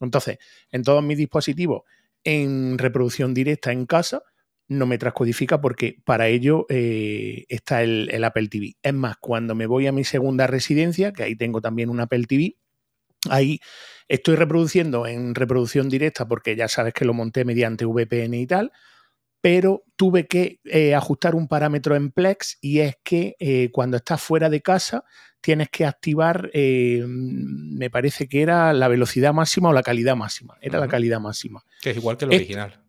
Entonces, 0.00 0.38
en 0.72 0.82
todos 0.82 1.04
mis 1.04 1.18
dispositivos, 1.18 1.82
en 2.24 2.78
reproducción 2.78 3.32
directa 3.32 3.72
en 3.72 3.86
casa, 3.86 4.22
no 4.68 4.86
me 4.86 4.98
transcodifica 4.98 5.60
porque 5.60 5.98
para 6.04 6.28
ello 6.28 6.66
eh, 6.68 7.44
está 7.48 7.82
el, 7.82 8.08
el, 8.12 8.24
Apple 8.24 8.48
TV. 8.48 8.76
Es 8.82 8.94
más, 8.94 9.16
cuando 9.18 9.54
me 9.54 9.66
voy 9.66 9.86
a 9.86 9.92
mi 9.92 10.04
segunda 10.04 10.46
residencia, 10.46 11.12
que 11.12 11.22
ahí 11.22 11.36
tengo 11.36 11.60
también 11.60 11.90
un 11.90 12.00
Apple 12.00 12.24
TV, 12.24 12.56
ahí 13.30 13.60
Estoy 14.08 14.36
reproduciendo 14.36 15.06
en 15.06 15.34
reproducción 15.34 15.88
directa 15.88 16.28
porque 16.28 16.54
ya 16.54 16.68
sabes 16.68 16.94
que 16.94 17.04
lo 17.04 17.12
monté 17.12 17.44
mediante 17.44 17.84
VPN 17.84 18.34
y 18.34 18.46
tal, 18.46 18.72
pero 19.40 19.82
tuve 19.96 20.26
que 20.26 20.60
eh, 20.64 20.94
ajustar 20.94 21.34
un 21.34 21.48
parámetro 21.48 21.96
en 21.96 22.12
Plex 22.12 22.58
y 22.60 22.80
es 22.80 22.96
que 23.02 23.34
eh, 23.40 23.70
cuando 23.72 23.96
estás 23.96 24.22
fuera 24.22 24.48
de 24.48 24.62
casa 24.62 25.04
tienes 25.40 25.68
que 25.70 25.84
activar, 25.84 26.50
eh, 26.52 27.04
me 27.06 27.90
parece 27.90 28.28
que 28.28 28.42
era 28.42 28.72
la 28.72 28.86
velocidad 28.86 29.32
máxima 29.34 29.70
o 29.70 29.72
la 29.72 29.82
calidad 29.82 30.14
máxima. 30.14 30.56
Era 30.60 30.78
la 30.78 30.88
calidad 30.88 31.20
máxima. 31.20 31.64
Que 31.82 31.90
es 31.90 31.96
igual 31.96 32.16
que 32.16 32.26
el 32.26 32.32
original. 32.32 32.85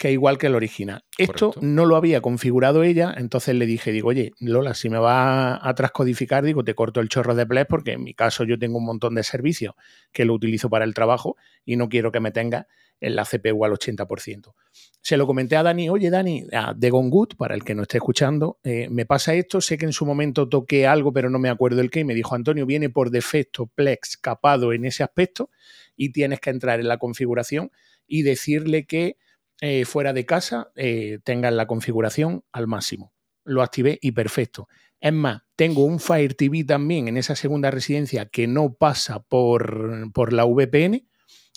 Que 0.00 0.08
es 0.08 0.14
igual 0.14 0.38
que 0.38 0.46
el 0.46 0.54
original. 0.54 1.04
Esto 1.18 1.52
no 1.60 1.84
lo 1.84 1.94
había 1.94 2.22
configurado 2.22 2.82
ella, 2.84 3.14
entonces 3.18 3.54
le 3.54 3.66
dije, 3.66 3.92
digo, 3.92 4.08
oye, 4.08 4.32
Lola, 4.40 4.72
si 4.72 4.88
me 4.88 4.96
va 4.96 5.60
a 5.60 5.74
transcodificar, 5.74 6.42
digo, 6.42 6.64
te 6.64 6.74
corto 6.74 7.00
el 7.00 7.10
chorro 7.10 7.34
de 7.34 7.44
Plex 7.44 7.66
porque 7.68 7.92
en 7.92 8.04
mi 8.04 8.14
caso 8.14 8.44
yo 8.44 8.58
tengo 8.58 8.78
un 8.78 8.86
montón 8.86 9.14
de 9.14 9.22
servicios 9.22 9.74
que 10.10 10.24
lo 10.24 10.32
utilizo 10.32 10.70
para 10.70 10.86
el 10.86 10.94
trabajo 10.94 11.36
y 11.66 11.76
no 11.76 11.90
quiero 11.90 12.10
que 12.12 12.20
me 12.20 12.30
tenga 12.30 12.66
en 12.98 13.14
la 13.14 13.26
CPU 13.26 13.62
al 13.62 13.72
80%. 13.72 14.54
Se 15.02 15.18
lo 15.18 15.26
comenté 15.26 15.56
a 15.56 15.62
Dani, 15.62 15.90
oye 15.90 16.08
Dani, 16.08 16.46
de 16.76 16.90
Gongut, 16.90 17.36
para 17.36 17.54
el 17.54 17.62
que 17.62 17.74
no 17.74 17.82
esté 17.82 17.98
escuchando, 17.98 18.58
eh, 18.64 18.88
me 18.90 19.04
pasa 19.04 19.34
esto, 19.34 19.60
sé 19.60 19.76
que 19.76 19.84
en 19.84 19.92
su 19.92 20.06
momento 20.06 20.48
toqué 20.48 20.86
algo, 20.86 21.12
pero 21.12 21.28
no 21.28 21.38
me 21.38 21.50
acuerdo 21.50 21.82
el 21.82 21.90
qué, 21.90 22.00
y 22.00 22.04
me 22.04 22.14
dijo, 22.14 22.34
Antonio, 22.34 22.64
viene 22.64 22.88
por 22.88 23.10
defecto 23.10 23.66
Plex 23.66 24.16
capado 24.16 24.72
en 24.72 24.86
ese 24.86 25.02
aspecto 25.02 25.50
y 25.94 26.10
tienes 26.12 26.40
que 26.40 26.48
entrar 26.48 26.80
en 26.80 26.88
la 26.88 26.96
configuración 26.96 27.70
y 28.06 28.22
decirle 28.22 28.86
que 28.86 29.18
eh, 29.62 29.84
fuera 29.84 30.14
de 30.14 30.24
casa 30.24 30.72
eh, 30.74 31.18
tengan 31.22 31.56
la 31.56 31.66
configuración 31.66 32.44
al 32.50 32.66
máximo. 32.66 33.12
Lo 33.44 33.62
activé 33.62 33.98
y 34.00 34.12
perfecto. 34.12 34.68
Es 35.00 35.12
más, 35.12 35.42
tengo 35.54 35.84
un 35.84 36.00
Fire 36.00 36.34
TV 36.34 36.64
también 36.64 37.08
en 37.08 37.18
esa 37.18 37.36
segunda 37.36 37.70
residencia 37.70 38.26
que 38.26 38.46
no 38.46 38.72
pasa 38.72 39.20
por, 39.20 40.10
por 40.12 40.32
la 40.32 40.44
VPN 40.44 41.06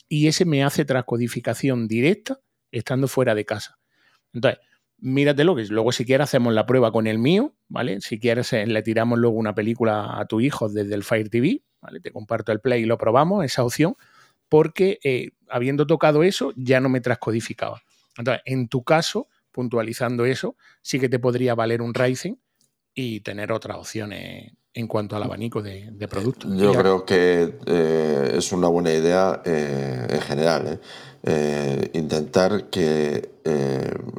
y 0.10 0.28
ese 0.28 0.44
me 0.44 0.66
hace 0.66 0.84
transcodificación 0.84 1.88
directa 1.88 2.42
estando 2.72 3.08
fuera 3.08 3.36
de 3.36 3.46
casa. 3.46 3.80
Entonces, 4.34 4.60
míratelo, 4.98 5.56
que 5.56 5.64
luego 5.66 5.94
si 5.94 6.06
quieres 6.06 6.26
hacemos 6.26 6.54
la 6.54 6.66
prueba 6.66 6.92
con 6.92 7.08
el 7.08 7.20
mío, 7.20 7.56
¿vale? 7.70 8.02
Si 8.02 8.20
quieres 8.20 8.52
eh, 8.52 8.66
le 8.66 8.82
tiramos 8.84 9.18
luego 9.18 9.38
una 9.38 9.56
película 9.56 10.20
a 10.20 10.26
tu 10.26 10.42
hijo 10.42 10.68
desde 10.68 10.94
el 10.96 11.04
Fire 11.04 11.30
TV, 11.30 11.64
¿vale? 11.82 12.02
Te 12.02 12.12
comparto 12.12 12.52
el 12.52 12.60
play 12.60 12.84
y 12.84 12.86
lo 12.86 12.98
probamos, 12.98 13.46
esa 13.46 13.64
opción, 13.64 13.96
porque 14.50 15.32
habiendo 15.48 15.88
tocado 15.88 16.24
eso 16.24 16.52
ya 16.58 16.82
no 16.82 16.90
me 16.90 17.00
transcodificaba. 17.00 17.82
Entonces, 18.18 18.42
en 18.46 18.68
tu 18.68 18.84
caso, 18.84 19.28
puntualizando 19.52 20.26
eso, 20.26 20.56
sí 20.82 21.00
que 21.00 21.10
te 21.10 21.20
podría 21.20 21.56
valer 21.56 21.82
un 21.82 21.94
Ryzen 21.94 22.40
y 22.94 23.22
tener 23.22 23.52
otras 23.52 23.78
opciones 23.78 24.54
en 24.74 24.88
cuanto 24.88 25.16
al 25.16 25.24
abanico 25.24 25.62
de, 25.62 26.08
productos. 26.10 26.52
Yo 26.58 26.74
creo 26.74 27.06
que 27.06 27.60
eh, 27.66 28.34
es 28.36 28.52
una 28.52 28.68
buena 28.68 28.92
idea 28.92 29.42
eh, 29.46 30.08
en 30.10 30.22
general. 30.22 30.80
¿eh? 31.26 31.90
intentar 31.94 32.70
que 32.70 33.32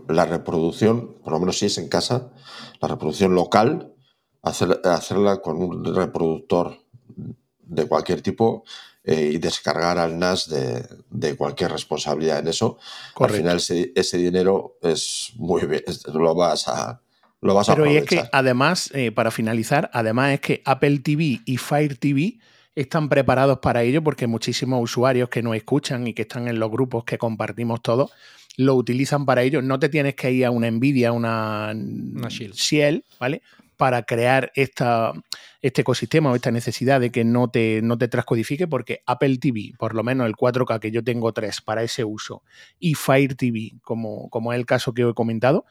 la 0.09 0.25
reproducción, 0.25 1.17
por 1.23 1.35
lo 1.35 1.41
menos 1.41 1.59
si 1.59 1.67
es 1.67 1.77
en 1.77 1.89
casa, 1.89 2.31
la 2.81 2.89
reproducción 2.89 3.35
local, 3.35 3.93
hacerla 4.43 5.43
con 5.43 5.57
un 5.63 5.95
reproductor 5.95 6.79
de 7.59 7.87
cualquier 7.87 8.23
tipo 8.23 8.65
eh, 9.05 9.33
y 9.35 9.39
descargar 9.39 9.99
al 9.99 10.19
NAS 10.19 10.49
de, 10.49 11.37
cualquier 11.37 11.71
responsabilidad 11.71 12.39
en 12.39 12.49
eso. 12.49 12.79
Al 13.17 13.31
final 13.31 13.57
ese, 13.59 14.19
dinero 14.19 14.79
es 14.83 15.33
muy 15.37 15.67
bien, 15.67 15.83
lo 16.13 16.35
vas 16.35 16.69
a... 16.69 17.01
Lo 17.41 17.55
vas 17.55 17.67
Pero 17.67 17.85
y 17.85 17.99
es 17.99 18.07
que 18.07 18.25
además, 18.33 18.91
eh, 18.95 19.13
para 19.13 19.31
finalizar, 19.31 19.91
además 19.93 20.33
es 20.33 20.41
que 20.41 20.63
Apple 20.65 21.01
TV 21.01 21.43
y 21.45 21.59
Fire 21.59 21.99
TV 21.99 22.39
están 22.75 23.11
preparados 23.11 23.59
para 23.59 23.83
ello 23.83 24.03
porque 24.03 24.27
muchísimos 24.27 24.83
usuarios 24.83 25.29
que 25.29 25.43
nos 25.43 25.55
escuchan 25.55 26.07
y 26.07 26.15
que 26.15 26.23
están 26.23 26.49
en 26.49 26.59
los 26.59 26.71
grupos 26.71 27.05
que 27.05 27.19
compartimos 27.19 27.83
todos 27.83 28.11
lo 28.57 28.75
utilizan 28.75 29.27
para 29.27 29.43
ello. 29.43 29.63
No 29.63 29.79
te 29.79 29.89
tienes 29.89 30.15
que 30.15 30.31
ir 30.33 30.47
a 30.47 30.51
una 30.51 30.71
Nvidia, 30.71 31.13
una, 31.13 31.73
una 31.75 32.29
Shield, 32.29 33.03
¿vale? 33.19 33.43
Para 33.77 34.03
crear 34.03 34.53
esta, 34.55 35.13
este 35.61 35.83
ecosistema 35.83 36.31
o 36.31 36.35
esta 36.35 36.51
necesidad 36.51 37.01
de 37.01 37.11
que 37.11 37.25
no 37.25 37.49
te, 37.49 37.81
no 37.83 37.99
te 37.99 38.09
transcodifique, 38.09 38.67
porque 38.67 39.03
Apple 39.07 39.39
TV, 39.39 39.73
por 39.79 39.95
lo 39.95 40.03
menos 40.03 40.27
el 40.27 40.35
4K 40.35 40.81
que 40.81 40.91
yo 40.91 41.03
tengo 41.03 41.33
3 41.33 41.61
para 41.63 41.83
ese 41.83 42.05
uso, 42.05 42.43
y 42.79 42.95
Fire 42.95 43.35
TV, 43.35 43.73
como, 43.83 44.29
como 44.31 44.53
es 44.53 44.59
el 44.59 44.67
caso 44.67 44.95
que 44.95 45.03
he 45.03 45.15
comentado, 45.15 45.65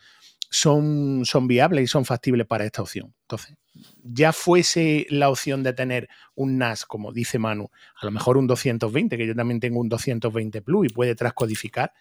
son, 0.49 1.25
son 1.25 1.47
viables 1.47 1.85
y 1.85 1.87
son 1.87 2.05
factibles 2.05 2.45
para 2.45 2.63
esta 2.63 2.83
opción. 2.83 3.13
Entonces, 3.21 3.55
ya 4.03 4.33
fuese 4.33 5.07
la 5.09 5.29
opción 5.29 5.63
de 5.63 5.73
tener 5.73 6.09
un 6.35 6.59
NAS, 6.59 6.85
como 6.85 7.11
dice 7.11 7.39
Manu, 7.39 7.71
a 7.99 8.05
lo 8.05 8.11
mejor 8.11 8.37
un 8.37 8.45
220, 8.45 9.17
que 9.17 9.25
yo 9.25 9.35
también 9.35 9.59
tengo 9.59 9.79
un 9.79 9.89
220 9.89 10.61
Plus 10.61 10.85
y 10.85 10.93
puede 10.93 11.15
transcodificar, 11.15 11.93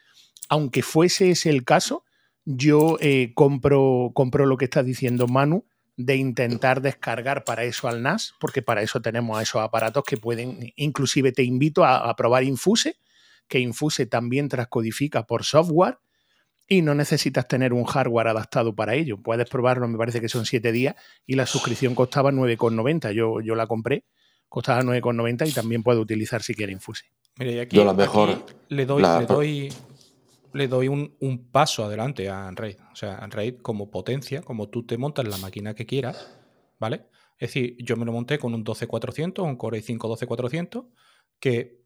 aunque 0.50 0.82
fuese 0.82 1.30
ese 1.30 1.48
el 1.48 1.64
caso, 1.64 2.04
yo 2.44 2.98
eh, 3.00 3.32
compro, 3.34 4.10
compro 4.14 4.44
lo 4.46 4.56
que 4.56 4.66
está 4.66 4.82
diciendo 4.82 5.26
Manu 5.28 5.64
de 6.04 6.16
intentar 6.16 6.80
descargar 6.80 7.44
para 7.44 7.64
eso 7.64 7.88
al 7.88 8.02
NAS, 8.02 8.34
porque 8.40 8.62
para 8.62 8.82
eso 8.82 9.00
tenemos 9.00 9.38
a 9.38 9.42
esos 9.42 9.62
aparatos 9.62 10.04
que 10.04 10.16
pueden, 10.16 10.72
inclusive 10.76 11.32
te 11.32 11.42
invito 11.42 11.84
a, 11.84 12.14
probar 12.16 12.44
Infuse, 12.44 12.96
que 13.48 13.58
Infuse 13.58 14.06
también 14.06 14.48
transcodifica 14.48 15.24
por 15.24 15.44
software 15.44 15.98
y 16.68 16.82
no 16.82 16.94
necesitas 16.94 17.46
tener 17.48 17.72
un 17.72 17.84
hardware 17.84 18.28
adaptado 18.28 18.74
para 18.74 18.94
ello. 18.94 19.18
Puedes 19.18 19.48
probarlo, 19.48 19.88
me 19.88 19.98
parece 19.98 20.20
que 20.20 20.28
son 20.28 20.46
7 20.46 20.72
días 20.72 20.94
y 21.26 21.34
la 21.34 21.46
suscripción 21.46 21.94
costaba 21.94 22.32
9,90. 22.32 23.12
Yo, 23.12 23.40
yo 23.40 23.54
la 23.54 23.66
compré, 23.66 24.04
costaba 24.48 24.82
9,90 24.82 25.48
y 25.48 25.52
también 25.52 25.82
puedo 25.82 26.00
utilizar 26.00 26.42
si 26.42 26.54
quiere 26.54 26.72
Infuse. 26.72 27.06
Mire, 27.36 27.60
aquí, 27.62 27.76
yo 27.76 27.84
la 27.84 27.94
mejor, 27.94 28.44
le 28.68 28.86
doy, 28.86 29.02
le 29.02 29.26
doy 29.26 29.72
le 30.54 30.68
doy 30.68 30.88
un, 30.88 31.48
paso 31.50 31.84
adelante 31.84 32.28
a 32.28 32.46
Android. 32.46 32.76
O 32.92 32.96
sea, 32.96 33.16
Android 33.16 33.56
como 33.62 33.90
potencia, 33.90 34.42
como 34.42 34.68
tú 34.68 34.84
te 34.84 34.98
montas 34.98 35.26
la 35.26 35.38
máquina 35.38 35.74
que 35.74 35.86
quieras, 35.86 36.38
¿vale? 36.78 37.06
Es 37.38 37.50
decir, 37.50 37.76
yo 37.78 37.96
me 37.96 38.04
lo 38.04 38.12
monté 38.12 38.38
con 38.38 38.54
un 38.54 38.64
12400, 38.64 39.44
un 39.44 39.56
Core 39.56 39.78
i5 39.80 40.08
12400, 40.08 40.84
que 41.40 41.82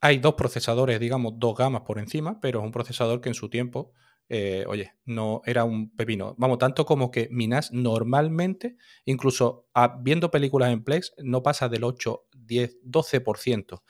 hay 0.00 0.18
dos 0.18 0.34
procesadores, 0.34 0.98
digamos, 0.98 1.34
dos 1.36 1.56
gamas 1.56 1.82
por 1.82 1.98
encima, 1.98 2.40
pero 2.40 2.60
es 2.60 2.64
un 2.64 2.72
procesador 2.72 3.20
que 3.20 3.28
en 3.28 3.34
su 3.34 3.48
tiempo 3.48 3.92
eh, 4.28 4.64
oye, 4.68 4.92
no 5.04 5.42
era 5.44 5.64
un 5.64 5.90
pepino. 5.90 6.34
Vamos, 6.38 6.58
tanto 6.58 6.86
como 6.86 7.10
que 7.10 7.28
Minas 7.30 7.72
normalmente, 7.72 8.76
incluso 9.04 9.68
viendo 10.00 10.30
películas 10.30 10.72
en 10.72 10.82
Plex, 10.82 11.14
no 11.18 11.42
pasa 11.42 11.68
del 11.68 11.84
8, 11.84 12.28
10, 12.46 12.82
12%. 12.82 13.82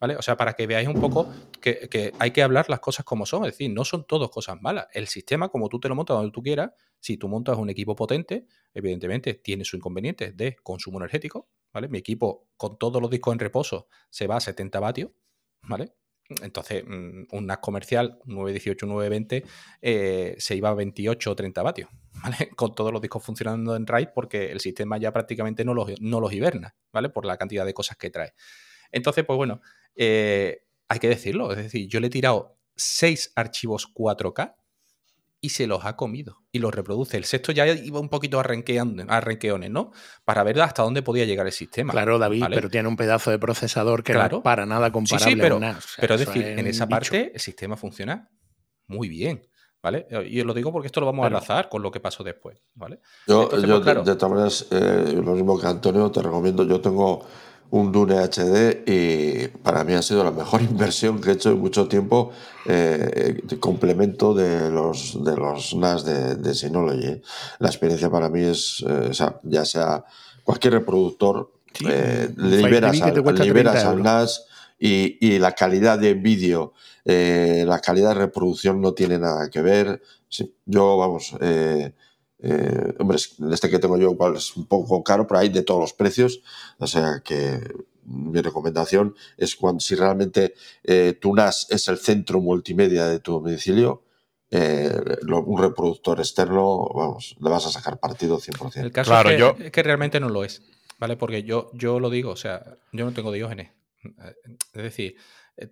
¿Vale? 0.00 0.16
O 0.16 0.22
sea, 0.22 0.36
para 0.36 0.54
que 0.54 0.66
veáis 0.66 0.88
un 0.88 1.00
poco 1.00 1.32
que, 1.60 2.12
hay 2.18 2.30
que 2.30 2.42
hablar 2.42 2.68
las 2.68 2.80
cosas 2.80 3.04
como 3.04 3.26
son. 3.26 3.44
Es 3.44 3.52
decir, 3.52 3.70
no 3.70 3.84
son 3.84 4.06
todas 4.06 4.30
cosas 4.30 4.60
malas. 4.60 4.86
El 4.92 5.08
sistema, 5.08 5.48
como 5.48 5.68
tú 5.68 5.80
te 5.80 5.88
lo 5.88 5.94
montas 5.94 6.16
donde 6.16 6.32
tú 6.32 6.42
quieras, 6.42 6.72
si 7.00 7.16
tú 7.16 7.28
montas 7.28 7.58
un 7.58 7.70
equipo 7.70 7.94
potente, 7.94 8.46
evidentemente 8.74 9.34
tiene 9.34 9.64
su 9.64 9.76
inconveniente 9.76 10.32
de 10.32 10.56
consumo 10.62 10.98
energético. 10.98 11.48
¿Vale? 11.72 11.88
Mi 11.88 11.98
equipo, 11.98 12.48
con 12.56 12.78
todos 12.78 13.00
los 13.00 13.10
discos 13.10 13.32
en 13.32 13.38
reposo, 13.38 13.88
se 14.10 14.26
va 14.26 14.36
a 14.36 14.40
70 14.40 14.78
vatios. 14.78 15.10
¿Vale? 15.62 15.92
Entonces, 16.42 16.84
mm, 16.86 17.24
un 17.32 17.46
NAS 17.46 17.58
comercial, 17.58 18.18
918, 18.24 18.86
920, 18.86 19.44
eh, 19.80 20.34
se 20.38 20.56
iba 20.56 20.70
a 20.70 20.74
28 20.74 21.30
o 21.30 21.36
30 21.36 21.62
vatios, 21.62 21.90
¿vale? 22.22 22.50
Con 22.56 22.74
todos 22.74 22.92
los 22.92 23.02
discos 23.02 23.24
funcionando 23.24 23.76
en 23.76 23.86
RAID 23.86 24.08
porque 24.14 24.50
el 24.50 24.60
sistema 24.60 24.98
ya 24.98 25.12
prácticamente 25.12 25.64
no 25.64 25.74
los, 25.74 26.00
no 26.00 26.20
los 26.20 26.32
hiberna, 26.32 26.74
¿vale? 26.92 27.08
Por 27.10 27.24
la 27.24 27.36
cantidad 27.36 27.66
de 27.66 27.74
cosas 27.74 27.96
que 27.96 28.10
trae. 28.10 28.32
Entonces, 28.90 29.24
pues 29.24 29.36
bueno, 29.36 29.60
eh, 29.94 30.64
hay 30.88 30.98
que 30.98 31.08
decirlo. 31.08 31.50
Es 31.52 31.58
decir, 31.58 31.88
yo 31.88 32.00
le 32.00 32.08
he 32.08 32.10
tirado 32.10 32.58
6 32.76 33.32
archivos 33.36 33.92
4K 33.92 34.54
y 35.44 35.48
se 35.48 35.66
los 35.66 35.84
ha 35.84 35.96
comido 35.96 36.38
y 36.52 36.60
los 36.60 36.72
reproduce. 36.72 37.16
El 37.16 37.24
sexto 37.24 37.50
ya 37.50 37.66
iba 37.66 37.98
un 37.98 38.08
poquito 38.08 38.38
a, 38.38 38.44
renqueones, 38.44 39.70
¿no? 39.70 39.90
Para 40.24 40.44
ver 40.44 40.60
hasta 40.62 40.84
dónde 40.84 41.02
podía 41.02 41.24
llegar 41.24 41.44
el 41.46 41.52
sistema. 41.52 41.92
Claro, 41.92 42.18
David, 42.18 42.44
pero 42.48 42.70
tiene 42.70 42.88
un 42.88 42.96
pedazo 42.96 43.32
de 43.32 43.40
procesador 43.40 44.04
que 44.04 44.14
no 44.14 44.42
para 44.42 44.64
nada 44.64 44.92
comparable 44.92 45.36
pero, 45.36 45.56
a 45.56 45.78
pero 45.98 46.14
es 46.14 46.26
decir, 46.26 46.46
en 46.46 46.66
esa 46.66 46.86
parte 46.86 47.32
el 47.34 47.40
sistema 47.40 47.76
funciona 47.76 48.30
muy 48.86 49.08
bien. 49.08 49.46
¿Vale? 49.82 50.06
Y 50.30 50.38
os 50.38 50.46
lo 50.46 50.54
digo 50.54 50.70
porque 50.70 50.86
esto 50.86 51.00
lo 51.00 51.06
vamos 51.06 51.24
a 51.24 51.26
enlazar 51.26 51.68
con 51.68 51.82
lo 51.82 51.90
que 51.90 51.98
pasó 51.98 52.22
después, 52.22 52.56
¿vale? 52.72 53.00
Yo, 53.26 53.48
pues, 53.48 53.62
de, 53.62 54.14
todas 54.14 54.30
maneras, 54.30 54.66
eh, 54.70 55.12
lo 55.12 55.32
mismo 55.32 55.58
que 55.58 55.66
Antonio, 55.66 56.08
te 56.12 56.22
recomiendo, 56.22 56.62
yo 56.62 56.80
tengo 56.80 57.26
un 57.72 57.90
Dune 57.90 58.16
HD 58.16 58.84
y 58.86 59.48
para 59.48 59.82
mí 59.82 59.94
ha 59.94 60.02
sido 60.02 60.22
la 60.22 60.30
mejor 60.30 60.60
inversión 60.70 61.20
que 61.20 61.30
he 61.30 61.32
hecho 61.34 61.50
en 61.50 61.60
mucho 61.60 61.88
tiempo 61.88 62.30
eh, 62.66 63.40
de 63.42 63.58
complemento 63.58 64.34
de 64.34 64.70
los, 64.70 65.22
de 65.24 65.36
los 65.36 65.74
NAS 65.74 66.04
de, 66.04 66.54
Synology. 66.54 67.20
La 67.58 67.68
experiencia 67.68 68.10
para 68.10 68.28
mí 68.28 68.42
es, 68.42 68.84
eh, 68.86 69.10
ya 69.44 69.64
sea 69.64 70.04
cualquier 70.44 70.74
reproductor, 70.74 71.50
eh, 71.88 72.28
liberas, 72.36 73.00
al, 73.84 74.02
NAS 74.02 74.44
y, 74.78 75.38
la 75.38 75.52
calidad 75.52 75.98
de 75.98 76.12
vídeo, 76.12 76.74
la 77.04 77.80
calidad 77.80 78.10
de 78.10 78.26
reproducción 78.26 78.82
no 78.82 78.92
tiene 78.92 79.18
nada 79.18 79.48
que 79.48 79.62
ver. 79.62 80.02
yo, 80.66 80.98
vamos, 80.98 81.34
eh, 82.42 82.94
hombre, 82.98 83.18
este 83.18 83.70
que 83.70 83.78
tengo 83.78 83.96
yo 83.96 84.10
igual 84.10 84.36
es 84.36 84.56
un 84.56 84.66
poco 84.66 85.02
caro, 85.02 85.26
pero 85.26 85.40
hay 85.40 85.48
de 85.48 85.62
todos 85.62 85.80
los 85.80 85.92
precios. 85.92 86.42
O 86.78 86.86
sea 86.86 87.22
que 87.24 87.60
mi 88.04 88.40
recomendación 88.40 89.14
es 89.36 89.54
cuando 89.54 89.80
si 89.80 89.94
realmente 89.94 90.54
eh, 90.82 91.16
tu 91.20 91.34
NAS 91.34 91.68
es 91.70 91.86
el 91.88 91.98
centro 91.98 92.40
multimedia 92.40 93.06
de 93.06 93.20
tu 93.20 93.32
domicilio, 93.32 94.02
eh, 94.50 94.92
un 95.26 95.62
reproductor 95.62 96.18
externo, 96.18 96.88
vamos, 96.94 97.36
le 97.40 97.48
vas 97.48 97.66
a 97.66 97.70
sacar 97.70 97.98
partido 97.98 98.38
100%. 98.38 98.82
El 98.82 98.92
caso 98.92 99.10
claro, 99.10 99.30
es, 99.30 99.36
que, 99.36 99.40
yo... 99.40 99.56
es 99.58 99.70
que 99.70 99.82
realmente 99.82 100.20
no 100.20 100.28
lo 100.28 100.44
es, 100.44 100.62
¿vale? 100.98 101.16
Porque 101.16 101.44
yo, 101.44 101.70
yo 101.72 102.00
lo 102.00 102.10
digo, 102.10 102.32
o 102.32 102.36
sea, 102.36 102.76
yo 102.92 103.04
no 103.04 103.12
tengo 103.12 103.32
diógenes. 103.32 103.70
Es 104.74 104.82
decir, 104.82 105.16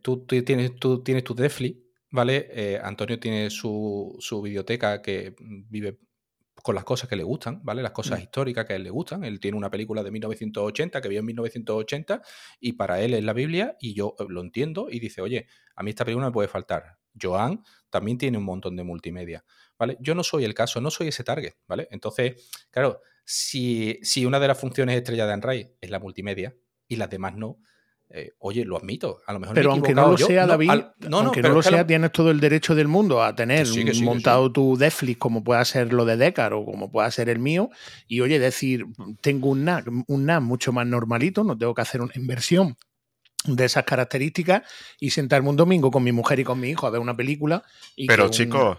tú, 0.03 0.25
tienes, 0.25 0.77
tú 0.77 1.03
tienes 1.03 1.25
tu 1.25 1.35
Netflix 1.35 1.91
¿vale? 2.11 2.49
Eh, 2.53 2.81
Antonio 2.83 3.19
tiene 3.19 3.51
su, 3.51 4.17
su 4.19 4.43
biblioteca 4.43 5.01
que 5.01 5.35
vive 5.39 5.99
con 6.63 6.75
las 6.75 6.85
cosas 6.85 7.09
que 7.09 7.17
le 7.17 7.23
gustan, 7.23 7.61
¿vale? 7.63 7.83
Las 7.83 7.93
cosas 7.93 8.19
mm. 8.19 8.23
históricas 8.23 8.65
que 8.67 8.73
a 8.73 8.77
él 8.77 8.85
le 8.85 8.91
gustan. 8.91 9.25
Él 9.25 9.41
tiene 9.41 9.57
una 9.57 9.71
película 9.71 10.03
de 10.03 10.11
1980 10.11 11.01
que 11.01 11.09
vio 11.09 11.21
en 11.21 11.27
1980 11.27 12.23
y 12.61 12.73
para 12.73 13.01
él 13.01 13.15
es 13.15 13.25
la 13.25 13.33
Biblia 13.33 13.77
y 13.81 13.95
yo 13.95 14.15
eh, 14.19 14.25
lo 14.29 14.41
entiendo 14.41 14.89
y 14.91 15.01
dice, 15.01 15.21
oye, 15.21 15.47
a 15.75 15.83
mí 15.83 15.91
esta 15.91 16.05
película 16.05 16.27
me 16.27 16.33
puede 16.33 16.49
faltar. 16.49 16.99
Joan 17.21 17.65
también 17.89 18.19
tiene 18.19 18.39
un 18.39 18.45
montón 18.45 18.77
de 18.77 18.85
multimedia, 18.85 19.45
¿vale? 19.79 19.97
Yo 20.01 20.15
no 20.15 20.23
soy 20.23 20.45
el 20.45 20.55
caso, 20.55 20.81
no 20.81 20.91
soy 20.91 21.09
ese 21.09 21.25
target, 21.25 21.55
¿vale? 21.67 21.89
Entonces, 21.91 22.51
claro, 22.71 23.01
si, 23.25 23.99
si 24.03 24.27
una 24.27 24.39
de 24.39 24.49
las 24.49 24.59
funciones 24.59 24.97
estrella 24.97 25.27
de 25.27 25.33
Android 25.33 25.67
es 25.81 25.91
la 25.91 25.99
multimedia 25.99 26.55
y 26.87 26.97
las 26.97 27.11
demás 27.11 27.35
no, 27.35 27.59
eh, 28.13 28.33
oye, 28.41 28.65
lo 28.65 28.77
admito, 28.77 29.21
a 29.25 29.33
lo 29.33 29.39
mejor. 29.39 29.55
Pero 29.55 29.71
aunque 29.71 29.95
no 29.95 30.11
lo 30.11 30.19
sea, 30.19 30.45
David, 30.45 30.71
no, 31.09 31.21
aunque 31.21 31.43
no, 31.43 31.51
lo 31.51 31.63
sea, 31.63 31.87
tienes 31.87 32.11
todo 32.11 32.33
el 32.33 32.41
derecho 32.41 32.75
del 32.75 32.89
mundo 32.89 33.23
a 33.23 33.37
tener 33.37 33.69
montado 34.03 34.51
tu 34.51 34.77
Netflix 34.77 35.19
como 35.19 35.45
pueda 35.45 35.65
ser 35.65 35.93
lo 35.93 36.05
de 36.05 36.17
Decar 36.17 36.53
o 36.53 36.65
como 36.65 36.91
pueda 36.91 37.09
ser 37.13 37.29
el 37.29 37.39
mío. 37.39 37.71
Y 38.09 38.21
oye, 38.21 38.41
decir, 38.41 38.87
tengo 39.21 39.51
un 39.51 39.65
NAS, 39.65 39.85
un 40.09 40.27
NAS 40.27 40.43
mucho 40.43 40.73
más 40.73 40.89
normalito, 40.89 41.45
no 41.45 41.57
tengo 41.57 41.73
que 41.73 41.83
hacer 41.83 42.01
una 42.01 42.13
inversión 42.17 42.77
de 43.45 43.65
esas 43.65 43.85
características 43.85 44.63
y 44.99 45.11
sentarme 45.11 45.49
un 45.49 45.57
domingo 45.57 45.91
con 45.93 46.03
mi 46.03 46.13
mujer 46.13 46.41
y 46.41 46.45
con 46.45 46.59
mi 46.59 46.71
hijo 46.71 46.89
a 46.89 46.91
ver 46.91 47.01
una 47.01 47.17
película. 47.17 47.63
Pero 48.09 48.29
chicos, 48.29 48.79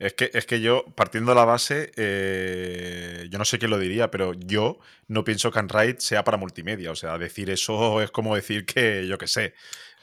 es 0.00 0.14
que, 0.14 0.30
es 0.32 0.46
que 0.46 0.62
yo, 0.62 0.86
partiendo 0.96 1.32
de 1.32 1.36
la 1.36 1.44
base, 1.44 1.92
eh, 1.96 3.28
yo 3.30 3.38
no 3.38 3.44
sé 3.44 3.58
quién 3.58 3.70
lo 3.70 3.78
diría, 3.78 4.10
pero 4.10 4.32
yo 4.32 4.78
no 5.08 5.24
pienso 5.24 5.52
que 5.52 5.58
Android 5.58 5.96
sea 5.98 6.24
para 6.24 6.38
multimedia. 6.38 6.90
O 6.90 6.96
sea, 6.96 7.18
decir 7.18 7.50
eso 7.50 8.00
es 8.00 8.10
como 8.10 8.34
decir 8.34 8.64
que, 8.64 9.06
yo 9.06 9.18
qué 9.18 9.26
sé, 9.26 9.52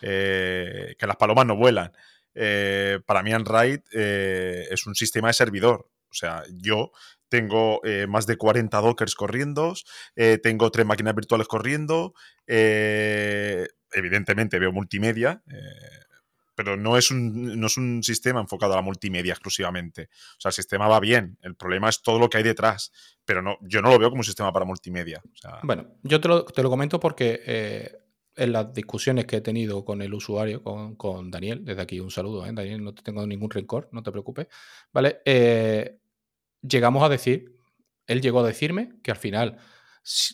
eh, 0.01 0.95
que 0.99 1.07
las 1.07 1.15
palomas 1.15 1.47
no 1.47 1.55
vuelan. 1.55 1.93
Eh, 2.35 2.99
para 3.07 3.23
mí 3.23 3.33
Android 3.33 3.79
es 3.91 4.85
un 4.85 4.93
sistema 4.93 5.29
de 5.29 5.33
servidor. 5.33 5.89
O 6.11 6.13
sea, 6.13 6.43
yo 6.53 6.91
tengo 7.27 7.81
más 8.07 8.27
de 8.27 8.37
40 8.37 8.79
dockers 8.79 9.15
corriendo, 9.15 9.73
tengo 10.43 10.69
tres 10.69 10.85
máquinas 10.85 11.15
virtuales 11.15 11.47
corriendo, 11.47 12.13
evidentemente 13.91 14.59
veo 14.59 14.71
multimedia 14.71 15.41
pero 16.57 16.75
no 16.75 16.97
es, 16.97 17.11
un, 17.11 17.59
no 17.59 17.67
es 17.67 17.77
un 17.77 18.01
sistema 18.01 18.41
enfocado 18.41 18.73
a 18.73 18.77
la 18.77 18.81
multimedia 18.81 19.33
exclusivamente. 19.33 20.09
O 20.11 20.41
sea, 20.41 20.49
el 20.49 20.53
sistema 20.53 20.87
va 20.87 20.99
bien, 20.99 21.37
el 21.43 21.55
problema 21.55 21.87
es 21.87 22.01
todo 22.01 22.17
lo 22.17 22.31
que 22.31 22.37
hay 22.37 22.43
detrás, 22.43 22.91
pero 23.23 23.43
no, 23.43 23.59
yo 23.61 23.79
no 23.83 23.91
lo 23.91 23.99
veo 23.99 24.09
como 24.09 24.21
un 24.21 24.25
sistema 24.25 24.51
para 24.51 24.65
multimedia. 24.65 25.21
Bueno, 25.61 25.85
yo 26.01 26.19
te 26.19 26.27
lo, 26.27 26.45
te 26.45 26.63
lo 26.63 26.71
comento 26.71 26.99
porque 26.99 27.41
eh, 27.45 27.91
en 28.35 28.53
las 28.53 28.73
discusiones 28.73 29.27
que 29.27 29.35
he 29.35 29.41
tenido 29.41 29.85
con 29.85 30.01
el 30.01 30.11
usuario, 30.11 30.63
con, 30.63 31.29
Daniel, 31.29 31.63
desde 31.63 31.83
aquí 31.83 31.99
un 31.99 32.09
saludo, 32.09 32.43
¿eh? 32.43 32.51
Daniel, 32.51 32.83
no 32.83 32.95
te 32.95 33.03
tengo 33.03 33.27
ningún 33.27 33.51
rencor, 33.51 33.87
no 33.91 34.01
te 34.01 34.11
preocupes, 34.11 34.47
¿vale? 34.91 35.19
Eh, 35.25 35.99
llegamos 36.63 37.03
a 37.03 37.09
decir, 37.09 37.55
él 38.07 38.19
llegó 38.19 38.39
a 38.39 38.47
decirme 38.47 38.93
que 39.03 39.11
al 39.11 39.17
final 39.17 39.59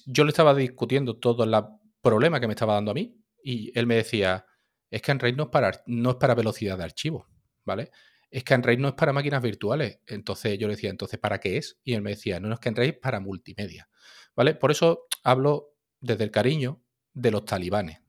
yo 0.05 0.23
le 0.23 0.29
estaba 0.29 0.55
discutiendo 0.55 1.17
todo 1.17 1.43
el 1.43 1.53
problema 2.01 2.39
que 2.39 2.47
me 2.47 2.53
estaba 2.53 2.75
dando 2.75 2.91
a 2.91 2.93
mí 2.93 3.13
y 3.43 3.77
él 3.77 3.87
me 3.87 3.95
decía 3.95 4.45
es 4.93 5.01
que 5.01 5.11
Android 5.11 5.35
no 5.35 5.43
es 5.43 5.49
para, 5.49 5.83
no 5.87 6.11
es 6.11 6.15
para 6.17 6.35
velocidad 6.35 6.77
de 6.77 6.83
archivo, 6.83 7.27
¿vale? 7.65 7.89
Es 8.29 8.43
que 8.43 8.53
Android 8.53 8.77
no 8.77 8.89
es 8.89 8.93
para 8.93 9.11
máquinas 9.11 9.41
virtuales. 9.41 9.99
Entonces 10.05 10.57
yo 10.59 10.67
le 10.67 10.75
decía, 10.75 10.91
entonces, 10.91 11.19
¿para 11.19 11.39
qué 11.39 11.57
es? 11.57 11.79
Y 11.83 11.95
él 11.95 12.03
me 12.03 12.11
decía, 12.11 12.39
no, 12.39 12.47
no 12.47 12.53
es 12.53 12.59
que 12.59 12.69
es 12.69 12.97
para 12.99 13.19
multimedia, 13.19 13.89
¿vale? 14.35 14.53
Por 14.53 14.69
eso 14.69 15.07
hablo 15.23 15.73
desde 15.99 16.25
el 16.25 16.29
cariño 16.29 16.83
de 17.11 17.31
los 17.31 17.43
talibanes, 17.43 18.01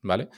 ¿vale? 0.00 0.30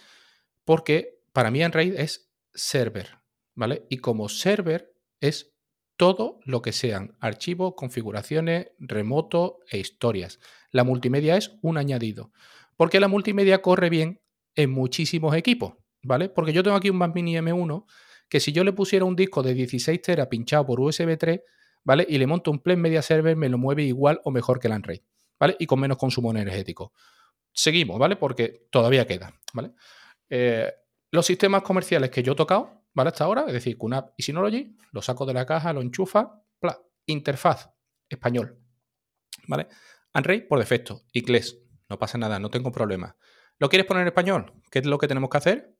Porque 0.64 1.20
para 1.32 1.52
mí 1.52 1.62
Android 1.62 1.94
es 1.94 2.32
server, 2.52 3.18
¿vale? 3.54 3.86
Y 3.88 3.98
como 3.98 4.28
server 4.28 4.92
es 5.20 5.54
todo 5.96 6.40
lo 6.44 6.62
que 6.62 6.72
sean 6.72 7.16
archivos, 7.20 7.74
configuraciones, 7.76 8.72
remoto 8.80 9.60
e 9.70 9.78
historias. 9.78 10.40
La 10.72 10.82
multimedia 10.82 11.36
es 11.36 11.56
un 11.62 11.78
añadido. 11.78 12.32
Porque 12.76 12.98
la 12.98 13.06
multimedia 13.06 13.62
corre 13.62 13.88
bien 13.88 14.20
en 14.56 14.70
muchísimos 14.72 15.36
equipos. 15.36 15.74
¿Vale? 16.02 16.28
Porque 16.28 16.52
yo 16.52 16.62
tengo 16.62 16.76
aquí 16.76 16.90
un 16.90 16.96
Mac 16.96 17.14
Mini 17.14 17.34
M1 17.34 17.86
que 18.28 18.40
si 18.40 18.52
yo 18.52 18.64
le 18.64 18.72
pusiera 18.72 19.04
un 19.04 19.14
disco 19.14 19.42
de 19.42 19.54
16 19.54 20.00
teras 20.00 20.26
pinchado 20.28 20.64
por 20.66 20.80
USB 20.80 21.18
3, 21.18 21.40
¿vale? 21.84 22.06
Y 22.08 22.18
le 22.18 22.26
monto 22.26 22.50
un 22.50 22.60
Play 22.60 22.76
Media 22.76 23.02
Server, 23.02 23.36
me 23.36 23.48
lo 23.48 23.58
mueve 23.58 23.82
igual 23.82 24.20
o 24.24 24.30
mejor 24.30 24.58
que 24.58 24.68
el 24.68 24.72
Android, 24.72 25.00
¿vale? 25.38 25.56
Y 25.58 25.66
con 25.66 25.80
menos 25.80 25.98
consumo 25.98 26.30
energético. 26.30 26.92
Seguimos, 27.52 27.98
¿vale? 27.98 28.16
Porque 28.16 28.68
todavía 28.70 29.06
queda, 29.06 29.34
¿vale? 29.52 29.72
Eh, 30.30 30.72
los 31.10 31.26
sistemas 31.26 31.62
comerciales 31.62 32.10
que 32.10 32.22
yo 32.22 32.32
he 32.32 32.36
tocado, 32.36 32.86
¿vale? 32.94 33.08
Hasta 33.08 33.24
ahora, 33.24 33.44
es 33.46 33.52
decir, 33.52 33.76
QNAP 33.76 34.14
y 34.16 34.22
Synology, 34.22 34.76
lo 34.92 35.02
saco 35.02 35.26
de 35.26 35.34
la 35.34 35.44
caja, 35.44 35.72
lo 35.72 35.82
enchufa, 35.82 36.42
¡pla! 36.58 36.78
interfaz, 37.04 37.68
español, 38.08 38.58
¿vale? 39.46 39.68
Android 40.14 40.44
por 40.48 40.58
defecto, 40.58 41.02
inglés, 41.12 41.58
no 41.88 41.98
pasa 41.98 42.16
nada, 42.16 42.38
no 42.38 42.48
tengo 42.48 42.72
problema. 42.72 43.16
¿Lo 43.58 43.68
quieres 43.68 43.86
poner 43.86 44.02
en 44.02 44.08
español? 44.08 44.54
¿Qué 44.70 44.78
es 44.78 44.86
lo 44.86 44.96
que 44.98 45.08
tenemos 45.08 45.28
que 45.28 45.36
hacer? 45.36 45.76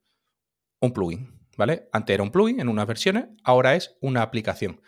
Un 0.85 0.93
plugin, 0.93 1.39
¿vale? 1.57 1.87
Antes 1.91 2.13
era 2.13 2.23
un 2.23 2.31
plugin 2.31 2.59
en 2.59 2.67
unas 2.67 2.85
versiones, 2.85 3.25
ahora 3.43 3.75
es 3.75 3.97
una 4.01 4.21
aplicación. 4.21 4.81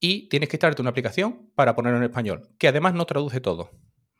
Y 0.00 0.28
tienes 0.28 0.48
que 0.48 0.56
instalarte 0.56 0.82
una 0.82 0.90
aplicación 0.90 1.50
para 1.54 1.74
ponerlo 1.74 1.98
en 1.98 2.04
español, 2.04 2.48
que 2.58 2.68
además 2.68 2.94
no 2.94 3.04
traduce 3.06 3.40
todo, 3.40 3.70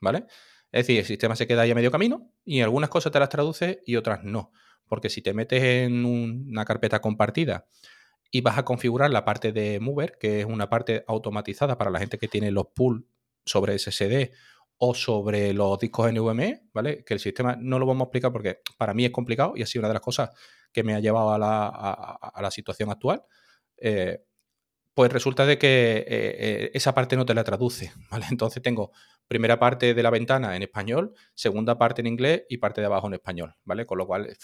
¿vale? 0.01 0.27
Es 0.73 0.87
decir, 0.87 0.99
el 0.99 1.07
sistema 1.07 1.37
se 1.37 1.47
queda 1.47 1.63
ahí 1.63 1.71
a 1.71 1.75
medio 1.75 1.91
camino 1.91 2.33
y 2.45 2.61
algunas 2.61 2.91
cosas 2.91 3.13
te 3.13 3.19
las 3.19 3.29
traduce 3.29 3.83
y 3.87 3.97
otras 3.97 4.25
no. 4.25 4.53
Porque 4.87 5.09
si 5.09 5.23
te 5.23 5.33
metes 5.33 5.63
en 5.63 6.05
una 6.05 6.65
carpeta 6.65 7.01
compartida 7.01 7.67
y 8.31 8.41
vas 8.43 8.59
a 8.59 8.65
configurar 8.65 9.11
la 9.11 9.25
parte 9.25 9.53
de 9.53 9.81
Mover, 9.81 10.19
que 10.19 10.41
es 10.41 10.47
una 10.47 10.69
parte 10.69 11.05
automatizada 11.07 11.79
para 11.79 11.91
la 11.91 11.99
gente 11.99 12.19
que 12.19 12.29
tiene 12.29 12.51
los 12.51 12.67
pools 12.75 13.05
sobre 13.45 13.79
SSD 13.79 14.33
o 14.79 14.95
sobre 14.95 15.55
los 15.55 15.79
discos 15.79 16.13
NVMe, 16.13 16.69
¿vale? 16.75 17.05
Que 17.05 17.15
el 17.15 17.21
sistema 17.21 17.57
no 17.59 17.79
lo 17.79 17.87
vamos 17.87 18.03
a 18.03 18.05
explicar 18.05 18.33
porque 18.33 18.61
para 18.77 18.93
mí 18.93 19.05
es 19.05 19.11
complicado 19.11 19.55
y 19.57 19.63
ha 19.63 19.67
sido 19.67 19.81
una 19.81 19.89
de 19.89 19.95
las 19.95 20.03
cosas 20.03 20.31
que 20.73 20.83
me 20.83 20.95
ha 20.95 21.01
llevado 21.01 21.33
a 21.33 21.39
la, 21.39 22.51
situación 22.51 22.91
actual. 22.91 23.23
Eh, 23.77 24.23
pues 24.97 25.13
resulta 25.13 25.45
de 25.45 25.59
que 25.59 25.99
eh, 25.99 26.05
eh, 26.09 26.71
esa 26.73 26.95
parte 26.95 27.17
no 27.17 27.27
te 27.27 27.35
la 27.35 27.45
traduce, 27.45 27.93
¿vale? 28.11 28.25
Entonces 28.31 28.63
tengo 28.63 28.93
primera 29.29 29.59
parte 29.59 29.93
de 29.93 30.03
la 30.03 30.09
ventana 30.09 30.57
en 30.57 30.63
español, 30.63 31.13
segunda 31.35 31.77
parte 31.77 32.01
en 32.01 32.07
inglés 32.07 32.45
y 32.49 32.57
parte 32.57 32.81
de 32.81 32.87
abajo 32.87 33.07
en 33.07 33.15
español, 33.15 33.55
¿vale? 33.65 33.85
Con 33.85 33.99
lo 33.99 34.07
cual, 34.07 34.35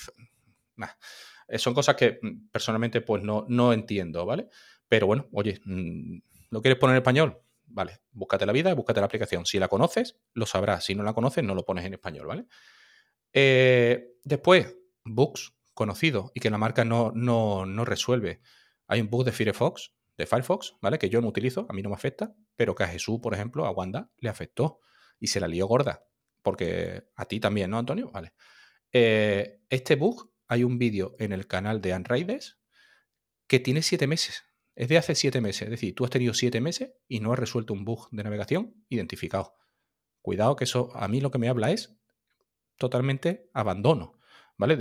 son 1.56 1.72
cosas 1.72 1.96
que 1.96 2.18
mm, 2.20 2.48
personalmente 2.50 3.00
pues 3.00 3.22
no, 3.22 3.46
no 3.48 3.72
entiendo, 3.72 4.26
¿vale? 4.26 4.48
Pero 4.88 5.06
bueno, 5.06 5.26
oye, 5.32 5.58
mm, 5.64 6.18
¿lo 6.50 6.60
quieres 6.60 6.78
poner 6.78 6.96
en 6.96 7.00
español? 7.00 7.40
Vale, 7.64 8.00
búscate 8.10 8.44
la 8.44 8.52
vida 8.52 8.74
búscate 8.74 9.00
la 9.00 9.06
aplicación. 9.06 9.46
Si 9.46 9.58
la 9.58 9.68
conoces, 9.68 10.20
lo 10.34 10.44
sabrás. 10.44 10.84
Si 10.84 10.94
no 10.94 11.02
la 11.02 11.14
conoces, 11.14 11.42
no 11.42 11.54
lo 11.54 11.64
pones 11.64 11.86
en 11.86 11.94
español, 11.94 12.26
¿vale? 12.26 12.44
Después, 14.24 14.76
bugs 15.04 15.54
conocidos 15.74 16.30
y 16.34 16.40
que 16.40 16.50
la 16.50 16.58
marca 16.58 16.84
no, 16.84 17.12
no, 17.14 17.84
resuelve. 17.84 18.40
Hay 18.86 19.00
un 19.00 19.10
bug 19.10 19.24
de 19.24 19.32
Firefox, 19.32 19.94
de 20.16 20.26
Firefox, 20.26 20.76
¿vale? 20.80 20.98
Que 20.98 21.08
yo 21.08 21.20
no 21.20 21.28
utilizo, 21.28 21.66
a 21.68 21.72
mí 21.72 21.82
no 21.82 21.88
me 21.88 21.94
afecta, 21.94 22.34
pero 22.56 22.74
que 22.74 22.84
a 22.84 22.88
Jesús, 22.88 23.20
por 23.22 23.34
ejemplo, 23.34 23.66
a 23.66 23.70
Wanda, 23.70 24.10
le 24.18 24.28
afectó 24.28 24.80
y 25.18 25.28
se 25.28 25.40
la 25.40 25.48
lió 25.48 25.66
gorda. 25.66 26.04
Porque 26.42 27.04
a 27.16 27.24
ti 27.26 27.40
también, 27.40 27.70
¿no, 27.70 27.78
Antonio? 27.78 28.10
Vale. 28.10 28.34
Eh, 28.92 29.60
este 29.70 29.96
bug, 29.96 30.32
hay 30.48 30.64
un 30.64 30.78
vídeo 30.78 31.14
en 31.18 31.32
el 31.32 31.46
canal 31.46 31.80
de 31.80 31.94
Unraides 31.94 32.58
que 33.46 33.60
tiene 33.60 33.82
siete 33.82 34.06
meses 34.06 34.42
es 34.74 34.88
de 34.88 34.98
hace 34.98 35.14
siete 35.14 35.40
meses. 35.40 35.62
Es 35.62 35.70
decir, 35.70 35.94
tú 35.94 36.04
has 36.04 36.10
tenido 36.10 36.34
siete 36.34 36.60
meses 36.60 36.92
y 37.08 37.20
no 37.20 37.32
has 37.32 37.38
resuelto 37.38 37.72
un 37.72 37.84
bug 37.84 38.08
de 38.10 38.24
navegación 38.24 38.74
identificado. 38.88 39.54
Cuidado 40.20 40.56
que 40.56 40.64
eso 40.64 40.90
a 40.94 41.08
mí 41.08 41.20
lo 41.20 41.30
que 41.30 41.38
me 41.38 41.48
habla 41.48 41.70
es 41.70 41.96
totalmente 42.76 43.50
abandono. 43.52 44.18
¿Vale? 44.58 44.78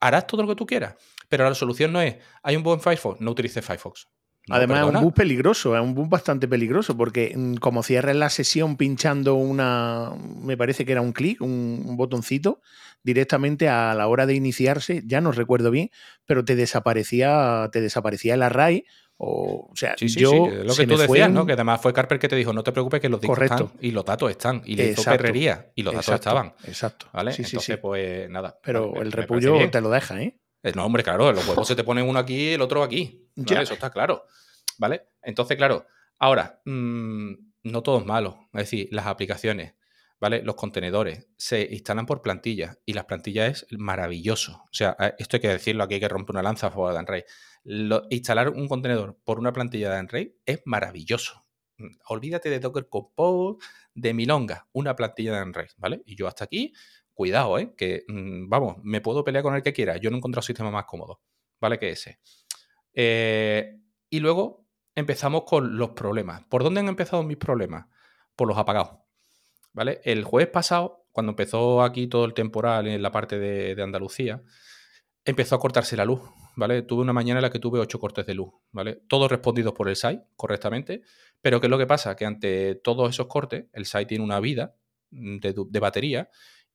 harás 0.00 0.26
todo 0.26 0.42
lo 0.42 0.48
que 0.48 0.54
tú 0.54 0.66
quieras, 0.66 0.94
pero 1.28 1.44
la 1.44 1.54
solución 1.54 1.92
no 1.92 2.00
es, 2.00 2.16
hay 2.42 2.56
un 2.56 2.62
bug 2.62 2.74
en 2.74 2.80
Firefox, 2.80 3.20
no 3.20 3.30
utilices 3.32 3.64
Firefox. 3.64 4.06
Además, 4.48 4.88
es 4.88 4.94
un 4.94 5.02
bug 5.02 5.14
peligroso, 5.14 5.76
es 5.76 5.82
un 5.82 5.94
bug 5.94 6.08
bastante 6.08 6.48
peligroso, 6.48 6.96
porque 6.96 7.34
mm, 7.36 7.54
como 7.56 7.82
cierres 7.82 8.16
la 8.16 8.30
sesión 8.30 8.76
pinchando 8.76 9.34
una, 9.34 10.12
me 10.42 10.56
parece 10.56 10.84
que 10.84 10.92
era 10.92 11.02
un 11.02 11.12
clic, 11.12 11.40
un, 11.40 11.96
botoncito, 11.96 12.60
directamente 13.02 13.68
a 13.68 13.94
la 13.94 14.08
hora 14.08 14.26
de 14.26 14.34
iniciarse, 14.34 15.02
ya 15.06 15.20
no 15.20 15.32
recuerdo 15.32 15.70
bien, 15.70 15.90
pero 16.24 16.44
te 16.44 16.56
desaparecía, 16.56 17.68
te 17.72 17.80
desaparecía 17.80 18.34
el 18.34 18.42
array 18.42 18.84
o, 19.22 19.68
sea, 19.74 19.94
yo. 19.96 20.48
lo 20.48 20.74
que 20.74 20.86
tú 20.86 20.96
decías, 20.96 21.30
¿no? 21.30 21.44
Que 21.44 21.52
además 21.52 21.82
fue 21.82 21.92
Carper 21.92 22.18
que 22.18 22.26
te 22.26 22.36
dijo: 22.36 22.54
no 22.54 22.62
te 22.62 22.72
preocupes, 22.72 23.02
que 23.02 23.10
los 23.10 23.20
discos 23.20 23.38
están 23.38 23.70
y 23.78 23.90
los 23.90 24.02
datos 24.02 24.30
están. 24.30 24.62
Y 24.64 24.76
le 24.76 24.92
hizo 24.92 25.04
perrería 25.04 25.70
y 25.74 25.82
los 25.82 25.92
datos 25.92 26.14
estaban. 26.14 26.54
Exacto. 26.64 27.06
¿Vale? 27.12 27.34
Entonces, 27.36 27.76
pues 27.76 28.30
nada. 28.30 28.58
Pero 28.62 28.98
el 29.02 29.12
repullo 29.12 29.68
te 29.70 29.82
lo 29.82 29.90
deja, 29.90 30.22
¿eh? 30.22 30.40
¿eh? 30.62 30.72
No, 30.74 30.86
hombre, 30.86 31.02
claro, 31.02 31.32
los 31.32 31.46
huevos 31.46 31.68
se 31.68 31.76
te 31.76 31.84
ponen 31.84 32.08
uno 32.08 32.18
aquí 32.18 32.34
y 32.34 32.52
el 32.54 32.62
otro 32.62 32.82
aquí. 32.82 33.30
Eso 33.36 33.74
está 33.74 33.90
claro. 33.90 34.24
¿Vale? 34.78 35.08
Entonces, 35.20 35.58
claro, 35.58 35.86
ahora, 36.18 36.62
mm, 36.64 37.32
no 37.64 37.82
todo 37.82 37.98
es 37.98 38.06
malo. 38.06 38.48
Es 38.54 38.60
decir, 38.60 38.88
las 38.90 39.04
aplicaciones, 39.04 39.74
¿vale? 40.18 40.42
Los 40.42 40.54
contenedores 40.54 41.28
se 41.36 41.68
instalan 41.70 42.06
por 42.06 42.22
plantillas 42.22 42.78
y 42.86 42.94
las 42.94 43.04
plantillas 43.04 43.66
es 43.70 43.78
maravilloso. 43.78 44.62
O 44.64 44.72
sea, 44.72 44.96
esto 45.18 45.36
hay 45.36 45.40
que 45.42 45.48
decirlo, 45.48 45.84
aquí 45.84 45.94
hay 45.94 46.00
que 46.00 46.08
romper 46.08 46.36
una 46.36 46.42
lanza 46.42 46.68
a 46.68 46.70
favor 46.70 46.94
de 46.94 46.94
Android 47.64 48.02
instalar 48.10 48.48
un 48.50 48.68
contenedor 48.68 49.18
por 49.24 49.38
una 49.38 49.52
plantilla 49.52 49.92
de 49.92 50.00
Unraid 50.00 50.30
es 50.46 50.62
maravilloso. 50.64 51.44
Mm, 51.78 51.96
olvídate 52.08 52.50
de 52.50 52.60
Docker 52.60 52.88
Compose, 52.88 53.64
de 53.94 54.14
Milonga, 54.14 54.68
una 54.72 54.96
plantilla 54.96 55.36
de 55.36 55.42
Unraid, 55.42 55.70
¿vale? 55.76 56.02
Y 56.06 56.16
yo 56.16 56.26
hasta 56.28 56.44
aquí, 56.44 56.72
cuidado, 57.14 57.58
¿eh? 57.58 57.74
Que, 57.76 58.04
mm, 58.08 58.48
vamos, 58.48 58.76
me 58.82 59.00
puedo 59.00 59.24
pelear 59.24 59.42
con 59.42 59.54
el 59.54 59.62
que 59.62 59.72
quiera. 59.72 59.96
Yo 59.96 60.10
no 60.10 60.16
he 60.16 60.18
encontrado 60.18 60.42
sistema 60.42 60.70
más 60.70 60.84
cómodo, 60.86 61.20
¿vale? 61.60 61.78
Que 61.78 61.90
ese. 61.90 62.20
Eh, 62.94 63.78
y 64.08 64.20
luego 64.20 64.66
empezamos 64.94 65.44
con 65.44 65.76
los 65.76 65.90
problemas. 65.90 66.44
¿Por 66.44 66.64
dónde 66.64 66.80
han 66.80 66.88
empezado 66.88 67.22
mis 67.22 67.36
problemas? 67.36 67.86
Por 68.36 68.48
los 68.48 68.58
apagados, 68.58 68.98
¿vale? 69.72 70.00
El 70.04 70.24
jueves 70.24 70.50
pasado, 70.50 71.06
cuando 71.12 71.30
empezó 71.30 71.82
aquí 71.82 72.06
todo 72.06 72.24
el 72.24 72.34
temporal 72.34 72.86
en 72.86 73.02
la 73.02 73.12
parte 73.12 73.38
de 73.38 73.82
Andalucía, 73.82 74.42
empezó 75.24 75.56
a 75.56 75.60
cortarse 75.60 75.96
la 75.96 76.04
luz, 76.04 76.20
¿vale? 76.60 76.82
Tuve 76.82 77.00
una 77.00 77.14
mañana 77.14 77.38
en 77.38 77.42
la 77.42 77.50
que 77.50 77.58
tuve 77.58 77.80
ocho 77.80 77.98
cortes 77.98 78.26
de 78.26 78.34
luz, 78.34 78.52
¿vale? 78.70 79.00
Todos 79.08 79.30
respondidos 79.30 79.72
por 79.72 79.88
el 79.88 79.96
SAI 79.96 80.20
correctamente, 80.36 81.02
pero 81.40 81.58
¿qué 81.58 81.68
es 81.68 81.70
lo 81.70 81.78
que 81.78 81.86
pasa? 81.86 82.14
Que 82.14 82.26
ante 82.26 82.74
todos 82.74 83.08
esos 83.08 83.28
cortes, 83.28 83.64
el 83.72 83.86
SAI 83.86 84.04
tiene 84.04 84.22
una 84.22 84.40
vida 84.40 84.76
mm, 85.10 85.38
de, 85.38 85.80
batería 85.80 86.28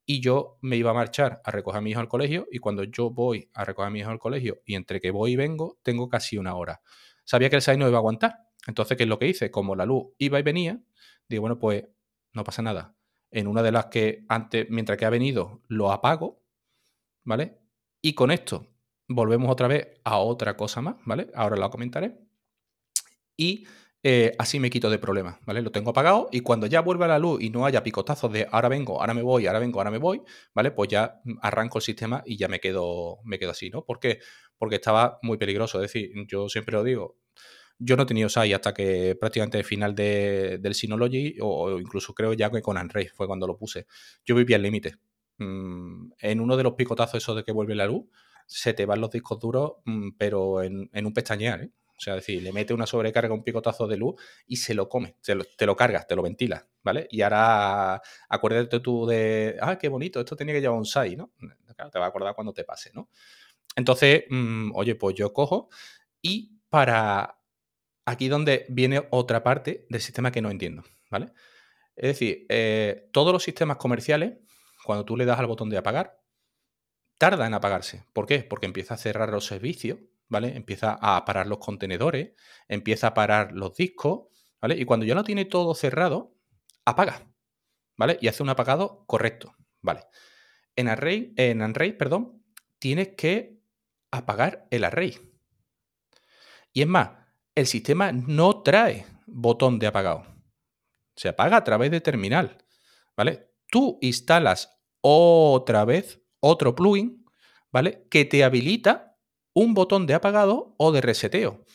y 0.03 0.21
yo 0.21 0.57
me 0.61 0.75
iba 0.75 0.89
a 0.89 0.93
marchar 0.95 1.39
a 1.45 1.51
recoger 1.51 1.77
a 1.77 1.81
mi 1.81 1.91
hijo 1.91 1.99
al 1.99 2.07
colegio 2.07 2.47
y 2.51 2.57
cuando 2.57 2.83
yo 2.83 3.11
voy 3.11 3.51
a 3.53 3.63
recoger 3.63 3.87
a 3.87 3.91
mi 3.91 3.99
hijo 3.99 4.09
al 4.09 4.17
colegio 4.17 4.63
y 4.65 4.73
entre 4.73 4.99
que 4.99 5.11
voy 5.11 5.33
y 5.33 5.35
vengo, 5.35 5.77
tengo 5.83 6.09
casi 6.09 6.39
una 6.39 6.55
hora. 6.55 6.81
Sabía 7.23 7.51
que 7.51 7.57
el 7.57 7.61
SAI 7.61 7.77
no 7.77 7.87
iba 7.87 7.97
a 7.97 7.99
aguantar. 7.99 8.39
Entonces, 8.65 8.97
¿qué 8.97 9.03
es 9.03 9.09
lo 9.09 9.19
que 9.19 9.27
hice? 9.27 9.51
Como 9.51 9.75
la 9.75 9.85
luz 9.85 10.13
iba 10.17 10.39
y 10.39 10.41
venía, 10.41 10.81
digo, 11.29 11.41
bueno, 11.41 11.59
pues 11.59 11.85
no 12.33 12.43
pasa 12.43 12.63
nada. 12.63 12.95
En 13.29 13.45
una 13.45 13.61
de 13.61 13.71
las 13.71 13.85
que 13.85 14.25
antes, 14.29 14.65
mientras 14.71 14.97
que 14.97 15.05
ha 15.05 15.11
venido, 15.11 15.61
lo 15.67 15.91
apago, 15.91 16.41
¿vale? 17.23 17.59
Y 18.01 18.13
con 18.13 18.31
esto 18.31 18.74
volvemos 19.07 19.51
otra 19.51 19.67
vez 19.67 19.87
a 20.03 20.17
otra 20.17 20.55
cosa 20.57 20.81
más, 20.81 20.95
¿vale? 21.05 21.27
Ahora 21.35 21.55
la 21.55 21.69
comentaré. 21.69 22.17
Y 23.37 23.65
eh, 24.03 24.33
así 24.37 24.59
me 24.59 24.69
quito 24.69 24.89
de 24.89 24.99
problemas, 24.99 25.37
¿vale? 25.45 25.61
Lo 25.61 25.71
tengo 25.71 25.89
apagado 25.89 26.29
y 26.31 26.41
cuando 26.41 26.67
ya 26.67 26.81
vuelva 26.81 27.07
la 27.07 27.17
luz 27.17 27.41
y 27.41 27.49
no 27.49 27.65
haya 27.65 27.81
picotazos 27.81 28.31
de 28.31 28.47
ahora 28.51 28.69
vengo, 28.69 29.01
ahora 29.01 29.15
me 29.15 29.23
voy, 29.23 29.47
ahora 29.47 29.59
vengo, 29.59 29.79
ahora 29.79 29.89
me 29.89 29.97
voy, 29.97 30.21
¿vale? 30.53 30.71
Pues 30.71 30.89
ya 30.89 31.21
arranco 31.41 31.79
el 31.79 31.81
sistema 31.81 32.21
y 32.25 32.37
ya 32.37 32.47
me 32.47 32.59
quedo, 32.59 33.17
me 33.23 33.39
quedo 33.39 33.51
así, 33.51 33.69
¿no? 33.71 33.83
¿Por 33.83 33.99
qué? 33.99 34.19
Porque 34.57 34.75
estaba 34.75 35.17
muy 35.23 35.37
peligroso. 35.37 35.81
Es 35.81 35.91
decir, 35.91 36.11
yo 36.27 36.47
siempre 36.49 36.73
lo 36.73 36.83
digo, 36.83 37.17
yo 37.79 37.97
no 37.97 38.03
he 38.03 38.05
tenido 38.05 38.29
SAI 38.29 38.53
hasta 38.53 38.73
que 38.73 39.17
prácticamente 39.19 39.57
el 39.57 39.63
final 39.65 39.95
del 39.95 40.75
Synology 40.75 41.37
o, 41.41 41.79
incluso 41.79 42.13
creo 42.13 42.33
ya 42.33 42.49
que 42.49 42.61
con 42.61 42.77
Unraid 42.77 43.09
fue 43.13 43.27
cuando 43.27 43.47
lo 43.47 43.57
puse. 43.57 43.87
Yo 44.23 44.35
vivía 44.35 44.57
al 44.57 44.61
límite. 44.61 44.95
Mm, 45.37 46.11
en 46.19 46.39
uno 46.39 46.55
de 46.55 46.63
los 46.63 46.73
picotazos 46.73 47.21
esos 47.21 47.35
de 47.35 47.43
que 47.43 47.51
vuelve 47.51 47.75
la 47.75 47.87
luz, 47.87 48.05
se 48.45 48.73
te 48.73 48.85
van 48.85 49.01
los 49.01 49.11
discos 49.11 49.39
duros, 49.39 49.73
mm, 49.85 50.11
pero 50.17 50.61
en, 50.63 50.89
un 50.93 51.13
pestañear, 51.13 51.61
¿eh? 51.63 51.71
O 51.97 52.01
sea, 52.01 52.15
decir, 52.15 52.43
le 52.43 52.51
mete 52.51 52.73
una 52.73 52.85
sobrecarga, 52.85 53.33
un 53.33 53.43
picotazo 53.43 53.87
de 53.87 53.95
luz 53.95 54.21
y 54.47 54.57
se 54.57 54.73
lo 54.73 54.89
come, 54.89 55.15
te 55.23 55.33
lo, 55.33 55.45
te 55.45 55.65
lo 55.65 55.77
cargas, 55.77 56.05
te 56.05 56.15
lo 56.15 56.21
ventilas, 56.23 56.67
¿vale? 56.83 57.07
Y 57.09 57.21
ahora 57.21 58.01
acuérdate 58.27 58.81
tú 58.81 59.05
de, 59.05 59.57
ah, 59.61 59.77
qué 59.77 59.87
bonito, 59.87 60.19
esto 60.19 60.35
tenía 60.35 60.53
que 60.53 60.61
llevar 60.61 60.77
un 60.77 60.85
SAI, 60.85 61.15
¿no? 61.15 61.31
Claro, 61.75 61.91
te 61.91 61.99
va 61.99 62.05
a 62.05 62.09
acordar 62.09 62.35
cuando 62.35 62.53
te 62.53 62.65
pase, 62.65 62.91
¿no? 62.93 63.09
Entonces, 63.77 64.25
mm, 64.29 64.71
oye, 64.75 64.95
pues 64.95 65.15
yo 65.15 65.31
cojo 65.31 65.69
y 66.21 66.59
para 66.69 67.39
aquí 68.05 68.27
donde 68.27 68.65
viene 68.69 69.07
otra 69.11 69.43
parte 69.43 69.85
del 69.89 70.01
sistema 70.01 70.31
que 70.31 70.41
no 70.41 70.51
entiendo, 70.51 70.83
¿vale? 71.09 71.31
Es 71.95 72.09
decir, 72.09 72.45
eh, 72.49 73.09
todos 73.13 73.31
los 73.31 73.43
sistemas 73.43 73.77
comerciales 73.77 74.33
cuando 74.83 75.05
tú 75.05 75.17
le 75.17 75.25
das 75.25 75.39
al 75.39 75.47
botón 75.47 75.69
de 75.69 75.77
apagar, 75.77 76.19
tarda 77.17 77.47
en 77.47 77.53
apagarse. 77.53 78.05
¿Por 78.13 78.25
qué? 78.25 78.43
Porque 78.43 78.65
empieza 78.65 78.95
a 78.95 78.97
cerrar 78.97 79.29
los 79.29 79.45
servicios, 79.45 79.99
¿vale? 80.27 80.55
Empieza 80.55 80.97
a 81.01 81.23
parar 81.25 81.47
los 81.47 81.59
contenedores, 81.59 82.33
empieza 82.67 83.07
a 83.07 83.13
parar 83.13 83.51
los 83.53 83.75
discos, 83.75 84.27
¿vale? 84.61 84.75
Y 84.75 84.85
cuando 84.85 85.05
ya 85.05 85.15
lo 85.15 85.23
tiene 85.23 85.45
todo 85.45 85.75
cerrado, 85.75 86.35
apaga, 86.85 87.27
¿vale? 87.97 88.17
Y 88.21 88.27
hace 88.27 88.43
un 88.43 88.49
apagado 88.49 89.05
correcto, 89.07 89.55
¿vale? 89.81 90.01
En 90.75 90.89
array, 90.89 91.33
en 91.37 91.61
array, 91.61 91.93
perdón, 91.93 92.43
tienes 92.79 93.09
que 93.15 93.61
apagar 94.11 94.67
el 94.71 94.83
array. 94.83 95.17
Y 96.73 96.81
es 96.81 96.87
más, 96.87 97.11
el 97.55 97.67
sistema 97.67 98.11
no 98.11 98.61
trae 98.61 99.05
botón 99.25 99.79
de 99.79 99.87
apagado. 99.87 100.25
Se 101.15 101.29
apaga 101.29 101.57
a 101.57 101.63
través 101.63 101.91
de 101.91 102.01
terminal, 102.01 102.57
¿vale? 103.15 103.53
Tú 103.71 103.97
instalas 104.01 104.77
otra 104.99 105.85
vez 105.85 106.24
otro 106.45 106.75
plugin, 106.75 107.25
¿vale? 107.71 108.05
Que 108.09 108.23
te 108.25 108.43
habilita 108.43 109.17
un 109.53 109.73
botón 109.73 110.05
de 110.05 110.13
apagado 110.13 110.75
o 110.77 110.91
de 110.91 111.01
reseteo. 111.01 111.65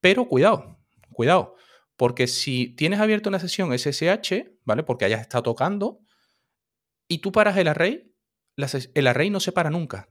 Pero 0.00 0.26
cuidado, 0.26 0.78
cuidado, 1.12 1.54
porque 1.96 2.26
si 2.26 2.68
tienes 2.74 3.00
abierto 3.00 3.28
una 3.28 3.38
sesión 3.38 3.76
SSH, 3.76 4.58
¿vale? 4.64 4.82
Porque 4.82 5.04
hayas 5.04 5.20
estado 5.20 5.44
tocando 5.44 6.00
y 7.08 7.18
tú 7.18 7.30
paras 7.30 7.56
el 7.56 7.68
array, 7.68 8.12
el 8.94 9.06
array 9.06 9.30
no 9.30 9.40
se 9.40 9.52
para 9.52 9.70
nunca, 9.70 10.08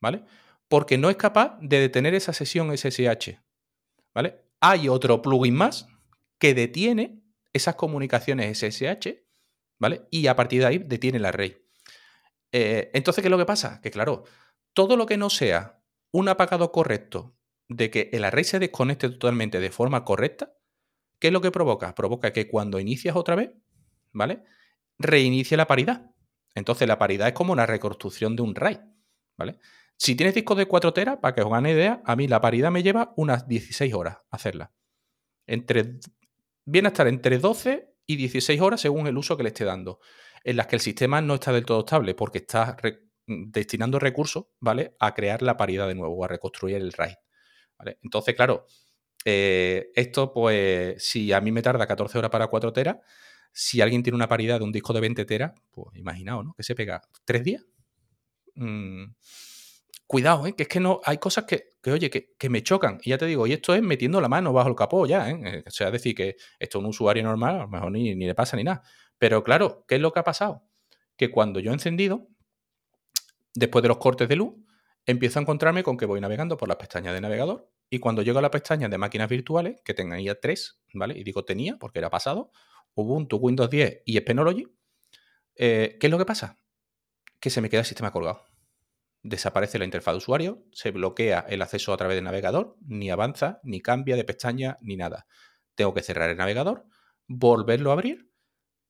¿vale? 0.00 0.24
Porque 0.68 0.98
no 0.98 1.10
es 1.10 1.16
capaz 1.16 1.58
de 1.60 1.80
detener 1.80 2.14
esa 2.14 2.32
sesión 2.32 2.70
SSH, 2.76 3.40
¿vale? 4.14 4.44
Hay 4.60 4.88
otro 4.88 5.20
plugin 5.20 5.54
más 5.54 5.88
que 6.38 6.54
detiene 6.54 7.22
esas 7.52 7.74
comunicaciones 7.74 8.58
SSH, 8.58 9.26
¿vale? 9.78 10.06
Y 10.10 10.28
a 10.28 10.36
partir 10.36 10.60
de 10.60 10.66
ahí 10.66 10.78
detiene 10.78 11.18
el 11.18 11.24
array. 11.24 11.67
Eh, 12.52 12.90
entonces, 12.94 13.22
¿qué 13.22 13.28
es 13.28 13.30
lo 13.30 13.38
que 13.38 13.46
pasa? 13.46 13.80
Que 13.80 13.90
claro, 13.90 14.24
todo 14.72 14.96
lo 14.96 15.06
que 15.06 15.16
no 15.16 15.30
sea 15.30 15.82
un 16.10 16.28
apagado 16.28 16.72
correcto 16.72 17.36
de 17.68 17.90
que 17.90 18.10
el 18.12 18.24
array 18.24 18.44
se 18.44 18.58
desconecte 18.58 19.08
totalmente 19.08 19.60
de 19.60 19.70
forma 19.70 20.04
correcta, 20.04 20.54
¿qué 21.18 21.28
es 21.28 21.32
lo 21.32 21.40
que 21.40 21.50
provoca? 21.50 21.94
Provoca 21.94 22.32
que 22.32 22.48
cuando 22.48 22.80
inicias 22.80 23.16
otra 23.16 23.34
vez, 23.36 23.50
¿vale? 24.12 24.42
Reinicie 24.98 25.56
la 25.56 25.66
paridad. 25.66 26.10
Entonces 26.54 26.88
la 26.88 26.98
paridad 26.98 27.28
es 27.28 27.34
como 27.34 27.52
una 27.52 27.66
reconstrucción 27.66 28.36
de 28.36 28.42
un 28.42 28.54
RAID, 28.54 28.78
¿vale? 29.36 29.58
Si 29.96 30.14
tienes 30.14 30.34
discos 30.34 30.56
de 30.56 30.66
4 30.66 30.92
teras, 30.92 31.18
para 31.18 31.34
que 31.34 31.42
os 31.42 31.48
hagan 31.48 31.66
idea, 31.66 32.02
a 32.04 32.16
mí 32.16 32.28
la 32.28 32.40
paridad 32.40 32.70
me 32.70 32.82
lleva 32.82 33.12
unas 33.16 33.48
16 33.48 33.92
horas 33.94 34.18
hacerla. 34.30 34.72
Entre, 35.46 35.98
viene 36.64 36.88
a 36.88 36.90
estar 36.90 37.08
entre 37.08 37.38
12 37.38 37.94
y 38.06 38.16
16 38.16 38.60
horas 38.60 38.80
según 38.80 39.06
el 39.06 39.18
uso 39.18 39.36
que 39.36 39.42
le 39.42 39.48
esté 39.50 39.64
dando 39.64 40.00
en 40.48 40.56
las 40.56 40.66
que 40.66 40.76
el 40.76 40.80
sistema 40.80 41.20
no 41.20 41.34
está 41.34 41.52
del 41.52 41.66
todo 41.66 41.80
estable 41.80 42.14
porque 42.14 42.38
está 42.38 42.74
destinando 43.26 43.98
recursos, 43.98 44.46
¿vale? 44.60 44.94
A 44.98 45.12
crear 45.12 45.42
la 45.42 45.58
paridad 45.58 45.86
de 45.86 45.94
nuevo, 45.94 46.24
a 46.24 46.28
reconstruir 46.28 46.76
el 46.76 46.90
RAID. 46.90 47.16
Entonces, 48.02 48.34
claro, 48.34 48.64
eh, 49.26 49.90
esto, 49.94 50.32
pues, 50.32 51.04
si 51.04 51.34
a 51.34 51.42
mí 51.42 51.52
me 51.52 51.60
tarda 51.60 51.86
14 51.86 52.16
horas 52.16 52.30
para 52.30 52.46
4 52.46 52.72
teras, 52.72 52.96
si 53.52 53.82
alguien 53.82 54.02
tiene 54.02 54.16
una 54.16 54.26
paridad 54.26 54.58
de 54.58 54.64
un 54.64 54.72
disco 54.72 54.94
de 54.94 55.00
20 55.00 55.26
teras, 55.26 55.52
pues 55.70 55.94
imaginaos, 55.96 56.46
¿no? 56.46 56.54
Que 56.54 56.62
se 56.62 56.74
pega 56.74 57.02
tres 57.26 57.44
días. 57.44 57.66
Mm, 58.54 59.04
cuidado, 60.06 60.46
¿eh? 60.46 60.54
que 60.56 60.62
es 60.62 60.68
que 60.68 60.80
no 60.80 61.02
hay 61.04 61.18
cosas 61.18 61.44
que, 61.44 61.74
oye, 61.90 62.08
que, 62.08 62.48
me 62.48 62.62
chocan. 62.62 62.98
Y 63.02 63.10
ya 63.10 63.18
te 63.18 63.26
digo, 63.26 63.46
y 63.46 63.52
esto 63.52 63.74
es 63.74 63.82
metiendo 63.82 64.18
la 64.22 64.28
mano 64.28 64.54
bajo 64.54 64.70
el 64.70 64.74
capó 64.74 65.06
ya. 65.06 65.28
¿eh? 65.28 65.38
eh 65.44 65.64
o 65.66 65.70
sea, 65.70 65.90
decir, 65.90 66.14
que 66.14 66.36
esto 66.58 66.78
es 66.78 66.82
un 66.82 66.86
usuario 66.86 67.22
normal, 67.22 67.56
a 67.56 67.58
lo 67.64 67.68
mejor 67.68 67.92
ni, 67.92 68.14
ni 68.14 68.26
le 68.26 68.34
pasa 68.34 68.56
ni 68.56 68.64
nada. 68.64 68.82
Pero 69.18 69.44
claro, 69.44 69.84
¿qué 69.88 69.96
es 69.96 70.00
lo 70.00 70.12
que 70.12 70.20
ha 70.20 70.24
pasado? 70.24 70.62
Que 71.16 71.30
cuando 71.30 71.60
yo 71.60 71.70
he 71.70 71.74
encendido, 71.74 72.28
después 73.54 73.82
de 73.82 73.88
los 73.88 73.98
cortes 73.98 74.28
de 74.28 74.36
luz, 74.36 74.54
empiezo 75.06 75.38
a 75.38 75.42
encontrarme 75.42 75.82
con 75.82 75.96
que 75.96 76.06
voy 76.06 76.20
navegando 76.20 76.56
por 76.56 76.68
las 76.68 76.76
pestañas 76.76 77.14
de 77.14 77.20
navegador 77.20 77.70
y 77.90 77.98
cuando 77.98 78.22
llego 78.22 78.38
a 78.38 78.42
la 78.42 78.50
pestaña 78.50 78.88
de 78.88 78.98
máquinas 78.98 79.28
virtuales, 79.28 79.80
que 79.84 79.94
tenía 79.94 80.38
tres, 80.38 80.80
¿vale? 80.92 81.18
Y 81.18 81.24
digo 81.24 81.44
tenía 81.44 81.76
porque 81.78 81.98
era 81.98 82.10
pasado, 82.10 82.52
Ubuntu, 82.94 83.36
Windows 83.36 83.70
10 83.70 84.02
y 84.04 84.18
Spenology, 84.18 84.66
eh, 85.56 85.96
¿qué 85.98 86.06
es 86.06 86.10
lo 86.10 86.18
que 86.18 86.24
pasa? 86.24 86.56
Que 87.40 87.50
se 87.50 87.60
me 87.60 87.70
queda 87.70 87.80
el 87.80 87.86
sistema 87.86 88.12
colgado. 88.12 88.44
Desaparece 89.22 89.78
la 89.78 89.84
interfaz 89.84 90.14
de 90.14 90.18
usuario, 90.18 90.64
se 90.72 90.90
bloquea 90.90 91.44
el 91.48 91.62
acceso 91.62 91.92
a 91.92 91.96
través 91.96 92.16
del 92.16 92.24
navegador, 92.24 92.76
ni 92.86 93.10
avanza, 93.10 93.60
ni 93.64 93.80
cambia 93.80 94.16
de 94.16 94.24
pestaña, 94.24 94.78
ni 94.80 94.96
nada. 94.96 95.26
Tengo 95.74 95.94
que 95.94 96.02
cerrar 96.02 96.30
el 96.30 96.36
navegador, 96.36 96.86
volverlo 97.26 97.90
a 97.90 97.94
abrir 97.94 98.28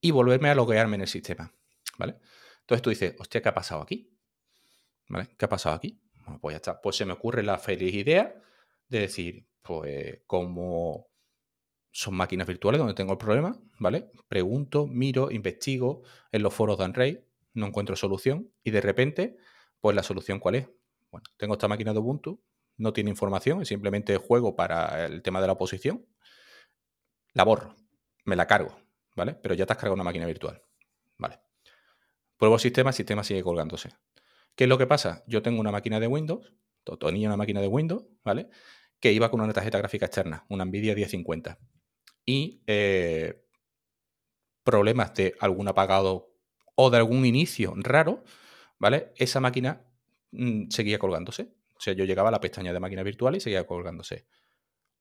y 0.00 0.10
volverme 0.10 0.50
a 0.50 0.54
loguearme 0.54 0.96
en 0.96 1.02
el 1.02 1.08
sistema. 1.08 1.52
¿Vale? 1.98 2.18
Entonces 2.60 2.82
tú 2.82 2.90
dices, 2.90 3.16
hostia, 3.18 3.42
¿qué 3.42 3.48
ha 3.48 3.54
pasado 3.54 3.82
aquí? 3.82 4.10
¿Vale? 5.08 5.28
¿Qué 5.36 5.44
ha 5.44 5.48
pasado 5.48 5.74
aquí? 5.74 6.00
Bueno, 6.24 6.38
pues 6.40 6.52
ya 6.54 6.56
está. 6.58 6.80
Pues 6.80 6.96
se 6.96 7.04
me 7.04 7.12
ocurre 7.12 7.42
la 7.42 7.58
feliz 7.58 7.94
idea 7.94 8.40
de 8.88 9.00
decir, 9.00 9.46
pues 9.62 10.20
como 10.26 11.08
son 11.90 12.14
máquinas 12.14 12.46
virtuales 12.46 12.78
donde 12.78 12.94
tengo 12.94 13.12
el 13.12 13.18
problema, 13.18 13.58
¿vale? 13.78 14.10
Pregunto, 14.28 14.86
miro, 14.86 15.30
investigo 15.30 16.02
en 16.30 16.42
los 16.42 16.54
foros 16.54 16.78
de 16.78 16.84
Unraid, 16.84 17.18
no 17.54 17.66
encuentro 17.66 17.96
solución 17.96 18.52
y 18.62 18.70
de 18.70 18.80
repente, 18.80 19.36
pues 19.80 19.96
la 19.96 20.02
solución 20.02 20.38
cuál 20.38 20.56
es? 20.56 20.68
Bueno, 21.10 21.24
tengo 21.36 21.54
esta 21.54 21.68
máquina 21.68 21.92
de 21.92 21.98
Ubuntu, 21.98 22.42
no 22.76 22.92
tiene 22.92 23.10
información, 23.10 23.62
es 23.62 23.68
simplemente 23.68 24.16
juego 24.16 24.54
para 24.54 25.06
el 25.06 25.22
tema 25.22 25.40
de 25.40 25.48
la 25.48 25.54
oposición, 25.54 26.06
la 27.32 27.44
borro, 27.44 27.74
me 28.24 28.36
la 28.36 28.46
cargo, 28.46 28.78
¿vale? 29.18 29.34
Pero 29.34 29.54
ya 29.54 29.66
te 29.66 29.74
has 29.74 29.76
cargado 29.76 29.94
una 29.94 30.04
máquina 30.04 30.24
virtual, 30.24 30.62
¿vale? 31.18 31.40
Pruebo 32.38 32.54
el 32.54 32.60
sistema, 32.60 32.90
el 32.90 32.94
sistema 32.94 33.22
sigue 33.22 33.42
colgándose. 33.42 33.90
¿Qué 34.54 34.64
es 34.64 34.68
lo 34.68 34.78
que 34.78 34.86
pasa? 34.86 35.22
Yo 35.26 35.42
tengo 35.42 35.60
una 35.60 35.70
máquina 35.70 36.00
de 36.00 36.06
Windows, 36.06 36.54
tenía 36.98 37.28
una 37.28 37.36
máquina 37.36 37.60
de 37.60 37.66
Windows, 37.66 38.06
¿vale? 38.24 38.48
que 39.00 39.12
iba 39.12 39.30
con 39.30 39.40
una 39.40 39.52
tarjeta 39.52 39.78
gráfica 39.78 40.06
externa, 40.06 40.44
una 40.48 40.64
Nvidia 40.64 40.94
1050. 40.94 41.58
Y 42.24 42.62
eh, 42.66 43.44
problemas 44.64 45.14
de 45.14 45.34
algún 45.40 45.68
apagado 45.68 46.34
o 46.74 46.90
de 46.90 46.98
algún 46.98 47.24
inicio 47.24 47.74
raro, 47.76 48.24
¿vale? 48.78 49.12
Esa 49.16 49.40
máquina 49.40 49.86
mm, 50.32 50.68
seguía 50.70 50.98
colgándose. 50.98 51.54
O 51.76 51.80
sea, 51.80 51.94
yo 51.94 52.04
llegaba 52.04 52.28
a 52.28 52.32
la 52.32 52.40
pestaña 52.40 52.72
de 52.72 52.80
máquina 52.80 53.02
virtual 53.02 53.36
y 53.36 53.40
seguía 53.40 53.66
colgándose. 53.66 54.26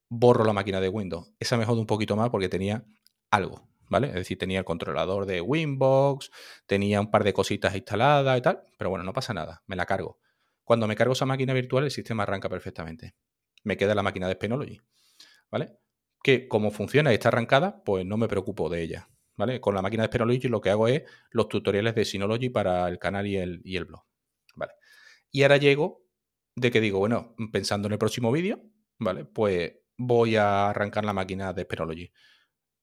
Borro 0.09 0.45
la 0.45 0.53
máquina 0.53 0.79
de 0.79 0.89
Windows. 0.89 1.33
Esa 1.39 1.57
me 1.57 1.65
jode 1.65 1.81
un 1.81 1.87
poquito 1.87 2.15
más 2.15 2.29
porque 2.29 2.49
tenía 2.49 2.85
algo, 3.29 3.67
¿vale? 3.89 4.07
Es 4.07 4.13
decir, 4.15 4.37
tenía 4.37 4.59
el 4.59 4.65
controlador 4.65 5.25
de 5.25 5.41
Winbox, 5.41 6.31
tenía 6.65 6.99
un 7.01 7.11
par 7.11 7.23
de 7.23 7.33
cositas 7.33 7.75
instaladas 7.75 8.37
y 8.37 8.41
tal, 8.41 8.63
pero 8.77 8.89
bueno, 8.89 9.03
no 9.03 9.13
pasa 9.13 9.33
nada, 9.33 9.63
me 9.67 9.75
la 9.75 9.85
cargo. 9.85 10.19
Cuando 10.63 10.87
me 10.87 10.95
cargo 10.95 11.13
esa 11.13 11.25
máquina 11.25 11.53
virtual, 11.53 11.85
el 11.85 11.91
sistema 11.91 12.23
arranca 12.23 12.49
perfectamente. 12.49 13.15
Me 13.63 13.77
queda 13.77 13.95
la 13.95 14.03
máquina 14.03 14.27
de 14.27 14.33
Spenology, 14.33 14.81
¿vale? 15.49 15.77
Que 16.21 16.47
como 16.47 16.71
funciona 16.71 17.11
y 17.11 17.15
está 17.15 17.29
arrancada, 17.29 17.83
pues 17.83 18.05
no 18.05 18.17
me 18.17 18.27
preocupo 18.27 18.69
de 18.69 18.81
ella, 18.81 19.09
¿vale? 19.35 19.61
Con 19.61 19.75
la 19.75 19.81
máquina 19.81 20.03
de 20.03 20.07
Spenology 20.07 20.47
lo 20.47 20.61
que 20.61 20.69
hago 20.69 20.87
es 20.87 21.03
los 21.31 21.47
tutoriales 21.47 21.95
de 21.95 22.05
Synology 22.05 22.49
para 22.49 22.87
el 22.87 22.99
canal 22.99 23.27
y 23.27 23.37
el, 23.37 23.61
y 23.63 23.77
el 23.77 23.85
blog, 23.85 24.03
¿vale? 24.55 24.73
Y 25.31 25.43
ahora 25.43 25.57
llego 25.57 26.05
de 26.55 26.71
que 26.71 26.81
digo, 26.81 26.99
bueno, 26.99 27.35
pensando 27.51 27.87
en 27.87 27.93
el 27.93 27.99
próximo 27.99 28.31
vídeo, 28.31 28.61
¿vale? 28.97 29.25
Pues 29.25 29.73
voy 29.97 30.35
a 30.35 30.69
arrancar 30.69 31.05
la 31.05 31.13
máquina 31.13 31.53
de 31.53 31.63
Spenology 31.63 32.11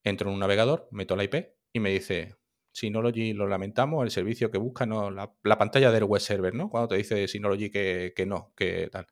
entro 0.05 0.29
en 0.29 0.35
un 0.35 0.39
navegador, 0.39 0.87
meto 0.91 1.15
la 1.15 1.25
IP 1.25 1.35
y 1.73 1.79
me 1.79 1.89
dice, 1.89 2.35
Synology 2.71 3.33
lo 3.33 3.47
lamentamos, 3.47 4.03
el 4.03 4.11
servicio 4.11 4.51
que 4.51 4.57
busca, 4.57 4.85
no, 4.85 5.11
la, 5.11 5.57
pantalla 5.57 5.91
del 5.91 6.05
web 6.05 6.21
server, 6.21 6.53
¿no? 6.53 6.69
Cuando 6.69 6.87
te 6.87 6.95
dice 6.95 7.27
Synology 7.27 7.69
que, 7.69 8.13
que 8.15 8.25
no, 8.25 8.53
que 8.55 8.89
tal. 8.91 9.07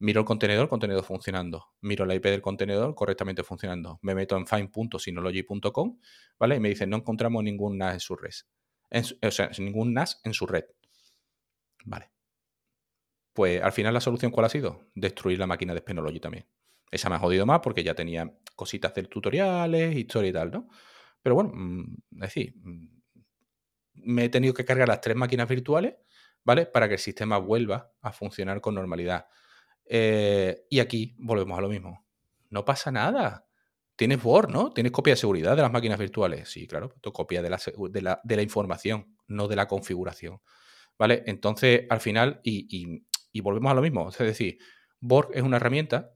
Miro 0.00 0.20
el 0.20 0.26
contenedor, 0.26 0.68
contenedor 0.68 1.04
funcionando. 1.04 1.66
Miro 1.82 2.06
la 2.06 2.14
IP 2.14 2.24
del 2.24 2.40
contenedor, 2.40 2.94
correctamente 2.94 3.42
funcionando. 3.42 3.98
Me 4.00 4.14
meto 4.14 4.36
en 4.36 4.46
find.synology.com, 4.46 5.98
¿vale? 6.38 6.56
Y 6.56 6.60
me 6.60 6.70
dice, 6.70 6.86
no 6.86 6.96
encontramos 6.96 7.44
ningún 7.44 7.76
NAS 7.76 7.94
en 7.94 8.00
su 8.00 8.16
red. 8.16 8.32
o 9.22 9.30
sea, 9.30 9.50
ningún 9.58 9.92
NAS 9.92 10.20
en 10.24 10.32
su 10.32 10.46
red. 10.46 10.64
Vale. 11.84 12.10
Pues 13.34 13.62
al 13.62 13.72
final 13.72 13.92
la 13.92 14.00
solución, 14.00 14.32
¿cuál 14.32 14.46
ha 14.46 14.48
sido? 14.48 14.80
Destruir 14.94 15.38
la 15.38 15.46
máquina 15.46 15.74
de 15.74 15.80
Spenology 15.80 16.18
también. 16.18 16.46
Esa 16.90 17.08
me 17.08 17.16
ha 17.16 17.18
jodido 17.18 17.46
más 17.46 17.60
porque 17.60 17.84
ya 17.84 17.94
tenía 17.94 18.32
cositas 18.56 18.94
de 18.94 19.04
tutoriales, 19.04 19.96
historia 19.96 20.30
y 20.30 20.32
tal, 20.32 20.50
¿no? 20.50 20.68
Pero 21.22 21.34
bueno, 21.34 21.52
mm, 21.54 21.96
es 22.14 22.20
decir, 22.20 22.54
mm, 22.56 23.00
me 23.94 24.24
he 24.24 24.28
tenido 24.28 24.54
que 24.54 24.64
cargar 24.64 24.88
las 24.88 25.00
tres 25.00 25.16
máquinas 25.16 25.48
virtuales, 25.48 25.94
¿vale? 26.44 26.66
Para 26.66 26.88
que 26.88 26.94
el 26.94 27.00
sistema 27.00 27.38
vuelva 27.38 27.92
a 28.00 28.12
funcionar 28.12 28.60
con 28.60 28.74
normalidad. 28.74 29.26
Eh, 29.84 30.66
y 30.70 30.80
aquí 30.80 31.14
volvemos 31.18 31.58
a 31.58 31.62
lo 31.62 31.68
mismo. 31.68 32.06
No 32.50 32.64
pasa 32.64 32.90
nada. 32.90 33.46
Tienes 33.96 34.24
Word, 34.24 34.50
¿no? 34.50 34.72
Tienes 34.72 34.92
copia 34.92 35.12
de 35.12 35.16
seguridad 35.18 35.56
de 35.56 35.62
las 35.62 35.72
máquinas 35.72 35.98
virtuales. 35.98 36.48
Sí, 36.48 36.66
claro, 36.66 36.94
tu 37.00 37.12
copia 37.12 37.42
de 37.42 37.50
la, 37.50 37.60
de 38.24 38.36
la, 38.36 38.42
información, 38.42 39.16
no 39.28 39.46
de 39.46 39.56
la 39.56 39.68
configuración. 39.68 40.40
¿Vale? 40.98 41.22
Entonces, 41.26 41.86
al 41.90 42.00
final, 42.00 42.40
y, 42.42 42.66
y, 42.70 43.06
y 43.32 43.40
volvemos 43.40 43.70
a 43.70 43.74
lo 43.74 43.82
mismo. 43.82 44.08
Es 44.08 44.18
decir, 44.18 44.58
Borg 45.00 45.30
es 45.34 45.42
una 45.42 45.56
herramienta 45.56 46.14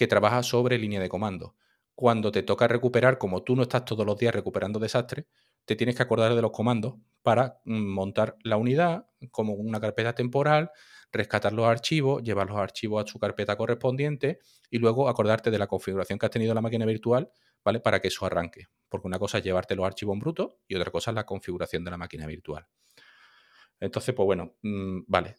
que 0.00 0.06
trabaja 0.06 0.42
sobre 0.42 0.78
línea 0.78 0.98
de 0.98 1.10
comando. 1.10 1.56
Cuando 1.94 2.32
te 2.32 2.42
toca 2.42 2.66
recuperar, 2.66 3.18
como 3.18 3.42
tú 3.42 3.54
no 3.54 3.64
estás 3.64 3.84
todos 3.84 4.06
los 4.06 4.16
días 4.16 4.34
recuperando 4.34 4.78
desastres, 4.78 5.26
te 5.66 5.76
tienes 5.76 5.94
que 5.94 6.02
acordar 6.02 6.34
de 6.34 6.40
los 6.40 6.52
comandos 6.52 6.94
para 7.20 7.60
mm, 7.66 7.92
montar 7.92 8.38
la 8.42 8.56
unidad 8.56 9.04
como 9.30 9.52
una 9.52 9.78
carpeta 9.78 10.14
temporal, 10.14 10.70
rescatar 11.12 11.52
los 11.52 11.66
archivos, 11.66 12.22
llevar 12.22 12.48
los 12.48 12.56
archivos 12.56 13.04
a 13.04 13.06
su 13.06 13.18
carpeta 13.18 13.58
correspondiente 13.58 14.38
y 14.70 14.78
luego 14.78 15.06
acordarte 15.06 15.50
de 15.50 15.58
la 15.58 15.66
configuración 15.66 16.18
que 16.18 16.24
has 16.24 16.32
tenido 16.32 16.54
la 16.54 16.62
máquina 16.62 16.86
virtual, 16.86 17.30
¿vale? 17.62 17.80
Para 17.80 18.00
que 18.00 18.08
eso 18.08 18.24
arranque. 18.24 18.68
Porque 18.88 19.06
una 19.06 19.18
cosa 19.18 19.36
es 19.36 19.44
llevarte 19.44 19.76
los 19.76 19.84
archivos 19.84 20.14
en 20.14 20.20
bruto 20.20 20.60
y 20.66 20.76
otra 20.76 20.90
cosa 20.90 21.10
es 21.10 21.14
la 21.14 21.26
configuración 21.26 21.84
de 21.84 21.90
la 21.90 21.98
máquina 21.98 22.26
virtual. 22.26 22.66
Entonces, 23.78 24.14
pues 24.14 24.24
bueno, 24.24 24.54
mm, 24.62 25.00
vale. 25.08 25.36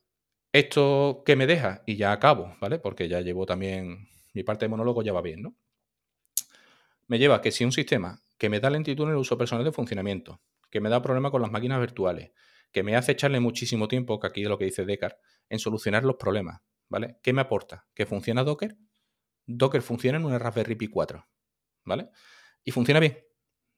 Esto 0.54 1.24
que 1.26 1.36
me 1.36 1.48
deja, 1.48 1.82
y 1.88 1.96
ya 1.96 2.12
acabo, 2.12 2.56
¿vale? 2.62 2.78
Porque 2.78 3.08
ya 3.08 3.22
llevo 3.22 3.48
también 3.48 4.12
mi 4.34 4.44
parte 4.44 4.66
de 4.66 4.70
monólogo 4.70 5.03
ya 5.03 5.14
va 5.14 5.22
bien, 5.22 5.41
¿no? 5.41 5.56
Me 7.08 7.20
lleva 7.20 7.41
que 7.41 7.52
si 7.52 7.66
un 7.66 7.72
sistema 7.72 8.22
que 8.38 8.49
me 8.49 8.60
da 8.60 8.70
lentitud 8.70 9.03
en 9.03 9.12
el 9.12 9.18
uso 9.18 9.38
personal 9.38 9.66
de 9.66 9.72
funcionamiento, 9.72 10.41
que 10.70 10.80
me 10.80 10.90
da 10.90 11.02
problemas 11.02 11.32
con 11.32 11.41
las 11.41 11.52
máquinas 11.52 11.80
virtuales, 11.80 12.32
que 12.72 12.84
me 12.84 12.95
hace 12.95 13.12
echarle 13.12 13.40
muchísimo 13.40 13.88
tiempo, 13.88 14.20
que 14.20 14.28
aquí 14.28 14.44
es 14.44 14.49
lo 14.49 14.58
que 14.58 14.66
dice 14.66 14.86
Descartes, 14.86 15.20
en 15.49 15.60
solucionar 15.60 16.03
los 16.06 16.16
problemas, 16.16 16.62
¿vale? 16.88 17.18
¿Qué 17.22 17.34
me 17.34 17.41
aporta? 17.41 17.86
¿Que 17.94 18.06
funciona 18.06 18.44
Docker? 18.44 18.78
Docker 19.45 19.82
funciona 19.82 20.18
en 20.18 20.26
una 20.26 20.40
Raspberry 20.40 20.76
Pi 20.76 20.88
4, 20.88 21.28
¿vale? 21.84 22.10
Y 22.64 22.72
funciona 22.72 22.99
bien. 22.99 23.20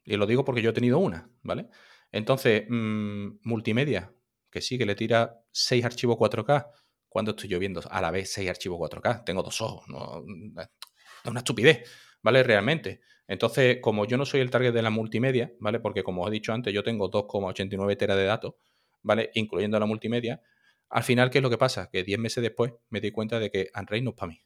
Y 0.04 0.18
lo 0.18 0.28
digo 0.28 0.46
porque 0.46 0.62
yo 0.62 0.70
he 0.70 0.74
tenido 0.74 1.00
una, 1.00 1.30
¿vale? 1.42 1.70
Entonces, 2.12 2.66
mm, 2.70 3.40
multimedia, 3.44 4.14
que 4.52 4.62
sí, 4.62 4.78
que 4.78 4.86
le 4.86 4.96
tira 4.96 5.42
6 5.52 5.84
archivos 5.86 6.18
4K, 6.18 6.70
cuando 7.14 7.32
estoy 7.32 7.48
yo 7.48 7.60
viendo 7.60 7.82
a 7.90 8.02
la 8.02 8.10
vez 8.10 8.34
seis 8.34 8.50
archivos 8.50 8.80
4K? 8.80 9.24
Tengo 9.24 9.44
dos 9.44 9.62
ojos, 9.62 9.88
no, 9.88 10.26
es 10.58 11.30
una 11.30 11.40
estupidez, 11.40 11.88
¿vale? 12.24 12.42
Realmente. 12.42 13.02
Entonces, 13.28 13.78
como 13.82 14.06
yo 14.06 14.18
no 14.18 14.26
soy 14.26 14.42
el 14.42 14.50
target 14.50 14.74
de 14.74 14.82
la 14.82 14.90
multimedia, 14.90 15.54
¿vale? 15.60 15.80
Porque 15.80 16.04
como 16.04 16.24
os 16.24 16.30
he 16.30 16.32
dicho 16.32 16.52
antes, 16.52 16.74
yo 16.74 16.84
tengo 16.84 17.10
2,89 17.10 17.96
teras 17.96 18.18
de 18.18 18.26
datos, 18.26 18.56
¿vale? 19.04 19.30
Incluyendo 19.36 19.80
la 19.80 19.86
multimedia. 19.86 20.42
Al 20.90 21.04
final, 21.04 21.30
¿qué 21.30 21.38
es 21.38 21.44
lo 21.44 21.50
que 21.50 21.58
pasa? 21.58 21.90
Que 21.92 22.04
10 22.04 22.20
meses 22.20 22.42
después 22.42 22.74
me 22.90 23.00
di 23.00 23.12
cuenta 23.12 23.40
de 23.40 23.52
que 23.52 23.70
Unreal 23.80 24.04
no 24.04 24.10
es 24.10 24.16
para 24.16 24.32
mí, 24.32 24.44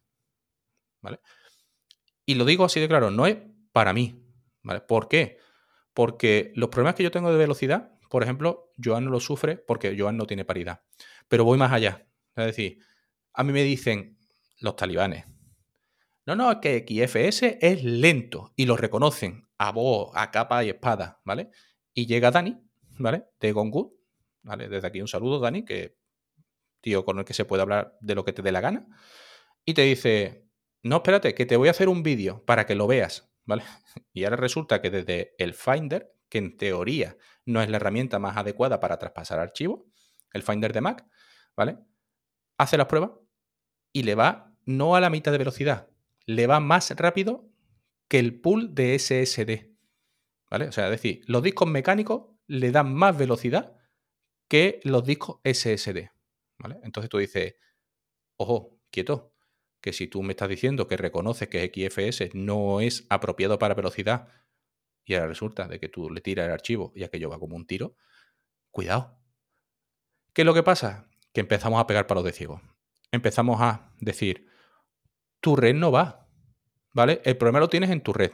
¿vale? 1.01 1.19
Y 2.25 2.35
lo 2.35 2.43
digo 2.43 2.65
así 2.65 2.81
de 2.81 2.89
claro, 2.89 3.09
no 3.09 3.25
es 3.25 3.37
para 3.71 3.93
mí, 3.93 4.21
¿vale? 4.61 4.81
¿Por 4.81 5.07
qué? 5.07 5.37
Porque 5.93 6.51
los 6.55 6.69
problemas 6.69 6.95
que 6.95 7.03
yo 7.03 7.11
tengo 7.11 7.31
de 7.31 7.37
velocidad, 7.37 7.97
por 8.09 8.23
ejemplo, 8.23 8.71
Joan 8.83 9.05
no 9.05 9.11
lo 9.11 9.19
sufre 9.19 9.57
porque 9.57 9.95
Joan 9.97 10.17
no 10.17 10.27
tiene 10.27 10.45
paridad. 10.45 10.81
Pero 11.27 11.43
voy 11.43 11.57
más 11.57 11.71
allá. 11.71 12.05
Es 12.41 12.47
decir, 12.47 12.79
a 13.33 13.43
mí 13.43 13.53
me 13.53 13.63
dicen 13.63 14.17
los 14.59 14.75
talibanes, 14.75 15.25
no, 16.27 16.35
no, 16.35 16.51
es 16.51 16.57
que 16.57 16.85
XFS 16.85 17.57
es 17.61 17.83
lento 17.85 18.51
y 18.57 18.65
lo 18.65 18.75
reconocen 18.75 19.47
a 19.57 19.71
voz, 19.71 20.11
a 20.13 20.29
capa 20.29 20.61
y 20.63 20.69
espada, 20.69 21.21
¿vale? 21.23 21.51
Y 21.93 22.05
llega 22.05 22.31
Dani, 22.31 22.57
¿vale? 22.99 23.27
De 23.39 23.53
Gongood, 23.53 23.93
¿vale? 24.41 24.67
Desde 24.67 24.87
aquí 24.87 24.99
un 24.99 25.07
saludo, 25.07 25.39
Dani, 25.39 25.63
que 25.63 25.97
tío 26.81 27.05
con 27.05 27.19
el 27.19 27.25
que 27.25 27.33
se 27.33 27.45
puede 27.45 27.61
hablar 27.61 27.97
de 28.01 28.13
lo 28.13 28.25
que 28.25 28.33
te 28.33 28.41
dé 28.41 28.51
la 28.51 28.59
gana. 28.59 28.87
Y 29.63 29.73
te 29.73 29.83
dice, 29.83 30.47
no, 30.83 30.97
espérate, 30.97 31.33
que 31.33 31.45
te 31.45 31.55
voy 31.55 31.69
a 31.69 31.71
hacer 31.71 31.87
un 31.87 32.03
vídeo 32.03 32.43
para 32.45 32.65
que 32.65 32.75
lo 32.75 32.87
veas, 32.87 33.31
¿vale? 33.45 33.63
Y 34.13 34.25
ahora 34.25 34.35
resulta 34.35 34.81
que 34.81 34.89
desde 34.89 35.33
el 35.37 35.53
Finder, 35.53 36.13
que 36.29 36.39
en 36.39 36.57
teoría 36.57 37.17
no 37.45 37.61
es 37.61 37.69
la 37.69 37.77
herramienta 37.77 38.19
más 38.19 38.35
adecuada 38.35 38.79
para 38.79 38.97
traspasar 38.97 39.39
archivos, 39.39 39.81
el 40.33 40.43
Finder 40.43 40.73
de 40.73 40.81
Mac, 40.81 41.05
¿vale? 41.55 41.77
Hace 42.57 42.77
las 42.77 42.87
pruebas 42.87 43.11
y 43.93 44.03
le 44.03 44.15
va 44.15 44.55
no 44.65 44.95
a 44.95 45.01
la 45.01 45.09
mitad 45.09 45.31
de 45.31 45.37
velocidad, 45.37 45.89
le 46.25 46.47
va 46.47 46.59
más 46.59 46.91
rápido 46.91 47.49
que 48.07 48.19
el 48.19 48.39
pool 48.39 48.73
de 48.75 48.97
SSD. 48.97 49.75
¿Vale? 50.49 50.67
O 50.67 50.71
sea, 50.71 50.85
es 50.85 50.91
decir, 50.91 51.23
los 51.27 51.43
discos 51.43 51.67
mecánicos 51.67 52.27
le 52.47 52.71
dan 52.71 52.93
más 52.93 53.17
velocidad 53.17 53.77
que 54.47 54.79
los 54.83 55.03
discos 55.03 55.39
SSD. 55.43 56.09
¿Vale? 56.57 56.79
Entonces 56.83 57.09
tú 57.09 57.17
dices, 57.17 57.55
ojo, 58.37 58.79
quieto, 58.89 59.33
que 59.81 59.93
si 59.93 60.07
tú 60.07 60.23
me 60.23 60.31
estás 60.31 60.49
diciendo 60.49 60.87
que 60.87 60.97
reconoces 60.97 61.49
que 61.49 61.71
XFS 61.71 62.33
no 62.33 62.81
es 62.81 63.05
apropiado 63.09 63.59
para 63.59 63.75
velocidad 63.75 64.27
y 65.05 65.13
ahora 65.13 65.27
resulta 65.27 65.67
de 65.67 65.79
que 65.79 65.87
tú 65.87 66.09
le 66.09 66.21
tiras 66.21 66.47
el 66.47 66.51
archivo 66.51 66.91
y 66.95 67.03
aquello 67.03 67.29
va 67.29 67.39
como 67.39 67.55
un 67.55 67.65
tiro, 67.65 67.95
cuidado. 68.71 69.17
¿Qué 70.33 70.41
es 70.41 70.45
lo 70.45 70.53
que 70.53 70.63
pasa? 70.63 71.09
Que 71.37 71.41
empezamos 71.41 71.79
a 71.79 71.85
pegar 71.85 72.07
palos 72.07 72.23
de 72.23 72.31
ciego. 72.31 72.63
Empezamos 73.11 73.61
a 73.61 73.93
decir, 73.99 74.47
tu 75.39 75.55
red 75.55 75.75
no 75.75 75.91
va, 75.91 76.27
¿vale? 76.95 77.21
El 77.25 77.37
problema 77.37 77.59
lo 77.59 77.69
tienes 77.69 77.91
en 77.91 78.01
tu 78.01 78.11
red. 78.11 78.31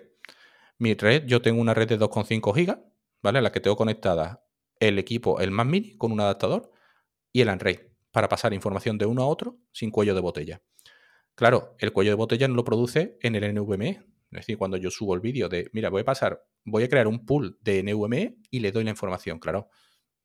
Mi 0.78 0.94
red, 0.94 1.26
yo 1.26 1.42
tengo 1.42 1.60
una 1.60 1.74
red 1.74 1.90
de 1.90 2.00
2,5 2.00 2.56
gigas, 2.56 2.80
¿vale? 3.22 3.42
la 3.42 3.52
que 3.52 3.60
tengo 3.60 3.76
conectada 3.76 4.46
el 4.80 5.00
equipo, 5.00 5.42
el 5.42 5.52
Mac 5.52 5.68
Mini, 5.68 5.98
con 5.98 6.14
un 6.14 6.22
adaptador 6.22 6.72
y 7.34 7.42
el 7.42 7.50
Android, 7.50 7.78
para 8.14 8.30
pasar 8.30 8.54
información 8.54 8.98
de 8.98 9.06
uno 9.06 9.24
a 9.24 9.28
otro 9.28 9.58
sin 9.74 9.92
cuello 9.92 10.16
de 10.16 10.22
botella. 10.22 10.62
Claro, 11.36 11.76
el 11.80 11.92
cuello 11.92 12.12
de 12.12 12.16
botella 12.16 12.48
no 12.48 12.56
lo 12.56 12.64
produce 12.64 13.18
en 13.22 13.36
el 13.36 13.54
NVMe. 13.54 13.90
Es 13.90 14.06
decir, 14.32 14.58
cuando 14.58 14.78
yo 14.78 14.90
subo 14.90 15.14
el 15.14 15.20
vídeo 15.20 15.50
de, 15.50 15.70
mira, 15.74 15.90
voy 15.90 16.04
a 16.04 16.06
pasar, 16.06 16.42
voy 16.64 16.84
a 16.84 16.88
crear 16.88 17.08
un 17.08 17.26
pool 17.26 17.58
de 17.60 17.84
NVMe 17.84 18.38
y 18.50 18.62
le 18.62 18.72
doy 18.72 18.86
la 18.86 18.92
información. 18.92 19.40
Claro, 19.40 19.68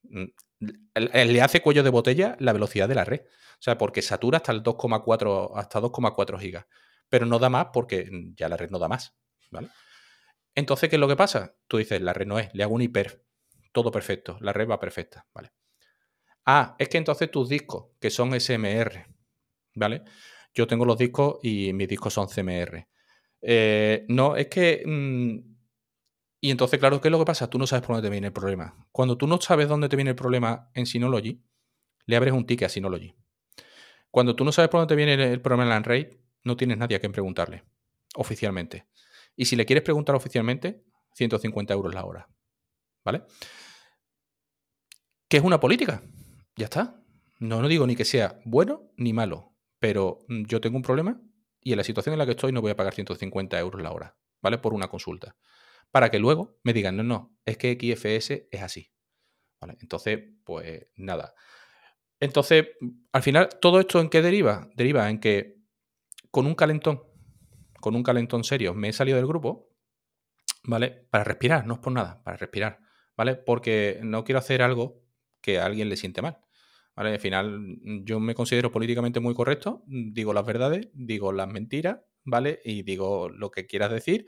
mm, 0.05 0.27
le 0.61 1.43
hace 1.43 1.61
cuello 1.61 1.83
de 1.83 1.91
botella 1.91 2.37
la 2.41 2.53
velocidad 2.53 2.89
de 2.89 2.95
la 2.95 3.05
red. 3.05 3.21
O 3.23 3.63
sea, 3.63 3.79
porque 3.79 4.03
satura 4.03 4.39
hasta 4.39 4.53
el 4.53 4.63
2,4 4.63 5.53
hasta 5.55 5.81
2,4 5.81 6.39
gigas. 6.39 6.67
Pero 7.09 7.27
no 7.27 7.39
da 7.39 7.49
más 7.49 7.69
porque 7.73 8.09
ya 8.35 8.49
la 8.49 8.57
red 8.57 8.71
no 8.71 8.79
da 8.79 8.89
más. 8.89 9.17
¿vale? 9.51 9.69
Entonces, 10.55 10.89
¿qué 10.89 10.97
es 10.97 11.01
lo 11.01 11.09
que 11.09 11.17
pasa? 11.17 11.55
Tú 11.67 11.79
dices, 11.79 12.01
la 12.01 12.13
red 12.13 12.27
no 12.27 12.39
es, 12.39 12.53
le 12.55 12.63
hago 12.63 12.75
un 12.75 12.83
hiper. 12.83 13.25
Todo 13.73 13.91
perfecto, 13.91 14.39
la 14.41 14.53
red 14.53 14.69
va 14.69 14.81
perfecta. 14.81 15.27
¿vale? 15.35 15.53
Ah, 16.47 16.77
es 16.79 16.89
que 16.89 16.99
entonces 16.99 17.31
tus 17.31 17.49
discos, 17.49 17.91
que 18.01 18.11
son 18.11 18.39
SMR, 18.39 19.07
¿vale? 19.75 20.03
Yo 20.55 20.67
tengo 20.67 20.85
los 20.85 20.97
discos 20.97 21.39
y 21.43 21.73
mis 21.73 21.89
discos 21.89 22.15
son 22.15 22.29
CMR. 22.29 22.89
Eh, 23.43 24.05
no, 24.09 24.37
es 24.37 24.49
que... 24.49 24.83
Mm, 24.85 25.58
y 26.41 26.51
entonces, 26.51 26.79
claro, 26.79 27.01
¿qué 27.01 27.09
es 27.09 27.13
lo 27.13 27.19
que 27.19 27.25
pasa? 27.25 27.51
Tú 27.51 27.59
no 27.59 27.67
sabes 27.67 27.85
por 27.85 27.97
dónde 27.97 28.09
te 28.09 28.13
viene 28.13 28.29
el 28.29 28.33
problema. 28.33 28.87
Cuando 28.93 29.19
tú 29.19 29.27
no 29.27 29.41
sabes 29.41 29.69
dónde 29.69 29.89
te 29.89 29.97
viene 29.97 30.11
el 30.11 30.17
problema 30.17 30.71
en 30.75 30.87
Synology, 30.87 31.43
le 32.07 32.17
abres 32.17 32.33
un 32.33 32.47
ticket 32.47 32.67
a 32.67 32.69
Synology. 32.69 33.15
Cuando 34.11 34.37
tú 34.37 34.45
no 34.45 34.53
sabes 34.53 34.71
por 34.71 34.81
dónde 34.81 34.93
te 34.93 34.97
viene 34.97 35.33
el 35.33 35.41
problema 35.41 35.65
en 35.65 35.69
Landray, 35.71 36.21
no 36.45 36.57
tienes 36.57 36.79
nadie 36.79 36.97
a 36.97 37.01
quien 37.01 37.13
preguntarle, 37.13 37.65
oficialmente. 38.15 38.87
Y 39.37 39.47
si 39.47 39.57
le 39.57 39.67
quieres 39.67 39.83
preguntar 39.83 40.15
oficialmente, 40.15 40.85
150 41.15 41.75
euros 41.75 41.95
la 41.95 42.05
hora. 42.05 42.29
¿Vale? 43.05 43.25
¿Qué 45.29 45.37
es 45.37 45.43
una 45.43 45.61
política? 45.61 46.03
Ya 46.57 46.65
está. 46.65 47.03
No, 47.39 47.61
no 47.61 47.69
digo 47.69 47.87
ni 47.87 47.97
que 47.97 48.05
sea 48.05 48.41
bueno 48.45 48.91
ni 48.97 49.13
malo, 49.13 49.55
pero 49.79 50.21
mm, 50.29 50.45
yo 50.45 50.61
tengo 50.61 50.77
un 50.77 50.83
problema 50.83 51.21
y 51.61 51.73
en 51.73 51.79
la 51.79 51.85
situación 51.85 52.15
en 52.15 52.19
la 52.19 52.27
que 52.27 52.33
estoy 52.33 52.53
no 52.53 52.61
voy 52.61 52.71
a 52.71 52.77
pagar 52.77 52.95
150 52.95 53.59
euros 53.59 53.83
la 53.83 53.93
hora, 53.93 54.17
¿vale? 54.41 54.59
Por 54.59 54.75
una 54.75 54.89
consulta. 54.89 55.37
Para 55.91 56.11
que 56.11 56.19
luego 56.19 56.59
me 56.63 56.73
digan, 56.73 56.97
no, 56.97 57.03
no, 57.03 57.39
es 57.45 57.57
que 57.57 57.79
XFS 57.81 58.49
es 58.51 58.63
así. 58.63 58.93
¿Vale? 59.61 59.77
Entonces, 59.81 60.21
pues 60.45 60.87
nada. 60.97 61.35
Entonces, 62.21 62.67
al 63.13 63.23
final, 63.23 63.49
¿todo 63.61 63.81
esto 63.81 64.01
en 64.01 64.09
qué 64.09 64.23
deriva? 64.23 64.69
Deriva 64.75 65.09
en 65.09 65.21
que 65.21 65.57
con 66.31 66.47
un 66.47 66.55
calentón, 66.55 67.03
con 67.81 67.95
un 67.97 68.03
calentón 68.03 68.45
serio, 68.45 68.75
me 68.75 68.89
he 68.89 68.93
salido 68.93 69.17
del 69.17 69.27
grupo, 69.27 69.71
¿vale? 70.65 71.07
Para 71.11 71.25
respirar, 71.25 71.67
no 71.67 71.75
es 71.75 71.81
por 71.81 71.93
nada, 71.93 72.23
para 72.23 72.37
respirar, 72.37 72.81
¿vale? 73.17 73.37
Porque 73.37 74.01
no 74.03 74.25
quiero 74.25 74.41
hacer 74.41 74.63
algo 74.63 75.03
que 75.41 75.59
a 75.59 75.67
alguien 75.67 75.89
le 75.89 75.97
siente 75.97 76.23
mal. 76.23 76.39
¿Vale? 76.95 77.13
Al 77.13 77.21
final, 77.21 77.79
yo 78.03 78.19
me 78.19 78.35
considero 78.35 78.73
políticamente 78.73 79.21
muy 79.21 79.33
correcto, 79.33 79.85
digo 79.87 80.33
las 80.33 80.45
verdades, 80.45 80.89
digo 80.95 81.33
las 81.33 81.47
mentiras, 81.47 82.01
¿vale? 82.25 82.61
Y 82.65 82.83
digo 82.83 83.29
lo 83.29 83.53
que 83.53 83.67
quieras 83.67 83.93
decir 83.93 84.27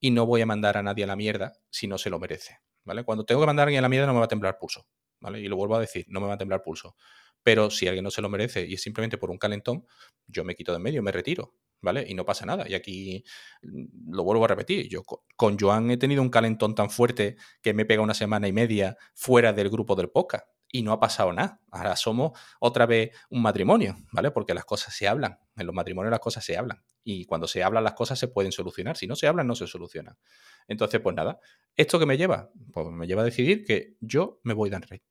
y 0.00 0.10
no 0.10 0.26
voy 0.26 0.40
a 0.42 0.46
mandar 0.46 0.76
a 0.76 0.82
nadie 0.82 1.04
a 1.04 1.06
la 1.06 1.16
mierda 1.16 1.52
si 1.70 1.86
no 1.86 1.98
se 1.98 2.10
lo 2.10 2.18
merece, 2.18 2.58
¿vale? 2.84 3.04
Cuando 3.04 3.24
tengo 3.24 3.40
que 3.40 3.46
mandar 3.46 3.64
a 3.64 3.66
alguien 3.68 3.80
a 3.80 3.82
la 3.82 3.88
mierda 3.88 4.06
no 4.06 4.12
me 4.12 4.18
va 4.20 4.26
a 4.26 4.28
temblar 4.28 4.58
pulso, 4.58 4.86
¿vale? 5.20 5.40
Y 5.40 5.48
lo 5.48 5.56
vuelvo 5.56 5.76
a 5.76 5.80
decir, 5.80 6.04
no 6.08 6.20
me 6.20 6.26
va 6.26 6.34
a 6.34 6.38
temblar 6.38 6.62
pulso. 6.62 6.96
Pero 7.42 7.70
si 7.70 7.86
alguien 7.86 8.04
no 8.04 8.10
se 8.10 8.22
lo 8.22 8.28
merece 8.28 8.66
y 8.66 8.74
es 8.74 8.82
simplemente 8.82 9.18
por 9.18 9.30
un 9.30 9.38
calentón, 9.38 9.86
yo 10.26 10.44
me 10.44 10.54
quito 10.54 10.72
de 10.72 10.76
en 10.76 10.82
medio, 10.82 11.02
me 11.02 11.12
retiro, 11.12 11.54
¿vale? 11.80 12.04
Y 12.08 12.14
no 12.14 12.24
pasa 12.24 12.44
nada. 12.44 12.68
Y 12.68 12.74
aquí 12.74 13.24
mm, 13.62 14.12
lo 14.12 14.24
vuelvo 14.24 14.44
a 14.44 14.48
repetir. 14.48 14.88
Yo 14.88 15.02
con 15.36 15.58
Joan 15.58 15.90
he 15.90 15.96
tenido 15.96 16.22
un 16.22 16.30
calentón 16.30 16.74
tan 16.74 16.90
fuerte 16.90 17.36
que 17.62 17.72
me 17.72 17.84
pega 17.84 18.02
una 18.02 18.14
semana 18.14 18.48
y 18.48 18.52
media 18.52 18.96
fuera 19.14 19.52
del 19.52 19.70
grupo 19.70 19.94
del 19.94 20.10
podcast 20.10 20.55
y 20.70 20.82
no 20.82 20.92
ha 20.92 21.00
pasado 21.00 21.32
nada. 21.32 21.60
Ahora 21.70 21.96
somos 21.96 22.38
otra 22.60 22.86
vez 22.86 23.16
un 23.30 23.42
matrimonio, 23.42 23.96
¿vale? 24.12 24.30
Porque 24.30 24.54
las 24.54 24.64
cosas 24.64 24.94
se 24.94 25.08
hablan. 25.08 25.38
En 25.56 25.66
los 25.66 25.74
matrimonios 25.74 26.10
las 26.10 26.20
cosas 26.20 26.44
se 26.44 26.56
hablan. 26.56 26.82
Y 27.04 27.24
cuando 27.24 27.46
se 27.46 27.62
hablan 27.62 27.84
las 27.84 27.94
cosas 27.94 28.18
se 28.18 28.28
pueden 28.28 28.52
solucionar. 28.52 28.96
Si 28.96 29.06
no 29.06 29.16
se 29.16 29.26
hablan, 29.26 29.46
no 29.46 29.54
se 29.54 29.66
solucionan. 29.66 30.18
Entonces, 30.66 31.00
pues 31.00 31.14
nada. 31.14 31.38
¿Esto 31.76 31.98
qué 31.98 32.06
me 32.06 32.16
lleva? 32.16 32.50
Pues 32.72 32.86
me 32.88 33.06
lleva 33.06 33.22
a 33.22 33.24
decidir 33.24 33.64
que 33.64 33.96
yo 34.00 34.40
me 34.42 34.54
voy 34.54 34.70
de 34.70 34.78
rey. 34.78 35.02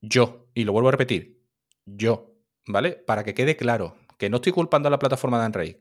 Yo. 0.00 0.48
Y 0.54 0.64
lo 0.64 0.72
vuelvo 0.72 0.88
a 0.88 0.92
repetir. 0.92 1.42
Yo. 1.84 2.32
¿Vale? 2.66 2.92
Para 2.92 3.24
que 3.24 3.34
quede 3.34 3.56
claro 3.56 3.96
que 4.18 4.30
no 4.30 4.36
estoy 4.36 4.52
culpando 4.52 4.88
a 4.88 4.90
la 4.90 4.98
plataforma 4.98 5.40
de 5.40 5.46
Unraid. 5.46 5.76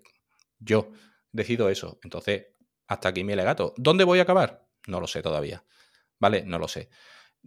Yo 0.59 0.91
decido 1.31 1.69
eso. 1.69 1.99
Entonces, 2.03 2.47
hasta 2.87 3.09
aquí 3.09 3.23
mi 3.23 3.33
alegato. 3.33 3.73
¿Dónde 3.77 4.03
voy 4.03 4.19
a 4.19 4.23
acabar? 4.23 4.67
No 4.87 4.99
lo 4.99 5.07
sé 5.07 5.21
todavía. 5.21 5.63
¿Vale? 6.19 6.43
No 6.45 6.59
lo 6.59 6.67
sé. 6.67 6.89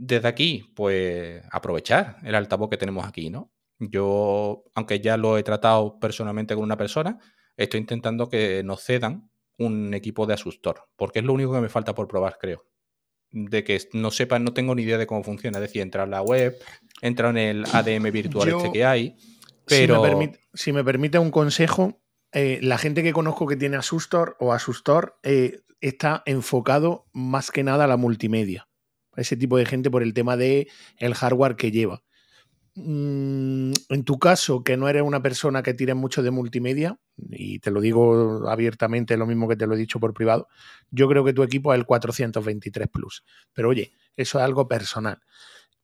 Desde 0.01 0.29
aquí, 0.29 0.73
pues 0.77 1.43
aprovechar 1.51 2.19
el 2.23 2.37
altavoz 2.37 2.71
que 2.71 2.77
tenemos 2.77 3.05
aquí, 3.05 3.31
¿no? 3.31 3.53
Yo, 3.81 4.63
aunque 4.77 5.01
ya 5.01 5.17
lo 5.17 5.37
he 5.37 5.43
tratado 5.43 5.99
personalmente 5.99 6.55
con 6.55 6.63
una 6.63 6.77
persona, 6.77 7.19
estoy 7.57 7.81
intentando 7.81 8.29
que 8.29 8.63
nos 8.63 8.85
cedan 8.85 9.29
un 9.57 9.93
equipo 9.95 10.25
de 10.25 10.35
asustor, 10.35 10.85
porque 10.95 11.19
es 11.19 11.25
lo 11.25 11.33
único 11.33 11.53
que 11.53 11.61
me 11.61 11.69
falta 11.69 11.97
por 11.97 12.07
probar, 12.07 12.39
creo. 12.41 12.65
De 13.33 13.65
que 13.65 13.81
no 13.93 14.13
sepan, 14.13 14.45
no 14.45 14.53
tengo 14.53 14.77
ni 14.77 14.83
idea 14.83 14.99
de 14.99 15.07
cómo 15.09 15.25
funciona. 15.25 15.59
Es 15.59 15.63
decir, 15.63 15.83
entrar 15.83 16.05
en 16.05 16.13
la 16.13 16.23
web, 16.23 16.57
entrar 17.03 17.37
en 17.37 17.39
el 17.39 17.65
ADM 17.73 18.13
virtual 18.13 18.51
este 18.51 18.71
que 18.71 18.85
hay. 18.85 19.17
Pero... 19.67 20.01
Si 20.55 20.73
me 20.73 20.85
permite, 20.85 21.19
un 21.19 21.33
consejo, 21.33 22.01
eh, 22.31 22.61
la 22.63 22.79
gente 22.79 23.03
que 23.03 23.13
conozco 23.13 23.49
que 23.49 23.57
tiene 23.57 23.77
Asustor 23.77 24.37
o 24.39 24.53
Asustor 24.53 25.19
eh, 25.25 25.59
está 25.81 26.23
enfocado 26.25 27.07
más 27.13 27.51
que 27.51 27.65
nada 27.65 27.85
a 27.85 27.89
la 27.89 27.97
multimedia 27.97 28.69
ese 29.21 29.37
tipo 29.37 29.57
de 29.57 29.67
gente 29.67 29.91
por 29.91 30.03
el 30.03 30.15
tema 30.15 30.37
de 30.37 30.69
el 30.99 31.15
hardware 31.15 31.57
que 31.57 31.71
lleva. 31.71 32.03
Mm, 32.75 33.73
en 33.89 34.05
tu 34.05 34.19
caso, 34.19 34.63
que 34.63 34.77
no 34.77 34.89
eres 34.89 35.03
una 35.03 35.21
persona 35.21 35.63
que 35.63 35.75
tire 35.75 35.95
mucho 35.95 36.23
de 36.23 36.31
multimedia, 36.31 36.99
y 37.31 37.59
te 37.59 37.71
lo 37.73 37.81
digo 37.81 38.49
abiertamente, 38.49 39.17
lo 39.17 39.27
mismo 39.27 39.49
que 39.49 39.57
te 39.57 39.67
lo 39.67 39.75
he 39.75 39.79
dicho 39.79 39.99
por 39.99 40.15
privado, 40.15 40.49
yo 40.91 41.09
creo 41.09 41.25
que 41.25 41.33
tu 41.33 41.43
equipo 41.43 41.73
es 41.73 41.79
el 41.81 41.87
423 41.87 42.89
Plus. 42.89 43.25
Pero 43.53 43.71
oye, 43.71 43.93
eso 44.17 44.39
es 44.39 44.45
algo 44.45 44.69
personal. 44.69 45.19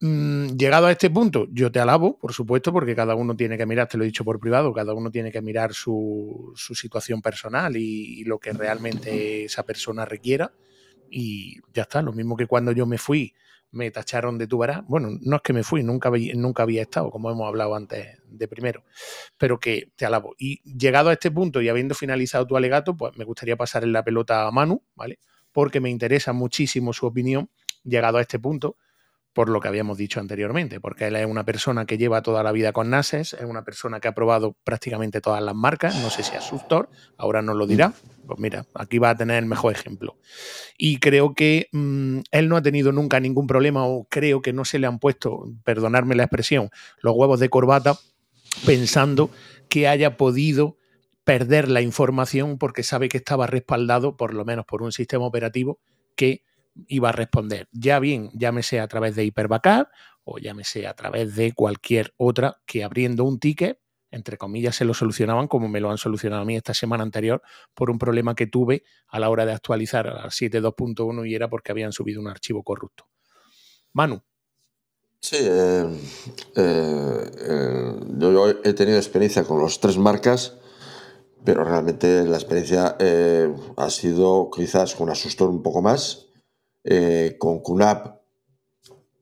Mm, 0.01 0.57
llegado 0.57 0.87
a 0.87 0.93
este 0.93 1.11
punto, 1.11 1.47
yo 1.51 1.73
te 1.73 1.81
alabo, 1.81 2.19
por 2.19 2.33
supuesto, 2.33 2.73
porque 2.73 2.95
cada 2.95 3.15
uno 3.15 3.35
tiene 3.35 3.57
que 3.57 3.67
mirar, 3.67 3.89
te 3.89 3.97
lo 3.97 4.05
he 4.05 4.07
dicho 4.07 4.25
por 4.25 4.39
privado, 4.39 4.73
cada 4.73 4.93
uno 4.93 5.11
tiene 5.11 5.33
que 5.33 5.41
mirar 5.41 5.73
su, 5.73 6.53
situación 6.57 7.23
personal 7.23 7.77
y, 7.77 8.23
lo 8.25 8.39
que 8.39 8.53
realmente 8.53 9.45
esa 9.45 9.65
persona 9.65 10.05
requiera 10.05 10.53
y 11.11 11.61
ya 11.73 11.83
está. 11.83 12.03
Lo 12.03 12.13
mismo 12.13 12.37
que 12.37 12.47
cuando 12.47 12.73
yo 12.73 12.87
me 12.87 12.99
fui, 12.99 13.35
me 13.71 13.91
tacharon 13.91 14.39
de 14.39 14.47
tubará. 14.47 14.85
Bueno, 14.87 15.11
no 15.21 15.37
es 15.37 15.43
que 15.43 15.53
me 15.53 15.65
fui, 15.65 15.83
nunca, 15.83 16.11
nunca 16.35 16.63
había 16.63 16.83
estado, 16.83 17.11
como 17.11 17.31
hemos 17.31 17.47
hablado 17.47 17.75
antes 17.75 18.23
de 18.27 18.49
primero, 18.49 18.85
pero 19.37 19.59
que 19.59 19.93
te 19.97 20.07
alabo. 20.07 20.35
Y 20.39 20.63
llegado 20.63 21.11
a 21.11 21.13
este 21.13 21.31
punto 21.31 21.61
y 21.61 21.69
habiendo 21.69 21.95
finalizado 21.95 22.47
tu 22.47 22.57
alegato, 22.57 22.97
pues 22.97 23.17
me 23.17 23.25
gustaría 23.25 23.57
pasar 23.57 23.87
la 23.87 24.05
pelota 24.05 24.47
a 24.47 24.51
Manu, 24.51 24.83
¿vale? 24.95 25.19
Porque 25.53 25.81
me 25.81 25.91
interesa 25.91 26.33
muchísimo 26.33 26.93
su 26.93 27.07
opinión 27.07 27.51
llegado 27.85 28.19
a 28.19 28.21
este 28.23 28.39
punto 28.39 28.77
por 29.35 29.49
lo 29.49 29.61
que 29.61 29.69
habíamos 29.69 29.99
dicho 29.99 30.21
anteriormente, 30.21 30.81
porque 30.81 31.09
él 31.09 31.17
es 31.17 31.27
una 31.27 31.45
persona 31.45 31.85
que 31.87 31.99
lleva 31.99 32.23
toda 32.23 32.43
la 32.45 32.53
vida 32.53 32.73
con 32.73 32.89
NASES, 32.89 33.35
es 33.35 33.45
una 33.45 33.65
persona 33.65 33.99
que 33.99 34.07
ha 34.07 34.15
probado 34.15 34.57
prácticamente 34.65 35.21
todas 35.21 35.43
las 35.43 35.57
marcas, 35.57 36.01
no 36.01 36.09
sé 36.09 36.23
si 36.23 36.37
es 36.37 36.45
Sustor, 36.45 36.89
ahora 37.19 37.43
nos 37.43 37.57
lo 37.57 37.67
dirá, 37.67 37.93
pues 38.27 38.39
mira, 38.39 38.65
aquí 38.75 38.99
va 38.99 39.11
a 39.11 39.17
tener 39.17 39.43
el 39.43 39.47
mejor 39.47 39.73
ejemplo. 39.73 40.17
Y 40.79 40.99
creo 41.01 41.35
que 41.35 41.69
mm, 41.73 42.21
él 42.31 42.49
no 42.49 42.57
ha 42.57 42.63
tenido 42.63 42.93
nunca 42.93 43.19
ningún 43.19 43.49
problema 43.49 43.85
o 43.85 44.07
creo 44.09 44.41
que 44.41 44.53
no 44.53 44.65
se 44.65 44.79
le 44.79 44.87
han 44.87 45.01
puesto, 45.01 45.45
perdonarme 45.65 46.15
la 46.15 46.23
expresión, 46.23 46.71
los 47.03 47.15
huevos 47.17 47.41
de 47.41 47.49
corbata 47.49 47.99
pensando 48.65 49.31
que 49.69 49.89
haya 49.89 50.17
podido 50.17 50.77
perder 51.25 51.69
la 51.69 51.81
información 51.81 52.59
porque 52.59 52.85
sabe 52.85 53.09
que 53.09 53.17
estaba 53.17 53.49
respaldado 53.49 54.17
por 54.17 54.33
lo 54.33 54.45
menos 54.45 54.65
por 54.65 54.83
un 54.83 54.93
sistema 54.93 55.25
operativo 55.25 55.81
que 56.15 56.45
iba 56.89 57.09
a 57.09 57.13
responder, 57.13 57.69
ya 57.73 57.99
bien, 57.99 58.31
llámese 58.35 58.81
a 58.81 58.89
través 58.89 59.15
de 59.17 59.25
Hyper 59.25 59.49
o 60.25 60.39
llámese 60.39 60.87
a 60.87 60.95
través 60.95 61.37
de 61.37 61.53
cualquier 61.53 62.15
otra 62.17 62.61
que 62.67 62.85
abriendo 62.85 63.25
un 63.25 63.39
ticket, 63.39 63.79
entre 64.11 64.39
comillas, 64.39 64.77
se 64.77 64.85
lo 64.85 64.95
solucionaban 64.95 65.49
como 65.49 65.69
me 65.69 65.81
lo 65.81 65.91
han 65.91 65.99
solucionado 65.99 66.43
a 66.43 66.45
mí 66.45 66.57
esta 66.57 66.73
semana 66.73 67.03
anterior 67.03 67.43
por 67.75 67.91
un 67.91 67.99
problema 67.99 68.35
que 68.35 68.47
tuve 68.47 68.85
a 69.09 69.19
la 69.19 69.29
hora 69.29 69.45
de 69.45 69.53
actualizar 69.53 70.07
a 70.07 70.31
7.2.1 70.31 71.29
y 71.29 71.35
era 71.35 71.49
porque 71.49 71.73
habían 71.73 71.93
subido 71.93 72.21
un 72.21 72.29
archivo 72.29 72.63
corrupto. 72.63 73.09
Manu. 73.93 74.23
Sí, 75.21 75.39
eh, 75.41 75.87
eh, 76.55 77.31
eh, 77.39 77.95
yo 78.19 78.49
he 78.63 78.73
tenido 78.75 78.99
experiencia 78.99 79.43
con 79.43 79.59
los 79.59 79.81
tres 79.81 79.97
marcas, 79.97 80.59
pero 81.45 81.65
realmente 81.65 82.25
la 82.25 82.37
experiencia 82.37 82.97
ha 83.77 83.91
sido 83.91 84.51
quizás 84.55 84.95
con 84.95 85.11
Asustor 85.11 85.49
un 85.49 85.63
poco 85.63 85.83
más 85.83 86.24
eh, 86.85 87.37
con 87.39 87.61
QNAP 87.61 88.21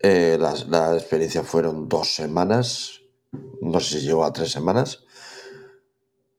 eh, 0.01 0.37
la, 0.39 0.95
experiencia 0.97 1.45
fueron 1.45 1.89
dos 1.89 2.15
semanas, 2.15 3.03
no 3.61 3.79
sé 3.79 4.01
si 4.01 4.07
llegó 4.07 4.25
a 4.25 4.33
tres 4.33 4.51
semanas, 4.51 5.05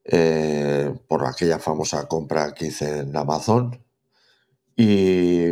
eh, 0.04 0.94
por 1.08 1.24
aquella 1.24 1.58
famosa 1.58 2.06
compra 2.06 2.52
que 2.52 2.66
hice 2.66 2.98
en 3.00 3.16
Amazon. 3.16 3.82
Y, 4.76 5.46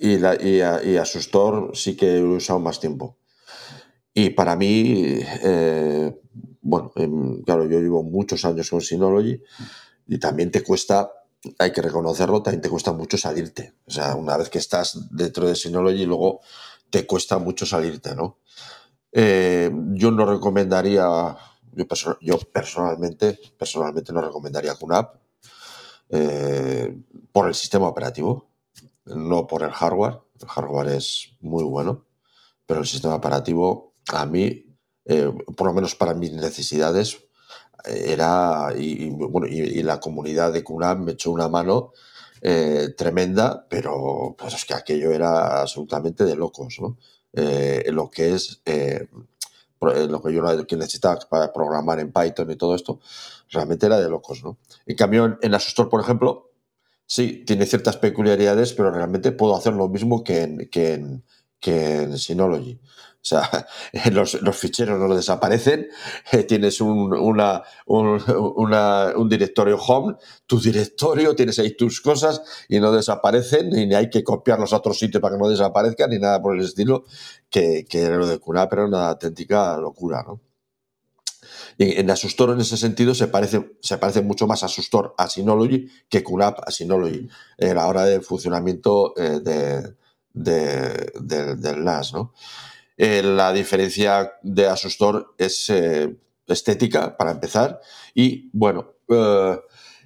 y, 0.00 0.18
la, 0.18 0.42
y, 0.42 0.60
a, 0.60 1.04
sí 1.04 1.96
que 1.96 2.16
he 2.16 2.22
usado 2.22 2.58
más 2.58 2.80
tiempo. 2.80 3.16
Y 4.12 4.30
para 4.30 4.56
mí, 4.56 5.20
bueno, 6.62 6.92
em, 6.96 7.42
claro, 7.42 7.66
yo 7.66 7.78
llevo 7.78 8.02
muchos 8.02 8.44
años 8.44 8.70
con 8.70 8.80
Synology 8.80 9.40
y 10.08 10.18
también 10.18 10.50
te 10.50 10.62
cuesta 10.62 11.12
hay 11.58 11.72
que 11.72 11.82
reconocerlo, 11.82 12.42
también 12.42 12.62
te 12.62 12.70
cuesta 12.70 12.92
mucho 12.92 13.18
salirte. 13.18 13.74
O 13.86 13.90
sea, 13.90 14.14
una 14.14 14.36
vez 14.36 14.48
que 14.48 14.58
estás 14.58 14.98
dentro 15.10 15.46
de 15.46 15.54
Synology, 15.54 16.06
luego 16.06 16.40
te 16.90 17.06
cuesta 17.06 17.38
mucho 17.38 17.66
salirte, 17.66 18.14
¿no? 18.14 18.38
Eh, 19.12 19.70
yo 19.92 20.10
no 20.10 20.26
recomendaría, 20.26 21.36
yo, 22.20 22.38
personalmente, 22.52 23.38
personalmente 23.56 24.12
no 24.12 24.20
recomendaría 24.20 24.74
QNAP 24.74 25.16
eh, 26.10 26.96
por 27.32 27.48
el 27.48 27.54
sistema 27.54 27.88
operativo, 27.88 28.48
no 29.06 29.46
por 29.46 29.62
el 29.62 29.70
hardware. 29.70 30.20
El 30.40 30.48
hardware 30.48 30.88
es 30.88 31.30
muy 31.40 31.62
bueno, 31.62 32.04
pero 32.66 32.80
el 32.80 32.86
sistema 32.86 33.14
operativo, 33.14 33.94
a 34.12 34.26
mí, 34.26 34.76
eh, 35.04 35.32
por 35.56 35.68
lo 35.68 35.74
menos 35.74 35.94
para 35.94 36.14
mis 36.14 36.32
necesidades, 36.32 37.23
era, 37.84 38.72
y, 38.76 39.10
bueno, 39.10 39.46
y, 39.46 39.82
la 39.82 40.00
comunidad 40.00 40.52
de 40.52 40.64
QNAP 40.64 40.98
me 40.98 41.12
echó 41.12 41.30
una 41.30 41.48
mano 41.48 41.92
eh, 42.40 42.94
tremenda, 42.96 43.66
pero 43.68 44.34
pues 44.38 44.54
es 44.54 44.64
que 44.64 44.74
aquello 44.74 45.12
era 45.12 45.60
absolutamente 45.60 46.24
de 46.24 46.36
locos, 46.36 46.78
¿no? 46.80 46.98
Eh, 47.32 47.90
lo 47.90 48.10
que 48.10 48.34
es 48.34 48.60
eh, 48.64 49.08
lo 49.80 50.22
que 50.22 50.32
yo 50.32 50.66
que 50.66 50.76
necesitaba 50.76 51.18
para 51.28 51.52
programar 51.52 52.00
en 52.00 52.12
Python 52.12 52.50
y 52.50 52.56
todo 52.56 52.74
esto, 52.74 53.00
realmente 53.50 53.86
era 53.86 54.00
de 54.00 54.08
locos, 54.08 54.42
¿no? 54.42 54.58
En 54.86 54.96
cambio, 54.96 55.24
en, 55.26 55.38
en 55.42 55.54
Asustor, 55.54 55.88
por 55.88 56.00
ejemplo, 56.00 56.52
sí, 57.06 57.44
tiene 57.46 57.66
ciertas 57.66 57.96
peculiaridades, 57.96 58.72
pero 58.72 58.90
realmente 58.90 59.32
puedo 59.32 59.56
hacer 59.56 59.74
lo 59.74 59.88
mismo 59.88 60.24
que 60.24 60.42
en, 60.42 60.68
que 60.70 60.94
en, 60.94 61.24
que 61.60 62.02
en 62.02 62.18
Synology. 62.18 62.80
O 63.24 63.26
sea, 63.26 63.66
los, 64.12 64.38
ficheros 64.54 65.00
no 65.00 65.14
desaparecen, 65.14 65.88
eh, 66.30 66.42
tienes 66.42 66.82
un, 66.82 67.08
directorio 69.30 69.78
home, 69.78 70.16
tu 70.46 70.60
directorio, 70.60 71.34
tienes 71.34 71.58
ahí 71.58 71.74
tus 71.74 72.02
cosas 72.02 72.42
y 72.68 72.80
no 72.80 72.92
desaparecen, 72.92 73.70
ni 73.70 73.94
hay 73.94 74.10
que 74.10 74.22
copiarlos 74.22 74.74
a 74.74 74.76
otro 74.76 74.92
sitio 74.92 75.22
para 75.22 75.36
que 75.36 75.42
no 75.42 75.48
desaparezcan, 75.48 76.10
ni 76.10 76.18
nada 76.18 76.42
por 76.42 76.54
el 76.54 76.62
estilo, 76.62 77.06
que, 77.48 77.86
que 77.88 78.10
lo 78.10 78.26
de 78.26 78.38
QNAP 78.38 78.72
era 78.74 78.84
una 78.84 79.08
auténtica 79.08 79.78
locura, 79.78 80.22
¿no? 80.22 80.42
Y 81.78 81.98
en 81.98 82.10
Asustor, 82.10 82.50
en 82.50 82.60
ese 82.60 82.76
sentido, 82.76 83.14
se 83.14 83.28
parece, 83.28 83.76
se 83.80 83.98
parece 83.98 84.20
mucho 84.20 84.46
más 84.46 84.62
a 84.62 84.66
Asustor 84.66 85.14
a 85.16 85.28
Synology 85.28 85.88
que 86.08 86.22
QNAP 86.22 86.60
a 86.66 86.70
Synology, 86.70 87.28
en 87.56 87.74
la 87.74 87.86
hora 87.86 88.04
del 88.04 88.22
funcionamiento 88.22 89.14
eh, 89.16 89.40
de, 89.40 89.94
del 90.34 91.84
NAS, 91.84 92.12
¿no? 92.12 92.34
Eh, 92.96 93.22
la 93.22 93.52
diferencia 93.52 94.34
de 94.42 94.68
Asustor 94.68 95.34
es 95.38 95.68
eh, 95.70 96.16
estética, 96.46 97.16
para 97.16 97.32
empezar, 97.32 97.80
y 98.14 98.50
bueno, 98.52 98.92
eh, 99.08 99.58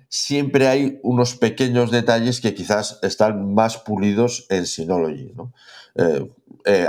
siempre 0.08 0.68
hay 0.68 0.98
unos 1.02 1.34
pequeños 1.34 1.90
detalles 1.90 2.40
que 2.40 2.54
quizás 2.54 2.98
están 3.02 3.52
más 3.54 3.76
pulidos 3.76 4.46
en 4.48 4.66
Synology, 4.66 5.34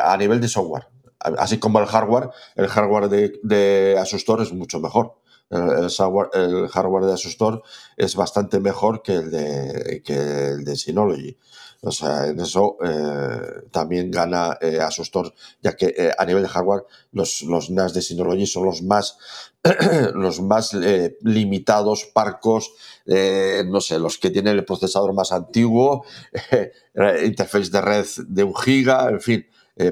a 0.01 0.17
nivel 0.17 0.39
de 0.39 0.47
software. 0.47 0.87
Así 1.19 1.57
como 1.57 1.79
el 1.79 1.85
hardware, 1.85 2.29
el 2.55 2.67
hardware 2.67 3.09
de, 3.09 3.97
Asustor 3.99 4.41
es 4.41 4.53
mucho 4.53 4.79
mejor. 4.79 5.17
El, 5.49 5.89
hardware 5.89 7.05
de 7.05 7.13
Asustor 7.13 7.63
es 7.97 8.15
bastante 8.15 8.59
mejor 8.61 9.01
que 9.01 9.15
el 9.15 9.31
de, 9.31 10.01
que 10.05 10.13
el 10.13 10.63
de 10.63 10.75
Synology. 10.77 11.37
O 11.81 11.91
sea, 11.91 12.27
en 12.27 12.39
eso 12.41 12.77
eh, 12.83 13.67
también 13.71 14.11
gana 14.11 14.57
eh, 14.59 14.79
Asustor, 14.81 15.33
ya 15.61 15.77
que 15.77 15.93
eh, 15.97 16.11
a 16.17 16.25
nivel 16.25 16.43
de 16.43 16.49
hardware 16.49 16.83
los, 17.13 17.41
los 17.43 17.69
NAS 17.69 17.93
de 17.93 18.01
Synology 18.01 18.47
son 18.47 18.65
los 18.65 18.81
más, 18.81 19.17
los 20.13 20.41
más 20.41 20.73
limitados, 21.21 22.05
parcos, 22.13 22.73
no 23.05 23.81
sé, 23.81 23.97
los 23.97 24.17
que 24.17 24.29
tienen 24.29 24.57
el 24.57 24.65
procesador 24.65 25.13
más 25.13 25.31
antiguo, 25.31 26.03
interface 27.25 27.71
de 27.71 27.81
red 27.81 28.05
de 28.27 28.43
un 28.43 28.55
giga, 28.55 29.09
en 29.09 29.21
fin, 29.21 29.45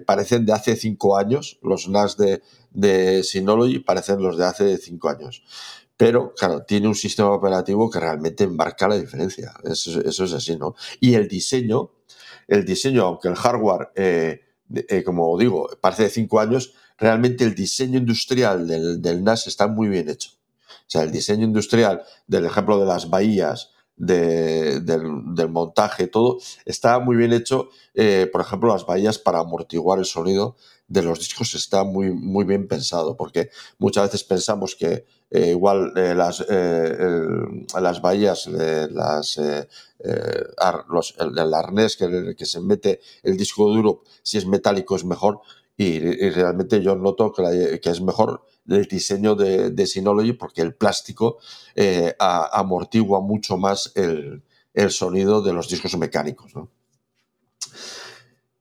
parecen 0.05 0.45
de 0.45 0.53
hace 0.53 0.75
cinco 0.75 1.17
años, 1.17 1.57
los 1.61 1.87
NAS 1.87 2.17
de, 2.17 2.41
de 2.77 3.23
Synology 3.23 3.79
parecen 3.79 4.21
los 4.21 4.37
de 4.37 4.45
hace 4.45 4.77
cinco 4.77 5.09
años. 5.09 5.43
Pero, 5.97 6.35
claro, 6.35 6.63
tiene 6.63 6.87
un 6.87 6.93
sistema 6.93 7.31
operativo 7.31 7.89
que 7.89 7.99
realmente 7.99 8.45
marca 8.47 8.87
la 8.87 8.99
diferencia. 8.99 9.51
Eso, 9.63 9.99
es 9.99 10.33
así, 10.33 10.55
¿no? 10.55 10.75
Y 10.99 11.15
el 11.15 11.27
diseño, 11.27 11.91
el 12.47 12.63
diseño, 12.65 13.03
aunque 13.05 13.29
el 13.29 13.35
hardware, 13.35 13.89
eh, 13.95 14.41
eh, 14.75 15.03
como 15.03 15.35
digo, 15.39 15.67
parece 15.81 16.03
de 16.03 16.09
cinco 16.09 16.39
años, 16.39 16.75
realmente 16.99 17.43
el 17.43 17.55
diseño 17.55 17.97
industrial 17.97 18.67
del, 18.67 19.23
NAS 19.23 19.47
está 19.47 19.67
muy 19.67 19.89
bien 19.89 20.07
hecho. 20.07 20.29
O 20.69 20.89
sea, 20.89 21.01
el 21.01 21.11
diseño 21.11 21.45
industrial 21.45 22.03
del 22.27 22.45
ejemplo 22.45 22.79
de 22.79 22.85
las 22.85 23.09
bahías, 23.09 23.71
del, 23.97 25.49
montaje, 25.49 26.07
todo, 26.07 26.37
está 26.65 26.99
muy 26.99 27.15
bien 27.15 27.33
hecho. 27.33 27.69
Eh, 27.93 28.29
por 28.31 28.41
ejemplo, 28.41 28.69
las 28.69 28.85
bahías 28.85 29.17
para 29.17 29.39
amortiguar 29.39 29.99
el 29.99 30.05
sonido 30.05 30.55
de 30.87 31.01
los 31.01 31.19
discos 31.19 31.53
está 31.55 31.83
muy, 31.83 32.11
muy 32.11 32.45
bien 32.45 32.67
pensado, 32.67 33.17
porque 33.17 33.49
muchas 33.77 34.05
veces 34.05 34.23
pensamos 34.23 34.75
que 34.75 35.05
eh, 35.29 35.49
igual 35.49 35.91
eh, 35.97 36.15
las, 36.15 36.45
eh, 36.47 36.95
las 37.79 38.01
bahías, 38.01 38.47
las, 38.47 39.39
los, 40.89 41.15
el, 41.19 41.53
arnés 41.53 41.97
que, 41.97 42.35
que, 42.37 42.45
se 42.45 42.61
mete 42.61 43.01
el 43.23 43.35
disco 43.35 43.67
duro, 43.67 44.03
si 44.23 44.37
es 44.37 44.45
metálico 44.45 44.95
es 44.95 45.03
mejor, 45.03 45.41
y, 45.75 45.99
realmente 46.29 46.81
yo 46.81 46.95
noto 46.95 47.31
que, 47.33 47.79
que, 47.81 47.89
es 47.89 48.01
mejor 48.01 48.41
el 48.67 48.85
diseño 48.85 49.35
de, 49.35 49.71
de 49.71 49.87
Synology 49.87 50.33
porque 50.33 50.61
el 50.61 50.75
plástico 50.75 51.37
amortigua 52.19 53.21
mucho 53.21 53.57
más 53.57 53.91
el, 53.95 54.43
sonido 54.89 55.41
de 55.41 55.53
los 55.53 55.69
discos 55.69 55.97
mecánicos. 55.97 56.55
¿no? 56.55 56.69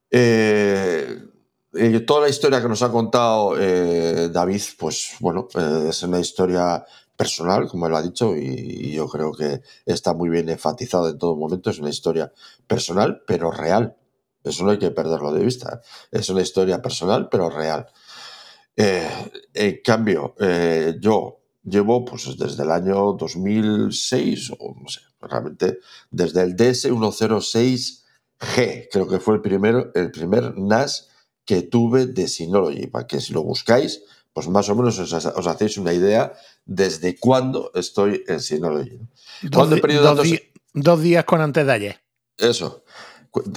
Eh, 0.09 1.99
toda 2.05 2.21
la 2.21 2.29
historia 2.29 2.61
que 2.61 2.69
nos 2.69 2.81
ha 2.81 2.91
contado 2.91 3.55
eh, 3.59 4.29
David, 4.29 4.61
pues 4.79 5.15
bueno, 5.19 5.47
eh, 5.55 5.87
es 5.89 6.01
una 6.03 6.19
historia 6.19 6.83
personal, 7.15 7.67
como 7.67 7.87
él 7.87 7.95
ha 7.95 8.01
dicho, 8.01 8.35
y, 8.35 8.91
yo 8.93 9.07
creo 9.07 9.31
que 9.31 9.61
está 9.85 10.13
muy 10.13 10.29
bien 10.29 10.49
enfatizado 10.49 11.09
en 11.09 11.17
todo 11.17 11.35
momento. 11.35 11.69
Es 11.69 11.79
una 11.79 11.89
historia 11.89 12.31
personal, 12.65 13.21
pero 13.27 13.51
real. 13.51 13.95
Eso 14.43 14.63
no 14.63 14.71
hay 14.71 14.79
que 14.79 14.91
perderlo 14.91 15.33
de 15.33 15.43
vista. 15.43 15.81
Es 16.11 16.29
una 16.29 16.41
historia 16.41 16.81
personal, 16.81 17.27
pero 17.29 17.49
real. 17.49 17.87
En 18.77 19.81
cambio, 19.83 20.35
yo 20.99 21.39
llevo 21.63 22.05
pues 22.05 22.37
desde 22.37 22.63
el 22.63 22.71
año 22.71 23.13
2006, 23.13 24.51
o 24.59 24.75
no 24.81 24.87
sé, 24.87 25.01
realmente 25.21 25.79
desde 26.11 26.43
el 26.43 26.55
DS106G, 26.55 28.87
creo 28.91 29.07
que 29.07 29.19
fue 29.19 29.35
el 29.35 29.41
primero, 29.41 29.91
el 29.93 30.11
primer 30.11 30.57
NAS 30.57 31.09
que 31.43 31.63
tuve 31.63 32.05
de 32.07 32.27
Synology, 32.27 32.87
para 32.87 33.07
que 33.07 33.19
si 33.19 33.33
lo 33.33 33.43
buscáis, 33.43 34.03
pues 34.33 34.47
más 34.47 34.69
o 34.69 34.75
menos 34.75 34.99
os, 34.99 35.47
hacéis 35.47 35.77
una 35.77 35.93
idea 35.93 36.33
desde 36.65 37.17
cuándo 37.17 37.71
estoy 37.73 38.23
en 38.27 38.39
Synology. 38.39 38.99
¿Cuándo 39.51 39.77
he 39.77 39.81
perdido 39.81 40.03
datos? 40.03 40.27
dos 40.73 41.01
días 41.01 41.25
con 41.25 41.41
antes 41.41 41.65
de 41.65 41.71
ayer. 41.71 41.99
Eso. 42.37 42.83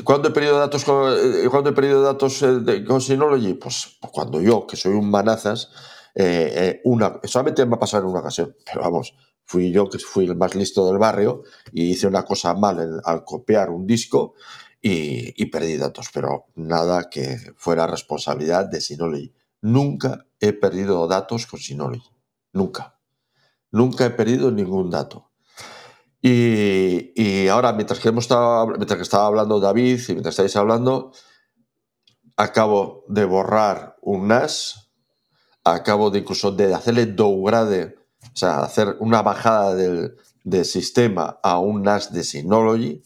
¿Cuándo 0.05 0.29
he 0.29 0.31
perdido 0.33 0.59
datos 0.59 0.83
eh, 0.83 1.49
¿cuándo 1.51 1.71
he 1.71 1.73
perdido 1.73 2.03
datos 2.03 2.43
eh, 2.43 2.85
con 2.87 3.01
Synology? 3.01 3.55
Pues, 3.55 3.99
cuando 4.13 4.41
yo, 4.41 4.67
que 4.67 4.77
soy 4.77 4.95
un 4.95 5.11
manazas, 5.11 5.71
eh, 6.15 6.81
una, 6.85 7.21
solamente 7.25 7.65
me 7.67 7.77
ha 7.77 7.79
pasado 7.79 8.05
en 8.05 8.11
una 8.11 8.21
ocasión, 8.21 8.57
pero 8.65 8.83
vamos, 8.83 9.15
fui 9.45 9.73
yo 9.73 9.89
que 9.89 9.99
fui 9.99 10.27
el 10.27 10.37
más 10.37 10.55
listo 10.55 10.87
del 10.87 10.99
barrio 10.99 11.43
y 11.73 11.91
hice 11.91 12.07
una 12.07 12.25
cosa 12.25 12.55
mal 12.55 13.01
al 13.05 13.25
copiar 13.25 13.71
un 13.71 13.87
disco 13.87 14.35
y, 14.83 15.45
perdí 15.47 15.77
datos, 15.77 16.09
pero 16.13 16.47
nada 16.55 17.11
que 17.11 17.37
fuera 17.57 17.87
responsabilidad 17.87 18.67
de 18.67 18.81
Synology. 18.81 19.35
Nunca 19.61 20.27
he 20.41 20.53
perdido 20.53 21.07
datos 21.07 21.47
con 21.47 21.61
Synology. 21.61 22.11
Nunca. 22.53 22.99
Nunca 23.71 24.07
he 24.07 24.11
perdido 24.11 24.51
ningún 24.51 24.91
dato. 24.91 25.30
Y, 26.23 27.49
ahora, 27.49 27.73
mientras 27.73 27.99
que, 27.99 28.09
hemos 28.09 28.25
estado, 28.25 28.67
mientras 28.67 28.97
que 28.97 29.03
estaba 29.03 29.27
hablando 29.27 29.59
David 29.59 30.01
y 30.09 30.13
mientras 30.13 30.35
estáis 30.35 30.55
hablando, 30.57 31.13
acabo 32.37 33.05
de 33.09 33.25
borrar 33.25 33.97
un 34.03 34.29
NAS, 34.29 34.91
acabo 35.65 36.11
de 36.11 36.21
incluso 36.21 36.53
de 36.53 36.75
hacerle 36.75 37.07
downgrade, 37.07 37.97
o 38.23 38.37
sea, 38.37 38.61
hacer 38.61 38.97
una 39.01 39.23
bajada 39.23 39.75
del, 39.75 40.17
del 40.45 40.65
sistema 40.65 41.39
a 41.43 41.59
un 41.59 41.83
NAS 41.83 42.13
de 42.13 42.23
Synology 42.23 43.03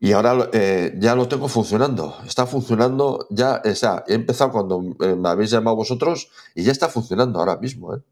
y 0.00 0.12
ahora 0.12 0.48
eh, 0.52 0.94
ya 0.98 1.16
lo 1.16 1.26
tengo 1.28 1.48
funcionando. 1.48 2.16
Está 2.24 2.46
funcionando 2.46 3.26
ya. 3.30 3.60
O 3.64 3.74
sea, 3.74 4.04
he 4.06 4.14
empezado 4.14 4.52
cuando 4.52 4.80
eh, 5.00 5.16
me 5.16 5.28
habéis 5.28 5.50
llamado 5.50 5.76
vosotros 5.76 6.30
y 6.54 6.62
ya 6.62 6.72
está 6.72 6.88
funcionando 6.88 7.40
ahora 7.40 7.56
mismo. 7.56 7.94
¿eh? 7.94 8.02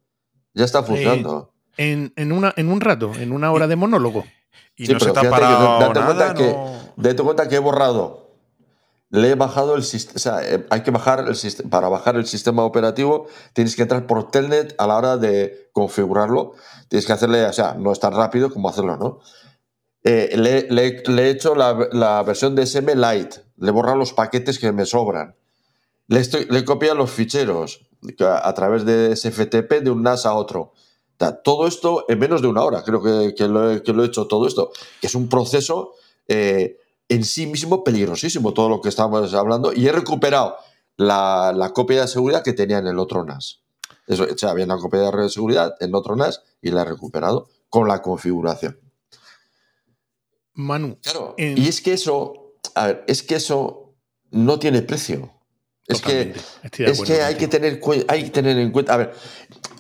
Ya 0.53 0.65
está 0.65 0.82
funcionando. 0.82 1.53
En, 1.77 2.12
en, 2.16 2.32
una, 2.32 2.53
en 2.57 2.70
un 2.70 2.81
rato, 2.81 3.12
en 3.15 3.32
una 3.32 3.53
hora 3.53 3.66
de 3.66 3.77
monólogo. 3.77 4.24
Y 4.77 4.89
no 4.89 5.01
se 5.01 5.11
te 5.11 5.20
ha 5.20 5.31
parado 5.31 5.78
date 5.81 6.01
nada, 6.01 6.07
cuenta 6.07 6.35
que, 6.35 6.57
date 6.97 7.23
cuenta 7.23 7.48
que 7.48 7.57
he 7.57 7.61
borrado. 7.61 8.27
Le 9.09 9.31
he 9.31 9.35
bajado 9.35 9.77
el 9.77 9.85
sistema. 9.85 10.16
O 10.16 10.19
sea, 10.19 10.40
hay 10.69 10.82
que 10.82 10.90
bajar 10.90 11.24
el 11.27 11.36
sistema. 11.36 11.70
Para 11.70 11.89
bajar 11.89 12.16
el 12.16 12.27
sistema 12.27 12.65
operativo, 12.65 13.28
tienes 13.53 13.77
que 13.77 13.82
entrar 13.82 14.07
por 14.07 14.31
Telnet 14.31 14.74
a 14.78 14.86
la 14.86 14.97
hora 14.97 15.16
de 15.16 15.70
configurarlo. 15.73 16.55
Tienes 16.89 17.07
que 17.07 17.12
hacerle, 17.12 17.44
o 17.47 17.53
sea, 17.53 17.74
no 17.74 17.93
es 17.93 18.01
tan 18.01 18.12
rápido 18.12 18.51
como 18.51 18.69
hacerlo, 18.69 18.97
¿no? 18.97 19.20
Eh, 20.09 20.36
le, 20.36 21.24
he 21.24 21.31
hecho 21.31 21.57
la, 21.57 22.23
versión 22.23 22.55
de 22.55 22.65
SM 22.65 22.94
Lite, 22.94 23.40
le 23.57 23.69
he 23.69 23.73
borrado 23.73 23.97
los 23.97 24.12
paquetes 24.12 24.61
que 24.61 24.70
me 24.70 24.86
sobran, 24.86 25.35
le, 26.07 26.20
estoy, 26.20 26.47
le 26.48 26.61
he 26.61 26.65
copiado 26.65 26.94
los 26.94 27.11
ficheros 27.11 27.89
a, 28.20 28.55
través 28.55 28.85
de 28.85 29.16
SFTP 29.16 29.82
de 29.82 29.90
un 29.90 30.05
NAS 30.05 30.24
a 30.24 30.35
otro. 30.35 30.74
Todo 31.43 31.67
esto 31.67 32.05
en 32.09 32.19
menos 32.19 32.43
de 32.43 32.49
una 32.49 32.63
hora, 32.63 32.83
creo 32.83 33.03
que, 33.03 33.49
lo, 33.49 33.71
he, 33.71 34.07
hecho 34.07 34.27
todo 34.27 34.47
esto, 34.47 34.71
que 35.01 35.07
es 35.07 35.15
un 35.15 35.29
proceso 35.29 35.95
eh, 36.29 36.79
en 37.09 37.25
sí 37.25 37.47
mismo 37.47 37.85
peligrosísimo, 37.85 38.53
todo 38.53 38.69
lo 38.69 38.81
que 38.81 38.89
estamos 38.89 39.33
hablando, 39.35 39.73
y 39.73 39.87
he 39.87 39.93
recuperado 39.93 40.57
la, 40.97 41.73
copia 41.75 42.03
de 42.03 42.09
seguridad 42.09 42.43
que 42.43 42.53
tenía 42.53 42.79
en 42.79 42.87
el 42.87 42.99
otro 42.99 43.25
NAS. 43.25 43.61
Eso, 44.07 44.25
o 44.25 44.39
sea, 44.39 44.51
había 44.51 44.65
una 44.65 44.79
copia 44.79 45.11
de 45.11 45.29
seguridad 45.31 45.75
en 45.81 45.95
otro 45.95 46.17
NAS 46.17 46.43
y 46.63 46.71
la 46.71 46.83
he 46.83 46.85
recuperado 46.85 47.49
con 47.69 47.89
la 47.89 48.03
configuración. 48.03 48.79
Manu. 50.55 50.99
Claro. 51.03 51.35
Y 51.37 51.69
es 51.69 51.81
que 51.81 51.93
eso, 51.93 52.55
a 52.75 52.87
ver, 52.87 53.05
es 53.09 53.23
que 53.23 53.37
eso 53.37 53.95
no 54.31 54.59
tiene 54.59 54.83
precio. 54.83 55.36
Es 55.89 56.01
que, 56.01 56.35
es 56.79 57.01
que 57.03 57.23
hay, 57.23 57.37
que 57.37 57.47
tener, 57.47 57.81
hay 58.09 58.25
que 58.25 58.31
tener 58.31 58.59
en 58.59 58.73
cuenta. 58.73 58.95
A 58.95 58.97
ver, 58.97 59.13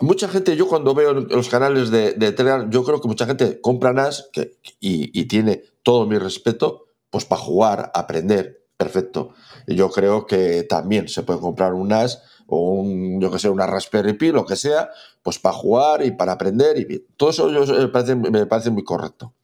mucha 0.00 0.28
gente, 0.28 0.56
yo 0.56 0.68
cuando 0.68 0.94
veo 0.94 1.12
los 1.12 1.48
canales 1.48 1.90
de, 1.90 2.12
Telegram, 2.12 2.70
yo 2.70 2.84
creo 2.84 3.00
que 3.00 3.08
mucha 3.08 3.26
gente 3.26 3.60
compra 3.60 3.92
NAS 3.92 4.28
que, 4.32 4.56
y, 4.78 5.24
tiene 5.24 5.64
todo 5.82 6.06
mi 6.06 6.18
respeto, 6.18 6.86
pues 7.10 7.24
para 7.24 7.40
jugar, 7.40 7.90
aprender, 7.92 8.62
perfecto. 8.76 9.34
Y 9.66 9.74
yo 9.74 9.90
creo 9.90 10.26
que 10.26 10.62
también 10.62 11.08
se 11.08 11.24
puede 11.24 11.40
comprar 11.40 11.74
un 11.74 11.88
NAS 11.88 12.22
o 12.46 12.70
un, 12.70 13.20
yo 13.20 13.30
que 13.32 13.40
sé, 13.40 13.48
una 13.48 13.66
Raspberry 13.66 14.12
Pi, 14.12 14.30
lo 14.30 14.46
que 14.46 14.54
sea, 14.54 14.90
pues 15.22 15.40
para 15.40 15.56
jugar 15.56 16.06
y 16.06 16.12
para 16.12 16.32
aprender. 16.32 16.78
Y 16.78 17.04
todo 17.16 17.30
eso 17.30 17.48
me 17.48 17.88
parece, 17.88 18.14
me 18.14 18.46
parece 18.46 18.70
muy 18.70 18.84
correcto. 18.84 19.34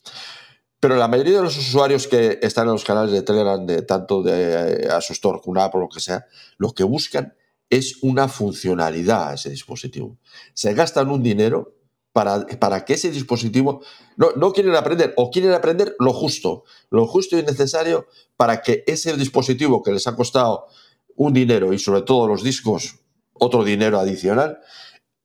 Pero 0.83 0.97
la 0.97 1.07
mayoría 1.07 1.37
de 1.37 1.45
los 1.45 1.57
usuarios 1.57 2.09
que 2.09 2.41
están 2.43 2.67
en 2.67 2.73
los 2.73 2.83
canales 2.83 3.13
de 3.13 3.23
Telegram, 3.23 3.65
de 3.65 3.83
tanto 3.83 4.21
de 4.21 4.83
eh, 4.83 4.89
Asustor, 4.91 5.41
QNAP 5.41 5.77
o 5.77 5.79
lo 5.79 5.89
que 5.89 6.01
sea, 6.01 6.27
lo 6.59 6.73
que 6.73 6.83
buscan 6.83 7.37
es 7.71 8.03
una 8.03 8.27
funcionalidad 8.27 9.29
a 9.29 9.35
ese 9.35 9.51
dispositivo. 9.51 10.19
Se 10.55 10.75
gastan 10.75 11.09
un 11.09 11.23
dinero 11.23 11.77
para, 12.13 12.45
para 12.59 12.85
que 12.85 12.95
ese 12.95 13.13
dispositivo 13.13 13.85
no, 14.17 14.33
no, 14.35 14.53
quieren 14.53 14.75
aprender 14.75 15.15
o 15.17 15.31
quieren 15.31 15.53
aprender 15.53 15.95
lo 16.01 16.13
justo, 16.13 16.65
lo 16.91 17.07
justo 17.07 17.39
y 17.39 17.45
necesario 17.45 18.09
para 18.37 18.61
que 18.61 18.83
ese 18.89 19.17
dispositivo 19.17 19.85
que 19.85 19.93
les 19.93 20.09
ha 20.09 20.17
costado 20.17 20.67
un 21.15 21.33
dinero 21.33 21.73
y 21.73 21.79
sobre 21.79 22.03
todo 22.03 22.27
los 22.27 22.43
discos 22.43 22.97
otro 23.35 23.63
dinero 23.63 24.01
adicional, 24.01 24.59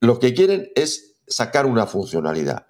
lo 0.00 0.20
que 0.20 0.34
quieren 0.34 0.70
es 0.76 1.16
sacar 1.26 1.66
una 1.66 1.88
funcionalidad. 1.88 2.67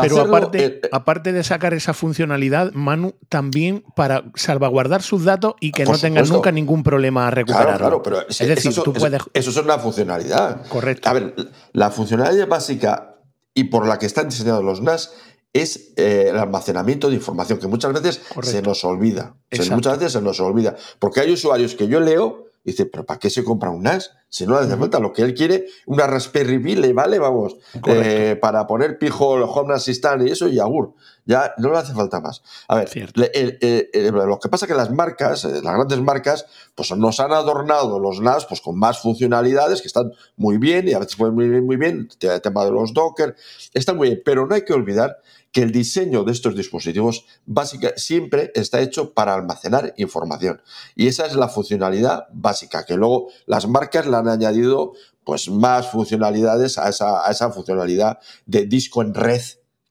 Pero 0.00 0.20
aparte, 0.20 0.64
eh, 0.64 0.80
eh, 0.82 0.88
aparte 0.92 1.32
de 1.32 1.44
sacar 1.44 1.74
esa 1.74 1.94
funcionalidad, 1.94 2.72
Manu, 2.72 3.14
también 3.28 3.84
para 3.94 4.24
salvaguardar 4.34 5.02
sus 5.02 5.24
datos 5.24 5.54
y 5.60 5.72
que 5.72 5.84
no 5.84 5.98
tengan 5.98 6.28
nunca 6.28 6.52
ningún 6.52 6.82
problema 6.82 7.28
a 7.28 7.30
recuperarlo. 7.30 7.78
Claro, 7.78 8.02
pero 8.02 8.28
es 8.28 8.38
decir, 8.38 8.70
eso, 8.70 8.82
tú 8.82 8.92
puedes... 8.92 9.22
Eso, 9.32 9.50
es 9.50 9.56
una 9.56 9.78
funcionalidad. 9.78 10.66
Correcto. 10.68 11.08
A 11.08 11.12
ver, 11.12 11.34
la 11.72 11.90
funcionalidad 11.90 12.46
básica 12.48 13.16
y 13.54 13.64
por 13.64 13.86
la 13.86 13.98
que 13.98 14.06
están 14.06 14.28
diseñados 14.28 14.64
los 14.64 14.82
NAS 14.82 15.12
es 15.52 15.92
eh, 15.96 16.26
el 16.28 16.38
almacenamiento 16.38 17.08
de 17.08 17.14
información, 17.16 17.58
que 17.58 17.66
muchas 17.66 17.92
veces 17.92 18.20
se 18.42 18.62
nos 18.62 18.84
olvida. 18.84 19.36
muchas 19.70 19.98
veces 19.98 20.12
se 20.12 20.20
nos 20.20 20.40
olvida. 20.40 20.76
Porque 20.98 21.20
hay 21.20 21.32
usuarios 21.32 21.74
que 21.74 21.88
yo 21.88 22.00
leo 22.00 22.46
y 22.64 22.72
dice, 22.72 22.86
pero 22.86 23.06
¿para 23.06 23.18
qué 23.18 23.30
se 23.30 23.44
compra 23.44 23.70
un 23.70 23.84
NAS? 23.84 24.10
Si 24.28 24.46
no 24.46 24.58
le 24.58 24.66
hace 24.66 24.76
falta, 24.76 24.98
lo 24.98 25.12
que 25.12 25.22
él 25.22 25.34
quiere, 25.34 25.66
una 25.86 26.06
Raspberry 26.06 26.58
Pi 26.58 26.74
le 26.76 26.92
vale, 26.92 27.18
vamos, 27.18 27.56
eh, 27.86 28.36
para 28.40 28.66
poner 28.66 28.98
pijo, 28.98 29.30
Home 29.30 29.74
Assistant 29.74 30.26
y 30.26 30.30
eso 30.30 30.48
y 30.48 30.58
agur. 30.58 30.94
Ya 31.24 31.54
no 31.58 31.70
le 31.70 31.78
hace 31.78 31.94
falta 31.94 32.20
más. 32.20 32.42
A 32.68 32.76
ver, 32.76 33.12
lo 33.14 34.38
que 34.38 34.48
pasa 34.48 34.66
es 34.66 34.70
que 34.70 34.76
las 34.76 34.90
marcas, 34.90 35.44
eh, 35.44 35.60
las 35.62 35.74
grandes 35.74 36.00
marcas, 36.00 36.46
pues 36.74 36.90
nos 36.96 37.20
han 37.20 37.32
adornado 37.32 37.98
los 37.98 38.20
NAS 38.20 38.46
pues, 38.46 38.60
con 38.60 38.78
más 38.78 39.00
funcionalidades 39.00 39.80
que 39.80 39.88
están 39.88 40.12
muy 40.36 40.58
bien 40.58 40.88
y 40.88 40.92
a 40.92 40.98
veces 40.98 41.16
pueden 41.16 41.34
muy 41.34 41.60
muy 41.60 41.76
bien. 41.76 42.08
El 42.20 42.40
tema 42.40 42.64
de 42.64 42.72
los 42.72 42.92
Docker, 42.92 43.36
están 43.74 43.96
muy 43.96 44.08
bien, 44.08 44.22
pero 44.24 44.46
no 44.46 44.54
hay 44.54 44.62
que 44.62 44.72
olvidar 44.72 45.18
que 45.56 45.62
el 45.62 45.72
diseño 45.72 46.22
de 46.22 46.32
estos 46.32 46.54
dispositivos 46.54 47.24
básica, 47.46 47.94
siempre 47.96 48.52
está 48.54 48.82
hecho 48.82 49.14
para 49.14 49.32
almacenar 49.32 49.94
información. 49.96 50.60
Y 50.94 51.06
esa 51.06 51.24
es 51.24 51.34
la 51.34 51.48
funcionalidad 51.48 52.26
básica, 52.30 52.84
que 52.84 52.98
luego 52.98 53.28
las 53.46 53.66
marcas 53.66 54.06
han 54.18 54.28
añadido 54.28 54.92
pues, 55.24 55.48
más 55.48 55.90
funcionalidades 55.90 56.78
a 56.78 56.88
esa, 56.88 57.50
funcionalidad 57.50 58.18
de 58.46 58.66
disco 58.66 59.02
en 59.02 59.14
red, 59.14 59.42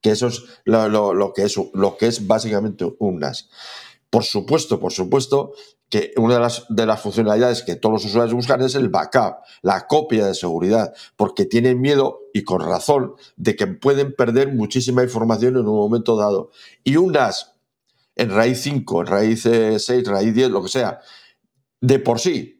que 0.02 0.11
eso 0.11 0.27
es 0.27 0.43
lo, 0.64 1.34
que 1.34 1.43
es 1.43 1.56
lo 1.73 1.97
que 1.97 2.07
es 2.07 2.26
básicamente 2.27 2.85
un 2.99 3.19
NAS. 3.19 3.49
Por 4.10 4.23
supuesto, 4.23 4.80
por 4.80 4.93
supuesto 4.93 5.53
que 5.89 6.14
una 6.18 6.35
de 6.35 6.39
las, 6.39 6.65
de 6.69 6.85
las 6.85 7.02
funcionalidades 7.02 7.64
que 7.64 7.76
todos 7.76 7.93
los 7.93 8.06
usuarios 8.06 8.34
buscan 8.34 8.61
es 8.61 8.76
el 8.76 8.89
backup, 8.89 9.38
la 9.61 9.88
copia 9.88 10.26
de 10.26 10.34
seguridad, 10.34 10.93
porque 11.15 11.45
tienen 11.45 11.81
miedo, 11.81 12.22
y 12.34 12.43
con 12.43 12.61
razón, 12.61 13.15
de 13.35 13.56
que 13.56 13.68
pueden 13.68 14.15
perder 14.15 14.53
muchísima 14.53 15.03
información 15.03 15.57
en 15.57 15.68
un 15.68 15.76
momento 15.76 16.15
dado. 16.15 16.52
Y 16.84 16.97
un 16.97 17.11
NAS 17.11 17.56
en 18.15 18.30
raíz 18.30 18.61
5, 18.61 19.02
en 19.02 19.07
raíz 19.07 19.41
6, 19.43 19.89
eh, 19.89 20.03
raíz 20.06 20.34
10, 20.34 20.49
lo 20.49 20.64
que 20.64 20.69
sea, 20.69 20.99
de 21.81 21.99
por 21.99 22.19
sí, 22.19 22.55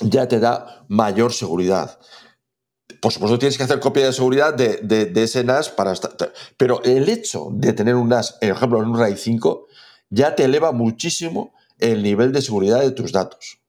ya 0.00 0.28
te 0.28 0.40
da 0.40 0.84
mayor 0.88 1.32
seguridad. 1.32 1.98
Por 3.00 3.12
supuesto, 3.12 3.38
tienes 3.38 3.56
que 3.56 3.64
hacer 3.64 3.80
copia 3.80 4.06
de 4.06 4.12
seguridad 4.12 4.54
de, 4.54 4.78
de, 4.78 5.22
ese 5.22 5.44
NAS 5.44 5.68
para 5.68 5.92
estar. 5.92 6.12
Pero 6.56 6.82
el 6.84 7.08
hecho 7.08 7.48
de 7.52 7.72
tener 7.72 7.94
un 7.94 8.08
NAS, 8.08 8.32
por 8.40 8.50
ejemplo, 8.50 8.82
en 8.82 8.88
un 8.88 8.98
RAID 8.98 9.16
5, 9.16 9.66
ya 10.10 10.34
te 10.34 10.44
eleva 10.44 10.72
muchísimo 10.72 11.54
el 11.78 12.02
nivel 12.02 12.32
de 12.32 12.42
seguridad 12.42 12.80
de 12.80 12.90
tus 12.90 13.12
datos. 13.12 13.60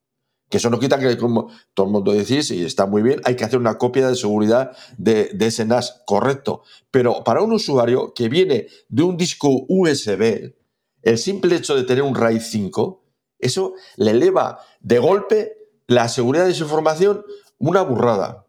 Que 0.49 0.57
eso 0.57 0.69
no 0.69 0.79
quita 0.79 0.99
que, 0.99 1.17
como 1.17 1.49
todo 1.73 1.87
el 1.87 1.91
mundo 1.91 2.13
decís, 2.13 2.51
y 2.51 2.63
está 2.63 2.85
muy 2.85 3.01
bien, 3.01 3.19
hay 3.23 3.35
que 3.35 3.43
hacer 3.43 3.59
una 3.59 3.77
copia 3.77 4.07
de 4.07 4.15
seguridad 4.15 4.71
de, 4.97 5.35
ese 5.39 5.65
NAS, 5.65 6.03
correcto. 6.05 6.63
Pero 6.91 7.23
para 7.23 7.41
un 7.41 7.51
usuario 7.53 8.13
que 8.13 8.29
viene 8.29 8.67
de 8.89 9.03
un 9.03 9.17
disco 9.17 9.65
USB, 9.67 10.53
el 11.01 11.17
simple 11.17 11.55
hecho 11.55 11.75
de 11.75 11.83
tener 11.83 12.03
un 12.03 12.15
RAID 12.15 12.41
5, 12.41 13.03
eso 13.39 13.73
le 13.97 14.11
eleva 14.11 14.59
de 14.79 14.99
golpe 14.99 15.64
la 15.87 16.07
seguridad 16.07 16.45
de 16.45 16.53
su 16.53 16.63
información 16.63 17.23
una 17.57 17.81
burrada. 17.81 18.45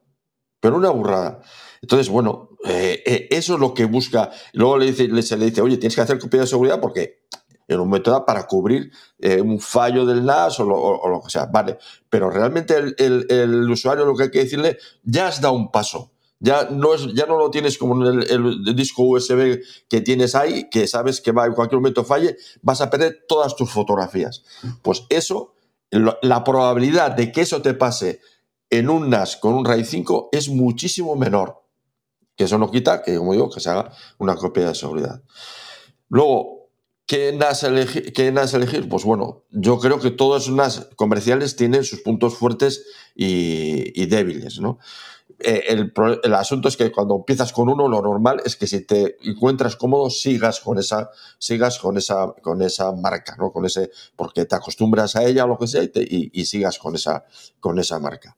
Pero 0.60 0.76
una 0.76 0.90
burrada. 0.90 1.42
Entonces, 1.82 2.08
bueno, 2.08 2.50
eh, 2.64 3.02
eh, 3.06 3.28
eso 3.30 3.54
es 3.54 3.60
lo 3.60 3.74
que 3.74 3.84
busca. 3.84 4.30
Luego 4.52 4.78
le 4.78 4.86
dice, 4.86 5.22
se 5.22 5.36
le 5.36 5.46
dice, 5.46 5.60
oye, 5.60 5.76
tienes 5.76 5.94
que 5.94 6.00
hacer 6.00 6.18
copia 6.18 6.40
de 6.40 6.46
seguridad 6.46 6.80
porque 6.80 7.20
en 7.68 7.80
un 7.80 7.90
método 7.90 8.24
para 8.24 8.46
cubrir 8.46 8.92
eh, 9.18 9.40
un 9.40 9.60
fallo 9.60 10.06
del 10.06 10.24
NAS 10.24 10.60
o 10.60 10.64
lo, 10.64 11.20
que 11.22 11.30
sea. 11.30 11.46
Vale, 11.46 11.78
pero 12.08 12.30
realmente 12.30 12.76
el, 12.76 13.70
usuario 13.70 14.04
lo 14.04 14.14
que 14.14 14.24
hay 14.24 14.30
que 14.30 14.44
decirle, 14.44 14.78
ya 15.02 15.28
has 15.28 15.40
dado 15.40 15.54
un 15.54 15.70
paso. 15.70 16.12
Ya 16.38 16.68
no, 16.70 16.94
es, 16.94 17.06
ya 17.14 17.24
no 17.24 17.38
lo 17.38 17.50
tienes 17.50 17.78
como 17.78 18.06
en 18.06 18.22
el, 18.22 18.76
disco 18.76 19.04
USB 19.04 19.62
que 19.88 20.02
tienes 20.02 20.34
ahí, 20.34 20.68
que 20.70 20.86
sabes 20.86 21.22
que 21.22 21.32
va 21.32 21.46
en 21.46 21.54
cualquier 21.54 21.80
momento 21.80 22.04
falle, 22.04 22.36
vas 22.60 22.82
a 22.82 22.90
perder 22.90 23.24
todas 23.26 23.56
tus 23.56 23.70
fotografías. 23.70 24.44
Pues 24.82 25.04
eso, 25.08 25.54
la 25.90 26.44
probabilidad 26.44 27.12
de 27.12 27.32
que 27.32 27.42
eso 27.42 27.62
te 27.62 27.74
pase 27.74 28.20
en 28.70 28.90
un 28.90 29.10
NAS 29.10 29.36
con 29.36 29.54
un 29.54 29.64
RAID 29.64 29.84
5 29.84 30.30
es 30.32 30.48
muchísimo 30.48 31.16
menor. 31.16 31.62
Que 32.36 32.44
eso 32.44 32.58
no 32.58 32.70
quita 32.70 33.02
que, 33.02 33.16
como 33.16 33.32
digo, 33.32 33.50
que 33.50 33.60
se 33.60 33.70
haga 33.70 33.92
una 34.18 34.34
copia 34.34 34.68
de 34.68 34.74
seguridad. 34.74 35.22
Luego, 36.08 36.56
¿Qué 37.06 37.32
NAS, 37.32 37.62
elegir, 37.62 38.12
¿Qué 38.12 38.32
NAS 38.32 38.52
elegir? 38.54 38.88
Pues 38.88 39.04
bueno, 39.04 39.44
yo 39.50 39.78
creo 39.78 40.00
que 40.00 40.10
todos 40.10 40.48
los 40.48 40.56
NAS 40.56 40.88
comerciales 40.96 41.54
tienen 41.54 41.84
sus 41.84 42.00
puntos 42.00 42.34
fuertes 42.34 42.84
y, 43.14 44.06
débiles, 44.06 44.58
¿no? 44.58 44.78
Eh, 45.38 45.64
el, 45.68 46.34
asunto 46.34 46.68
es 46.68 46.76
que 46.76 46.90
cuando 46.90 47.16
empiezas 47.16 47.52
con 47.52 47.68
uno, 47.68 47.88
lo 47.88 48.00
normal 48.00 48.40
es 48.44 48.56
que 48.56 48.66
si 48.66 48.86
te 48.86 49.16
encuentras 49.22 49.76
cómodo, 49.76 50.08
sigas 50.08 50.60
con 50.60 50.78
esa, 50.78 51.10
sigas 51.38 51.78
con 51.78 51.98
esa, 51.98 52.32
con 52.42 52.62
esa 52.62 52.92
marca, 52.92 53.36
¿no? 53.36 53.52
Con 53.52 53.66
ese, 53.66 53.90
porque 54.16 54.44
te 54.46 54.56
acostumbras 54.56 55.16
a 55.16 55.24
ella 55.24 55.44
o 55.44 55.48
lo 55.48 55.58
que 55.58 55.66
sea 55.66 55.82
y, 55.82 56.44
sigas 56.46 56.78
con 56.78 56.94
esa, 56.94 57.24
con 57.60 57.78
esa 57.78 57.98
marca. 57.98 58.36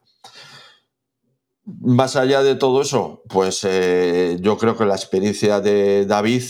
Más 1.64 2.16
allá 2.16 2.42
de 2.42 2.54
todo 2.54 2.82
eso, 2.82 3.22
pues 3.28 3.62
eh, 3.64 4.38
yo 4.40 4.56
creo 4.56 4.76
que 4.76 4.86
la 4.86 4.94
experiencia 4.94 5.60
de 5.60 6.06
David 6.06 6.42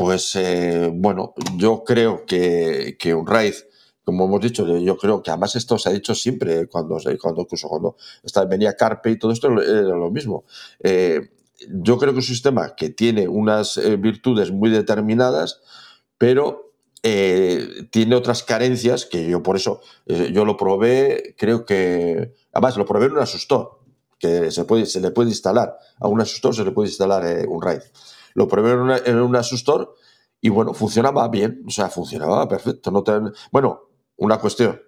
pues 0.00 0.34
eh, 0.34 0.90
bueno, 0.94 1.34
yo 1.56 1.84
creo 1.84 2.24
que, 2.24 2.96
un 3.14 3.26
RAID, 3.26 3.52
como 4.10 4.24
hemos 4.24 4.40
dicho, 4.40 4.66
yo 4.78 4.96
creo 4.96 5.22
que 5.22 5.30
además 5.30 5.54
esto 5.54 5.78
se 5.78 5.88
ha 5.88 5.92
dicho 5.92 6.16
siempre 6.16 6.66
cuando, 6.66 6.98
cuando 7.20 7.42
incluso 7.42 7.68
cuando 7.68 7.96
venía 8.48 8.74
Carpe 8.74 9.12
y 9.12 9.18
todo 9.20 9.30
esto 9.30 9.48
era 9.62 9.96
lo 9.96 10.10
mismo. 10.10 10.44
Eh, 10.80 11.30
yo 11.68 11.96
creo 11.96 12.12
que 12.12 12.18
es 12.18 12.28
un 12.28 12.34
sistema 12.34 12.74
que 12.74 12.90
tiene 12.90 13.28
unas 13.28 13.76
eh, 13.76 13.96
virtudes 13.96 14.50
muy 14.50 14.70
determinadas, 14.70 15.60
pero 16.18 16.72
tiene 17.02 18.14
otras 18.14 18.42
carencias 18.42 19.06
que 19.06 19.26
yo 19.26 19.42
por 19.42 19.56
eso, 19.56 19.80
yo 20.04 20.44
lo 20.44 20.58
probé, 20.58 21.34
creo 21.38 21.64
que, 21.64 22.34
además 22.52 22.76
lo 22.76 22.84
probé 22.84 23.06
en 23.06 23.12
un 23.12 23.20
Asustor, 23.20 23.78
que 24.18 24.50
se, 24.50 24.64
puede, 24.66 24.84
se 24.84 25.00
le 25.00 25.10
puede 25.10 25.30
instalar, 25.30 25.78
a 25.98 26.08
un 26.08 26.20
Asustor 26.20 26.54
se 26.54 26.62
le 26.62 26.72
puede 26.72 26.90
instalar 26.90 27.24
un 27.48 27.62
RAID. 27.62 27.80
Lo 28.34 28.48
probé 28.48 28.72
en, 29.06 29.16
un 29.18 29.34
asustor 29.34 29.94
y 30.40 30.50
bueno, 30.50 30.74
funcionaba 30.74 31.26
bien, 31.28 31.62
o 31.66 31.70
sea, 31.70 31.88
funcionaba 31.88 32.46
perfecto. 32.48 32.90
No 32.90 33.02
Bueno, 33.50 33.89
una 34.20 34.38
cuestión. 34.38 34.80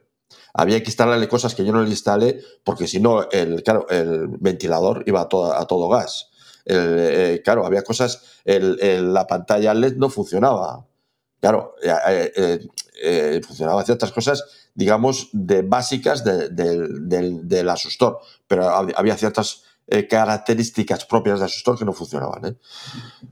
Había 0.55 0.79
que 0.81 0.91
instalarle 0.91 1.29
cosas 1.29 1.55
que 1.55 1.65
yo 1.65 1.73
no 1.73 1.83
le 1.83 1.91
instalé 1.91 2.41
porque 2.65 2.87
si 2.87 3.01
no, 3.01 3.29
el, 3.31 3.63
claro, 3.63 3.87
el 3.89 4.29
ventilador 4.29 5.03
iba 5.07 5.23
a 5.23 5.29
todo, 5.29 5.53
a 5.53 5.67
todo 5.67 5.89
gas. 5.89 6.31
Eh, 6.65 7.41
claro, 7.45 7.67
había 7.67 7.83
cosas, 7.83 8.23
el, 8.45 9.13
la 9.13 9.27
pantalla 9.27 9.75
LED 9.75 9.97
no 9.97 10.11
funcionaba. 10.11 10.87
Claro, 11.41 11.75
eh, 11.83 12.61
eh, 13.03 13.41
funcionaban 13.45 13.85
ciertas 13.85 14.13
cosas, 14.13 14.45
digamos, 14.75 15.29
de 15.33 15.63
básicas 15.63 16.23
del, 16.23 16.55
del, 16.55 17.69
asustor, 17.69 18.21
pero 18.47 18.69
había 18.69 19.17
ciertas 19.17 19.65
eh, 19.89 20.07
características 20.07 21.05
propias 21.05 21.41
de 21.41 21.47
Asustor 21.47 21.77
que 21.77 21.85
no 21.85 21.93
funcionaban. 21.93 22.47
¿eh? 22.47 22.57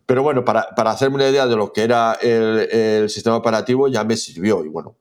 Pero 0.04 0.22
bueno, 0.22 0.44
para, 0.44 0.68
para, 0.74 0.90
hacerme 0.90 1.14
una 1.14 1.28
idea 1.28 1.46
de 1.46 1.54
lo 1.54 1.72
que 1.72 1.84
era 1.84 2.18
el, 2.20 2.68
el, 2.70 3.08
sistema 3.08 3.36
operativo 3.36 3.86
ya 3.88 4.02
me 4.02 4.16
sirvió 4.16 4.64
y 4.64 4.68
bueno, 4.68 4.96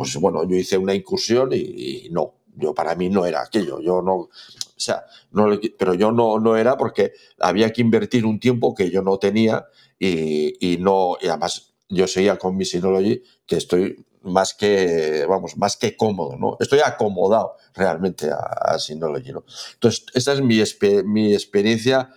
pues 0.00 0.16
bueno, 0.16 0.48
yo 0.48 0.56
hice 0.56 0.78
una 0.78 0.94
incursión 0.94 1.50
y, 1.52 2.08
no, 2.10 2.36
yo 2.56 2.72
para 2.72 2.94
mí 2.94 3.10
no 3.10 3.26
era 3.26 3.42
aquello, 3.42 3.80
yo 3.80 4.00
no, 4.00 4.14
o 4.14 4.30
sea, 4.76 5.04
no, 5.32 5.46
pero 5.78 5.92
yo 5.92 6.10
no, 6.10 6.38
no 6.38 6.56
era 6.56 6.78
porque 6.78 7.12
había 7.38 7.70
que 7.70 7.82
invertir 7.82 8.24
un 8.24 8.40
tiempo 8.40 8.74
que 8.74 8.90
yo 8.90 9.02
no 9.02 9.18
tenía 9.18 9.66
y, 9.98 10.78
no, 10.80 11.18
y 11.20 11.28
además 11.28 11.74
yo 11.90 12.06
seguía 12.06 12.38
con 12.38 12.56
mi 12.56 12.64
Synology, 12.64 13.22
que 13.44 13.56
estoy 13.56 14.06
más 14.22 14.54
que, 14.54 15.26
vamos, 15.28 15.58
más 15.58 15.76
que 15.76 15.96
cómodo, 15.96 16.36
¿no? 16.38 16.56
Estoy 16.60 16.80
acomodado 16.82 17.56
realmente 17.74 18.30
a, 18.30 18.36
a 18.36 18.78
Synology, 18.78 19.32
¿no? 19.32 19.44
Entonces, 19.74 20.06
esta 20.14 20.32
es 20.32 20.40
mi, 20.40 20.62
mi 21.04 21.34
experiencia 21.34 22.10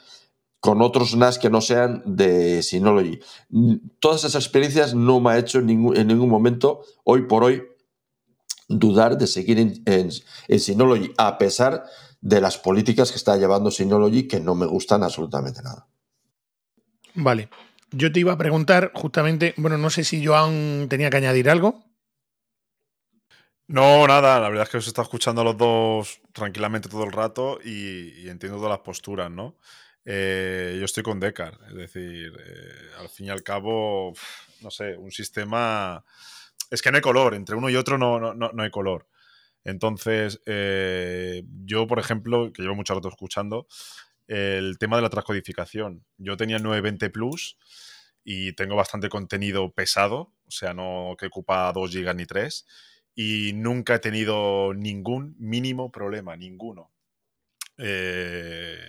con 0.64 0.81
otros 0.81 1.18
NAS 1.18 1.39
que 1.39 1.49
no 1.49 1.60
sean 1.60 2.01
de 2.05 2.64
Synology. 2.64 3.19
Todas 3.99 4.23
esas 4.23 4.41
experiencias 4.41 4.95
no 4.95 5.19
me 5.19 5.31
ha 5.31 5.38
hecho 5.38 5.60
en 5.60 5.68
ningún 5.68 6.30
momento, 6.30 6.84
hoy 7.03 7.23
por 7.23 7.43
hoy, 7.43 7.64
dudar 8.68 9.18
de 9.18 9.27
seguir 9.27 9.60
en, 9.60 9.81
en, 9.85 10.10
en, 10.48 10.60
Synology, 10.60 11.14
a 11.18 11.38
pesar 11.38 11.85
de 12.22 12.41
las 12.41 12.57
políticas 12.57 13.11
que 13.11 13.18
está 13.18 13.38
llevando 13.38 13.72
Synology 13.72 14.27
que 14.27 14.40
no 14.40 14.56
me 14.56 14.65
gustan 14.65 15.03
absolutamente 15.03 15.61
nada. 15.61 15.88
Vale. 17.15 17.49
Yo 17.91 18.11
te 18.11 18.19
iba 18.19 18.34
a 18.34 18.38
preguntar 18.38 18.91
justamente, 18.95 19.53
bueno, 19.57 19.77
no 19.77 19.90
sé 19.90 20.03
si 20.03 20.26
Joan 20.26 20.88
tenía 20.90 21.10
que 21.10 21.18
añadir 21.18 21.49
algo. 21.49 21.84
No, 23.68 24.07
nada, 24.07 24.40
la 24.40 24.49
verdad 24.49 24.64
es 24.64 24.69
que 24.69 24.77
os 24.77 24.85
he 24.85 24.90
estado 24.90 25.03
escuchando 25.03 25.41
a 25.41 25.45
los 25.45 25.57
dos 25.57 26.22
tranquilamente 26.34 26.90
todo 26.90 27.03
el 27.03 27.11
rato 27.11 27.60
y, 27.64 28.22
y 28.22 28.30
entiendo 28.30 28.57
todas 28.57 28.72
las 28.72 28.80
posturas, 28.80 29.30
¿no? 29.31 29.57
Eh, 30.06 30.76
yo 30.80 30.85
estoy 30.85 31.03
con 31.03 31.19
Decar, 31.19 31.57
es 31.69 31.76
decir, 31.76 32.34
eh, 32.38 32.99
al 32.99 33.10
fin 33.10 33.27
y 33.27 33.30
al 33.30 33.44
cabo, 33.44 34.14
no 34.61 34.72
sé, 34.72 34.98
un 34.98 35.11
sistema... 35.11 36.03
Es 36.73 36.81
que 36.81 36.89
no 36.89 36.97
hay 36.97 37.03
color, 37.03 37.35
entre 37.35 37.55
uno 37.55 37.69
y 37.69 37.75
otro 37.75 37.99
no, 37.99 38.19
no, 38.19 38.33
no 38.33 38.63
hay 38.63 38.71
color. 38.71 39.07
Entonces, 39.63 40.41
eh, 40.47 41.43
yo, 41.65 41.85
por 41.85 41.99
ejemplo, 41.99 42.51
que 42.51 42.63
llevo 42.63 42.73
mucho 42.73 42.95
rato 42.95 43.09
escuchando, 43.09 43.67
el 44.25 44.79
tema 44.79 44.95
de 44.95 45.03
la 45.03 45.11
transcodificación. 45.11 46.03
Yo 46.17 46.35
tenía 46.35 46.57
el 46.57 46.63
920 46.63 47.11
Plus 47.11 47.59
y 48.23 48.53
tengo 48.53 48.75
bastante 48.75 49.07
contenido 49.07 49.71
pesado, 49.71 50.33
o 50.47 50.49
sea, 50.49 50.73
no 50.73 51.15
que 51.19 51.27
ocupa 51.27 51.71
2 51.73 51.93
GB 51.93 52.15
ni 52.15 52.25
3, 52.25 52.65
y 53.13 53.51
nunca 53.53 53.93
he 53.93 53.99
tenido 53.99 54.73
ningún 54.73 55.35
mínimo 55.37 55.91
problema, 55.91 56.35
ninguno. 56.35 56.91
Eh, 57.77 58.79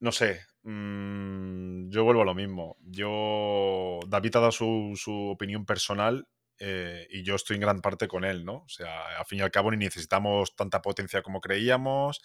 no 0.00 0.12
sé, 0.12 0.42
mmm, 0.64 1.88
yo 1.88 2.04
vuelvo 2.04 2.20
a 2.20 2.26
lo 2.26 2.34
mismo. 2.34 2.76
Yo, 2.82 4.00
David 4.08 4.36
ha 4.36 4.40
dado 4.40 4.52
su, 4.52 4.92
su 4.96 5.30
opinión 5.30 5.64
personal 5.64 6.28
eh, 6.58 7.06
y 7.10 7.22
yo 7.22 7.34
estoy 7.34 7.56
en 7.56 7.62
gran 7.62 7.80
parte 7.80 8.08
con 8.08 8.24
él, 8.24 8.44
¿no? 8.44 8.58
O 8.58 8.68
sea, 8.68 9.18
al 9.18 9.26
fin 9.26 9.40
y 9.40 9.42
al 9.42 9.50
cabo 9.50 9.70
ni 9.70 9.76
necesitamos 9.76 10.54
tanta 10.56 10.82
potencia 10.82 11.22
como 11.22 11.40
creíamos. 11.40 12.20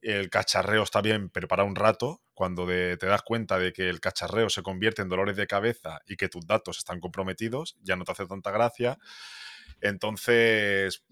El 0.00 0.28
cacharreo 0.28 0.82
está 0.82 1.00
bien, 1.00 1.30
pero 1.30 1.48
para 1.48 1.64
un 1.64 1.74
rato, 1.74 2.22
cuando 2.34 2.66
te 2.66 2.96
das 2.98 3.22
cuenta 3.22 3.58
de 3.58 3.72
que 3.72 3.88
el 3.88 4.00
cacharreo 4.00 4.50
se 4.50 4.62
convierte 4.62 5.00
en 5.02 5.08
dolores 5.08 5.36
de 5.36 5.46
cabeza 5.46 6.00
y 6.06 6.16
que 6.16 6.28
tus 6.28 6.46
datos 6.46 6.78
están 6.78 7.00
comprometidos, 7.00 7.76
ya 7.80 7.96
no 7.96 8.04
te 8.04 8.12
hace 8.12 8.26
tanta 8.26 8.50
gracia. 8.50 8.98
Entonces, 9.80 11.04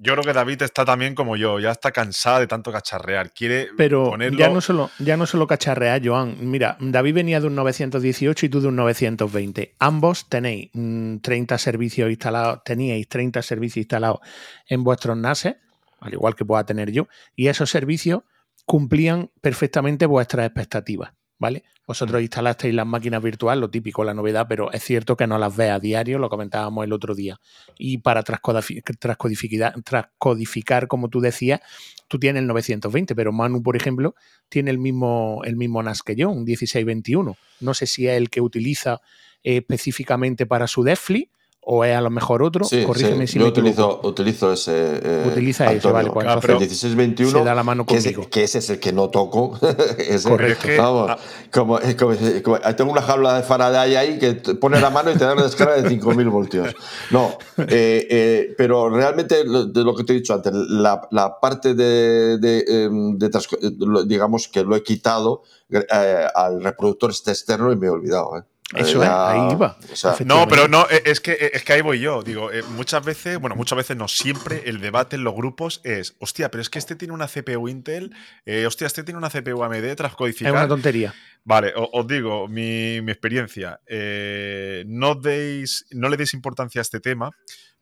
yo 0.00 0.12
creo 0.12 0.24
que 0.24 0.32
David 0.32 0.62
está 0.62 0.84
también 0.84 1.14
como 1.16 1.36
yo, 1.36 1.58
ya 1.58 1.72
está 1.72 1.90
cansada 1.90 2.38
de 2.40 2.46
tanto 2.46 2.70
cacharrear. 2.70 3.32
Quiere 3.32 3.68
Pero 3.76 4.10
ponerlo... 4.10 4.38
ya 4.38 4.48
no 4.48 4.60
solo, 4.60 4.90
ya 5.00 5.16
no 5.16 5.26
solo 5.26 5.46
cacharrear, 5.48 6.00
Joan. 6.04 6.36
Mira, 6.40 6.76
David 6.78 7.14
venía 7.14 7.40
de 7.40 7.48
un 7.48 7.56
918 7.56 8.46
y 8.46 8.48
tú 8.48 8.60
de 8.60 8.68
un 8.68 8.76
920. 8.76 9.74
Ambos 9.80 10.28
tenéis 10.28 10.70
30 10.72 11.58
servicios 11.58 12.10
instalados, 12.10 12.62
teníais 12.64 13.08
30 13.08 13.42
servicios 13.42 13.78
instalados 13.78 14.20
en 14.68 14.84
vuestros 14.84 15.16
NASes, 15.16 15.56
al 16.00 16.12
igual 16.12 16.36
que 16.36 16.44
pueda 16.44 16.64
tener 16.64 16.92
yo, 16.92 17.08
y 17.34 17.48
esos 17.48 17.68
servicios 17.68 18.22
cumplían 18.66 19.30
perfectamente 19.40 20.06
vuestras 20.06 20.46
expectativas. 20.46 21.12
¿Vale? 21.38 21.62
Vosotros 21.86 22.20
instalasteis 22.20 22.74
las 22.74 22.86
máquinas 22.86 23.22
virtuales, 23.22 23.60
lo 23.60 23.70
típico, 23.70 24.02
la 24.02 24.12
novedad, 24.12 24.46
pero 24.48 24.72
es 24.72 24.82
cierto 24.82 25.16
que 25.16 25.26
no 25.26 25.38
las 25.38 25.56
ve 25.56 25.70
a 25.70 25.78
diario, 25.78 26.18
lo 26.18 26.28
comentábamos 26.28 26.84
el 26.84 26.92
otro 26.92 27.14
día. 27.14 27.40
Y 27.78 27.98
para 27.98 28.22
transcodificar, 28.24 29.74
transcodificar, 29.84 30.88
como 30.88 31.08
tú 31.08 31.20
decías, 31.20 31.60
tú 32.08 32.18
tienes 32.18 32.40
el 32.40 32.48
920, 32.48 33.14
pero 33.14 33.32
Manu, 33.32 33.62
por 33.62 33.76
ejemplo, 33.76 34.16
tiene 34.48 34.70
el 34.70 34.78
mismo, 34.78 35.42
el 35.44 35.56
mismo 35.56 35.82
NAS 35.82 36.02
que 36.02 36.16
yo, 36.16 36.28
un 36.28 36.44
1621. 36.44 37.36
No 37.60 37.74
sé 37.74 37.86
si 37.86 38.08
es 38.08 38.16
el 38.16 38.30
que 38.30 38.40
utiliza 38.40 39.00
eh, 39.44 39.58
específicamente 39.58 40.44
para 40.44 40.66
su 40.66 40.82
Defli 40.82 41.30
o 41.70 41.84
es 41.84 41.94
a 41.94 42.00
lo 42.00 42.08
mejor 42.08 42.42
otro. 42.42 42.64
Sí, 42.64 42.82
Corrígeme 42.84 43.26
sí. 43.26 43.34
si 43.34 43.38
Yo 43.38 43.44
me 43.44 43.50
utilizo, 43.50 43.82
equivoco. 43.84 44.08
utilizo 44.08 44.52
ese. 44.54 45.00
Eh, 45.02 45.24
Utiliza 45.30 45.64
ese, 45.66 45.74
Antonio. 45.74 45.94
vale, 45.94 46.10
pues 46.10 46.26
Ah, 46.26 46.38
pero 46.40 46.54
el 46.54 46.60
1621, 46.60 47.38
se 47.40 47.44
da 47.44 47.54
la 47.54 47.62
mano 47.62 47.84
que, 47.84 47.96
ese, 47.96 48.12
conmigo. 48.14 48.30
que 48.30 48.42
ese 48.44 48.58
es 48.58 48.70
el 48.70 48.80
que 48.80 48.92
no 48.92 49.10
toco. 49.10 49.58
ese, 49.98 50.28
Correcto. 50.28 50.66
Vamos, 50.78 51.10
ah. 51.10 51.18
como, 51.52 51.78
es 51.78 51.94
como- 51.94 52.12
es 52.12 52.42
como- 52.42 52.58
tengo 52.74 52.90
una 52.92 53.02
jaula 53.02 53.34
de 53.36 53.42
Faraday 53.42 53.96
ahí 53.96 54.18
que 54.18 54.32
te 54.34 54.54
pone 54.54 54.80
la 54.80 54.88
mano 54.88 55.10
y 55.10 55.14
te 55.18 55.24
da 55.24 55.34
una 55.34 55.42
descarga 55.42 55.80
de 55.80 55.88
5000 55.88 56.28
voltios. 56.30 56.74
No, 57.10 57.36
eh, 57.58 58.06
eh, 58.10 58.54
pero 58.56 58.88
realmente, 58.88 59.44
lo- 59.44 59.66
de 59.66 59.84
lo 59.84 59.94
que 59.94 60.04
te 60.04 60.14
he 60.14 60.16
dicho 60.16 60.32
antes, 60.32 60.52
la, 60.54 61.06
la 61.10 61.38
parte 61.38 61.74
de, 61.74 62.38
de, 62.38 62.64
em, 62.66 63.18
de 63.18 63.26
eh, 63.26 63.70
digamos 64.06 64.48
que 64.48 64.62
lo 64.64 64.74
he 64.74 64.82
quitado 64.82 65.42
eh, 65.70 66.26
al 66.34 66.62
reproductor 66.64 67.10
este 67.10 67.30
externo 67.30 67.70
y 67.72 67.76
me 67.76 67.88
he 67.88 67.90
olvidado. 67.90 68.38
¿eh? 68.38 68.42
Eso 68.74 69.02
es, 69.02 69.08
ahí 69.08 69.52
iba. 69.52 69.78
o 69.92 69.96
sea, 69.96 70.12
Efectivamente. 70.12 70.24
No, 70.26 70.46
pero 70.48 70.68
no, 70.68 70.86
eh, 70.90 71.02
es 71.06 71.20
que, 71.20 71.50
es 71.54 71.64
que 71.64 71.72
ahí 71.72 71.80
voy 71.80 72.00
yo. 72.00 72.22
Digo, 72.22 72.52
eh, 72.52 72.62
muchas 72.76 73.02
veces, 73.04 73.38
bueno, 73.38 73.56
muchas 73.56 73.76
veces 73.78 73.96
no, 73.96 74.08
siempre 74.08 74.62
el 74.66 74.80
debate 74.80 75.16
en 75.16 75.24
los 75.24 75.34
grupos 75.34 75.80
es, 75.84 76.16
hostia, 76.20 76.50
pero 76.50 76.60
es 76.60 76.68
que 76.68 76.78
este 76.78 76.94
tiene 76.94 77.14
una 77.14 77.28
CPU 77.28 77.68
Intel, 77.68 78.14
eh, 78.44 78.66
hostia, 78.66 78.86
este 78.86 79.04
tiene 79.04 79.16
una 79.18 79.30
CPU 79.30 79.62
AMD 79.62 79.84
es 79.84 79.96
transcodificar. 79.96 80.52
una 80.52 80.68
tontería. 80.68 81.14
Vale, 81.44 81.72
o- 81.76 81.88
os 81.92 82.06
digo 82.06 82.46
mi, 82.46 83.00
mi 83.00 83.10
experiencia. 83.12 83.80
Eh, 83.86 84.84
no, 84.86 85.14
deis, 85.14 85.86
no 85.92 86.10
le 86.10 86.18
deis 86.18 86.34
importancia 86.34 86.80
a 86.80 86.82
este 86.82 87.00
tema 87.00 87.30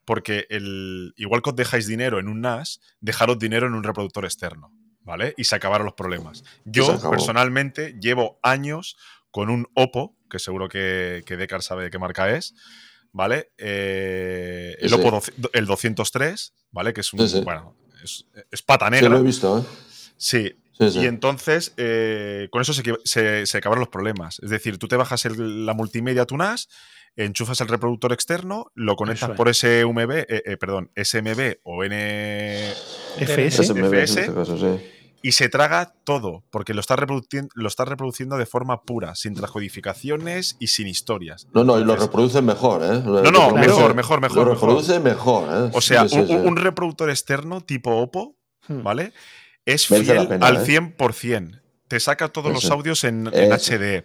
porque 0.04 0.46
el, 0.50 1.14
igual 1.16 1.42
que 1.42 1.50
os 1.50 1.56
dejáis 1.56 1.88
dinero 1.88 2.20
en 2.20 2.28
un 2.28 2.40
NAS, 2.42 2.80
dejaros 3.00 3.40
dinero 3.40 3.66
en 3.66 3.74
un 3.74 3.82
reproductor 3.82 4.24
externo, 4.24 4.70
¿vale? 5.00 5.34
Y 5.36 5.42
se 5.44 5.56
acabaron 5.56 5.84
los 5.84 5.94
problemas. 5.94 6.44
Yo, 6.64 6.96
personalmente, 7.10 7.96
llevo 8.00 8.38
años 8.44 8.96
con 9.32 9.50
un 9.50 9.66
Oppo, 9.74 10.15
que 10.30 10.38
seguro 10.38 10.68
que, 10.68 11.22
que 11.26 11.36
Decar 11.36 11.62
sabe 11.62 11.84
de 11.84 11.90
qué 11.90 11.98
marca 11.98 12.30
es, 12.36 12.54
¿vale? 13.12 13.50
Eh, 13.58 14.76
el 14.80 14.88
Sí, 14.90 14.94
sí. 14.96 15.00
Oppo 15.00 15.16
doci- 15.20 15.50
el 15.52 15.66
203, 15.66 16.54
¿vale? 16.72 16.92
Que 16.92 17.00
es 17.00 17.12
un, 17.12 17.20
Sí, 17.20 17.28
sí. 17.38 17.40
bueno, 17.44 17.76
es, 18.02 18.26
es 18.50 18.62
pata 18.62 18.86
sí, 18.86 18.92
negra. 18.92 19.08
lo 19.10 19.18
he 19.18 19.22
visto. 19.22 19.58
¿eh? 19.58 19.62
Sí. 20.16 20.56
Sí, 20.78 20.90
sí. 20.90 21.00
Y 21.00 21.06
entonces, 21.06 21.72
eh, 21.78 22.48
con 22.50 22.60
eso 22.60 22.74
se, 22.74 22.82
se- 23.04 23.46
se 23.46 23.58
acabaron 23.58 23.80
los 23.80 23.88
problemas. 23.88 24.38
Es 24.42 24.50
decir, 24.50 24.76
tú 24.78 24.88
te 24.88 24.96
bajas 24.96 25.24
el- 25.24 25.64
la 25.64 25.72
multimedia 25.72 26.22
a 26.22 26.26
tu 26.26 26.36
NAS, 26.36 26.68
enchufas 27.16 27.62
el 27.62 27.68
reproductor 27.68 28.12
externo, 28.12 28.70
lo 28.74 28.94
conectas 28.94 29.30
es. 29.30 29.36
por 29.36 29.48
SMB, 29.48 30.10
eh, 30.28 30.42
eh, 30.44 30.56
perdón, 30.58 30.90
SMB 30.94 31.60
o 31.62 31.82
N 31.82 32.74
FS. 33.18 33.72
Ve 33.72 33.80
en 33.80 33.86
FS. 33.86 34.20
este 34.20 34.34
caso, 34.34 34.58
sí. 34.58 34.84
Y 35.26 35.32
se 35.32 35.48
traga 35.48 35.92
todo, 36.04 36.44
porque 36.50 36.72
lo 36.72 36.80
estás 36.80 36.98
reproduciendo, 36.98 37.50
lo 37.54 37.66
estás 37.66 37.88
reproduciendo 37.88 38.36
de 38.36 38.46
forma 38.46 38.82
pura, 38.82 39.14
sin 39.16 39.34
transcodificaciones 39.34 40.56
y 40.60 40.68
sin 40.68 40.86
historias. 40.86 41.48
No, 41.52 41.64
no, 41.64 41.78
y 41.80 41.84
lo 41.84 41.96
reproduce 41.96 42.42
mejor, 42.42 42.82
¿eh? 42.84 43.02
Lo 43.04 43.22
No, 43.22 43.30
no, 43.32 43.50
mejor, 43.52 43.94
mejor, 43.94 44.20
mejor, 44.20 44.46
Lo 44.46 44.54
reproduce 44.54 45.00
mejor, 45.00 45.48
¿eh? 45.48 45.70
O 45.74 45.80
sea, 45.80 46.02
Sí, 46.08 46.10
sí, 46.10 46.20
un, 46.20 46.26
sí. 46.28 46.34
un 46.34 46.56
reproductor 46.56 47.10
externo 47.10 47.60
tipo 47.60 47.90
Oppo, 47.96 48.36
Hmm. 48.68 48.82
¿vale? 48.82 49.12
Es 49.64 49.86
fiel 49.86 50.28
pena, 50.28 50.46
al 50.46 50.56
¿eh? 50.58 50.64
100%. 50.64 51.60
Te 51.88 52.00
saca 52.00 52.28
todos 52.28 52.52
los 52.52 52.64
Eso. 52.64 52.74
audios 52.74 53.04
en, 53.04 53.28
en 53.32 53.52
Eso. 53.52 53.72
HD. 53.74 54.02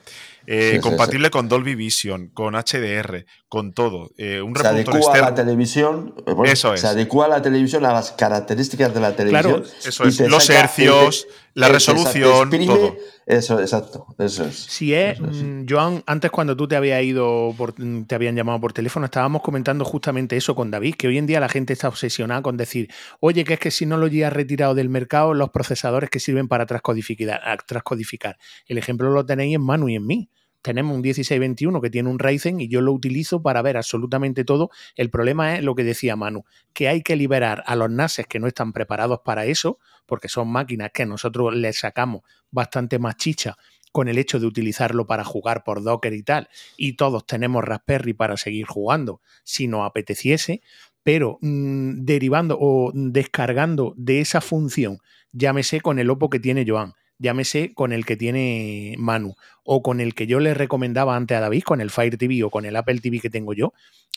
eh, 0.47 0.69
Sí, 0.71 0.75
sí, 0.75 0.79
compatible 0.81 1.31
con 1.31 1.49
Dolby 1.49 1.73
Vision, 1.75 2.27
con 2.27 2.53
HDR, 2.55 3.25
con 3.49 3.73
todo. 3.73 4.11
eh, 4.17 4.41
un 4.41 4.55
se 4.55 4.67
adecua 4.67 5.13
a 5.13 5.17
la 5.21 5.33
televisión. 5.35 6.13
eh, 6.27 6.33
bueno, 6.33 6.51
Eso 6.53 6.73
es. 6.73 6.81
Se 6.81 6.87
adecua 6.87 7.25
a 7.25 7.29
la 7.29 7.41
televisión 7.41 7.85
a 7.85 7.93
las 7.93 8.11
características 8.11 8.93
de 8.93 8.99
la 8.99 9.15
televisión. 9.15 9.63
Eso 9.83 10.05
y 10.05 10.09
es. 10.09 10.19
Los 10.29 10.49
hercios, 10.51 11.27
la 11.53 11.68
te- 11.68 11.72
te 11.72 11.73
resolución, 11.73 12.49
exprime- 12.49 12.65
todo. 12.68 12.95
Eso, 13.26 13.60
exacto. 13.61 14.07
Eso 14.18 14.45
es. 14.45 14.56
Si 14.56 14.94
es, 14.94 15.19
Eso 15.19 15.32
sí. 15.34 15.44
mm, 15.44 15.65
Joan, 15.69 16.03
antes 16.06 16.32
cuando 16.32 16.57
tú 16.57 16.68
te 16.68 16.76
habías 16.76 17.02
ido, 17.03 17.53
por- 17.57 17.80
mm, 17.80 18.03
te 18.06 18.15
habían 18.15 18.36
llamado 18.36 18.60
por 18.60 18.73
teléfono, 18.73 19.06
estábamos 19.06 19.41
comentando 19.41 19.86
justamente 19.86 20.36
eso 20.36 20.56
con 20.56 20.72
David, 20.72 20.95
que 20.95 21.07
hoy 21.07 21.18
en 21.18 21.28
día 21.28 21.40
la 21.40 21.48
gente 21.49 21.73
está 21.73 21.88
obsesionada 21.88 22.41
con 22.41 22.57
decir, 22.57 22.90
oye, 23.19 23.44
que 23.44 23.53
es 23.53 23.60
que 23.60 23.72
si 23.72 23.86
no 23.86 23.98
lo 23.98 24.07
has 24.07 24.34
retirado 24.34 24.73
del 24.76 24.90
mercado 24.90 25.34
los 25.34 25.49
procesadores 25.52 26.10
que 26.10 26.19
sirven 26.19 26.48
para 26.48 26.65
transcodificar, 26.65 27.41
transcodificar. 27.68 28.38
El 28.68 28.78
ejemplo 28.78 29.10
lo 29.11 29.26
tenéis 29.26 29.56
en 29.56 29.61
Manu 29.61 29.88
y 29.90 29.95
en 29.95 30.06
mí. 30.06 30.30
Tenemos 30.61 30.95
un 30.95 31.01
1621 31.01 31.81
que 31.81 31.89
tiene 31.89 32.09
un 32.09 32.19
Ryzen 32.19 32.61
y 32.61 32.67
yo 32.67 32.81
lo 32.81 32.93
utilizo 32.93 33.41
para 33.41 33.61
ver 33.61 33.77
absolutamente 33.77 34.43
todo. 34.43 34.69
El 34.95 35.09
problema 35.09 35.55
es 35.55 35.63
lo 35.63 35.75
que 35.75 35.83
decía 35.83 36.15
Manu, 36.15 36.43
que 36.73 36.88
hay 36.88 37.01
que 37.01 37.15
liberar 37.15 37.63
a 37.65 37.75
los 37.75 37.89
NASes 37.89 38.27
que 38.27 38.39
no 38.39 38.47
están 38.47 38.73
preparados 38.73 39.21
para 39.25 39.45
eso, 39.45 39.79
porque 40.05 40.27
son 40.27 40.49
máquinas 40.49 40.91
que 40.93 41.05
nosotros 41.05 41.55
les 41.55 41.79
sacamos 41.79 42.21
bastante 42.51 42.99
más 42.99 43.17
chicha 43.17 43.57
con 43.91 44.07
el 44.07 44.17
hecho 44.17 44.39
de 44.39 44.45
utilizarlo 44.45 45.05
para 45.05 45.23
jugar 45.23 45.63
por 45.63 45.83
Docker 45.83 46.13
y 46.13 46.23
tal, 46.23 46.49
y 46.77 46.93
todos 46.93 47.25
tenemos 47.25 47.63
Raspberry 47.63 48.13
para 48.13 48.38
seguir 48.38 48.65
jugando 48.65 49.21
si 49.43 49.67
nos 49.67 49.85
apeteciese, 49.85 50.61
pero 51.03 51.38
mm, 51.41 52.05
derivando 52.05 52.57
o 52.59 52.91
descargando 52.93 53.93
de 53.97 54.21
esa 54.21 54.39
función, 54.41 54.99
llámese 55.33 55.81
con 55.81 55.99
el 55.99 56.09
Oppo 56.09 56.29
que 56.29 56.39
tiene 56.39 56.65
Joan, 56.65 56.93
llámese 57.22 57.73
con 57.73 57.93
el 57.93 58.06
que 58.06 58.18
tiene 58.18 58.95
Manu, 58.98 59.35
o 59.64 59.81
con 59.81 60.02
el 60.02 60.15
que 60.15 60.27
yo 60.27 60.39
le 60.39 60.53
recomendaba 60.53 61.15
antes 61.15 61.38
a 61.38 61.41
David, 61.41 61.64
con 61.64 61.80
el 61.80 61.91
Fire 61.91 62.18
TV 62.18 62.43
o 62.43 62.49
con 62.49 62.65
el 62.65 62.76
Apple 62.76 62.99
TV 62.99 63.19
que 63.19 63.30
tengo 63.30 63.53
yo, 63.53 63.73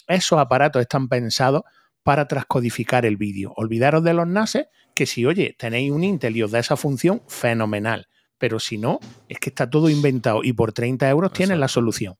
esos 0.09 0.39
aparatos 0.39 0.82
están 0.82 1.09
pensados 1.09 1.62
para 2.02 2.26
transcodificar 2.26 3.06
el 3.06 3.16
vídeo. 3.16 3.52
Olvidaros 3.56 4.02
de 4.05 4.14
los 4.14 4.26
NASes, 4.26 4.66
que 4.94 5.06
si, 5.06 5.24
oye, 5.26 5.55
tenéis 5.59 5.90
un 5.90 6.05
Intel 6.05 6.36
y 6.36 6.43
os 6.43 6.51
da 6.51 6.59
esa 6.59 6.76
función, 6.76 7.22
fenomenal. 7.26 8.09
Pero 8.39 8.59
si 8.60 8.78
no, 8.78 9.01
es 9.28 9.39
que 9.39 9.51
está 9.51 9.70
todo 9.70 9.89
inventado 9.89 10.43
y 10.43 10.52
por 10.52 10.72
30 10.72 11.09
euros 11.09 11.32
tienes 11.32 11.59
la 11.59 11.68
solución. 11.68 12.16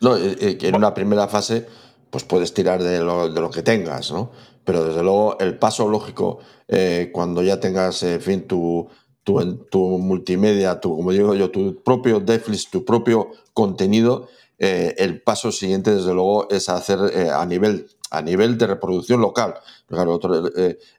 No, 0.00 0.16
eh, 0.16 0.36
eh, 0.40 0.58
en 0.62 0.76
una 0.76 0.94
primera 0.94 1.28
fase 1.28 1.66
pues 2.10 2.24
puedes 2.24 2.52
tirar 2.52 2.82
de 2.82 2.98
lo, 2.98 3.50
que 3.50 3.62
tengas, 3.62 4.10
¿no? 4.10 4.32
Pero 4.64 4.84
desde 4.84 5.02
luego 5.02 5.38
el 5.38 5.58
paso 5.58 5.88
lógico, 5.88 6.40
eh, 6.66 7.10
cuando 7.12 7.42
ya 7.42 7.60
tengas, 7.60 8.02
en 8.02 8.20
fin, 8.20 8.46
tu, 8.48 8.88
tu, 9.24 9.56
tu, 9.70 9.98
multimedia, 9.98 10.80
tu, 10.80 10.96
como 10.96 11.12
digo 11.12 11.34
yo, 11.34 11.50
tu 11.50 11.82
propio 11.82 12.20
Netflix, 12.20 12.70
tu 12.70 12.84
propio 12.84 13.30
contenido, 13.52 14.28
eh, 14.58 14.94
el 14.98 15.22
paso 15.22 15.52
siguiente, 15.52 15.94
desde 15.94 16.12
luego, 16.14 16.48
es 16.50 16.68
hacer 16.68 16.98
eh, 17.14 17.30
a, 17.30 17.44
nivel, 17.46 17.88
a 18.10 18.22
nivel 18.22 18.58
de 18.58 18.66
reproducción 18.66 19.20
local. 19.20 19.54
Claro, 19.86 20.14
otro, 20.14 20.50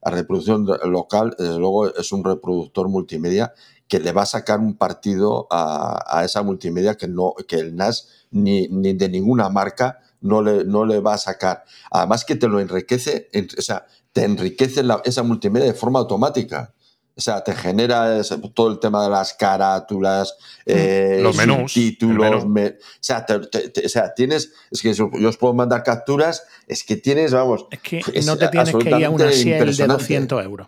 a 0.01 0.09
reproducción 0.09 0.65
local, 0.85 1.35
desde 1.37 1.59
luego, 1.59 1.93
es 1.95 2.11
un 2.11 2.23
reproductor 2.23 2.89
multimedia 2.89 3.53
que 3.87 3.99
le 3.99 4.13
va 4.13 4.21
a 4.21 4.25
sacar 4.25 4.59
un 4.59 4.77
partido 4.77 5.47
a, 5.51 6.01
a 6.07 6.23
esa 6.23 6.43
multimedia 6.43 6.95
que, 6.95 7.07
no, 7.07 7.33
que 7.47 7.57
el 7.57 7.75
NAS 7.75 8.07
ni, 8.31 8.67
ni 8.69 8.93
de 8.93 9.09
ninguna 9.09 9.49
marca 9.49 9.99
no 10.21 10.41
le, 10.41 10.63
no 10.63 10.85
le 10.85 10.99
va 10.99 11.15
a 11.15 11.17
sacar. 11.17 11.65
Además 11.91 12.23
que 12.23 12.35
te 12.35 12.47
lo 12.47 12.59
enriquece, 12.59 13.29
o 13.57 13.61
sea, 13.61 13.85
te 14.13 14.23
enriquece 14.23 14.83
esa 15.03 15.23
multimedia 15.23 15.67
de 15.67 15.73
forma 15.73 15.99
automática. 15.99 16.73
O 17.15 17.21
sea, 17.21 17.43
te 17.43 17.53
genera 17.53 18.21
todo 18.53 18.71
el 18.71 18.79
tema 18.79 19.03
de 19.03 19.09
las 19.09 19.33
carátulas, 19.33 20.35
eh, 20.65 21.19
los 21.21 21.35
menús, 21.35 21.73
títulos. 21.73 22.45
o, 22.45 22.73
sea, 22.99 23.25
o, 23.29 23.89
sea, 23.89 24.13
tienes. 24.13 24.53
Es 24.71 24.81
que 24.81 24.93
yo 24.93 25.09
os 25.27 25.37
puedo 25.37 25.53
mandar 25.53 25.83
capturas, 25.83 26.43
es 26.67 26.83
que 26.83 26.95
tienes, 26.95 27.33
vamos. 27.33 27.67
Es 27.69 27.79
que 27.79 28.21
no 28.23 28.37
te 28.37 28.47
tienes 28.47 28.75
que 28.75 28.89
ir 28.89 29.05
a 29.05 29.09
una 29.09 29.29
Shell 29.29 29.75
de 29.75 29.87
200 29.87 30.43
euros. 30.43 30.67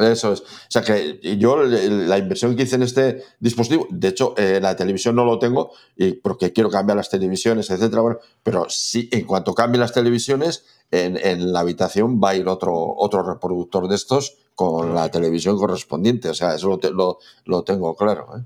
Eso 0.00 0.32
es. 0.32 0.40
O 0.40 0.44
sea 0.68 0.82
que 0.82 1.20
yo 1.38 1.62
la 1.62 2.16
inversión 2.18 2.56
que 2.56 2.62
hice 2.62 2.76
en 2.76 2.82
este 2.82 3.22
dispositivo, 3.38 3.86
de 3.90 4.08
hecho, 4.08 4.34
eh, 4.38 4.58
la 4.60 4.74
televisión 4.74 5.14
no 5.14 5.24
lo 5.24 5.38
tengo 5.38 5.72
y 5.96 6.12
porque 6.12 6.52
quiero 6.52 6.70
cambiar 6.70 6.96
las 6.96 7.10
televisiones, 7.10 7.68
etcétera. 7.70 8.00
Bueno, 8.00 8.18
pero 8.42 8.66
sí, 8.68 9.08
en 9.12 9.26
cuanto 9.26 9.54
cambie 9.54 9.78
las 9.78 9.92
televisiones, 9.92 10.64
en, 10.90 11.52
la 11.52 11.60
habitación 11.60 12.20
va 12.22 12.30
a 12.30 12.36
ir 12.36 12.48
otro, 12.48 12.74
otro 12.74 13.22
reproductor 13.22 13.88
de 13.88 13.96
estos 13.96 14.38
con 14.60 14.94
la 14.94 15.10
televisión 15.10 15.56
correspondiente. 15.56 16.28
O 16.28 16.34
sea, 16.34 16.54
eso 16.54 16.78
lo, 16.92 17.18
lo, 17.46 17.62
tengo 17.64 17.96
claro. 17.96 18.26
¿eh? 18.36 18.44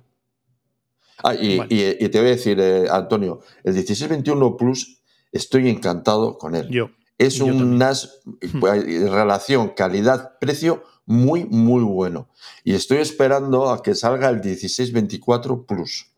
Ah, 1.25 1.35
y, 1.35 1.61
y, 1.69 2.09
te 2.09 2.21
voy 2.21 2.29
a 2.29 2.31
decir, 2.31 2.61
eh, 2.61 2.87
Antonio, 2.89 3.41
el 3.65 3.75
1621 3.75 4.57
Plus 4.57 5.03
estoy 5.33 5.69
encantado 5.69 6.39
con 6.39 6.55
él. 6.55 6.69
Yo. 6.69 6.91
Es 7.19 7.41
un 7.41 7.79
NAS, 7.79 8.21
relación 8.63 9.71
calidad-precio 9.71 10.85
muy, 11.05 11.47
muy 11.47 11.83
bueno. 11.83 12.29
Y 12.63 12.75
estoy 12.75 12.99
esperando 12.99 13.71
a 13.71 13.83
que 13.83 13.97
salga 13.97 14.29
el 14.29 14.37
1624 14.37 15.67
Plus. 15.67 16.13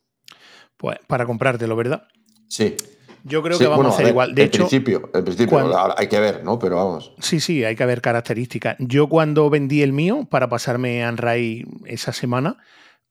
Pues 0.77 0.99
para 1.07 1.25
comprártelo, 1.25 1.75
¿verdad? 1.75 2.07
Sí. 2.49 2.77
Yo 3.29 3.43
creo 3.43 3.59
que 3.59 3.67
vamos 3.67 3.87
a 3.87 3.89
hacer 3.91 4.09
igual. 4.09 4.35
De 4.35 4.45
en 4.45 4.51
principio, 4.51 5.11
en 5.13 5.25
principio 5.25 5.97
hay 5.99 6.07
que 6.07 6.21
ver, 6.21 6.45
¿no? 6.45 6.59
Pero 6.59 6.77
vamos. 6.77 7.13
Sí, 7.19 7.41
sí, 7.41 7.65
hay 7.65 7.75
que 7.75 7.85
ver 7.85 8.01
características. 8.01 8.77
Yo 8.79 9.09
cuando 9.09 9.51
vendí 9.51 9.83
el 9.83 9.93
mío 9.93 10.27
para 10.31 10.49
pasarme 10.49 11.03
a 11.03 11.09
Anray 11.09 11.65
esa 11.87 12.13
semana, 12.13 12.59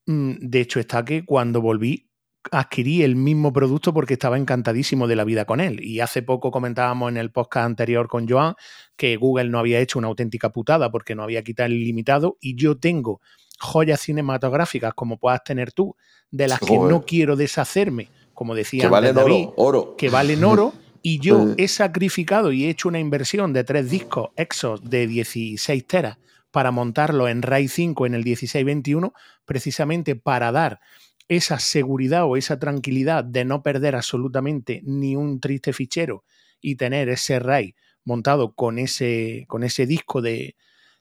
mm, 0.05 0.35
de 0.39 0.61
hecho 0.61 0.79
está 0.79 1.03
que 1.03 1.25
cuando 1.25 1.61
volví 1.61 2.09
adquirí 2.51 3.03
el 3.03 3.15
mismo 3.15 3.51
producto 3.51 3.93
porque 3.93 4.13
estaba 4.13 4.37
encantadísimo 4.37 5.07
de 5.07 5.15
la 5.15 5.23
vida 5.23 5.45
con 5.45 5.59
él. 5.59 5.83
Y 5.83 5.99
hace 5.99 6.21
poco 6.21 6.51
comentábamos 6.51 7.11
en 7.11 7.17
el 7.17 7.31
podcast 7.31 7.65
anterior 7.65 8.07
con 8.07 8.27
Joan 8.27 8.55
que 8.95 9.17
Google 9.17 9.49
no 9.49 9.59
había 9.59 9.79
hecho 9.79 9.99
una 9.99 10.07
auténtica 10.07 10.51
putada 10.51 10.91
porque 10.91 11.15
no 11.15 11.23
había 11.23 11.43
quitado 11.43 11.67
el 11.67 11.73
ilimitado 11.73 12.37
y 12.39 12.55
yo 12.55 12.77
tengo 12.77 13.19
joyas 13.59 14.01
cinematográficas 14.01 14.93
como 14.93 15.17
puedas 15.17 15.43
tener 15.43 15.71
tú, 15.71 15.95
de 16.29 16.47
las 16.47 16.59
que 16.59 16.77
no 16.77 17.05
quiero 17.05 17.35
deshacerme, 17.35 18.09
como 18.35 18.53
decía 18.53 18.83
que 18.83 18.87
valen 18.87 19.15
David, 19.15 19.47
oro, 19.55 19.95
que 19.97 20.09
valen 20.09 20.43
oro. 20.43 20.73
Y 21.01 21.19
yo 21.19 21.53
he 21.57 21.67
sacrificado 21.67 22.51
y 22.51 22.65
he 22.65 22.69
hecho 22.69 22.89
una 22.89 22.99
inversión 22.99 23.53
de 23.53 23.63
tres 23.63 23.89
discos 23.89 24.29
Exos 24.35 24.87
de 24.87 25.07
16 25.07 25.87
teras 25.87 26.19
para 26.51 26.71
montarlo 26.71 27.27
en 27.27 27.41
RAID 27.41 27.69
5 27.69 28.05
en 28.05 28.13
el 28.13 28.23
1621, 28.23 29.13
precisamente 29.45 30.15
para 30.15 30.51
dar 30.51 30.79
esa 31.27 31.59
seguridad 31.59 32.25
o 32.25 32.37
esa 32.37 32.59
tranquilidad 32.59 33.23
de 33.23 33.45
no 33.45 33.63
perder 33.63 33.95
absolutamente 33.95 34.81
ni 34.85 35.15
un 35.15 35.39
triste 35.39 35.73
fichero 35.73 36.23
y 36.61 36.75
tener 36.75 37.09
ese 37.09 37.39
RAID 37.39 37.73
montado 38.03 38.53
con 38.53 38.77
ese, 38.77 39.45
con 39.47 39.63
ese 39.63 39.87
disco 39.87 40.21
de, 40.21 40.55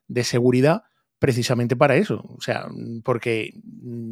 de 0.09 0.25
seguridad 0.25 0.85
precisamente 1.19 1.77
para 1.77 1.97
eso. 1.97 2.23
O 2.37 2.41
sea, 2.41 2.67
porque, 3.03 3.55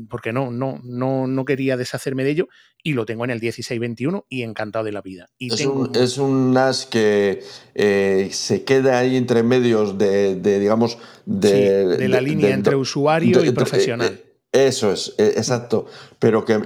porque 0.08 0.32
no, 0.32 0.50
no, 0.50 0.80
no, 0.84 1.26
no 1.26 1.44
quería 1.44 1.76
deshacerme 1.76 2.24
de 2.24 2.30
ello 2.30 2.48
y 2.82 2.94
lo 2.94 3.04
tengo 3.06 3.24
en 3.24 3.30
el 3.30 3.40
1621 3.40 4.26
y 4.28 4.42
encantado 4.42 4.84
de 4.84 4.92
la 4.92 5.02
vida. 5.02 5.28
Y 5.38 5.52
es, 5.52 5.66
un, 5.66 5.94
es, 5.94 6.18
un, 6.18 6.52
NAS 6.52 6.86
que 6.86 7.42
eh, 7.74 8.28
se 8.32 8.64
queda 8.64 8.98
ahí 8.98 9.16
entre 9.16 9.42
medios 9.42 9.98
de, 9.98 10.36
digamos, 10.36 10.98
de, 11.26 11.86
de 11.86 12.08
la 12.08 12.20
línea 12.20 12.50
entre 12.50 12.76
usuario 12.76 13.44
y 13.44 13.50
profesional. 13.50 14.20
Eh, 14.24 14.32
eso 14.52 14.92
es, 14.92 15.14
e, 15.18 15.28
exacto. 15.28 15.86
Pero 16.18 16.44
que 16.44 16.60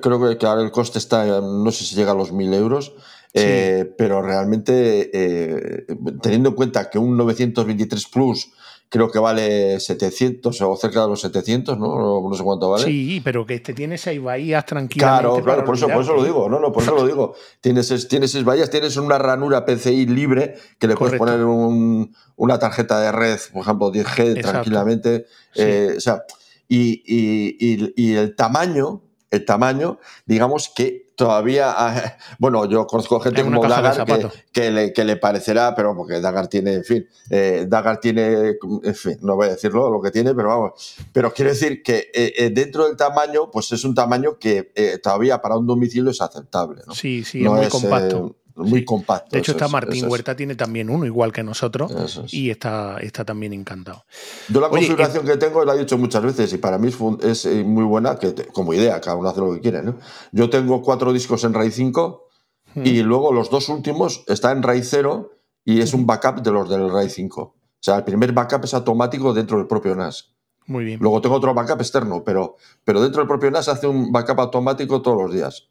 creo 0.00 0.38
que 0.38 0.46
ahora 0.46 0.62
el 0.62 0.70
coste 0.70 0.98
está, 0.98 1.40
no 1.40 1.70
sé 1.72 1.84
si 1.84 1.96
llega 1.96 2.12
a 2.12 2.14
los 2.14 2.32
1.000 2.32 2.54
euros, 2.54 2.94
eh, 3.32 3.92
pero 3.98 4.22
realmente 4.22 5.10
eh, 5.12 5.86
teniendo 6.22 6.50
en 6.50 6.54
cuenta 6.54 6.88
que 6.88 7.00
un 7.00 7.16
923 7.16 8.06
Plus 8.06 8.52
creo 8.88 9.10
que 9.10 9.18
vale 9.18 9.80
700 9.80 10.60
o 10.60 10.76
cerca 10.76 11.02
de 11.02 11.08
los 11.08 11.20
700, 11.20 11.78
¿no? 11.78 12.20
No 12.28 12.34
sé 12.36 12.42
cuánto 12.44 12.70
vale. 12.70 12.84
Sí, 12.84 13.20
pero 13.24 13.44
que 13.44 13.54
este 13.54 13.74
tiene 13.74 13.98
seis 13.98 14.22
bahías 14.22 14.64
tranquilamente. 14.64 15.22
Claro, 15.22 15.42
claro, 15.42 15.64
por 15.64 15.74
eso, 15.76 15.88
por 15.88 16.02
eso 16.02 16.14
lo 16.14 16.24
digo, 16.24 16.48
no, 16.48 16.60
no, 16.60 16.72
por 16.72 16.82
eso 16.82 16.94
lo 16.94 17.06
digo. 17.06 17.34
Tienes, 17.60 18.08
tienes 18.08 18.30
seis 18.30 18.44
bahías, 18.44 18.70
tienes 18.70 18.96
una 18.96 19.18
ranura 19.18 19.64
PCI 19.64 20.06
libre 20.06 20.54
que 20.78 20.86
le 20.86 20.96
puedes 20.96 21.18
poner 21.18 21.44
una 21.44 22.58
tarjeta 22.58 23.00
de 23.00 23.12
red, 23.12 23.38
por 23.52 23.62
ejemplo, 23.62 23.92
10G 23.92 24.40
tranquilamente. 24.40 25.26
Eh, 25.54 25.94
o 25.96 26.00
sea, 26.00 26.22
y, 26.68 28.14
el 28.14 28.36
tamaño, 28.36 29.02
el 29.30 29.44
tamaño, 29.44 29.98
digamos 30.26 30.72
que 30.74 31.03
todavía, 31.16 31.72
ah, 31.76 32.16
bueno, 32.38 32.68
yo 32.68 32.86
conozco 32.86 33.20
gente 33.20 33.42
como 33.42 33.62
Dagar 33.66 34.04
que, 34.52 35.04
le, 35.04 35.16
parecerá, 35.16 35.74
pero 35.74 35.96
porque 35.96 36.20
Dagar 36.20 36.48
tiene, 36.48 36.74
en 36.74 36.84
fin, 36.84 37.08
eh, 37.30 37.66
Dagar 37.68 38.00
tiene, 38.00 38.56
en 38.82 38.94
fin, 38.94 39.18
no 39.22 39.36
voy 39.36 39.48
a 39.48 39.50
decirlo 39.50 39.90
lo 39.90 40.00
que 40.00 40.10
tiene, 40.10 40.34
pero 40.34 40.48
vamos, 40.48 40.96
pero 41.12 41.32
quiero 41.32 41.50
decir 41.50 41.82
que 41.82 42.10
eh, 42.14 42.32
eh, 42.36 42.50
dentro 42.50 42.86
del 42.86 42.96
tamaño, 42.96 43.50
pues 43.50 43.72
es 43.72 43.84
un 43.84 43.94
tamaño 43.94 44.38
que 44.38 44.72
todavía 45.02 45.40
para 45.40 45.56
un 45.56 45.66
domicilio 45.66 46.10
es 46.10 46.20
aceptable. 46.20 46.82
¿no? 46.86 46.94
Sí, 46.94 47.24
sí, 47.24 47.44
es 47.44 47.50
muy 47.50 47.68
compacto 47.68 48.36
muy 48.56 48.84
compacto. 48.84 49.30
De 49.32 49.38
hecho, 49.38 49.52
está 49.52 49.68
Martín 49.68 50.08
Huerta, 50.08 50.36
tiene 50.36 50.54
también 50.54 50.88
uno, 50.88 51.04
igual 51.04 51.32
que 51.32 51.42
nosotros, 51.42 52.22
y 52.30 52.50
está, 52.50 52.98
está 52.98 53.24
también 53.24 53.52
encantado. 53.52 54.04
Yo 54.48 54.60
la 54.60 54.68
configuración 54.68 55.26
que 55.26 55.36
tengo, 55.36 55.64
la 55.64 55.74
he 55.74 55.78
dicho 55.78 55.98
muchas 55.98 56.22
veces, 56.22 56.52
y 56.52 56.58
para 56.58 56.78
mí 56.78 56.90
es, 57.22 57.46
eh, 57.46 57.64
muy 57.64 57.84
buena, 57.84 58.16
que 58.16 58.34
como 58.52 58.72
idea, 58.72 59.00
cada 59.00 59.16
uno 59.16 59.28
hace 59.28 59.40
lo 59.40 59.54
que 59.54 59.60
quiere. 59.60 59.82
¿no? 59.82 59.98
Yo 60.32 60.50
tengo 60.50 60.82
cuatro 60.82 61.12
discos 61.12 61.44
en 61.44 61.54
RAID 61.54 61.72
5, 61.72 62.28
y 62.76 63.02
hmm. 63.02 63.06
luego 63.06 63.32
los 63.32 63.50
dos 63.50 63.68
últimos 63.68 64.24
están 64.26 64.58
en 64.58 64.62
RAID 64.62 64.84
0, 64.84 65.30
y 65.64 65.80
es 65.80 65.94
un 65.94 66.06
backup 66.06 66.42
de 66.42 66.52
los 66.52 66.68
del 66.68 66.90
RAID 66.90 67.08
5. 67.08 67.42
O 67.42 67.56
sea, 67.80 67.96
el 67.96 68.04
primer 68.04 68.32
backup 68.32 68.64
es 68.64 68.74
automático 68.74 69.32
dentro 69.34 69.58
del 69.58 69.66
propio 69.66 69.94
NAS. 69.94 70.32
Muy 70.66 70.84
bien. 70.84 70.98
Luego 71.00 71.20
tengo 71.20 71.34
otro 71.34 71.52
backup 71.52 71.80
externo, 71.80 72.22
pero, 72.24 72.56
pero 72.84 73.02
dentro 73.02 73.20
del 73.20 73.28
propio 73.28 73.50
NAS 73.50 73.68
hace 73.68 73.86
un 73.86 74.10
backup 74.10 74.40
automático 74.40 75.02
todos 75.02 75.22
los 75.22 75.34
días. 75.34 75.68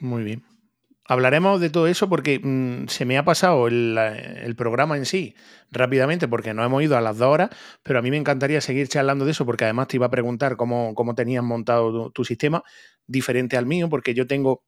Muy 0.00 0.24
bien. 0.24 0.42
Hablaremos 1.04 1.60
de 1.60 1.70
todo 1.70 1.88
eso 1.88 2.08
porque 2.08 2.38
mm, 2.42 2.88
se 2.88 3.04
me 3.04 3.18
ha 3.18 3.24
pasado 3.24 3.66
el, 3.66 4.54
programa 4.56 4.96
en 4.96 5.04
sí 5.04 5.34
rápidamente 5.70 6.28
porque 6.28 6.54
no 6.54 6.64
hemos 6.64 6.82
ido 6.82 6.96
a 6.96 7.00
las 7.00 7.18
dos 7.18 7.28
horas, 7.28 7.50
pero 7.82 7.98
a 7.98 8.02
mí 8.02 8.10
me 8.10 8.18
encantaría 8.18 8.60
seguir 8.60 8.88
charlando 8.88 9.24
de 9.24 9.32
eso 9.32 9.44
porque 9.44 9.64
además 9.64 9.88
te 9.88 9.96
iba 9.96 10.06
a 10.06 10.10
preguntar 10.10 10.56
cómo, 10.56 10.94
cómo 10.94 11.14
tenías 11.14 11.42
montado 11.42 12.10
tu 12.10 12.24
sistema 12.24 12.62
diferente 13.06 13.56
al 13.56 13.66
mío 13.66 13.88
porque 13.88 14.14
yo 14.14 14.26
tengo 14.26 14.62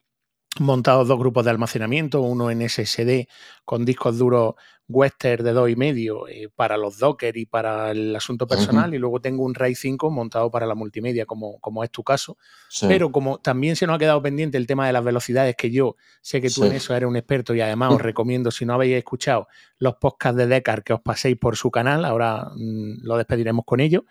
montados 0.61 1.09
dos 1.09 1.19
grupos 1.19 1.45
de 1.45 1.51
almacenamiento, 1.51 2.21
uno 2.21 2.51
en 2.51 2.69
SSD 2.69 3.29
con 3.65 3.85
discos 3.85 4.19
duros 4.19 4.55
Western 4.89 5.45
de 5.45 5.55
2,5 5.55 6.29
eh, 6.29 6.49
para 6.55 6.77
los 6.77 6.99
Docker 6.99 7.37
y 7.37 7.47
para 7.47 7.91
el 7.91 8.15
asunto 8.15 8.47
personal, 8.47 8.95
y 8.95 8.99
luego 8.99 9.21
tengo 9.21 9.45
un 9.45 9.55
RAID 9.55 9.75
5 9.77 10.11
montado 10.11 10.51
para 10.51 10.67
la 10.67 10.75
multimedia, 10.75 11.25
como, 11.25 11.59
como 11.61 11.83
es 11.85 11.91
tu 11.91 12.03
caso. 12.03 12.37
Pero 12.83 13.11
como 13.11 13.39
también 13.39 13.77
se 13.77 13.87
nos 13.87 13.97
ha 13.97 13.99
quedado 13.99 14.21
pendiente 14.21 14.59
el 14.59 14.67
tema 14.67 14.87
de 14.87 14.93
las 14.93 15.05
velocidades, 15.05 15.57
que 15.57 15.71
yo 15.71 15.97
sé 16.21 16.41
que 16.41 16.51
tú 16.51 16.65
en 16.65 16.73
eso 16.73 16.95
eres 16.95 17.09
un 17.09 17.17
experto 17.17 17.55
y 17.55 17.61
además 17.61 17.93
os 17.93 18.03
recomiendo, 18.03 18.51
si 18.51 18.67
no 18.67 18.75
habéis 18.75 18.97
escuchado 18.97 19.49
los 19.79 19.95
podcasts 19.95 20.37
de 20.37 20.47
Decar, 20.47 20.85
que 20.85 20.93
os 20.93 21.01
paséis 21.01 21.37
por 21.39 21.57
su 21.57 21.71
canal, 21.71 22.05
ahora 22.05 22.51
mm, 22.55 23.03
lo 23.03 23.17
despediremos 23.17 23.65
con 23.65 23.81
ellos 23.81 24.03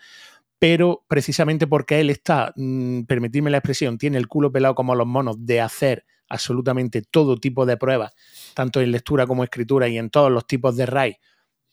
pero 0.59 1.03
precisamente 1.09 1.67
porque 1.67 1.99
él 1.99 2.09
está, 2.09 2.53
mm, 2.55 3.01
permitidme 3.01 3.49
la 3.49 3.57
expresión, 3.57 3.97
tiene 3.97 4.17
el 4.17 4.29
culo 4.29 4.49
pelado 4.49 4.75
como 4.75 4.95
los 4.95 5.05
monos 5.05 5.45
de 5.45 5.59
hacer 5.59 6.05
absolutamente 6.33 7.03
todo 7.03 7.37
tipo 7.37 7.65
de 7.65 7.77
pruebas, 7.77 8.11
tanto 8.55 8.81
en 8.81 8.91
lectura 8.91 9.27
como 9.27 9.43
escritura 9.43 9.87
y 9.87 9.99
en 9.99 10.09
todos 10.09 10.31
los 10.31 10.47
tipos 10.47 10.75
de 10.75 10.87
RAI, 10.87 11.17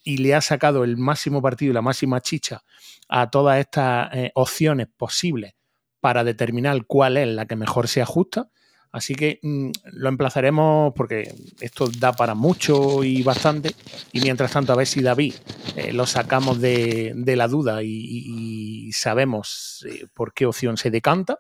y 0.05 0.19
le 0.19 0.35
ha 0.35 0.41
sacado 0.41 0.85
el 0.85 0.99
máximo 0.99 1.41
partido 1.41 1.71
y 1.71 1.75
la 1.75 1.83
máxima 1.83 2.21
chicha 2.21 2.63
a 3.09 3.31
todas 3.31 3.59
estas 3.59 4.15
eh, 4.15 4.31
opciones 4.35 4.89
posibles 4.95 5.55
para 6.01 6.25
determinar 6.25 6.85
cuál 6.87 7.17
es 7.17 7.29
la 7.29 7.47
que 7.47 7.57
mejor 7.57 7.89
se 7.89 8.03
ajusta. 8.03 8.51
Así 8.93 9.15
que 9.15 9.39
mm, 9.43 9.71
lo 9.93 10.09
emplazaremos 10.09 10.93
porque 10.95 11.33
esto 11.61 11.89
da 11.99 12.13
para 12.13 12.35
mucho 12.35 13.03
y 13.05 13.23
bastante. 13.23 13.75
Y 14.13 14.21
mientras 14.21 14.53
tanto, 14.53 14.73
a 14.73 14.77
ver 14.77 14.87
si 14.87 15.01
David 15.01 15.35
eh, 15.77 15.93
lo 15.93 16.07
sacamos 16.07 16.61
de, 16.61 17.15
la 17.17 17.49
duda 17.49 17.83
y, 17.83 18.91
sabemos 18.93 19.87
eh, 19.89 20.07
por 20.13 20.35
qué 20.35 20.45
opción 20.47 20.77
se 20.77 20.91
decanta. 20.91 21.39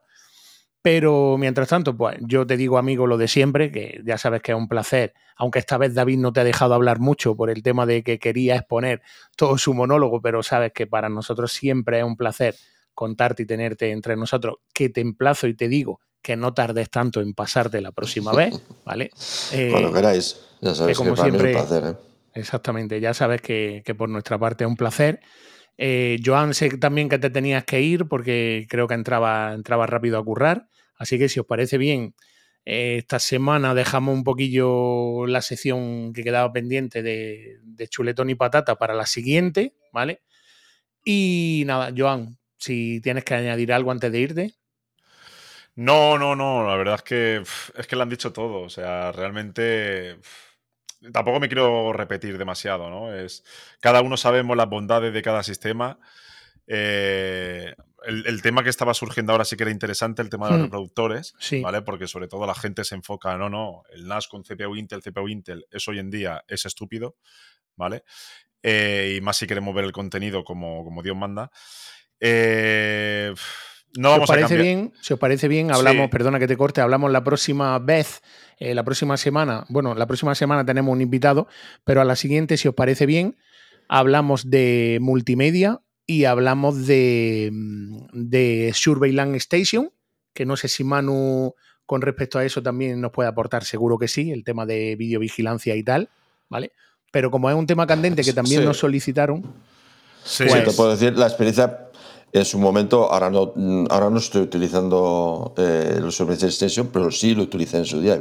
Pero 0.82 1.36
mientras 1.39 1.69
tanto, 1.69 1.97
pues 1.97 2.16
yo 2.20 2.47
te 2.47 2.57
digo, 2.57 2.78
amigo, 2.78 3.07
lo 3.07 3.19
de 3.19 3.28
siempre, 3.28 3.70
que 3.70 4.01
ya 4.05 4.16
sabes 4.16 4.40
que 4.40 4.52
es 4.52 4.59
un 4.59 4.69
placer, 4.69 5.12
aunque 5.36 5.59
esta 5.59 5.77
vez 5.77 5.94
David 5.94 6.19
no 6.19 6.32
te 6.32 6.40
ha 6.40 6.44
dejado 6.44 6.74
hablar 6.74 7.01
mucho 7.01 7.36
por 7.36 7.51
el 7.51 7.62
tema 7.62 7.85
de 7.85 8.02
que 8.02 8.19
quería 8.19 8.57
exponer 8.57 9.02
todo 9.36 9.59
su 9.59 9.74
monólogo, 9.74 10.23
pero 10.23 10.43
sabes 10.43 10.73
que 10.73 10.86
para 10.86 11.09
nosotros 11.09 11.52
siempre 11.52 11.98
es 11.98 12.05
un 12.05 12.16
placer 12.16 12.55
contarte 12.94 13.43
y 13.44 13.47
tenerte 13.47 13.90
entre 13.90 14.16
nosotros, 14.16 14.57
que 14.74 14.89
te 14.89 15.01
emplazo 15.01 15.47
y 15.47 15.55
te 15.55 15.69
digo 15.69 16.01
que 16.23 16.36
no 16.36 16.52
tardes 16.52 16.90
tanto 16.90 17.20
en 17.20 17.35
pasarte 17.35 17.81
la 17.81 17.93
próxima 17.93 18.32
vez, 18.32 18.61
¿vale? 18.85 19.11
Cuando 19.70 19.89
eh, 19.89 19.93
queráis, 19.93 20.40
ya 20.61 20.74
sabes 20.74 20.98
que, 20.98 21.05
para 21.05 21.23
siempre, 21.23 21.48
mí 21.48 21.51
es 21.51 21.62
un 21.62 21.69
placer. 21.69 21.85
¿eh? 21.90 22.11
Exactamente, 22.35 23.01
ya 23.01 23.15
sabes 23.15 23.40
que, 23.40 23.82
por 23.97 24.09
nuestra 24.09 24.39
parte 24.39 24.65
es 24.65 24.69
un 24.69 24.77
placer. 24.77 25.20
Eh, 25.79 26.19
Joan, 26.25 26.55
sé 26.55 26.77
también 26.79 27.09
que 27.09 27.19
te 27.19 27.31
tenías 27.31 27.65
que 27.65 27.81
ir 27.81 28.07
porque 28.07 28.67
creo 28.69 28.87
que 28.87 28.95
entraba, 28.95 29.53
entraba 29.55 29.87
rápido 29.87 30.19
a 30.19 30.25
currar. 30.25 30.69
Así 30.97 31.19
que 31.19 31.29
si 31.29 31.41
os 31.41 31.47
parece 31.47 31.79
bien, 31.79 32.15
eh, 32.65 32.99
esta 32.99 33.19
semana 33.19 33.75
dejamos 33.75 34.15
un 34.15 34.25
poquillo 34.25 35.27
la 35.27 35.43
sección 35.43 36.13
que 36.13 36.23
quedaba 36.23 36.53
pendiente 36.53 37.03
de, 37.03 37.59
chuletón 37.89 38.31
y 38.31 38.35
patata 38.35 38.77
para 38.77 38.95
la 38.95 39.07
siguiente, 39.07 39.75
¿vale? 39.93 40.23
Y 41.05 41.65
nada, 41.67 41.93
Joan, 41.97 42.39
si 42.59 43.01
tienes 43.01 43.25
que 43.25 43.35
añadir 43.35 43.73
algo 43.73 43.91
antes 43.91 44.13
de 44.13 44.21
irte. 44.21 44.55
No, 45.77 46.19
no, 46.19 46.37
no, 46.37 46.67
la 46.67 46.77
verdad 46.77 46.97
es 46.97 47.03
que 47.03 47.43
es 47.79 47.87
que 47.87 47.97
lo 47.97 48.03
han 48.03 48.11
dicho 48.11 48.33
todo, 48.33 48.61
o 48.61 48.69
sea, 48.69 49.13
realmente 49.13 50.19
tampoco 51.12 51.40
me 51.40 51.48
quiero 51.48 51.93
repetir 51.93 52.39
demasiado, 52.39 52.90
¿no? 52.90 53.14
Es 53.14 53.44
cada 53.81 54.02
uno 54.02 54.16
sabemos 54.16 54.56
las 54.56 54.68
bondades 54.68 55.12
de 55.12 55.22
cada 55.22 55.43
sistema. 55.43 55.98
Eh, 56.66 57.74
el, 58.05 58.43
tema 58.43 58.62
que 58.62 58.70
estaba 58.70 58.94
surgiendo 58.94 59.32
ahora 59.32 59.44
sí 59.44 59.56
que 59.56 59.64
era 59.64 59.72
interesante, 59.72 60.22
el 60.22 60.31
tema 60.31 60.47
de 60.47 60.52
los 60.52 60.60
hmm. 60.60 60.64
reproductores, 60.64 61.35
¿vale? 61.62 61.82
Porque 61.82 62.06
sobre 62.06 62.28
todo 62.28 62.47
la 62.47 62.55
gente 62.55 62.85
se 62.85 62.94
enfoca, 62.94 63.36
no, 63.36 63.51
no, 63.51 63.82
el 63.93 64.06
NAS 64.06 64.28
con 64.28 64.43
CPU 64.43 64.77
Intel, 64.77 65.02
CPU 65.02 65.28
Intel, 65.28 65.66
eso 65.70 65.90
hoy 65.90 65.98
en 65.98 66.10
día 66.10 66.44
es 66.48 66.64
estúpido, 66.64 67.16
¿vale? 67.77 68.05
Eh, 68.62 69.16
y 69.16 69.20
más 69.20 69.36
si 69.36 69.47
queremos 69.47 69.74
ver 69.74 69.85
el 69.85 69.93
contenido 69.93 70.44
como, 70.44 70.85
como 70.85 71.02
Dios 71.02 71.16
manda. 71.16 71.51
Eh, 72.20 73.35
no 73.97 74.11
vamos 74.11 74.29
si 74.29 74.33
os 74.33 74.39
parece 74.39 74.62
bien, 74.62 74.93
si 75.01 75.12
os 75.12 75.19
parece 75.19 75.49
bien, 75.49 75.73
hablamos, 75.73 76.11
perdona 76.11 76.39
que 76.39 76.47
te 76.47 76.57
corte, 76.57 76.81
hablamos 76.81 77.11
la 77.11 77.25
próxima 77.25 77.79
vez, 77.79 78.23
eh, 78.59 78.75
la 78.75 78.85
próxima 78.85 79.17
semana. 79.17 79.67
Bueno, 79.69 79.95
la 79.95 80.07
próxima 80.07 80.35
semana 80.35 80.65
tenemos 80.65 80.93
un 80.93 81.01
invitado, 81.01 81.49
pero 81.85 82.01
a 82.01 82.05
la 82.05 82.17
siguiente, 82.17 82.57
si 82.57 82.69
os 82.69 82.75
parece 82.75 83.07
bien, 83.07 83.37
hablamos 83.89 84.51
de 84.51 84.99
multimedia 85.01 85.81
y 86.07 86.25
hablamos 86.25 86.87
de, 86.87 87.51
de 88.12 88.73
Surveillance 88.75 89.37
Station, 89.39 89.93
que 90.35 90.47
no 90.47 90.57
sé 90.57 90.69
si 90.69 90.85
Manu 90.85 91.55
con 91.91 92.03
respecto 92.03 92.39
a 92.39 92.45
eso 92.45 92.62
también 92.62 93.01
nos 93.01 93.11
puede 93.11 93.29
aportar, 93.29 93.65
seguro 93.65 93.99
que 93.99 94.07
sí, 94.07 94.31
el 94.31 94.45
tema 94.45 94.65
de 94.65 94.95
videovigilancia 94.95 95.75
y 95.75 95.83
tal, 95.83 96.09
¿vale? 96.49 96.71
Pero 97.11 97.33
como 97.33 97.51
es 97.51 97.57
un 97.57 97.67
tema 97.67 97.85
candente 97.85 98.23
que 98.23 98.33
también 98.35 98.65
nos 98.65 98.79
solicitaron. 98.79 99.43
Sí, 100.23 100.45
te 100.45 100.62
pues 100.62 100.77
puedo 100.77 100.91
decir, 100.91 101.19
la 101.19 101.27
experiencia 101.27 101.90
en 102.32 102.44
su 102.44 102.59
momento, 102.59 103.12
ahora 103.12 103.28
no, 103.28 103.52
ahora 103.90 104.09
no 104.11 104.19
estoy 104.19 104.43
utilizando 104.43 105.52
eh, 105.57 105.98
los 106.01 106.15
Surveillance 106.15 106.48
Station, 106.48 106.90
pero 106.93 107.11
sí 107.11 107.35
lo 107.35 107.43
utilicé 107.43 107.78
en 107.78 107.85
su 107.85 108.01
día. 108.01 108.19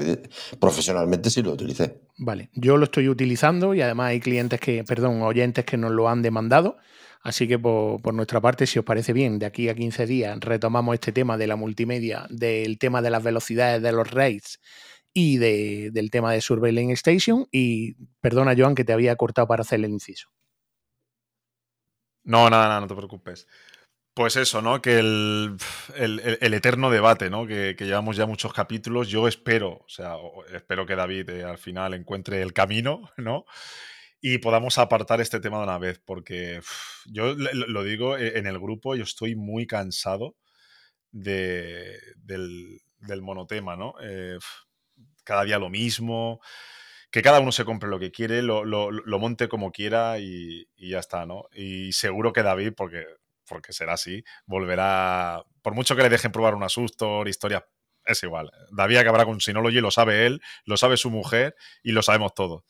Profesionalmente 0.60 1.30
sí 1.30 1.44
lo 1.44 1.52
utilicé. 1.52 2.02
Vale, 2.18 2.49
yo 2.53 2.77
lo 2.77 2.86
estoy 2.86 3.07
utilizando 3.07 3.73
y 3.76 3.81
además 3.81 4.10
hay 4.10 4.19
clientes 4.19 4.60
que, 4.60 4.84
perdón, 4.84 5.22
oyentes 5.22 5.64
que 5.64 5.77
nos 5.77 5.91
lo 5.91 6.10
han 6.10 6.22
demandado. 6.22 6.77
Así 7.22 7.48
que 7.48 7.60
por, 7.60 8.14
nuestra 8.14 8.41
parte, 8.41 8.65
si 8.65 8.80
os 8.80 8.86
parece 8.86 9.14
bien, 9.14 9.40
de 9.40 9.45
aquí 9.45 9.69
a 9.69 9.76
15 9.76 10.06
días 10.06 10.40
retomamos 10.40 10.94
este 10.95 11.11
tema 11.11 11.38
de 11.38 11.48
la 11.48 11.56
multimedia, 11.56 12.26
del 12.30 12.80
tema 12.80 13.02
de 13.02 13.10
las 13.10 13.23
velocidades 13.23 13.81
de 13.81 13.91
los 13.91 14.10
RAIDs 14.10 14.60
y 15.14 15.38
del 15.38 16.11
tema 16.11 16.31
de 16.31 16.41
Surveillance 16.41 16.94
Station. 16.94 17.45
Y 17.52 17.95
perdona, 18.22 18.56
Joan, 18.57 18.73
que 18.73 18.86
te 18.86 18.94
había 18.94 19.15
cortado 19.18 19.48
para 19.48 19.61
hacer 19.61 19.80
el 19.80 19.91
inciso. 19.91 20.30
No, 22.23 22.49
nada, 22.49 22.68
nada, 22.68 22.81
no 22.81 22.88
te 22.88 22.95
preocupes. 22.95 23.48
Pues 24.20 24.36
eso, 24.36 24.62
¿no? 24.62 24.82
Que 24.82 25.00
el, 25.00 25.58
eterno 26.41 26.90
debate, 26.90 27.30
¿no? 27.30 27.48
Que, 27.48 27.74
llevamos 27.80 28.18
ya 28.18 28.26
muchos 28.26 28.52
capítulos. 28.52 29.08
Yo 29.08 29.30
espero, 29.30 29.70
o 29.70 29.88
sea, 29.88 30.16
espero 30.54 30.86
que 30.86 30.98
David 30.98 31.30
eh, 31.30 31.46
al 31.46 31.58
final 31.58 31.94
encuentre 31.94 32.41
el 32.41 32.52
camino, 32.52 33.12
¿no? 33.18 33.46
y 34.20 34.40
podamos 34.40 34.78
apartar 34.78 35.22
este 35.22 35.40
tema 35.40 35.60
de 35.60 35.64
una 35.64 35.78
vez, 35.78 36.02
porque 36.04 36.60
yo 37.06 37.34
lo 37.34 37.84
digo 37.86 38.18
e, 38.18 38.38
en 38.38 38.46
el 38.46 38.60
grupo, 38.60 38.94
yo 38.98 39.04
estoy 39.04 39.36
muy 39.38 39.66
cansado 39.66 40.36
de, 41.14 41.98
del, 42.18 42.82
monotema, 43.22 43.78
¿no? 43.78 43.94
Eh, 44.02 44.38
cada 45.24 45.46
día 45.46 45.60
lo 45.60 45.70
mismo, 45.70 46.41
que 47.10 47.22
cada 47.22 47.40
uno 47.40 47.54
se 47.54 47.64
compre 47.64 47.90
lo 47.90 48.00
que 48.00 48.12
quiere, 48.12 48.41
lo, 48.41 48.66
monte 49.18 49.48
como 49.48 49.72
quiera 49.72 50.20
y, 50.20 50.68
ya 50.76 51.00
está, 51.00 51.26
¿no? 51.26 51.46
Y 51.54 51.94
seguro 51.94 52.34
que 52.34 52.44
David, 52.44 52.74
porque, 52.76 53.06
porque 53.50 53.74
será 53.74 53.94
así, 53.94 54.24
volverá, 54.46 55.44
por 55.62 55.74
mucho 55.74 55.96
que 55.96 56.04
le 56.04 56.10
dejen 56.10 56.32
probar 56.32 56.56
un 56.56 56.64
asusto, 56.64 57.28
historia, 57.28 57.66
es 58.06 58.24
igual. 58.24 58.52
David 58.72 58.98
acabará 58.98 59.26
con 59.26 59.42
Synology, 59.42 59.82
lo 59.82 59.92
sabe 59.92 60.26
él, 60.26 60.42
lo 60.66 60.78
sabe 60.78 60.96
su 60.96 61.10
mujer 61.10 61.56
y 61.84 61.92
lo 61.92 62.02
sabemos 62.02 62.34
todos. 62.34 62.64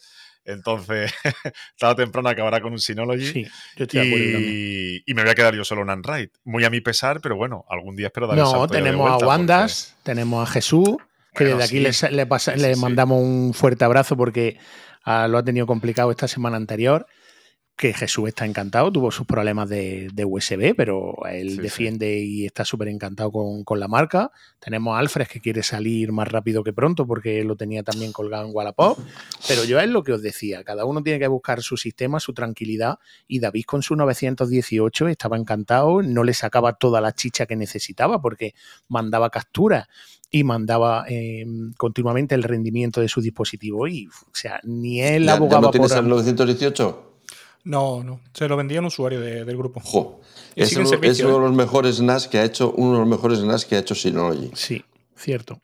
Entonces, 0.46 1.14
tarde 1.78 2.04
temprano 2.04 2.30
acabará 2.30 2.62
con 2.62 2.72
un 2.74 2.80
Synology. 2.80 3.26
Sí, 3.26 3.48
yo 3.76 3.84
estoy 3.84 5.04
y, 5.06 5.12
y 5.12 5.14
me 5.14 5.22
voy 5.22 5.32
a 5.32 5.36
quedar 5.36 5.54
yo 5.54 5.64
solo 5.64 5.82
en 5.84 5.92
Android. 5.92 6.30
Muy 6.44 6.64
a 6.64 6.70
mi 6.70 6.82
pesar, 6.82 7.22
pero 7.22 7.36
bueno, 7.36 7.66
algún 7.70 7.96
día 7.96 8.08
espero 8.08 8.28
dar 8.28 8.38
No, 8.38 8.68
tenemos 8.68 9.22
a 9.22 9.26
Wandas, 9.26 9.96
tenemos 10.04 10.48
a 10.48 10.52
Jesús, 10.52 10.98
que 11.36 11.46
desde 11.46 11.64
aquí 11.64 11.80
le, 11.80 12.76
mandamos 12.78 13.22
un 13.22 13.54
fuerte 13.54 13.86
abrazo 13.86 14.18
porque 14.18 14.58
ah, 15.04 15.28
lo 15.28 15.38
ha 15.38 15.44
tenido 15.44 15.68
complicado 15.68 16.10
esta 16.10 16.28
semana 16.28 16.58
anterior 16.58 17.06
que 17.80 17.94
Jesús 17.94 18.28
está 18.28 18.46
encantado, 18.46 18.92
tuvo 18.92 19.10
sus 19.10 19.26
problemas 19.26 19.70
de, 19.70 20.12
USB, 20.28 20.76
pero 20.76 21.16
él 21.32 21.56
defiende 21.56 22.20
y 22.20 22.46
está 22.46 22.66
súper 22.66 22.90
encantado 22.90 23.32
con, 23.32 23.80
la 23.80 23.88
marca. 23.88 24.32
Tenemos 24.60 24.98
a 24.98 25.00
Alfred 25.00 25.28
que 25.28 25.40
quiere 25.40 25.64
salir 25.64 26.12
más 26.12 26.28
rápido 26.28 26.62
que 26.62 26.74
pronto 26.74 27.08
porque 27.08 27.42
lo 27.46 27.56
tenía 27.56 27.82
también 27.82 28.12
colgado 28.12 28.46
en 28.46 28.52
Wallapop. 28.54 29.00
Pero 29.48 29.64
yo 29.64 29.80
es 29.80 29.88
lo 29.88 30.04
que 30.04 30.12
os 30.12 30.22
decía, 30.22 30.62
cada 30.66 30.84
uno 30.84 31.02
tiene 31.02 31.20
que 31.20 31.30
buscar 31.30 31.62
su 31.62 31.78
sistema, 31.78 32.20
su 32.20 32.34
tranquilidad 32.34 33.00
y 33.30 33.40
David 33.40 33.64
con 33.64 33.82
su 33.82 33.96
918 33.96 35.08
estaba 35.08 35.38
encantado, 35.38 36.02
no 36.02 36.26
le 36.26 36.34
sacaba 36.34 36.74
toda 36.74 37.00
la 37.00 37.14
chicha 37.14 37.46
que 37.46 37.56
necesitaba 37.56 38.22
porque 38.22 38.56
mandaba 38.90 39.30
capturas 39.30 39.88
y 40.30 40.44
mandaba 40.44 41.06
em, 41.08 41.72
continuamente 41.78 42.36
el 42.36 42.44
rendimiento 42.44 43.00
de 43.00 43.08
su 43.08 43.22
dispositivo 43.22 43.88
y, 43.88 44.08
o 44.08 44.36
sea, 44.36 44.60
ni 44.66 45.02
él 45.02 45.30
abogaba 45.30 45.62
¿ya 45.62 45.68
no 45.68 45.72
tienes 45.72 45.92
el 45.94 46.10
918? 46.10 47.09
No, 47.64 48.04
no. 48.04 48.22
Se 48.34 48.48
lo 48.48 48.58
vendía 48.58 48.80
un 48.80 48.86
usuario 48.86 49.20
del 49.20 49.58
grupo. 49.58 49.82
es, 50.56 50.76
uno, 50.76 50.90
de 50.90 51.08
¿eh? 51.08 51.24
los 51.24 51.54
mejores 51.54 52.02
NAS 52.02 52.28
que 52.28 52.40
ha 52.40 52.44
hecho, 52.44 52.74
uno 52.78 52.94
de 52.94 53.00
los 53.00 53.08
mejores 53.08 53.40
NAS 53.44 53.66
que 53.66 53.76
ha 53.76 53.80
hecho 53.80 53.96
Synology. 53.96 54.52
Sí, 54.54 54.84
cierto. 55.16 55.62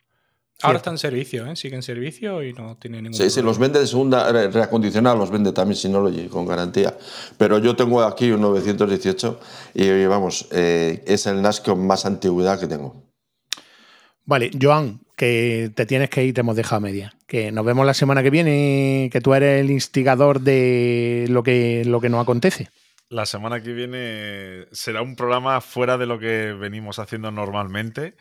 Ahora 0.62 0.78
está 0.78 0.90
en 0.90 0.96
servicio, 0.96 1.46
¿eh? 1.46 1.54
Sigue 1.54 1.76
en 1.76 1.82
servicio 1.82 2.42
y 2.42 2.54
no 2.54 2.78
tiene 2.78 3.02
ningún. 3.02 3.14
Sí, 3.14 3.28
sí, 3.28 3.42
los 3.42 3.58
vende 3.58 3.78
de 3.78 3.86
segunda, 3.86 4.32
reacondicionado 4.48 5.16
los 5.16 5.30
vende 5.30 5.52
también 5.52 5.76
Synology 5.76 6.28
con 6.28 6.46
garantía. 6.46 6.96
Pero 7.36 7.58
yo 7.58 7.76
tengo 7.76 8.02
aquí 8.02 8.30
un 8.30 8.40
918 8.40 9.40
y 9.74 10.06
vamos, 10.06 10.48
eh, 10.52 11.04
es 11.06 11.26
el 11.26 11.42
NAS 11.42 11.60
con 11.60 11.86
más 11.86 12.06
antigüedad 12.06 12.58
que 12.58 12.66
tengo. 12.66 13.04
Vale, 14.24 14.50
Joan, 14.60 15.00
que 15.16 15.72
te 15.74 15.86
tienes 15.86 16.10
que 16.10 16.24
ir, 16.24 16.34
te 16.34 16.42
hemos 16.42 16.56
dejado 16.56 16.80
media. 16.80 17.14
Que 17.26 17.50
nos 17.50 17.64
vemos 17.64 17.86
la 17.86 17.94
semana 17.94 18.22
que 18.22 18.30
viene, 18.30 19.08
que 19.10 19.20
tú 19.20 19.34
eres 19.34 19.60
el 19.62 19.70
instigador 19.70 20.40
de 20.40 21.26
lo 21.28 21.42
que, 21.42 21.84
lo 21.86 22.00
que 22.00 22.10
nos 22.10 22.22
acontece. 22.22 22.68
La 23.08 23.24
semana 23.24 23.62
que 23.62 23.72
viene 23.72 24.66
será 24.72 25.02
un 25.02 25.16
programa 25.16 25.60
fuera 25.60 25.96
de 25.96 26.06
lo 26.06 26.18
que 26.18 26.52
venimos 26.52 26.98
haciendo 26.98 27.30
normalmente, 27.30 28.16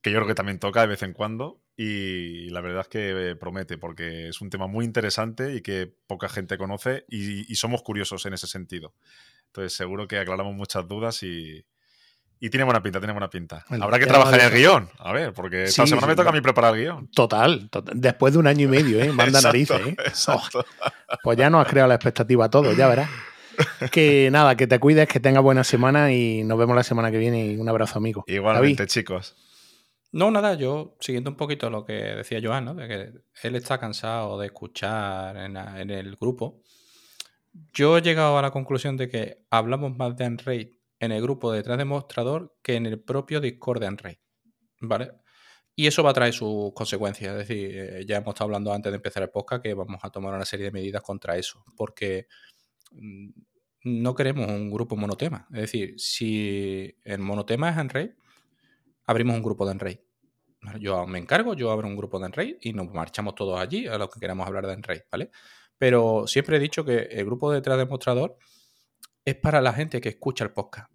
que 0.00 0.10
yo 0.10 0.18
creo 0.18 0.28
que 0.28 0.34
también 0.34 0.58
toca 0.58 0.80
de 0.80 0.86
vez 0.86 1.02
en 1.02 1.12
cuando. 1.12 1.60
Y 1.76 2.50
la 2.50 2.60
verdad 2.60 2.82
es 2.82 2.88
que 2.88 3.36
promete, 3.38 3.78
porque 3.78 4.28
es 4.28 4.40
un 4.40 4.50
tema 4.50 4.66
muy 4.66 4.84
interesante 4.84 5.54
y 5.54 5.62
que 5.62 5.92
poca 6.06 6.28
gente 6.28 6.58
conoce 6.58 7.04
y, 7.08 7.50
y 7.50 7.54
somos 7.56 7.82
curiosos 7.82 8.24
en 8.26 8.34
ese 8.34 8.46
sentido. 8.46 8.94
Entonces 9.46 9.74
seguro 9.74 10.06
que 10.06 10.18
aclaramos 10.18 10.54
muchas 10.54 10.86
dudas 10.86 11.22
y, 11.22 11.64
y 12.42 12.48
tiene 12.48 12.64
buena 12.64 12.82
pinta, 12.82 12.98
tiene 12.98 13.12
buena 13.12 13.28
pinta. 13.28 13.64
Habrá 13.68 13.98
que 13.98 14.06
trabajar 14.06 14.40
en 14.40 14.46
el 14.46 14.52
guion. 14.52 14.88
A 14.98 15.12
ver, 15.12 15.34
porque 15.34 15.64
esta 15.64 15.86
semana 15.86 16.06
me 16.06 16.16
toca 16.16 16.30
a 16.30 16.32
mí 16.32 16.40
preparar 16.40 16.74
el 16.74 16.80
guion. 16.80 17.08
Total, 17.08 17.68
después 17.94 18.32
de 18.32 18.38
un 18.38 18.46
año 18.46 18.64
y 18.64 18.68
medio, 18.68 18.98
¿eh? 18.98 19.12
Manda 19.12 19.40
narices, 19.42 19.78
¿eh? 19.86 19.96
Oh, 20.28 20.40
pues 21.22 21.36
ya 21.36 21.50
nos 21.50 21.66
has 21.66 21.70
creado 21.70 21.88
la 21.88 21.96
expectativa 21.96 22.46
a 22.46 22.50
todos, 22.50 22.76
ya 22.76 22.88
verás. 22.88 23.10
Que 23.92 24.30
nada, 24.32 24.56
que 24.56 24.66
te 24.66 24.78
cuides, 24.78 25.06
que 25.06 25.20
tengas 25.20 25.42
buena 25.42 25.64
semana 25.64 26.10
y 26.14 26.44
nos 26.44 26.58
vemos 26.58 26.74
la 26.74 26.82
semana 26.82 27.10
que 27.10 27.18
viene. 27.18 27.44
Y 27.44 27.56
un 27.58 27.68
abrazo, 27.68 27.98
amigo. 27.98 28.24
Igualmente, 28.26 28.86
chicos. 28.86 29.36
No, 30.12 30.30
nada, 30.30 30.54
yo 30.54 30.96
siguiendo 30.98 31.28
un 31.28 31.36
poquito 31.36 31.68
lo 31.68 31.84
que 31.84 31.92
decía 31.92 32.40
Joan, 32.42 32.64
¿no? 32.64 32.74
De 32.74 32.88
que 32.88 33.12
él 33.46 33.56
está 33.56 33.76
cansado 33.76 34.40
de 34.40 34.46
escuchar 34.46 35.36
en, 35.36 35.58
en 35.58 35.90
el 35.90 36.16
grupo. 36.16 36.62
Yo 37.74 37.98
he 37.98 38.00
llegado 38.00 38.38
a 38.38 38.42
la 38.42 38.50
conclusión 38.50 38.96
de 38.96 39.10
que 39.10 39.44
hablamos 39.50 39.94
más 39.94 40.16
de 40.16 40.26
Unraid 40.26 40.68
en 41.00 41.12
el 41.12 41.22
grupo 41.22 41.50
detrás 41.50 41.78
de 41.78 41.84
mostrador 41.84 42.56
que 42.62 42.76
en 42.76 42.86
el 42.86 43.00
propio 43.00 43.40
Discord 43.40 43.80
de 43.80 43.88
Unraid. 43.88 44.18
¿Vale? 44.82 45.12
Y 45.74 45.86
eso 45.86 46.02
va 46.02 46.10
a 46.10 46.14
traer 46.14 46.34
sus 46.34 46.72
consecuencias. 46.74 47.32
Es 47.32 47.48
decir, 47.48 47.70
eh, 47.74 48.04
ya 48.06 48.18
hemos 48.18 48.34
estado 48.34 48.46
hablando 48.46 48.72
antes 48.72 48.92
de 48.92 48.96
empezar 48.96 49.22
el 49.22 49.30
podcast 49.30 49.62
que 49.62 49.74
vamos 49.74 50.00
a 50.02 50.10
tomar 50.10 50.34
una 50.34 50.44
serie 50.44 50.66
de 50.66 50.72
medidas 50.72 51.02
contra 51.02 51.36
eso. 51.36 51.64
Porque 51.76 52.26
mm, 52.92 53.30
no 53.84 54.14
queremos 54.14 54.46
un 54.48 54.70
grupo 54.70 54.96
monotema. 54.96 55.46
Es 55.52 55.62
decir, 55.62 55.94
si 55.98 56.94
el 57.02 57.18
monotema 57.18 57.70
es 57.70 57.78
Enraid, 57.78 58.10
abrimos 59.06 59.36
un 59.36 59.42
grupo 59.42 59.64
de 59.64 59.72
Enraid. 59.72 59.98
Yo 60.78 61.06
me 61.06 61.18
encargo, 61.18 61.54
yo 61.54 61.70
abro 61.70 61.88
un 61.88 61.96
grupo 61.96 62.18
de 62.18 62.26
Enraid 62.26 62.56
y 62.60 62.74
nos 62.74 62.92
marchamos 62.92 63.34
todos 63.34 63.58
allí 63.58 63.86
a 63.86 63.96
los 63.96 64.10
que 64.10 64.20
queramos 64.20 64.46
hablar 64.46 64.66
de 64.66 64.74
Enraid, 64.74 65.00
¿vale? 65.10 65.30
Pero 65.78 66.26
siempre 66.26 66.58
he 66.58 66.60
dicho 66.60 66.84
que 66.84 66.98
el 66.98 67.24
grupo 67.24 67.50
detrás 67.50 67.78
de 67.78 67.86
mostrador 67.86 68.36
es 69.24 69.36
para 69.36 69.62
la 69.62 69.72
gente 69.72 70.00
que 70.00 70.10
escucha 70.10 70.44
el 70.44 70.52
podcast, 70.52 70.89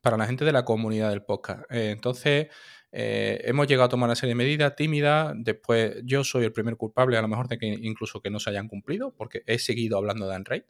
para 0.00 0.16
la 0.16 0.26
gente 0.26 0.44
de 0.44 0.52
la 0.52 0.64
comunidad 0.64 1.10
del 1.10 1.22
podcast. 1.22 1.62
Eh, 1.70 1.90
entonces, 1.90 2.48
eh, 2.92 3.40
hemos 3.44 3.66
llegado 3.66 3.86
a 3.86 3.88
tomar 3.88 4.08
una 4.08 4.16
serie 4.16 4.30
de 4.30 4.36
medidas 4.36 4.74
tímidas. 4.74 5.34
Después, 5.36 5.96
yo 6.04 6.24
soy 6.24 6.44
el 6.44 6.52
primer 6.52 6.76
culpable, 6.76 7.16
a 7.16 7.22
lo 7.22 7.28
mejor, 7.28 7.48
de 7.48 7.58
que 7.58 7.66
incluso 7.66 8.20
que 8.20 8.30
no 8.30 8.40
se 8.40 8.50
hayan 8.50 8.68
cumplido, 8.68 9.14
porque 9.14 9.42
he 9.46 9.58
seguido 9.58 9.98
hablando 9.98 10.28
de 10.28 10.36
Unraid, 10.36 10.62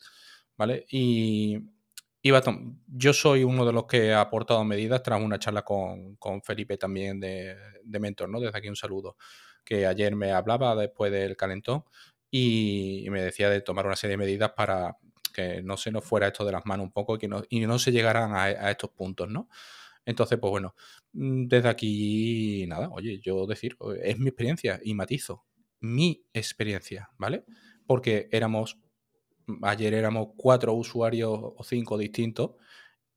¿vale? 0.57 0.87
Y, 0.91 1.59
yo 2.23 3.15
soy 3.15 3.45
uno 3.45 3.65
de 3.65 3.73
los 3.73 3.87
que 3.87 4.13
ha 4.13 4.21
aportado 4.21 4.63
medidas 4.63 5.03
tras 5.03 5.23
una 5.23 5.39
charla 5.39 5.63
con, 5.63 6.19
Felipe 6.45 6.77
también 6.77 7.19
de, 7.19 7.57
de, 7.83 7.99
Mentor, 7.99 8.29
¿no? 8.29 8.41
Desde 8.41 8.59
aquí 8.59 8.69
un 8.69 8.77
saludo. 8.77 9.17
Que 9.65 9.87
ayer 9.87 10.15
me 10.17 10.33
hablaba 10.33 10.77
después 10.77 11.11
del 11.13 11.37
calentón 11.37 11.85
y 12.31 13.07
me 13.11 13.23
decía 13.23 13.49
de 13.49 13.63
tomar 13.63 13.87
una 13.87 13.97
serie 13.97 14.13
de 14.13 14.25
medidas 14.25 14.53
para 14.53 14.99
que 15.31 15.63
no 15.63 15.77
se 15.77 15.91
nos 15.91 16.05
fuera 16.05 16.29
esto 16.29 16.45
de 16.45 16.53
las 16.53 16.67
manos 16.67 16.85
un 16.85 16.93
poco 16.93 17.17
y, 17.17 17.19
que 17.19 17.29
no, 17.29 17.43
y 17.49 17.61
no 17.61 17.79
se 17.79 17.93
llegaran 17.93 18.35
a, 18.35 18.71
estos 18.71 18.91
puntos, 18.91 19.29
¿no? 19.29 19.49
Entonces, 20.05 20.39
pues 20.39 20.51
bueno, 20.51 20.75
mm, 21.13 21.47
desde 21.47 21.69
aquí, 21.69 22.65
nada, 22.69 22.89
oye, 22.91 23.21
yo 23.21 23.47
decir, 23.47 23.77
es 24.03 24.19
mi 24.19 24.29
experiencia 24.29 24.81
y 24.83 24.95
matizo, 24.95 25.45
mi 25.81 26.25
experiencia, 26.33 27.11
¿vale? 27.19 27.45
Porque 27.87 28.29
éramos, 28.33 28.79
ayer 29.63 29.95
éramos 29.95 30.29
cuatro 30.37 30.75
usuarios 30.75 31.31
o 31.33 31.65
cinco 31.65 31.99
distintos 31.99 32.53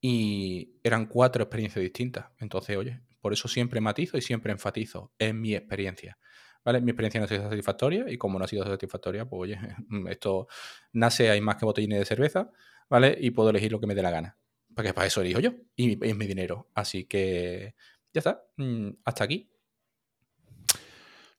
y 0.02 0.76
eran 0.84 1.06
cuatro 1.06 1.44
experiencias 1.44 1.82
distintas. 1.82 2.28
Entonces, 2.40 2.78
oye, 2.78 3.02
por 3.22 3.32
eso 3.32 3.48
siempre 3.48 3.80
matizo 3.80 4.18
y 4.18 4.22
siempre 4.22 4.52
enfatizo, 4.52 5.14
es 5.18 5.34
mi 5.34 5.56
experiencia. 5.56 6.18
¿Vale? 6.64 6.82
Mi 6.82 6.92
experiencia 6.92 7.20
no 7.20 7.26
ha 7.26 7.28
sido 7.28 7.44
satisfactoria 7.44 8.06
y 8.10 8.18
como 8.18 8.40
no 8.40 8.46
ha 8.46 8.48
sido 8.48 8.66
satisfactoria, 8.66 9.26
pues 9.26 9.42
oye, 9.42 9.60
esto 10.10 10.48
nace, 10.92 11.30
hay 11.30 11.42
más 11.42 11.58
que 11.58 11.66
botellines 11.66 12.00
de 12.00 12.06
cerveza, 12.06 12.52
¿vale? 12.90 13.18
Y 13.20 13.32
puedo 13.32 13.50
elegir 13.50 13.72
lo 13.72 13.80
que 13.80 13.88
me 13.88 13.96
dé 13.96 14.02
la 14.02 14.12
gana. 14.12 14.38
Porque 14.76 14.94
para 14.94 15.08
eso 15.08 15.22
elijo 15.22 15.40
yo 15.40 15.54
y 15.76 16.04
es 16.04 16.16
mi 16.16 16.26
dinero. 16.26 16.70
Así 16.74 17.06
que 17.06 17.76
ya 18.14 18.20
está, 18.20 18.44
mm, 18.58 18.90
hasta 19.06 19.24
aquí. 19.24 19.50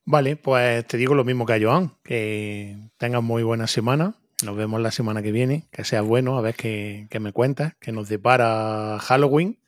Vale, 0.04 0.36
pues 0.36 0.86
te 0.86 0.98
digo 0.98 1.14
lo 1.14 1.24
mismo 1.24 1.46
que 1.46 1.54
a 1.54 1.60
Joan, 1.60 1.96
que 2.04 2.76
tengas 2.98 3.22
muy 3.22 3.42
buena 3.42 3.66
semana. 3.66 4.16
Nos 4.44 4.56
vemos 4.56 4.80
la 4.80 4.90
semana 4.90 5.22
que 5.22 5.32
viene, 5.32 5.66
que 5.72 5.84
sea 5.84 6.02
bueno, 6.02 6.36
a 6.36 6.42
ver 6.42 6.54
qué, 6.54 7.06
qué 7.08 7.18
me 7.18 7.32
cuentas, 7.32 7.74
que 7.80 7.92
nos 7.92 8.08
depara 8.08 8.98
Halloween 9.00 9.58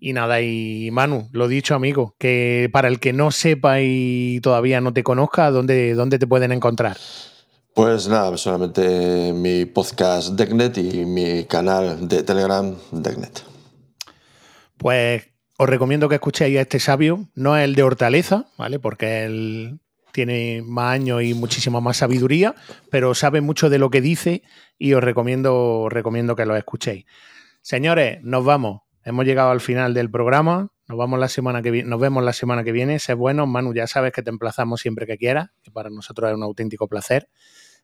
y 0.00 0.12
nada, 0.14 0.40
y 0.40 0.90
Manu, 0.90 1.28
lo 1.32 1.46
dicho, 1.46 1.74
amigo, 1.74 2.14
que 2.18 2.68
para 2.72 2.88
el 2.88 2.98
que 2.98 3.12
no 3.12 3.30
sepa 3.30 3.80
y 3.80 4.40
todavía 4.42 4.80
no 4.80 4.92
te 4.92 5.04
conozca, 5.04 5.50
¿dónde, 5.50 5.94
dónde 5.94 6.18
te 6.18 6.26
pueden 6.26 6.52
encontrar? 6.52 6.96
Pues 7.74 8.08
nada, 8.08 8.36
solamente 8.36 9.32
mi 9.32 9.66
podcast 9.66 10.30
Decknet 10.30 10.78
y 10.78 11.04
mi 11.04 11.44
canal 11.44 12.08
de 12.08 12.22
Telegram 12.22 12.74
Decknet. 12.90 13.44
Pues 14.76 15.28
os 15.56 15.68
recomiendo 15.68 16.08
que 16.08 16.14
escuchéis 16.14 16.58
a 16.58 16.62
este 16.62 16.80
sabio, 16.80 17.28
no 17.34 17.56
es 17.56 17.64
el 17.64 17.74
de 17.74 17.82
Hortaleza, 17.82 18.46
¿vale? 18.56 18.78
Porque 18.78 19.24
él 19.24 19.80
tiene 20.12 20.62
más 20.64 20.94
años 20.94 21.22
y 21.22 21.34
muchísima 21.34 21.80
más 21.80 21.98
sabiduría, 21.98 22.54
pero 22.90 23.14
sabe 23.14 23.40
mucho 23.40 23.70
de 23.70 23.78
lo 23.78 23.90
que 23.90 24.00
dice 24.00 24.42
y 24.78 24.94
os 24.94 25.04
recomiendo, 25.04 25.82
os 25.82 25.92
recomiendo 25.92 26.34
que 26.34 26.46
lo 26.46 26.56
escuchéis. 26.56 27.04
Señores, 27.62 28.18
nos 28.22 28.44
vamos. 28.44 28.80
Hemos 29.02 29.24
llegado 29.24 29.50
al 29.50 29.60
final 29.60 29.94
del 29.94 30.10
programa. 30.10 30.68
Nos, 30.86 30.98
vamos 30.98 31.18
la 31.18 31.28
semana 31.28 31.62
que 31.62 31.84
nos 31.84 32.00
vemos 32.00 32.22
la 32.22 32.34
semana 32.34 32.64
que 32.64 32.72
viene. 32.72 32.98
Sé 32.98 33.14
bueno, 33.14 33.46
Manu, 33.46 33.72
ya 33.72 33.86
sabes 33.86 34.12
que 34.12 34.22
te 34.22 34.28
emplazamos 34.28 34.80
siempre 34.80 35.06
que 35.06 35.16
quieras, 35.16 35.50
que 35.62 35.70
para 35.70 35.88
nosotros 35.88 36.30
es 36.30 36.36
un 36.36 36.42
auténtico 36.42 36.86
placer. 36.86 37.28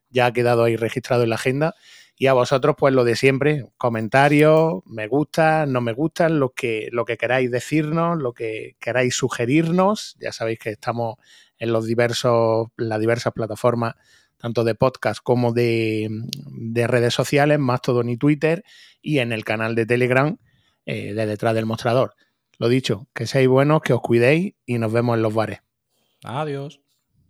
Ya 0.09 0.27
ha 0.27 0.33
quedado 0.33 0.63
ahí 0.63 0.75
registrado 0.75 1.23
en 1.23 1.29
la 1.29 1.35
agenda. 1.35 1.73
Y 2.19 2.27
a 2.27 2.33
vosotros, 2.33 2.75
pues 2.77 2.93
lo 2.93 3.03
de 3.03 3.15
siempre, 3.15 3.65
comentarios, 3.77 4.81
me 4.85 5.07
gusta, 5.07 5.65
no 5.65 5.81
me 5.81 5.93
gustan, 5.93 6.39
lo 6.39 6.51
que, 6.51 6.89
lo 6.91 7.05
que 7.05 7.17
queráis 7.17 7.49
decirnos, 7.51 8.17
lo 8.17 8.33
que 8.33 8.75
queráis 8.79 9.15
sugerirnos. 9.15 10.17
Ya 10.19 10.31
sabéis 10.31 10.59
que 10.59 10.69
estamos 10.71 11.15
en 11.57 11.73
los 11.73 11.85
diversos, 11.85 12.67
las 12.77 12.99
diversas 12.99 13.33
plataformas, 13.33 13.95
tanto 14.37 14.63
de 14.63 14.75
podcast 14.75 15.19
como 15.23 15.51
de, 15.51 16.09
de 16.11 16.87
redes 16.87 17.13
sociales, 17.13 17.57
más 17.57 17.81
todo 17.81 18.03
ni 18.03 18.17
Twitter, 18.17 18.63
y 19.01 19.19
en 19.19 19.31
el 19.31 19.43
canal 19.43 19.75
de 19.75 19.85
Telegram, 19.85 20.37
eh, 20.87 21.13
de 21.13 21.25
detrás 21.25 21.53
del 21.53 21.65
mostrador. 21.65 22.15
Lo 22.57 22.69
dicho, 22.69 23.07
que 23.13 23.27
seáis 23.27 23.47
buenos, 23.47 23.81
que 23.81 23.93
os 23.93 24.01
cuidéis 24.01 24.55
y 24.65 24.79
nos 24.79 24.91
vemos 24.91 25.15
en 25.15 25.21
los 25.21 25.33
bares. 25.33 25.59
Adiós. 26.23 26.81